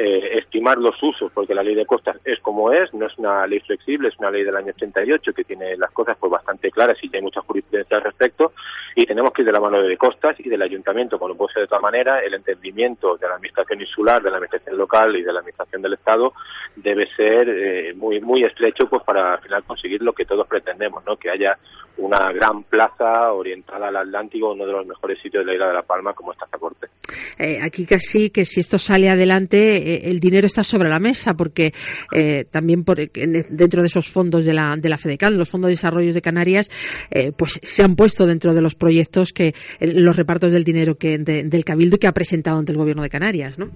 eh, 0.00 0.38
estimar 0.38 0.78
los 0.78 0.94
usos, 1.02 1.32
porque 1.32 1.56
la 1.56 1.62
ley 1.64 1.74
de 1.74 1.84
costas 1.84 2.18
es 2.24 2.38
como 2.38 2.72
es, 2.72 2.94
no 2.94 3.06
es 3.06 3.18
una 3.18 3.44
ley 3.48 3.58
flexible, 3.58 4.08
es 4.08 4.18
una 4.18 4.30
ley 4.30 4.44
del 4.44 4.54
año 4.54 4.72
88 4.76 5.32
que 5.32 5.42
tiene 5.42 5.76
las 5.76 5.90
cosas 5.90 6.16
pues 6.20 6.30
bastante 6.30 6.70
claras 6.70 6.96
y 7.02 7.10
hay 7.12 7.20
mucha 7.20 7.40
jurisprudencia 7.40 7.96
al 7.96 8.04
respecto, 8.04 8.52
y 8.94 9.06
tenemos 9.06 9.32
que 9.32 9.42
ir 9.42 9.46
de 9.46 9.52
la 9.52 9.58
mano 9.58 9.82
de 9.82 9.96
costas 9.96 10.36
y 10.38 10.48
del 10.48 10.62
ayuntamiento, 10.62 11.18
como 11.18 11.34
puede 11.34 11.52
ser 11.52 11.62
de 11.62 11.64
otra 11.64 11.80
manera, 11.80 12.20
el 12.20 12.32
entendimiento 12.34 13.16
de 13.16 13.26
la 13.26 13.34
administración 13.34 13.80
insular, 13.80 14.22
de 14.22 14.30
la 14.30 14.36
administración 14.36 14.78
local 14.78 15.16
y 15.16 15.22
de 15.22 15.32
la 15.32 15.40
administración 15.40 15.82
del 15.82 15.94
Estado 15.94 16.32
debe 16.76 17.08
ser 17.16 17.48
eh, 17.48 17.94
muy 17.94 18.20
muy 18.20 18.44
estrecho 18.44 18.88
pues 18.88 19.02
para 19.02 19.34
al 19.34 19.40
final 19.40 19.64
conseguir 19.64 20.00
lo 20.02 20.12
que 20.12 20.24
todos 20.24 20.46
pretendemos, 20.46 21.04
¿no? 21.04 21.16
que 21.16 21.28
haya 21.28 21.58
una 21.98 22.32
gran 22.32 22.62
plaza 22.64 23.32
orientada 23.32 23.88
al 23.88 23.96
Atlántico, 23.96 24.52
uno 24.52 24.66
de 24.66 24.72
los 24.72 24.86
mejores 24.86 25.18
sitios 25.22 25.44
de 25.44 25.46
la 25.46 25.54
isla 25.54 25.68
de 25.68 25.74
La 25.74 25.82
Palma 25.82 26.14
como 26.14 26.32
está 26.32 26.46
Tazacorte. 26.46 26.88
Eh, 27.38 27.58
aquí 27.62 27.86
casi 27.86 28.30
que 28.30 28.44
si 28.44 28.60
esto 28.60 28.78
sale 28.78 29.08
adelante 29.08 29.76
eh, 29.76 30.10
el 30.10 30.20
dinero 30.20 30.46
está 30.46 30.62
sobre 30.62 30.88
la 30.88 30.98
mesa 30.98 31.34
porque 31.34 31.72
eh, 32.14 32.44
también 32.50 32.84
por, 32.84 32.98
dentro 32.98 33.82
de 33.82 33.88
esos 33.88 34.10
fondos 34.10 34.44
de 34.44 34.54
la, 34.54 34.76
de 34.76 34.88
la 34.88 34.96
FEDECAN, 34.96 35.36
los 35.36 35.48
fondos 35.48 35.68
de 35.68 35.72
desarrollo 35.72 36.12
de 36.12 36.22
Canarias, 36.22 36.70
eh, 37.10 37.32
pues 37.36 37.58
se 37.62 37.82
han 37.82 37.96
puesto 37.96 38.26
dentro 38.26 38.54
de 38.54 38.62
los 38.62 38.74
proyectos 38.74 39.32
que 39.32 39.54
los 39.80 40.16
repartos 40.16 40.52
del 40.52 40.64
dinero 40.64 40.96
que 40.96 41.18
del 41.18 41.64
Cabildo 41.64 41.98
que 41.98 42.06
ha 42.06 42.12
presentado 42.12 42.58
ante 42.58 42.72
el 42.72 42.78
Gobierno 42.78 43.02
de 43.02 43.10
Canarias, 43.10 43.58
¿no? 43.58 43.70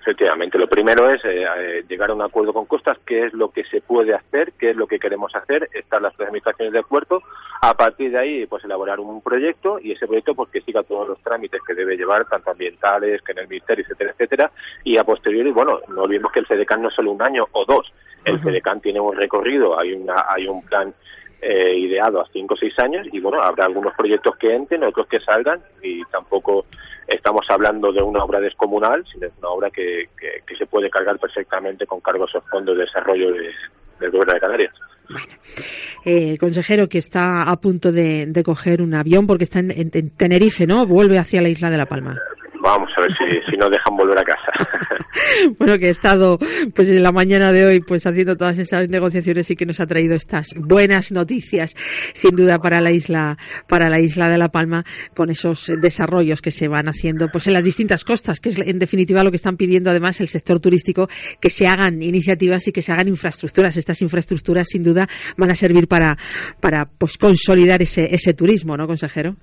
Efectivamente, 0.00 0.58
lo 0.58 0.66
primero 0.66 1.10
es 1.10 1.22
eh, 1.26 1.44
eh, 1.44 1.84
llegar 1.86 2.08
a 2.08 2.14
un 2.14 2.22
acuerdo 2.22 2.54
con 2.54 2.64
Costas, 2.64 2.96
qué 3.06 3.26
es 3.26 3.34
lo 3.34 3.50
que 3.50 3.64
se 3.64 3.82
puede 3.82 4.14
hacer, 4.14 4.52
qué 4.58 4.70
es 4.70 4.76
lo 4.76 4.86
que 4.86 4.98
queremos 4.98 5.34
hacer, 5.36 5.68
están 5.74 6.02
las 6.02 6.18
administraciones 6.18 6.72
del 6.72 6.84
puerto, 6.84 7.22
a 7.60 7.74
partir 7.74 8.10
de 8.12 8.18
ahí 8.18 8.46
pues 8.46 8.64
elaborar 8.64 8.98
un 8.98 9.20
proyecto 9.20 9.78
y 9.78 9.92
ese 9.92 10.06
proyecto 10.06 10.34
pues 10.34 10.50
que 10.50 10.62
siga 10.62 10.82
todos 10.84 11.06
los 11.06 11.20
trámites 11.20 11.60
que 11.66 11.74
debe 11.74 11.98
llevar, 11.98 12.24
tanto 12.24 12.50
ambientales, 12.50 13.20
que 13.20 13.32
en 13.32 13.40
el 13.40 13.48
ministerio, 13.48 13.84
etcétera, 13.84 14.10
etcétera, 14.12 14.50
y 14.84 14.96
a 14.96 15.04
posteriori, 15.04 15.50
bueno, 15.50 15.80
no 15.88 16.02
olvidemos 16.02 16.32
que 16.32 16.40
el 16.40 16.46
FEDECAN 16.46 16.80
no 16.80 16.88
es 16.88 16.94
solo 16.94 17.12
un 17.12 17.22
año 17.22 17.46
o 17.52 17.64
dos, 17.66 17.92
el 18.24 18.40
FEDECAN 18.40 18.80
tiene 18.80 19.00
un 19.00 19.14
recorrido, 19.14 19.78
hay, 19.78 19.92
una, 19.92 20.14
hay 20.28 20.46
un 20.46 20.64
plan 20.64 20.94
eh, 21.42 21.74
ideado 21.76 22.20
a 22.20 22.28
cinco 22.32 22.54
o 22.54 22.56
seis 22.56 22.78
años 22.78 23.06
y 23.12 23.20
bueno, 23.20 23.40
habrá 23.42 23.66
algunos 23.66 23.94
proyectos 23.94 24.36
que 24.36 24.54
entren, 24.54 24.84
otros 24.84 25.06
que 25.06 25.20
salgan 25.20 25.60
y 25.82 26.02
tampoco 26.04 26.64
estamos 27.10 27.42
hablando 27.48 27.92
de 27.92 28.02
una 28.02 28.24
obra 28.24 28.40
descomunal, 28.40 29.04
sino 29.12 29.26
de 29.26 29.32
una 29.38 29.48
obra 29.48 29.70
que, 29.70 30.08
que, 30.16 30.56
se 30.56 30.66
puede 30.66 30.88
cargar 30.90 31.18
perfectamente 31.18 31.86
con 31.86 32.00
cargos 32.00 32.34
o 32.34 32.40
fondos 32.42 32.76
de 32.76 32.84
desarrollo 32.84 33.32
de, 33.32 33.50
del 33.98 34.10
gobierno 34.10 34.34
de 34.34 34.40
Canarias. 34.40 34.74
Eh, 36.04 36.32
el 36.32 36.38
consejero 36.38 36.88
que 36.88 36.98
está 36.98 37.42
a 37.50 37.56
punto 37.60 37.90
de, 37.90 38.26
de 38.26 38.42
coger 38.44 38.80
un 38.80 38.94
avión 38.94 39.26
porque 39.26 39.44
está 39.44 39.58
en, 39.58 39.72
en, 39.72 40.10
Tenerife, 40.10 40.66
¿no? 40.66 40.86
Vuelve 40.86 41.18
hacia 41.18 41.42
la 41.42 41.48
isla 41.48 41.70
de 41.70 41.76
La 41.76 41.86
Palma. 41.86 42.16
Vamos 42.62 42.90
a 42.96 43.00
ver 43.00 43.10
si, 43.48 43.56
nos 43.56 43.70
dejan 43.70 43.96
volver 43.96 44.18
a 44.18 44.22
casa. 44.22 44.52
bueno, 45.58 45.78
que 45.78 45.86
he 45.86 45.90
estado 45.90 46.38
pues 46.74 46.90
en 46.90 47.02
la 47.02 47.10
mañana 47.10 47.52
de 47.52 47.64
hoy 47.64 47.80
pues 47.80 48.06
haciendo 48.06 48.36
todas 48.36 48.58
esas 48.58 48.88
negociaciones 48.88 49.50
y 49.50 49.56
que 49.56 49.64
nos 49.64 49.80
ha 49.80 49.86
traído 49.86 50.14
estas 50.14 50.48
buenas 50.56 51.10
noticias, 51.10 51.74
sin 52.12 52.36
duda 52.36 52.58
para 52.58 52.82
la 52.82 52.90
isla, 52.90 53.38
para 53.66 53.88
la 53.88 53.98
isla 54.00 54.28
de 54.28 54.36
La 54.36 54.50
Palma, 54.50 54.84
con 55.16 55.30
esos 55.30 55.72
desarrollos 55.80 56.42
que 56.42 56.50
se 56.50 56.68
van 56.68 56.88
haciendo 56.88 57.28
pues 57.28 57.46
en 57.46 57.54
las 57.54 57.64
distintas 57.64 58.04
costas, 58.04 58.40
que 58.40 58.50
es 58.50 58.58
en 58.58 58.78
definitiva 58.78 59.24
lo 59.24 59.30
que 59.30 59.36
están 59.36 59.56
pidiendo 59.56 59.88
además 59.88 60.20
el 60.20 60.28
sector 60.28 60.60
turístico, 60.60 61.08
que 61.40 61.48
se 61.48 61.66
hagan 61.66 62.02
iniciativas 62.02 62.68
y 62.68 62.72
que 62.72 62.82
se 62.82 62.92
hagan 62.92 63.08
infraestructuras. 63.08 63.76
Estas 63.78 64.02
infraestructuras 64.02 64.68
sin 64.68 64.82
duda 64.82 65.08
van 65.38 65.50
a 65.50 65.54
servir 65.54 65.88
para, 65.88 66.18
para 66.60 66.84
pues 66.84 67.16
consolidar 67.16 67.80
ese, 67.80 68.14
ese 68.14 68.34
turismo, 68.34 68.76
¿no, 68.76 68.86
consejero? 68.86 69.36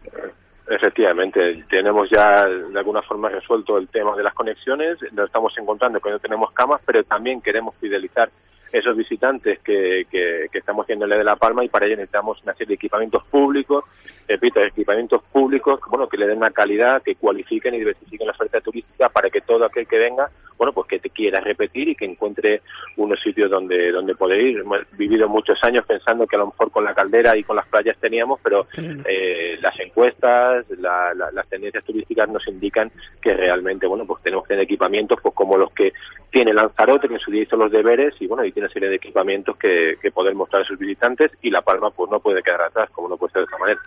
Efectivamente, 0.69 1.63
tenemos 1.69 2.09
ya 2.09 2.45
de 2.45 2.77
alguna 2.77 3.01
forma 3.01 3.29
resuelto 3.29 3.77
el 3.77 3.87
tema 3.87 4.15
de 4.17 4.23
las 4.23 4.33
conexiones, 4.33 4.97
nos 5.13 5.27
estamos 5.27 5.53
encontrando 5.57 6.01
que 6.01 6.09
no 6.09 6.19
tenemos 6.19 6.51
camas, 6.51 6.81
pero 6.85 7.03
también 7.05 7.41
queremos 7.41 7.73
fidelizar 7.75 8.29
esos 8.73 8.97
visitantes 8.97 9.59
que, 9.59 10.05
que, 10.11 10.47
que 10.51 10.57
estamos 10.57 10.83
haciendo 10.83 11.05
en 11.05 11.11
la 11.11 11.17
de 11.17 11.23
La 11.23 11.37
Palma 11.37 11.63
y 11.63 11.69
para 11.69 11.85
ello 11.85 11.95
necesitamos 11.95 12.43
una 12.43 12.53
serie 12.53 12.67
de 12.67 12.73
equipamientos 12.75 13.23
públicos, 13.27 13.85
repito, 14.27 14.61
equipamientos 14.61 15.23
públicos 15.31 15.79
bueno, 15.89 16.09
que 16.09 16.17
le 16.17 16.27
den 16.27 16.37
una 16.37 16.51
calidad, 16.51 17.01
que 17.01 17.15
cualifiquen 17.15 17.75
y 17.75 17.79
diversifiquen 17.79 18.27
la 18.27 18.33
oferta 18.33 18.59
turística 18.59 19.07
para 19.07 19.29
que 19.29 19.39
todo 19.39 19.63
aquel 19.63 19.87
que 19.87 19.97
venga 19.97 20.29
bueno, 20.57 20.73
pues 20.73 20.87
que 20.87 20.99
te 20.99 21.09
quiera 21.09 21.41
repetir 21.41 21.89
y 21.89 21.95
que 21.95 22.05
encuentre 22.05 22.61
unos 22.97 23.19
sitios 23.21 23.49
donde, 23.49 23.91
donde 23.91 24.15
poder 24.15 24.41
ir. 24.41 24.59
Hemos 24.59 24.79
vivido 24.97 25.27
muchos 25.27 25.57
años 25.63 25.85
pensando 25.85 26.25
que 26.25 26.35
a 26.35 26.39
lo 26.39 26.47
mejor 26.47 26.71
con 26.71 26.83
la 26.83 26.93
caldera 26.93 27.37
y 27.37 27.43
con 27.43 27.55
las 27.55 27.67
playas 27.67 27.97
teníamos, 27.99 28.39
pero 28.43 28.67
eh, 28.77 29.57
las 29.61 29.79
encuestas, 29.79 30.65
las 30.79 31.49
tendencias 31.49 31.83
turísticas 31.83 32.29
nos 32.29 32.47
indican 32.47 32.91
que 33.21 33.33
realmente, 33.33 33.87
bueno, 33.87 34.05
pues 34.05 34.21
tenemos 34.23 34.45
que 34.45 34.49
tener 34.49 34.63
equipamientos 34.63 35.19
pues 35.21 35.35
como 35.35 35.57
los 35.57 35.71
que 35.73 35.93
tiene 36.31 36.53
Lanzarote, 36.53 37.07
que 37.07 37.15
en 37.15 37.19
su 37.19 37.31
día 37.31 37.43
hizo 37.43 37.55
los 37.55 37.71
deberes 37.71 38.13
y 38.19 38.27
bueno, 38.27 38.43
y 38.43 38.51
tiene 38.51 38.65
una 38.65 38.73
serie 38.73 38.89
de 38.89 38.95
equipamientos 38.95 39.57
que, 39.57 39.95
que 40.01 40.11
poder 40.11 40.35
mostrar 40.35 40.63
a 40.63 40.65
sus 40.65 40.77
visitantes 40.77 41.31
y 41.41 41.49
La 41.49 41.61
Palma 41.61 41.89
pues 41.91 42.09
no 42.11 42.19
puede 42.19 42.41
quedar 42.41 42.61
atrás, 42.61 42.89
como 42.91 43.09
no 43.09 43.17
puede 43.17 43.33
ser 43.33 43.41
de 43.43 43.47
esa 43.47 43.57
manera. 43.57 43.79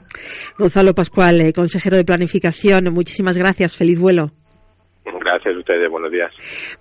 Gonzalo 0.59 0.95
Pascual, 0.95 1.41
eh, 1.41 1.53
consejero 1.53 1.97
de 1.97 2.05
Planificación, 2.05 2.93
muchísimas 2.93 3.37
gracias, 3.37 3.77
feliz 3.77 3.99
vuelo. 4.01 4.31
Gracias 5.05 5.55
a 5.55 5.59
ustedes, 5.59 5.91
buenos 5.91 6.11
días. 6.11 6.33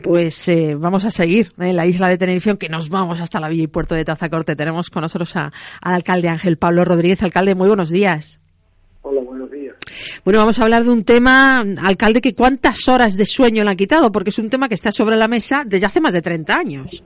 Pues 0.02 0.48
eh, 0.48 0.76
vamos 0.78 1.06
a 1.06 1.10
seguir 1.10 1.48
en 1.60 1.76
la 1.76 1.86
isla 1.86 2.10
de 2.10 2.18
Tenerife, 2.18 2.58
que 2.58 2.70
nos 2.70 2.90
vamos 2.90 3.22
hasta 3.22 3.40
la 3.40 3.50
villa 3.50 3.64
y 3.64 3.68
puerto 3.68 3.96
de 3.96 4.04
Tazacorte. 4.06 4.56
Tenemos 4.56 4.90
con 4.90 5.02
nosotros 5.02 5.36
al 5.36 5.52
alcalde 5.82 6.28
Ángel 6.28 6.58
Pablo 6.58 6.84
Rodríguez. 6.86 7.24
Alcalde, 7.24 7.56
muy 7.56 7.68
buenos 7.68 7.90
días. 7.90 8.40
Hola, 9.02 9.22
buenos 9.22 9.50
días. 9.52 9.76
Bueno, 10.26 10.40
vamos 10.40 10.60
a 10.60 10.64
hablar 10.64 10.84
de 10.84 10.92
un 10.92 11.06
tema, 11.06 11.64
alcalde, 11.82 12.22
que 12.22 12.36
cuántas 12.36 12.88
horas 12.90 13.16
de 13.16 13.26
sueño 13.26 13.64
le 13.64 13.72
han 13.72 13.78
quitado, 13.78 14.12
porque 14.12 14.30
es 14.30 14.40
un 14.40 14.50
tema 14.50 14.68
que 14.68 14.76
está 14.76 14.92
sobre 14.92 15.16
la 15.16 15.28
mesa 15.28 15.64
desde 15.66 15.86
hace 15.86 16.02
más 16.02 16.14
de 16.14 16.22
30 16.22 16.56
años. 16.56 17.04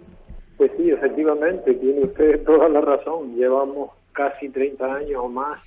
Pues 0.58 0.72
sí, 0.78 0.90
efectivamente, 0.90 1.74
tiene 1.76 2.06
usted 2.06 2.44
toda 2.44 2.68
la 2.70 2.82
razón. 2.82 3.36
Llevamos 3.36 3.92
casi 4.12 4.50
30 4.50 4.86
años 4.86 5.22
o 5.24 5.30
más 5.30 5.60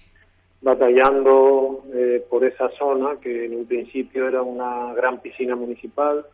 batallando 0.61 1.85
eh, 1.95 2.25
por 2.29 2.45
esa 2.45 2.69
zona 2.71 3.17
que 3.21 3.45
en 3.47 3.55
un 3.55 3.67
principio 3.67 4.29
era 4.29 4.43
una 4.43 4.95
gran 4.95 5.21
piscina 5.21 5.55
municipal. 5.55 6.25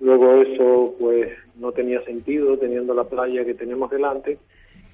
Luego 0.00 0.42
eso 0.42 0.94
pues 0.98 1.32
no 1.56 1.72
tenía 1.72 2.02
sentido 2.04 2.58
teniendo 2.58 2.94
la 2.94 3.04
playa 3.04 3.44
que 3.44 3.54
tenemos 3.54 3.90
delante 3.90 4.38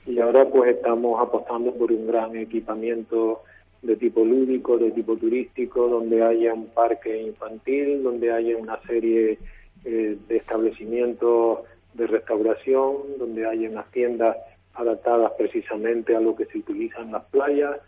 y 0.07 0.19
ahora 0.19 0.49
pues 0.49 0.77
estamos 0.77 1.21
apostando 1.21 1.73
por 1.75 1.93
un 1.93 2.07
gran 2.07 2.37
equipamiento 2.37 3.43
de 3.83 3.97
tipo 3.97 4.25
lúdico, 4.25 4.79
de 4.79 4.93
tipo 4.93 5.17
turístico, 5.17 5.89
donde 5.89 6.23
haya 6.23 6.55
un 6.55 6.69
parque 6.69 7.21
infantil, 7.21 8.03
donde 8.03 8.33
haya 8.33 8.57
una 8.57 8.81
serie 8.83 9.39
eh, 9.85 10.17
de 10.29 10.37
establecimientos 10.37 11.61
de 11.95 12.07
restauración, 12.07 13.19
donde 13.19 13.47
haya 13.47 13.69
unas 13.69 13.91
tiendas 13.91 14.37
adaptadas 14.75 15.33
precisamente 15.37 16.15
a 16.17 16.21
lo 16.21 16.35
que 16.35 16.47
se 16.47 16.59
utiliza 16.59 17.01
en 17.01 17.13
las 17.13 17.25
playas 17.25 17.81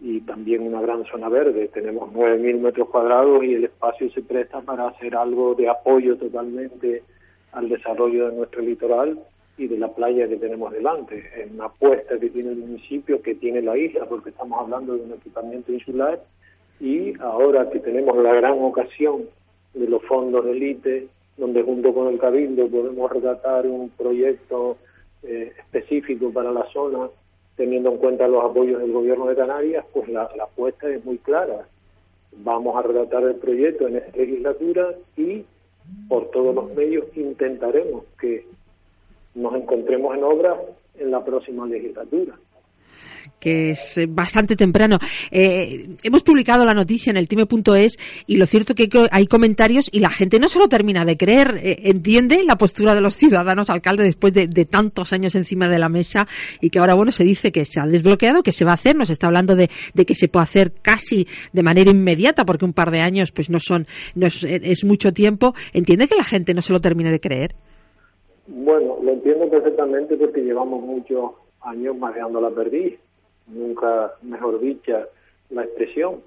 y 0.00 0.20
también 0.20 0.62
una 0.62 0.80
gran 0.80 1.04
zona 1.06 1.28
verde. 1.28 1.68
Tenemos 1.68 2.12
9.000 2.12 2.60
metros 2.60 2.88
cuadrados 2.88 3.44
y 3.44 3.54
el 3.54 3.64
espacio 3.64 4.10
se 4.10 4.22
presta 4.22 4.60
para 4.60 4.88
hacer 4.88 5.16
algo 5.16 5.54
de 5.54 5.68
apoyo 5.68 6.16
totalmente 6.16 7.02
al 7.52 7.68
desarrollo 7.68 8.28
de 8.28 8.36
nuestro 8.36 8.62
litoral 8.62 9.18
y 9.56 9.66
de 9.66 9.76
la 9.76 9.88
playa 9.88 10.28
que 10.28 10.36
tenemos 10.36 10.72
delante. 10.72 11.24
Es 11.36 11.50
una 11.50 11.66
apuesta 11.66 12.18
que 12.18 12.30
tiene 12.30 12.50
el 12.50 12.58
municipio, 12.58 13.20
que 13.20 13.34
tiene 13.34 13.60
la 13.60 13.76
isla, 13.76 14.06
porque 14.06 14.30
estamos 14.30 14.60
hablando 14.60 14.94
de 14.94 15.02
un 15.02 15.12
equipamiento 15.14 15.72
insular 15.72 16.22
y 16.80 17.18
ahora 17.20 17.68
que 17.70 17.80
tenemos 17.80 18.16
la 18.18 18.34
gran 18.34 18.62
ocasión 18.62 19.24
de 19.74 19.88
los 19.88 20.02
fondos 20.04 20.44
de 20.44 20.52
élite, 20.52 21.08
donde 21.36 21.62
junto 21.62 21.92
con 21.92 22.08
el 22.08 22.18
Cabildo 22.18 22.68
podemos 22.68 23.10
redactar 23.10 23.66
un 23.66 23.90
proyecto 23.90 24.76
eh, 25.24 25.52
específico 25.58 26.32
para 26.32 26.52
la 26.52 26.64
zona, 26.72 27.08
teniendo 27.58 27.90
en 27.90 27.98
cuenta 27.98 28.28
los 28.28 28.44
apoyos 28.44 28.80
del 28.80 28.92
gobierno 28.92 29.26
de 29.26 29.34
Canarias, 29.34 29.84
pues 29.92 30.08
la, 30.08 30.22
apuesta 30.22 30.88
es 30.88 31.04
muy 31.04 31.18
clara. 31.18 31.66
Vamos 32.32 32.76
a 32.76 32.82
redactar 32.82 33.24
el 33.24 33.34
proyecto 33.34 33.88
en 33.88 33.96
esta 33.96 34.16
legislatura 34.16 34.94
y 35.16 35.44
por 36.08 36.30
todos 36.30 36.54
los 36.54 36.72
medios 36.74 37.04
intentaremos 37.16 38.04
que 38.20 38.46
nos 39.34 39.54
encontremos 39.56 40.16
en 40.16 40.22
obra 40.22 40.56
en 40.98 41.10
la 41.10 41.24
próxima 41.24 41.66
legislatura 41.66 42.38
que 43.40 43.70
es 43.70 44.00
bastante 44.08 44.56
temprano. 44.56 44.98
Eh, 45.30 45.96
hemos 46.02 46.22
publicado 46.22 46.64
la 46.64 46.74
noticia 46.74 47.10
en 47.10 47.16
el 47.16 47.28
time.es 47.28 47.98
y 48.26 48.36
lo 48.36 48.46
cierto 48.46 48.74
que 48.74 48.88
hay 49.10 49.26
comentarios 49.26 49.88
y 49.92 50.00
la 50.00 50.10
gente 50.10 50.38
no 50.38 50.48
se 50.48 50.58
lo 50.58 50.68
termina 50.68 51.04
de 51.04 51.16
creer. 51.16 51.60
Eh, 51.62 51.80
entiende 51.84 52.42
la 52.44 52.56
postura 52.56 52.94
de 52.94 53.00
los 53.00 53.14
ciudadanos, 53.14 53.70
alcalde, 53.70 54.04
después 54.04 54.34
de, 54.34 54.48
tantos 54.64 55.12
años 55.12 55.34
encima 55.34 55.68
de 55.68 55.78
la 55.78 55.88
mesa 55.88 56.26
y 56.60 56.70
que 56.70 56.78
ahora, 56.78 56.94
bueno, 56.94 57.12
se 57.12 57.24
dice 57.24 57.52
que 57.52 57.64
se 57.64 57.80
ha 57.80 57.86
desbloqueado, 57.86 58.42
que 58.42 58.52
se 58.52 58.64
va 58.64 58.72
a 58.72 58.74
hacer. 58.74 58.96
Nos 58.96 59.10
está 59.10 59.26
hablando 59.26 59.54
de, 59.54 59.68
que 59.68 60.14
se 60.14 60.28
puede 60.28 60.44
hacer 60.44 60.72
casi 60.82 61.26
de 61.52 61.62
manera 61.62 61.90
inmediata 61.90 62.44
porque 62.44 62.64
un 62.64 62.72
par 62.72 62.90
de 62.90 63.00
años 63.00 63.32
pues 63.32 63.50
no 63.50 63.60
son, 63.60 63.86
no 64.14 64.26
es, 64.26 64.44
es 64.44 64.84
mucho 64.84 65.12
tiempo. 65.12 65.54
¿Entiende 65.72 66.08
que 66.08 66.16
la 66.16 66.24
gente 66.24 66.54
no 66.54 66.62
se 66.62 66.72
lo 66.72 66.80
termine 66.80 67.10
de 67.10 67.20
creer? 67.20 67.54
Bueno, 68.46 68.98
lo 69.02 69.12
entiendo 69.12 69.48
perfectamente 69.48 70.16
porque 70.16 70.40
llevamos 70.40 70.82
muchos 70.82 71.32
años 71.60 71.96
mareando 71.96 72.40
la 72.40 72.50
perdiz 72.50 72.98
nunca 73.48 74.14
mejor 74.22 74.60
dicha 74.60 75.06
la 75.50 75.64
expresión, 75.64 76.20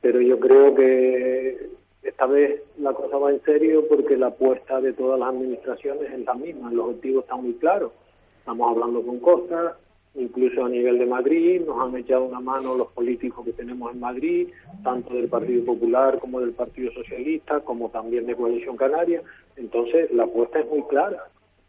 pero 0.00 0.20
yo 0.20 0.38
creo 0.38 0.74
que 0.74 1.70
esta 2.02 2.26
vez 2.26 2.62
la 2.78 2.94
cosa 2.94 3.18
va 3.18 3.30
en 3.30 3.42
serio 3.42 3.86
porque 3.88 4.16
la 4.16 4.28
apuesta 4.28 4.80
de 4.80 4.92
todas 4.92 5.20
las 5.20 5.28
administraciones 5.30 6.10
es 6.10 6.24
la 6.24 6.34
misma, 6.34 6.70
los 6.70 6.86
objetivos 6.86 7.24
están 7.24 7.42
muy 7.42 7.54
claros. 7.54 7.92
Estamos 8.38 8.70
hablando 8.70 9.02
con 9.02 9.18
Costa, 9.20 9.76
incluso 10.14 10.64
a 10.64 10.68
nivel 10.68 10.98
de 10.98 11.06
Madrid, 11.06 11.62
nos 11.66 11.78
han 11.80 11.96
echado 11.96 12.24
una 12.24 12.40
mano 12.40 12.74
los 12.74 12.88
políticos 12.88 13.44
que 13.44 13.52
tenemos 13.52 13.92
en 13.92 14.00
Madrid, 14.00 14.48
tanto 14.82 15.14
del 15.14 15.28
Partido 15.28 15.64
Popular 15.64 16.18
como 16.18 16.40
del 16.40 16.52
Partido 16.52 16.90
Socialista, 16.92 17.60
como 17.60 17.90
también 17.90 18.26
de 18.26 18.34
Coalición 18.34 18.76
Canaria. 18.76 19.22
Entonces, 19.56 20.10
la 20.12 20.24
apuesta 20.24 20.60
es 20.60 20.68
muy 20.68 20.82
clara. 20.84 21.24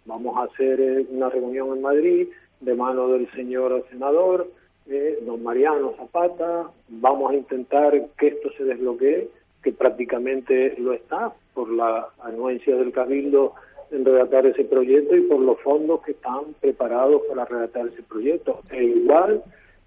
Vamos 0.05 0.37
a 0.37 0.43
hacer 0.43 0.79
eh, 0.79 1.05
una 1.11 1.29
reunión 1.29 1.75
en 1.75 1.81
Madrid 1.81 2.27
de 2.61 2.75
mano 2.75 3.09
del 3.09 3.29
señor 3.31 3.85
senador, 3.91 4.47
don 5.25 5.43
Mariano 5.43 5.93
Zapata, 5.97 6.69
vamos 6.89 7.31
a 7.31 7.35
intentar 7.35 7.93
que 8.17 8.27
esto 8.27 8.51
se 8.57 8.63
desbloquee, 8.63 9.29
que 9.63 9.71
prácticamente 9.71 10.75
lo 10.77 10.93
está, 10.93 11.33
por 11.53 11.69
la 11.69 12.09
anuencia 12.23 12.75
del 12.75 12.91
Cabildo 12.91 13.53
en 13.91 14.05
redactar 14.05 14.45
ese 14.45 14.63
proyecto 14.63 15.15
y 15.15 15.21
por 15.21 15.39
los 15.39 15.59
fondos 15.59 16.01
que 16.01 16.11
están 16.11 16.53
preparados 16.59 17.21
para 17.27 17.45
redactar 17.45 17.87
ese 17.87 18.03
proyecto. 18.03 18.61
E 18.71 18.83
igual, 18.83 19.43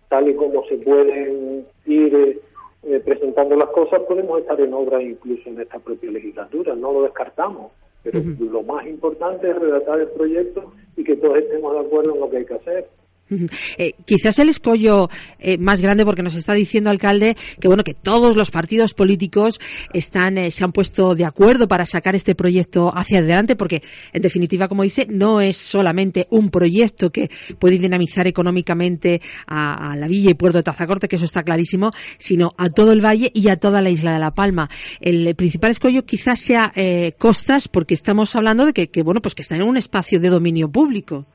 tal 0.09 0.29
y 0.29 0.35
como 0.35 0.65
se 0.67 0.77
pueden 0.77 1.67
ir 1.87 2.43
eh, 2.83 3.01
presentando 3.01 3.57
las 3.57 3.71
cosas, 3.71 4.01
podemos 4.03 4.41
estar 4.41 4.61
en 4.61 4.75
obra 4.75 5.03
incluso 5.03 5.49
en 5.49 5.61
esta 5.61 5.79
propia 5.79 6.11
legislatura, 6.11 6.75
no 6.75 6.93
lo 6.93 7.03
descartamos. 7.03 7.73
Pero 8.03 8.21
lo 8.39 8.63
más 8.63 8.87
importante 8.87 9.49
es 9.49 9.57
redactar 9.59 9.99
el 9.99 10.09
proyecto 10.09 10.73
y 10.95 11.05
que 11.05 11.17
todos 11.17 11.39
estemos 11.39 11.73
de 11.73 11.81
acuerdo 11.81 12.15
en 12.15 12.21
lo 12.21 12.29
que 12.29 12.37
hay 12.37 12.45
que 12.45 12.55
hacer. 12.55 12.87
Eh, 13.79 13.95
quizás 14.05 14.39
el 14.39 14.49
escollo 14.49 15.09
eh, 15.39 15.59
más 15.59 15.81
grande 15.81 16.05
porque 16.05 16.23
nos 16.23 16.35
está 16.35 16.55
diciendo 16.55 16.91
alcalde 16.91 17.37
que 17.61 17.67
bueno 17.67 17.83
que 17.83 17.95
todos 17.95 18.37
los 18.37 18.51
partidos 18.51 18.95
políticos 18.95 19.59
están 19.93 20.39
eh, 20.39 20.51
se 20.51 20.65
han 20.65 20.73
puesto 20.73 21.15
de 21.15 21.25
acuerdo 21.25 21.67
para 21.67 21.87
sacar 21.87 22.15
este 22.15 22.35
proyecto 22.35 22.91
hacia 22.95 23.19
adelante 23.19 23.57
porque 23.57 23.83
en 24.13 24.23
definitiva 24.23 24.69
como 24.69 24.83
dice 24.83 25.07
no 25.11 25.41
es 25.41 25.57
solamente 25.57 26.27
un 26.31 26.51
proyecto 26.51 27.11
que 27.11 27.31
puede 27.59 27.79
dinamizar 27.79 28.27
económicamente 28.27 29.21
a, 29.47 29.97
la 29.97 30.07
villa 30.07 30.31
y 30.31 30.35
puerto 30.35 30.59
de 30.59 30.65
Tazacorte 30.65 31.09
que 31.09 31.17
eso 31.17 31.25
está 31.25 31.43
clarísimo 31.43 31.91
sino 32.19 32.53
a 32.57 32.71
todo 32.71 32.93
el 32.93 33.05
valle 33.05 33.31
y 33.35 33.49
a 33.49 33.57
toda 33.57 33.81
la 33.83 33.91
isla 33.91 34.13
de 34.13 34.19
La 34.19 34.33
Palma. 34.33 34.69
El, 35.01 35.35
principal 35.35 35.71
escollo 35.73 36.05
quizás 36.05 36.39
sea 36.39 36.73
costas 37.19 37.69
porque 37.69 37.95
estamos 37.95 38.35
hablando 38.37 38.67
de 38.67 38.73
que, 38.73 38.89
que 38.89 39.03
bueno 39.03 39.21
pues 39.21 39.35
que 39.35 39.43
están 39.43 39.61
en 39.61 39.69
un 39.69 39.77
espacio 39.77 40.21
de 40.21 40.29
dominio 40.29 40.71
público 40.71 41.27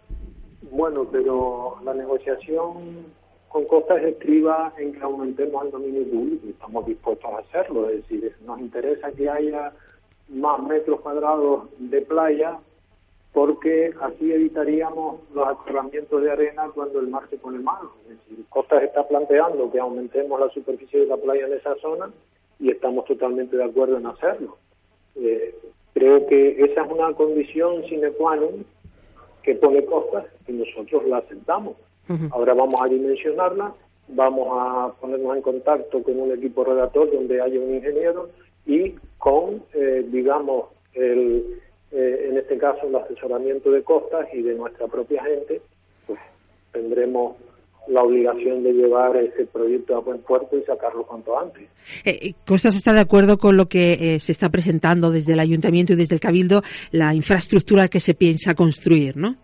bueno, 0.72 1.08
pero 1.12 1.78
la 1.84 1.94
negociación 1.94 3.06
con 3.50 3.66
Costas 3.66 4.04
estriba 4.04 4.74
en 4.78 4.94
que 4.94 5.02
aumentemos 5.02 5.66
el 5.66 5.72
dominio 5.72 6.04
público 6.04 6.48
y 6.48 6.50
estamos 6.52 6.86
dispuestos 6.86 7.32
a 7.32 7.40
hacerlo. 7.40 7.90
Es 7.90 8.04
decir, 8.04 8.36
nos 8.46 8.60
interesa 8.60 9.12
que 9.12 9.30
haya 9.30 9.74
más 10.30 10.62
metros 10.62 11.02
cuadrados 11.02 11.64
de 11.80 12.02
playa 12.02 12.60
porque 13.34 13.94
así 14.02 14.32
evitaríamos 14.32 15.22
los 15.34 15.48
aterramientos 15.48 16.22
de 16.22 16.32
arena 16.32 16.70
cuando 16.74 17.00
el 17.00 17.08
mar 17.08 17.24
se 17.30 17.38
pone 17.38 17.60
malo. 17.60 17.91
Es 18.04 18.18
decir, 18.20 18.46
Costas 18.50 18.84
está 18.84 19.08
planteando 19.08 19.72
que 19.72 19.80
aumentemos 19.80 20.40
la 20.40 20.50
superficie 20.50 21.02
de 21.02 21.06
la 21.08 21.18
playa 21.18 21.48
en 21.48 21.54
esa 21.54 21.76
zona 21.76 22.12
y 22.60 22.70
estamos 22.70 23.06
totalmente 23.06 23.58
de 23.58 23.64
acuerdo 23.64 23.98
en 23.98 24.06
hacerlo. 24.06 24.58
Eh, 25.16 25.56
creo 25.94 26.26
que 26.28 26.64
esa 26.64 26.84
es 26.86 26.91
una 26.91 27.14
condición 27.14 27.84
sine 27.86 28.12
qua 28.12 28.36
non 28.36 28.66
que 29.50 29.56
pone 29.56 29.84
costas 29.84 30.26
y 30.48 30.52
nosotros 30.52 31.08
la 31.08 31.18
aceptamos. 31.18 31.76
Ahora 32.32 32.54
vamos 32.54 32.80
a 32.82 32.88
dimensionarla, 32.88 33.74
vamos 34.10 34.48
a 34.52 34.94
ponernos 35.00 35.36
en 35.36 35.42
contacto 35.42 36.04
con 36.04 36.20
un 36.20 36.32
equipo 36.32 36.64
redactor 36.64 37.12
donde 37.12 37.42
haya 37.42 37.60
un 37.60 37.74
ingeniero 37.74 38.30
y 38.68 38.94
con, 39.18 39.64
eh, 39.74 40.06
digamos, 40.08 40.66
el, 40.94 41.62
eh, 41.92 42.28
en 42.30 42.38
este 42.38 42.60
caso 42.60 42.88
el 42.88 42.96
asesoramiento 42.96 43.72
de 43.72 43.82
costas 43.82 44.28
y 44.32 44.44
de 44.44 44.54
nuestra 44.54 44.86
propia 44.88 45.24
gente, 45.24 45.62
pues 46.06 46.20
tendremos 46.72 47.36
la 47.90 48.03
obligación 48.03 48.64
de 48.64 48.74
llevar 48.74 49.18
ese 49.18 49.45
proyecto 49.45 49.98
a 49.98 49.99
buen 49.99 50.20
puerto 50.20 50.57
y 50.57 50.64
sacarlo 50.64 51.06
cuanto 51.06 51.38
antes. 51.38 51.68
Eh, 52.06 52.34
Costas 52.45 52.76
está 52.76 52.94
de 52.94 52.99
acuerdo 52.99 53.38
con 53.38 53.57
lo 53.57 53.68
que 53.68 53.94
eh, 53.94 54.20
se 54.20 54.32
está 54.32 54.49
presentando 54.49 55.11
desde 55.11 55.34
el 55.34 55.40
Ayuntamiento 55.40 55.94
y 55.94 55.95
desde 55.95 56.16
el 56.16 56.22
Cabildo, 56.22 56.61
la 56.91 57.14
infraestructura 57.14 57.88
que 57.88 57.99
se 57.99 58.14
piensa 58.14 58.53
construir, 58.53 59.18
¿no? 59.18 59.36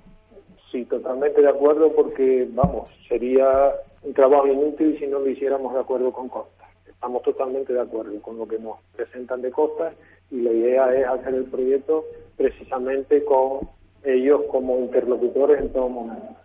Sí, 0.71 0.85
totalmente 0.85 1.41
de 1.41 1.49
acuerdo 1.49 1.91
porque, 1.93 2.47
vamos, 2.51 2.89
sería 3.09 3.71
un 4.03 4.13
trabajo 4.13 4.47
inútil 4.47 4.97
si 4.99 5.07
no 5.07 5.19
lo 5.19 5.29
hiciéramos 5.29 5.73
de 5.73 5.79
acuerdo 5.79 6.11
con 6.11 6.29
Costas. 6.29 6.69
Estamos 6.87 7.23
totalmente 7.23 7.73
de 7.73 7.81
acuerdo 7.81 8.21
con 8.21 8.37
lo 8.37 8.47
que 8.47 8.59
nos 8.59 8.77
presentan 8.95 9.41
de 9.41 9.51
Costas 9.51 9.93
y 10.29 10.41
la 10.41 10.51
idea 10.51 10.93
es 10.95 11.07
hacer 11.07 11.33
el 11.33 11.45
proyecto 11.45 12.05
precisamente 12.37 13.23
con 13.23 13.67
ellos 14.03 14.41
como 14.51 14.79
interlocutores 14.79 15.59
en 15.59 15.69
todo 15.69 15.89
momento. 15.89 16.44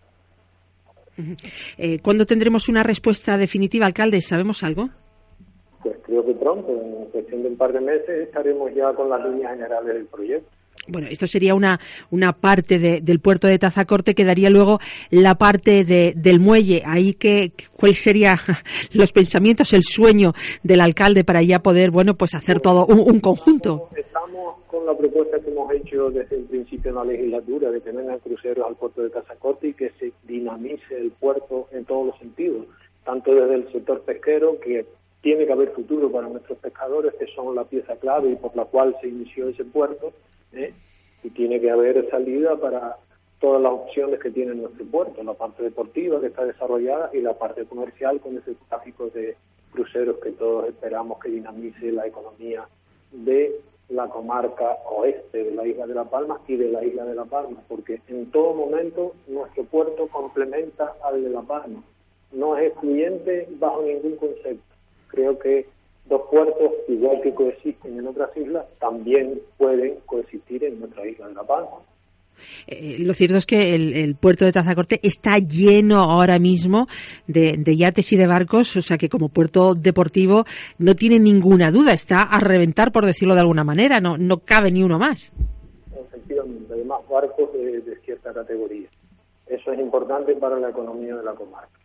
Eh, 1.77 1.99
¿Cuándo 2.01 2.27
tendremos 2.27 2.69
una 2.69 2.83
respuesta 2.83 3.37
definitiva, 3.37 3.87
alcalde? 3.87 4.21
¿Sabemos 4.21 4.63
algo? 4.63 4.89
Pues 5.83 5.97
creo 6.05 6.25
que 6.25 6.35
pronto, 6.35 6.71
en 6.71 7.07
cuestión 7.11 7.43
de 7.43 7.49
un 7.49 7.57
par 7.57 7.73
de 7.73 7.81
meses, 7.81 8.27
estaremos 8.27 8.73
ya 8.75 8.93
con 8.93 9.09
las 9.09 9.23
líneas 9.25 9.53
generales 9.53 9.95
del 9.95 10.07
proyecto. 10.07 10.49
Bueno, 10.89 11.09
esto 11.11 11.27
sería 11.27 11.55
una, 11.55 11.79
una 12.11 12.33
parte 12.33 12.79
de, 12.79 13.01
del 13.01 13.21
puerto 13.21 13.47
de 13.47 13.59
Tazacorte, 13.59 14.15
quedaría 14.15 14.51
luego 14.51 14.79
la 15.11 15.37
parte 15.37 15.85
de, 15.85 16.15
del 16.17 16.41
muelle. 16.41 16.83
Ahí 16.85 17.15
que, 17.15 17.53
¿cuál 17.77 17.95
sería 17.95 18.37
los 18.93 19.13
pensamientos, 19.13 19.73
el 19.73 19.83
sueño 19.83 20.33
del 20.63 20.81
alcalde 20.81 21.23
para 21.23 21.43
ya 21.43 21.61
poder, 21.61 21.91
bueno, 21.91 22.15
pues 22.15 22.35
hacer 22.35 22.61
todo 22.61 22.87
un, 22.87 23.01
un 23.01 23.21
conjunto? 23.21 23.89
Estamos 23.95 24.57
con 24.67 24.87
la 24.87 24.97
propuesta 24.97 25.30
desde 25.99 26.37
el 26.37 26.45
principio 26.45 26.91
en 26.91 26.95
la 26.95 27.05
legislatura 27.05 27.71
de 27.71 27.81
que 27.81 27.91
vengan 27.91 28.21
cruceros 28.21 28.67
al 28.67 28.77
puerto 28.77 29.03
de 29.03 29.11
Tazacorte 29.11 29.69
y 29.69 29.75
que 29.75 29.91
se 29.99 30.13
dinamice 30.23 30.97
el 30.97 31.11
puerto 31.11 31.69
en 31.73 31.85
todos 31.85 32.07
los 32.07 32.19
sentidos, 32.19 32.67
tanto 33.05 33.35
desde 33.35 33.55
el 33.55 33.73
sector 33.73 34.01
pesquero, 34.03 34.61
que 34.61 34.87
tiene 35.21 35.47
que 35.47 35.53
haber 35.53 35.71
futuro 35.73 36.11
para 36.11 36.29
nuestros 36.29 36.59
pescadores, 36.59 37.13
que 37.15 37.27
son 37.35 37.55
la 37.55 37.65
pieza 37.65 37.97
clave 37.97 38.31
y 38.31 38.37
por 38.37 38.55
la 38.55 38.65
cual 38.67 38.97
se 39.01 39.09
inició 39.09 39.49
ese 39.49 39.65
puerto, 39.65 40.13
¿eh? 40.53 40.73
y 41.23 41.31
tiene 41.31 41.61
que 41.61 41.71
haber 41.71 42.09
salida 42.09 42.57
para 42.57 42.97
todas 43.41 43.61
las 43.61 43.73
opciones 43.73 44.21
que 44.21 44.31
tiene 44.31 44.55
nuestro 44.55 44.85
puerto, 44.87 45.23
la 45.23 45.35
parte 45.35 45.63
deportiva 45.63 46.21
que 46.21 46.29
está 46.29 46.45
desarrollada 46.45 47.11
y 47.13 47.21
la 47.21 47.35
parte 47.35 47.65
comercial 47.65 48.21
con 48.21 48.39
ese 48.39 48.55
tráfico 48.69 49.09
de 49.09 49.37
cruceros 49.73 50.19
que 50.23 50.31
todos 50.33 50.69
esperamos 50.69 51.19
que 51.21 51.31
dinamice 51.31 51.91
la 51.93 52.07
economía 52.07 52.67
de 53.13 53.61
la 53.91 54.09
comarca 54.09 54.79
oeste 54.91 55.45
de 55.45 55.51
la 55.53 55.67
isla 55.67 55.87
de 55.87 55.95
La 55.95 56.05
Palma 56.05 56.41
y 56.47 56.57
de 56.57 56.71
la 56.71 56.85
isla 56.85 57.05
de 57.05 57.15
La 57.15 57.25
Palma, 57.25 57.63
porque 57.69 58.01
en 58.09 58.31
todo 58.31 58.55
momento 58.55 59.15
nuestro 59.27 59.65
puerto 59.65 60.07
complementa 60.09 60.95
al 61.03 61.23
de 61.23 61.31
La 61.31 61.43
Palma, 61.43 61.83
no 62.33 62.57
es 62.57 62.71
excluyente 62.71 63.49
bajo 63.59 63.83
ningún 63.83 64.17
concepto. 64.17 64.75
Creo 65.09 65.39
que 65.39 65.67
dos 66.07 66.23
puertos, 66.31 66.73
igual 66.89 67.21
que 67.21 67.35
coexisten 67.35 67.99
en 67.99 68.07
otras 68.07 68.37
islas, 68.37 68.67
también 68.79 69.41
pueden 69.59 69.99
coexistir 70.07 70.65
en 70.65 70.79
nuestra 70.79 71.07
isla 71.07 71.29
de 71.29 71.35
La 71.35 71.45
Palma. 71.45 71.79
Eh, 72.67 72.97
lo 73.01 73.15
cierto 73.15 73.37
es 73.37 73.47
que 73.47 73.75
el, 73.75 74.15
puerto 74.17 74.45
de 74.45 74.53
Tazacorte 74.53 75.01
está 75.03 75.39
lleno 75.39 75.99
ahora 75.99 76.39
mismo 76.39 76.87
de, 77.27 77.77
yates 77.77 78.13
y 78.13 78.17
de 78.17 78.27
barcos, 78.27 78.77
o 78.77 78.83
sea 78.83 78.99
que 78.99 79.09
como 79.09 79.29
puerto 79.29 79.75
deportivo 79.75 80.45
no 80.79 80.95
tiene 80.95 81.19
ninguna 81.19 81.71
duda, 81.71 81.93
está 81.93 82.23
a 82.23 82.41
reventar, 82.41 82.93
por 82.93 83.07
decirlo 83.07 83.35
de 83.35 83.41
alguna 83.41 83.65
manera, 83.65 84.01
no, 84.01 84.19
no 84.19 84.39
cabe 84.39 84.71
ni 84.71 84.83
uno 84.83 84.99
más. 84.99 85.33
Efectivamente, 86.09 86.73
además 86.73 87.01
barcos 87.09 87.53
de, 87.53 87.81
de 87.81 87.97
cierta 88.05 88.33
categoría. 88.33 88.89
Eso 89.47 89.73
es 89.73 89.81
importante 89.81 90.35
para 90.37 90.59
la 90.59 90.71
economía 90.71 91.17
de 91.17 91.25
la 91.25 91.35
comarca 91.35 91.79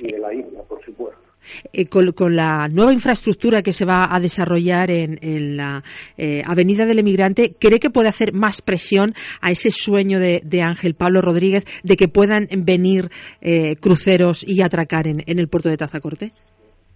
y 0.00 0.12
de 0.12 0.18
la 0.18 0.32
isla, 0.32 0.62
por 0.62 0.82
supuesto. 0.84 1.29
Eh, 1.72 1.86
con, 1.86 2.36
la 2.36 2.68
nueva 2.68 2.92
infraestructura 2.92 3.62
que 3.62 3.72
se 3.72 3.84
va 3.84 4.14
a 4.14 4.20
desarrollar 4.20 4.90
en, 4.90 5.56
la 5.56 5.82
eh, 6.16 6.42
Avenida 6.46 6.84
del 6.84 6.98
Emigrante, 6.98 7.54
¿cree 7.58 7.80
que 7.80 7.90
puede 7.90 8.08
hacer 8.08 8.32
más 8.32 8.62
presión 8.62 9.12
a 9.40 9.50
ese 9.50 9.70
sueño 9.70 10.20
de, 10.20 10.40
de 10.44 10.62
Ángel 10.62 10.94
Pablo 10.94 11.20
Rodríguez 11.20 11.64
de 11.82 11.96
que 11.96 12.08
puedan 12.08 12.46
venir 12.64 13.10
eh, 13.40 13.74
cruceros 13.80 14.46
y 14.46 14.62
atracar 14.62 15.06
en, 15.06 15.22
en, 15.26 15.38
el 15.38 15.48
puerto 15.48 15.68
de 15.68 15.76
Tazacorte? 15.76 16.32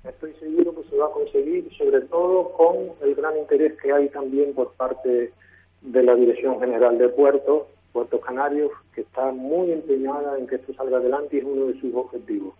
Estoy 0.04 0.32
seguro 0.34 0.74
que 0.74 0.88
se 0.88 0.96
va 0.96 1.06
a 1.06 1.10
conseguir, 1.10 1.68
sobre 1.76 2.02
todo 2.02 2.52
con 2.52 2.76
el 3.02 3.14
gran 3.14 3.36
interés 3.38 3.72
que 3.80 3.92
hay 3.92 4.08
también 4.10 4.52
por 4.54 4.72
parte 4.74 5.32
de 5.80 6.02
la 6.02 6.14
Dirección 6.14 6.60
General 6.60 6.96
de 6.98 7.08
Puertos, 7.08 7.64
Puertos 7.92 8.20
Canarios, 8.20 8.70
que 8.94 9.02
está 9.02 9.32
muy 9.32 9.72
empeñada 9.72 10.38
en 10.38 10.46
que 10.46 10.56
esto 10.56 10.74
salga 10.74 10.98
adelante 10.98 11.36
y 11.36 11.38
es 11.38 11.44
uno 11.44 11.66
de 11.66 11.80
sus 11.80 11.94
objetivos 11.94 12.54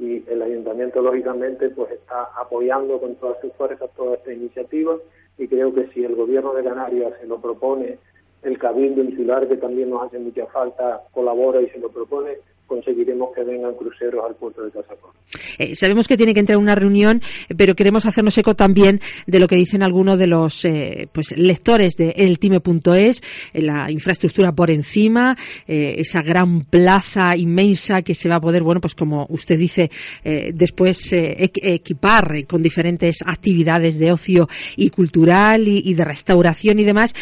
y 0.00 0.24
el 0.28 0.40
ayuntamiento 0.40 1.02
lógicamente 1.02 1.68
pues 1.68 1.92
está 1.92 2.30
apoyando 2.36 2.98
con 2.98 3.16
todas 3.16 3.38
sus 3.40 3.52
fuerzas 3.52 3.90
toda 3.94 4.16
esta 4.16 4.32
iniciativa 4.32 4.96
y 5.36 5.46
creo 5.46 5.74
que 5.74 5.88
si 5.88 6.04
el 6.04 6.16
gobierno 6.16 6.54
de 6.54 6.64
Canarias 6.64 7.12
se 7.20 7.26
lo 7.26 7.38
propone, 7.38 7.98
el 8.42 8.58
cabildo 8.58 9.02
insular 9.02 9.46
que 9.46 9.58
también 9.58 9.90
nos 9.90 10.04
hace 10.04 10.18
mucha 10.18 10.46
falta 10.46 11.02
colabora 11.12 11.60
y 11.60 11.68
se 11.68 11.78
lo 11.78 11.90
propone, 11.90 12.38
conseguiremos 12.70 13.30
que 13.34 13.42
vengan 13.42 13.74
cruceros 13.74 14.24
al 14.24 14.36
puerto 14.36 14.62
de 14.62 14.70
Casacón. 14.70 15.10
Eh, 15.58 15.74
sabemos 15.74 16.06
que 16.06 16.16
tiene 16.16 16.32
que 16.32 16.40
entrar 16.40 16.56
una 16.56 16.76
reunión, 16.76 17.20
pero 17.56 17.74
queremos 17.74 18.06
hacernos 18.06 18.38
eco 18.38 18.54
también 18.54 19.00
de 19.26 19.40
lo 19.40 19.48
que 19.48 19.56
dicen 19.56 19.82
algunos 19.82 20.20
de 20.20 20.28
los 20.28 20.64
eh, 20.64 21.08
pues 21.12 21.36
lectores 21.36 21.96
de 21.96 22.10
eltime.es, 22.10 23.22
eh, 23.52 23.62
la 23.62 23.90
infraestructura 23.90 24.52
por 24.52 24.70
encima, 24.70 25.36
eh, 25.66 25.96
esa 25.98 26.22
gran 26.22 26.62
plaza 26.62 27.36
inmensa 27.36 28.02
que 28.02 28.14
se 28.14 28.28
va 28.28 28.36
a 28.36 28.40
poder, 28.40 28.62
bueno, 28.62 28.80
pues 28.80 28.94
como 28.94 29.26
usted 29.30 29.58
dice, 29.58 29.90
eh, 30.22 30.52
después 30.54 31.12
equipar 31.12 32.46
con 32.46 32.62
diferentes 32.62 33.18
actividades 33.26 33.98
de 33.98 34.12
ocio 34.12 34.48
y 34.76 34.90
cultural 34.90 35.66
y, 35.66 35.94
de 35.94 36.04
restauración 36.04 36.78
y 36.78 36.84
demás, 36.84 37.12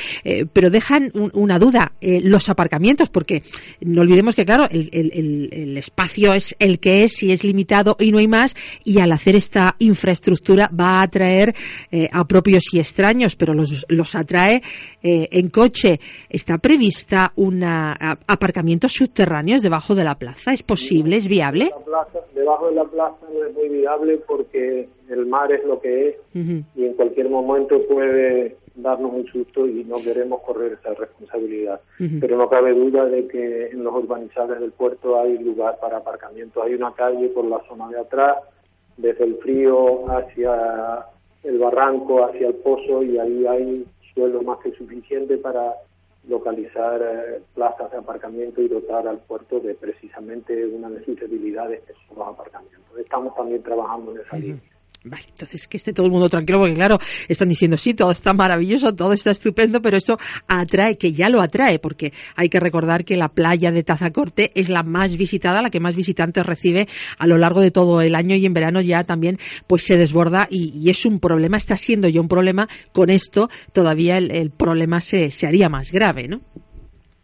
pero 0.53 0.69
dejan 0.69 1.11
un, 1.15 1.31
una 1.33 1.59
duda, 1.59 1.93
los 2.01 2.49
aparcamientos, 2.51 3.09
porque 3.09 3.43
no 3.81 4.03
olvidemos 4.03 4.35
que, 4.35 4.45
claro, 4.45 4.69
el, 4.71 4.91
el, 4.93 5.13
el 5.53 5.77
espacio 5.79 6.33
es 6.33 6.55
el 6.59 6.79
que 6.79 7.05
es 7.05 7.23
y 7.23 7.33
es 7.33 7.45
limitado 7.45 7.97
y 7.99 8.11
no 8.11 8.19
hay 8.19 8.29
más 8.29 8.55
y 8.85 9.01
al 9.01 9.13
hacer 9.13 9.37
esta 9.37 9.77
infraestructura 9.79 10.71
va 10.79 11.01
a 11.01 11.03
atraer 11.03 11.55
eh, 11.91 12.09
a 12.13 12.25
propios 12.25 12.73
y 12.73 12.79
extraños, 12.79 13.37
pero 13.37 13.55
los, 13.55 13.87
los 13.89 14.15
atrae 14.15 14.63
eh, 15.03 15.29
en 15.31 15.49
coche. 15.51 16.01
¿Está 16.29 16.59
prevista 16.59 17.33
una 17.37 17.93
a, 17.93 18.19
aparcamientos 18.27 18.93
subterráneos 18.93 19.63
debajo 19.63 19.95
de 19.95 20.05
la 20.05 20.17
plaza? 20.17 20.53
¿Es 20.53 20.63
posible? 20.63 21.17
¿Es 21.17 21.29
viable? 21.29 21.71
Plaza, 21.85 22.19
debajo 22.35 22.69
de 22.69 22.75
la 22.75 22.85
plaza 22.85 23.17
no 23.33 23.45
es 23.47 23.55
muy 23.55 23.69
viable 23.69 24.19
porque 24.27 24.89
el 25.09 25.27
mar 25.27 25.53
es 25.53 25.65
lo 25.65 25.81
que 25.81 26.09
es 26.09 26.17
uh 26.35 26.39
-huh. 26.39 26.65
y 26.77 26.85
en 26.85 26.95
cualquier 26.95 27.29
momento 27.29 27.81
puede 27.89 28.57
darnos 28.83 29.13
un 29.13 29.27
susto 29.27 29.67
y 29.67 29.85
no 29.85 29.97
queremos 29.97 30.41
correr 30.43 30.79
esa 30.81 30.95
responsabilidad. 30.95 31.81
Uh 31.99 32.05
-huh. 32.05 32.21
Pero 32.21 32.37
no 32.37 32.49
cabe 32.49 32.73
duda 32.73 33.07
de 33.07 33.27
que 33.27 33.69
en 33.69 33.85
los 33.85 33.95
urbanizables 33.95 34.61
del 34.61 34.73
puerto 34.73 35.21
hay 35.21 35.39
lugar 35.39 35.79
para 35.81 35.99
aparcamiento. 35.99 36.63
Hay 36.63 36.75
una 36.75 36.93
calle 36.95 37.29
por 37.29 37.45
la 37.45 37.61
zona 37.69 37.89
de 37.89 37.99
atrás, 38.01 38.39
desde 38.97 39.25
el 39.25 39.37
frío 39.39 40.09
hacia 40.11 41.07
el 41.43 41.59
barranco, 41.59 42.25
hacia 42.25 42.49
el 42.49 42.55
pozo, 42.55 43.03
y 43.03 43.19
ahí 43.19 43.47
hay 43.47 43.87
suelo 44.15 44.43
más 44.43 44.59
que 44.59 44.73
suficiente 44.73 45.37
para 45.39 45.75
localizar 46.29 47.01
eh, 47.03 47.41
plazas 47.55 47.91
de 47.91 47.99
aparcamiento 47.99 48.61
y 48.61 48.69
dotar 48.69 49.07
al 49.09 49.19
puerto 49.19 49.61
de 49.61 49.75
precisamente 49.75 50.67
una 50.67 50.91
de 50.91 51.05
sus 51.05 51.19
debilidades, 51.19 51.81
que 51.85 51.95
son 52.07 52.19
los 52.19 52.29
aparcamientos. 52.29 52.99
Estamos 52.99 53.35
también 53.35 53.63
trabajando 53.63 54.13
en 54.13 54.19
esa 54.21 54.37
uh 54.37 54.39
-huh. 54.39 54.43
línea. 54.43 54.78
Vale, 55.05 55.23
entonces 55.29 55.69
que 55.69 55.77
esté 55.77 55.93
todo 55.93 56.07
el 56.07 56.13
mundo 56.13 56.29
tranquilo, 56.29 56.59
porque 56.59 56.75
claro, 56.75 56.99
están 57.29 57.49
diciendo, 57.49 57.77
sí, 57.77 57.95
todo 57.95 58.11
está 58.11 58.35
maravilloso, 58.35 58.95
todo 58.95 59.13
está 59.13 59.31
estupendo, 59.31 59.81
pero 59.81 59.97
eso 59.97 60.19
atrae, 60.49 60.99
que 60.99 61.13
ya 61.13 61.29
lo 61.29 61.41
atrae, 61.41 61.79
porque 61.79 62.13
hay 62.35 62.49
que 62.49 62.59
recordar 62.59 63.05
que 63.05 63.17
la 63.17 63.29
playa 63.29 63.71
de 63.71 63.85
Tazacorte 63.85 64.51
es 64.55 64.69
la 64.69 64.83
más 64.83 65.17
visitada, 65.17 65.63
la 65.63 65.71
que 65.71 65.79
más 65.79 65.95
visitantes 65.95 66.45
recibe 66.45 66.89
a 67.17 67.27
lo 67.29 67.39
largo 67.39 67.61
de 67.61 67.71
todo 67.71 68.01
el 68.03 68.17
año 68.17 68.35
y 68.35 68.45
en 68.45 68.53
verano 68.53 68.81
ya 68.81 69.05
también 69.05 69.39
pues 69.69 69.85
se 69.85 69.97
desborda 69.97 70.49
y, 70.51 70.77
y 70.77 70.91
es 70.91 71.07
un 71.07 71.21
problema, 71.21 71.57
está 71.57 71.77
siendo 71.77 72.09
ya 72.09 72.21
un 72.21 72.29
problema, 72.29 72.69
con 72.93 73.09
esto 73.09 73.49
todavía 73.73 74.19
el, 74.19 74.51
problema 74.51 75.01
se, 75.01 75.31
se 75.31 75.47
haría 75.47 75.69
más 75.69 75.93
grave, 75.93 76.27
¿no? 76.27 76.41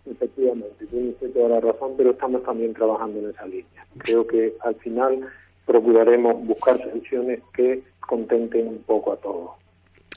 Efectivamente, 0.06 0.86
tiene 0.86 1.10
usted 1.10 1.32
toda 1.32 1.48
la 1.48 1.60
razón, 1.60 1.94
pero 1.96 2.12
estamos 2.12 2.44
también 2.44 2.72
trabajando 2.72 3.18
en 3.18 3.30
esa 3.30 3.46
línea. 3.46 3.86
Creo 3.98 4.26
que 4.26 4.54
al 4.62 4.74
final 4.76 5.26
procuraremos 5.66 6.44
buscar 6.46 6.78
soluciones 6.78 7.40
que 7.54 7.82
contenten 8.00 8.68
un 8.68 8.82
poco 8.82 9.12
a 9.12 9.16
todos. 9.16 9.50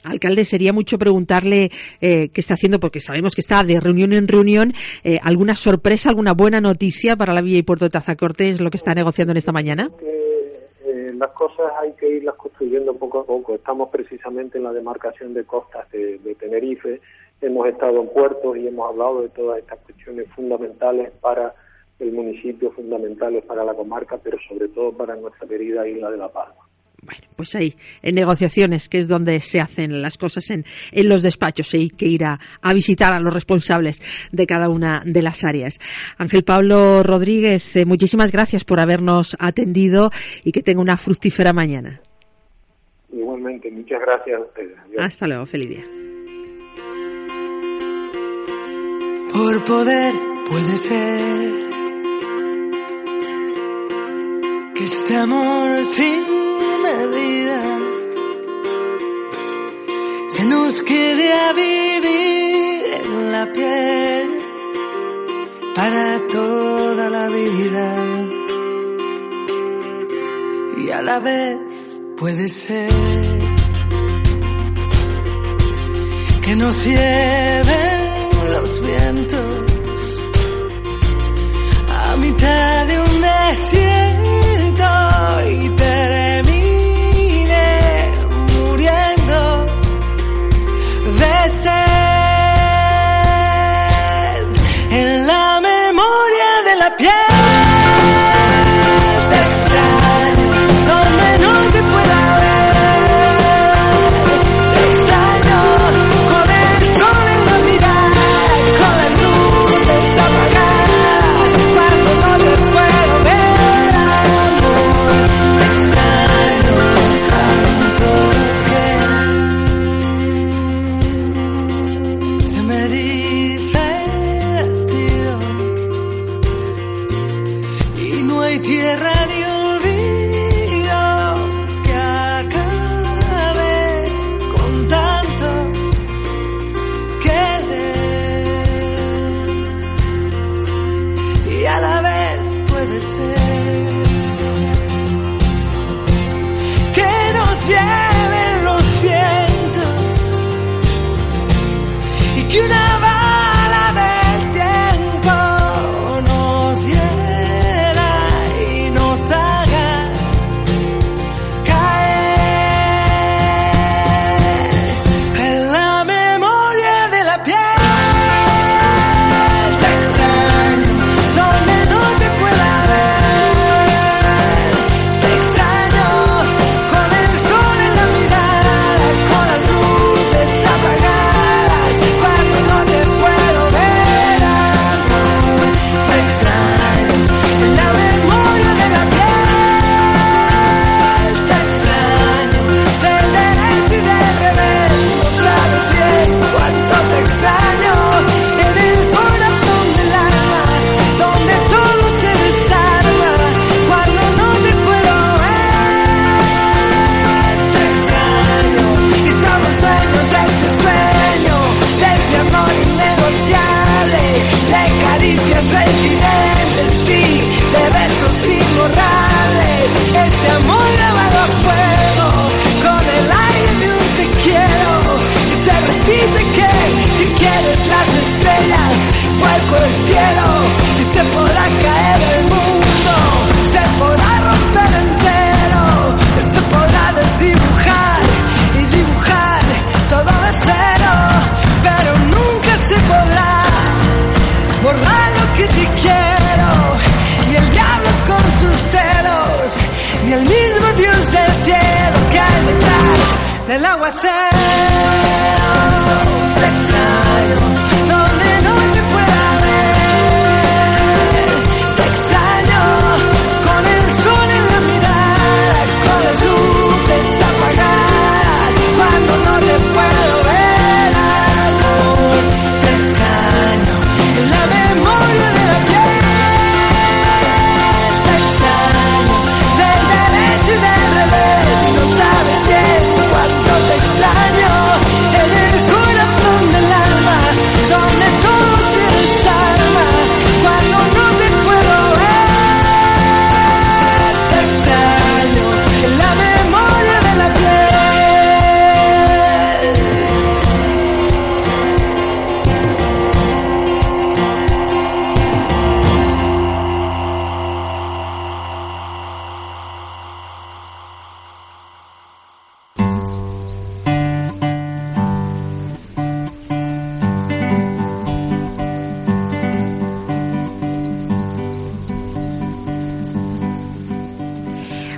Alcalde, 0.03 0.45
sería 0.45 0.73
mucho 0.73 0.97
preguntarle 0.97 1.71
eh, 2.01 2.29
qué 2.29 2.41
está 2.41 2.53
haciendo, 2.53 2.79
porque 2.79 2.99
sabemos 2.99 3.35
que 3.35 3.41
está 3.41 3.63
de 3.63 3.79
reunión 3.79 4.13
en 4.13 4.27
reunión. 4.27 4.71
Eh, 5.03 5.19
¿Alguna 5.23 5.55
sorpresa, 5.55 6.09
alguna 6.09 6.33
buena 6.33 6.61
noticia 6.61 7.15
para 7.15 7.33
la 7.33 7.41
Villa 7.41 7.57
y 7.57 7.63
Puerto 7.63 7.85
de 7.85 7.91
Tazacorte 7.91 8.49
es 8.49 8.61
lo 8.61 8.69
que 8.69 8.77
está 8.77 8.93
negociando 8.93 9.31
en 9.31 9.37
esta 9.37 9.51
mañana? 9.51 9.89
Eh, 10.01 11.11
las 11.15 11.31
cosas 11.31 11.71
hay 11.81 11.93
que 11.93 12.07
irlas 12.07 12.35
construyendo 12.35 12.93
poco 12.95 13.19
a 13.19 13.25
poco. 13.25 13.55
Estamos 13.55 13.89
precisamente 13.89 14.59
en 14.59 14.65
la 14.65 14.71
demarcación 14.71 15.33
de 15.33 15.43
costas 15.43 15.89
de, 15.91 16.19
de 16.19 16.35
Tenerife. 16.35 17.01
Hemos 17.41 17.67
estado 17.67 18.01
en 18.01 18.09
puertos 18.09 18.57
y 18.57 18.67
hemos 18.67 18.89
hablado 18.89 19.21
de 19.21 19.29
todas 19.29 19.59
estas 19.59 19.79
cuestiones 19.79 20.27
fundamentales 20.35 21.11
para 21.21 21.53
el 21.99 22.11
municipio 22.11 22.71
fundamentales 22.71 23.43
para 23.45 23.63
la 23.63 23.73
comarca, 23.73 24.17
pero 24.23 24.37
sobre 24.47 24.67
todo 24.69 24.91
para 24.91 25.15
nuestra 25.15 25.47
querida 25.47 25.87
isla 25.87 26.11
de 26.11 26.17
La 26.17 26.29
Palma. 26.29 26.67
Bueno, 27.01 27.21
pues 27.35 27.55
ahí, 27.55 27.73
en 28.01 28.15
negociaciones, 28.15 28.89
que 28.89 28.97
es 28.97 29.07
donde 29.07 29.39
se 29.39 29.61
hacen 29.61 30.01
las 30.01 30.17
cosas 30.17 30.49
en, 30.49 30.65
en 30.91 31.07
los 31.07 31.21
despachos, 31.21 31.73
hay 31.73 31.89
que 31.89 32.07
ir 32.07 32.25
a, 32.25 32.39
a, 32.61 32.73
visitar 32.73 33.13
a 33.13 33.19
los 33.19 33.33
responsables 33.33 34.01
de 34.31 34.45
cada 34.47 34.67
una 34.67 35.03
de 35.05 35.21
las 35.21 35.43
áreas. 35.43 35.79
Ángel 36.17 36.43
Pablo 36.43 37.03
Rodríguez, 37.03 37.75
eh, 37.75 37.85
muchísimas 37.85 38.31
gracias 38.31 38.65
por 38.65 38.79
habernos 38.79 39.37
atendido 39.39 40.09
y 40.43 40.51
que 40.51 40.63
tenga 40.63 40.81
una 40.81 40.97
fructífera 40.97 41.53
mañana. 41.53 42.01
Igualmente, 43.13 43.71
muchas 43.71 44.01
gracias 44.01 44.41
a 44.41 44.43
ustedes. 44.43 44.77
Hasta 44.97 45.27
luego, 45.27 45.45
feliz 45.45 45.69
día. 45.69 45.85
Por 49.31 49.63
poder 49.65 50.13
puede 50.49 50.77
ser 50.77 51.66
que 54.77 54.85
este 54.85 55.15
amor 55.15 55.85
sin 55.85 56.23
medida 56.87 57.61
se 60.29 60.43
nos 60.43 60.81
quede 60.81 61.33
a 61.33 61.53
vivir 61.53 62.83
en 63.03 63.31
la 63.31 63.51
piel 63.53 64.27
para 65.75 66.19
toda 66.31 67.09
la 67.09 67.27
vida. 67.29 67.95
Y 70.77 70.91
a 70.91 71.01
la 71.01 71.19
vez 71.19 71.57
puede 72.17 72.47
ser 72.47 72.89
que 76.43 76.55
nos 76.55 76.85
lleven 76.85 77.99
los 78.53 78.81
vientos 78.81 80.23
a 81.89 82.15
mitad 82.17 82.85
de 82.85 82.99
un 82.99 83.21
desierto. 83.21 84.46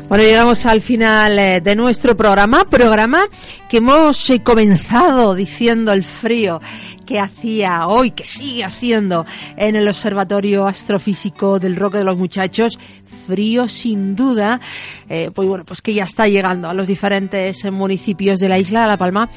Bueno, 0.09 0.23
llegamos 0.23 0.65
al 0.65 0.81
final 0.81 1.37
eh, 1.37 1.61
de 1.61 1.75
nuestro 1.75 2.17
programa, 2.17 2.65
programa 2.65 3.27
que 3.69 3.77
hemos 3.77 4.27
eh, 4.31 4.41
comenzado 4.41 5.35
diciendo 5.35 5.93
el 5.93 6.03
frío 6.03 6.59
que 7.05 7.19
hacía 7.19 7.85
hoy, 7.85 8.09
que 8.09 8.25
sigue 8.25 8.63
haciendo 8.63 9.27
en 9.55 9.75
el 9.75 9.87
Observatorio 9.87 10.65
Astrofísico 10.65 11.59
del 11.59 11.75
Roque 11.75 11.99
de 11.99 12.05
los 12.05 12.17
Muchachos, 12.17 12.79
frío 13.27 13.67
sin 13.67 14.15
duda, 14.15 14.59
eh, 15.09 15.29
pues 15.31 15.47
bueno, 15.47 15.63
pues 15.63 15.79
que 15.79 15.93
ya 15.93 16.05
está 16.05 16.27
llegando 16.27 16.67
a 16.67 16.73
los 16.73 16.87
diferentes 16.87 17.63
municipios 17.71 18.39
de 18.39 18.49
la 18.49 18.57
isla 18.57 18.81
de 18.81 18.87
La 18.87 18.97
Palma 18.97 19.29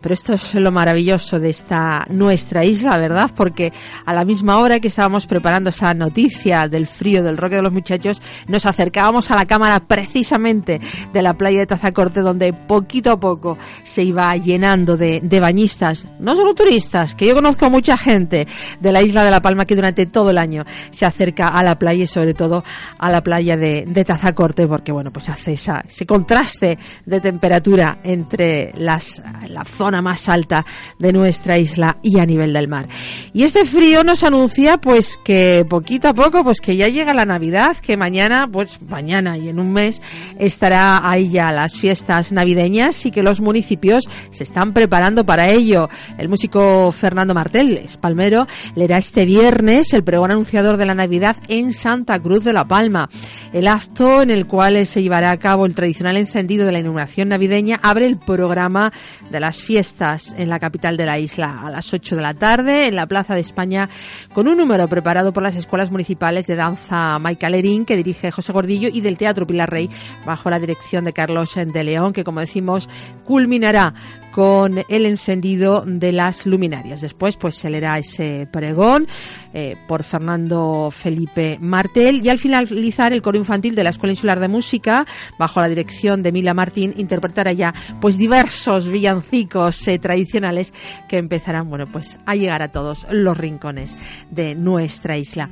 pero 0.00 0.14
esto 0.14 0.34
es 0.34 0.54
lo 0.54 0.70
maravilloso 0.72 1.40
de 1.40 1.50
esta 1.50 2.06
nuestra 2.10 2.64
isla, 2.64 2.96
¿verdad? 2.98 3.30
Porque 3.34 3.72
a 4.04 4.14
la 4.14 4.24
misma 4.24 4.58
hora 4.58 4.80
que 4.80 4.88
estábamos 4.88 5.26
preparando 5.26 5.70
esa 5.70 5.94
noticia 5.94 6.68
del 6.68 6.86
frío 6.86 7.22
del 7.22 7.36
roque 7.36 7.56
de 7.56 7.62
los 7.62 7.72
muchachos, 7.72 8.20
nos 8.48 8.66
acercábamos 8.66 9.30
a 9.30 9.36
la 9.36 9.46
cámara 9.46 9.80
precisamente 9.80 10.80
de 11.12 11.22
la 11.22 11.34
playa 11.34 11.60
de 11.60 11.66
Tazacorte, 11.66 12.20
donde 12.20 12.52
poquito 12.52 13.12
a 13.12 13.20
poco 13.20 13.58
se 13.84 14.02
iba 14.02 14.36
llenando 14.36 14.96
de, 14.96 15.40
bañistas, 15.40 16.06
no 16.18 16.34
solo 16.34 16.54
turistas, 16.54 17.14
que 17.14 17.26
yo 17.26 17.34
conozco 17.34 17.68
mucha 17.70 17.96
gente 17.96 18.46
de 18.80 18.92
la 18.92 19.02
isla 19.02 19.24
de 19.24 19.30
La 19.30 19.40
Palma 19.40 19.64
que 19.64 19.76
durante 19.76 20.06
todo 20.06 20.30
el 20.30 20.38
año 20.38 20.64
se 20.90 21.04
acerca 21.04 21.48
a 21.48 21.62
la 21.62 21.78
playa 21.78 22.04
y 22.04 22.06
sobre 22.06 22.34
todo 22.34 22.64
a 22.98 23.10
la 23.10 23.22
playa 23.22 23.56
de, 23.56 24.04
Tazacorte, 24.06 24.68
porque 24.68 24.92
bueno, 24.92 25.10
pues 25.10 25.28
hace 25.28 25.54
ese 25.54 26.06
contraste 26.06 26.78
de 27.04 27.20
temperatura 27.20 27.98
entre 28.04 28.72
las, 28.76 29.20
la 29.48 29.64
zona 29.64 29.95
más 30.02 30.28
alta 30.28 30.64
de 30.98 31.12
nuestra 31.12 31.58
isla 31.58 31.96
y 32.02 32.18
a 32.18 32.26
nivel 32.26 32.52
del 32.52 32.68
mar. 32.68 32.86
Y 33.32 33.44
este 33.44 33.64
frío 33.64 34.04
nos 34.04 34.24
anuncia 34.24 34.78
pues 34.78 35.18
que 35.22 35.64
poquito 35.68 36.08
a 36.08 36.14
poco 36.14 36.42
pues 36.44 36.60
que 36.60 36.76
ya 36.76 36.88
llega 36.88 37.14
la 37.14 37.24
Navidad, 37.24 37.76
que 37.76 37.96
mañana 37.96 38.48
pues 38.50 38.80
mañana 38.82 39.36
y 39.38 39.48
en 39.48 39.60
un 39.60 39.72
mes 39.72 40.02
estará 40.38 41.08
ahí 41.08 41.30
ya 41.30 41.52
las 41.52 41.76
fiestas 41.76 42.32
navideñas 42.32 43.04
y 43.06 43.10
que 43.10 43.22
los 43.22 43.40
municipios 43.40 44.08
se 44.30 44.44
están 44.44 44.72
preparando 44.72 45.24
para 45.24 45.48
ello. 45.48 45.88
El 46.18 46.28
músico 46.28 46.92
Fernando 46.92 47.34
Martel, 47.34 47.78
espalmero, 47.78 48.46
leerá 48.74 48.98
este 48.98 49.24
viernes 49.24 49.92
el 49.92 50.04
pregón 50.04 50.30
anunciador 50.30 50.76
de 50.76 50.86
la 50.86 50.94
Navidad 50.94 51.36
en 51.48 51.72
Santa 51.72 52.20
Cruz 52.20 52.44
de 52.44 52.52
la 52.52 52.64
Palma. 52.64 53.08
El 53.52 53.68
acto 53.68 54.22
en 54.22 54.30
el 54.30 54.46
cual 54.46 54.84
se 54.86 55.02
llevará 55.02 55.30
a 55.30 55.36
cabo 55.36 55.66
el 55.66 55.74
tradicional 55.74 56.16
encendido 56.16 56.66
de 56.66 56.72
la 56.72 56.80
iluminación 56.80 57.28
navideña 57.28 57.78
abre 57.82 58.06
el 58.06 58.18
programa 58.18 58.92
de 59.30 59.40
las 59.40 59.62
fiestas 59.62 59.75
fiestas 59.76 60.34
en 60.38 60.48
la 60.48 60.58
capital 60.58 60.96
de 60.96 61.04
la 61.04 61.18
isla 61.18 61.60
a 61.62 61.70
las 61.70 61.92
8 61.92 62.16
de 62.16 62.22
la 62.22 62.32
tarde 62.32 62.86
en 62.86 62.96
la 62.96 63.06
Plaza 63.06 63.34
de 63.34 63.42
España 63.42 63.90
con 64.32 64.48
un 64.48 64.56
número 64.56 64.88
preparado 64.88 65.34
por 65.34 65.42
las 65.42 65.54
escuelas 65.54 65.90
municipales 65.90 66.46
de 66.46 66.56
danza 66.56 67.18
Maicalerín 67.18 67.84
que 67.84 67.94
dirige 67.94 68.30
José 68.30 68.54
Gordillo 68.54 68.88
y 68.90 69.02
del 69.02 69.18
Teatro 69.18 69.46
Pilar 69.46 69.68
Rey 69.68 69.90
bajo 70.24 70.48
la 70.48 70.58
dirección 70.58 71.04
de 71.04 71.12
Carlos 71.12 71.54
de 71.56 71.84
León 71.84 72.14
que 72.14 72.24
como 72.24 72.40
decimos 72.40 72.88
culminará 73.26 73.92
con 74.36 74.84
el 74.90 75.06
encendido 75.06 75.82
de 75.86 76.12
las 76.12 76.44
luminarias. 76.44 77.00
Después 77.00 77.36
pues 77.36 77.54
se 77.54 77.70
leerá 77.70 77.98
ese 77.98 78.46
pregón 78.52 79.08
eh, 79.54 79.76
por 79.88 80.04
Fernando 80.04 80.90
Felipe 80.92 81.56
Martel 81.58 82.20
y 82.22 82.28
al 82.28 82.36
finalizar 82.36 83.14
el 83.14 83.22
coro 83.22 83.38
infantil 83.38 83.74
de 83.74 83.82
la 83.82 83.88
Escuela 83.88 84.12
Insular 84.12 84.38
de 84.38 84.48
Música 84.48 85.06
bajo 85.38 85.62
la 85.62 85.70
dirección 85.70 86.22
de 86.22 86.32
Mila 86.32 86.52
Martín 86.52 86.92
interpretará 86.98 87.54
ya 87.54 87.72
pues 87.98 88.18
diversos 88.18 88.90
villancicos 88.90 89.88
eh, 89.88 89.98
tradicionales 89.98 90.74
que 91.08 91.16
empezarán 91.16 91.70
bueno 91.70 91.86
pues 91.86 92.18
a 92.26 92.34
llegar 92.34 92.62
a 92.62 92.70
todos 92.70 93.06
los 93.10 93.38
rincones 93.38 93.96
de 94.30 94.54
nuestra 94.54 95.16
isla. 95.16 95.48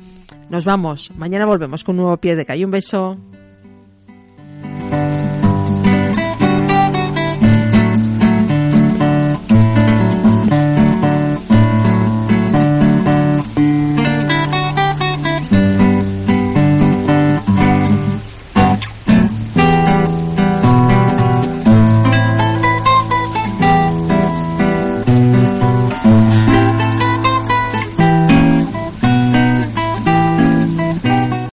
Nos 0.51 0.63
vamos, 0.63 1.09
mañana 1.17 1.47
volvemos 1.47 1.83
con 1.83 1.95
un 1.95 2.03
nuevo 2.03 2.17
pie 2.17 2.35
de 2.35 2.45
calle. 2.45 2.65
Un 2.65 2.71
beso. 2.71 3.17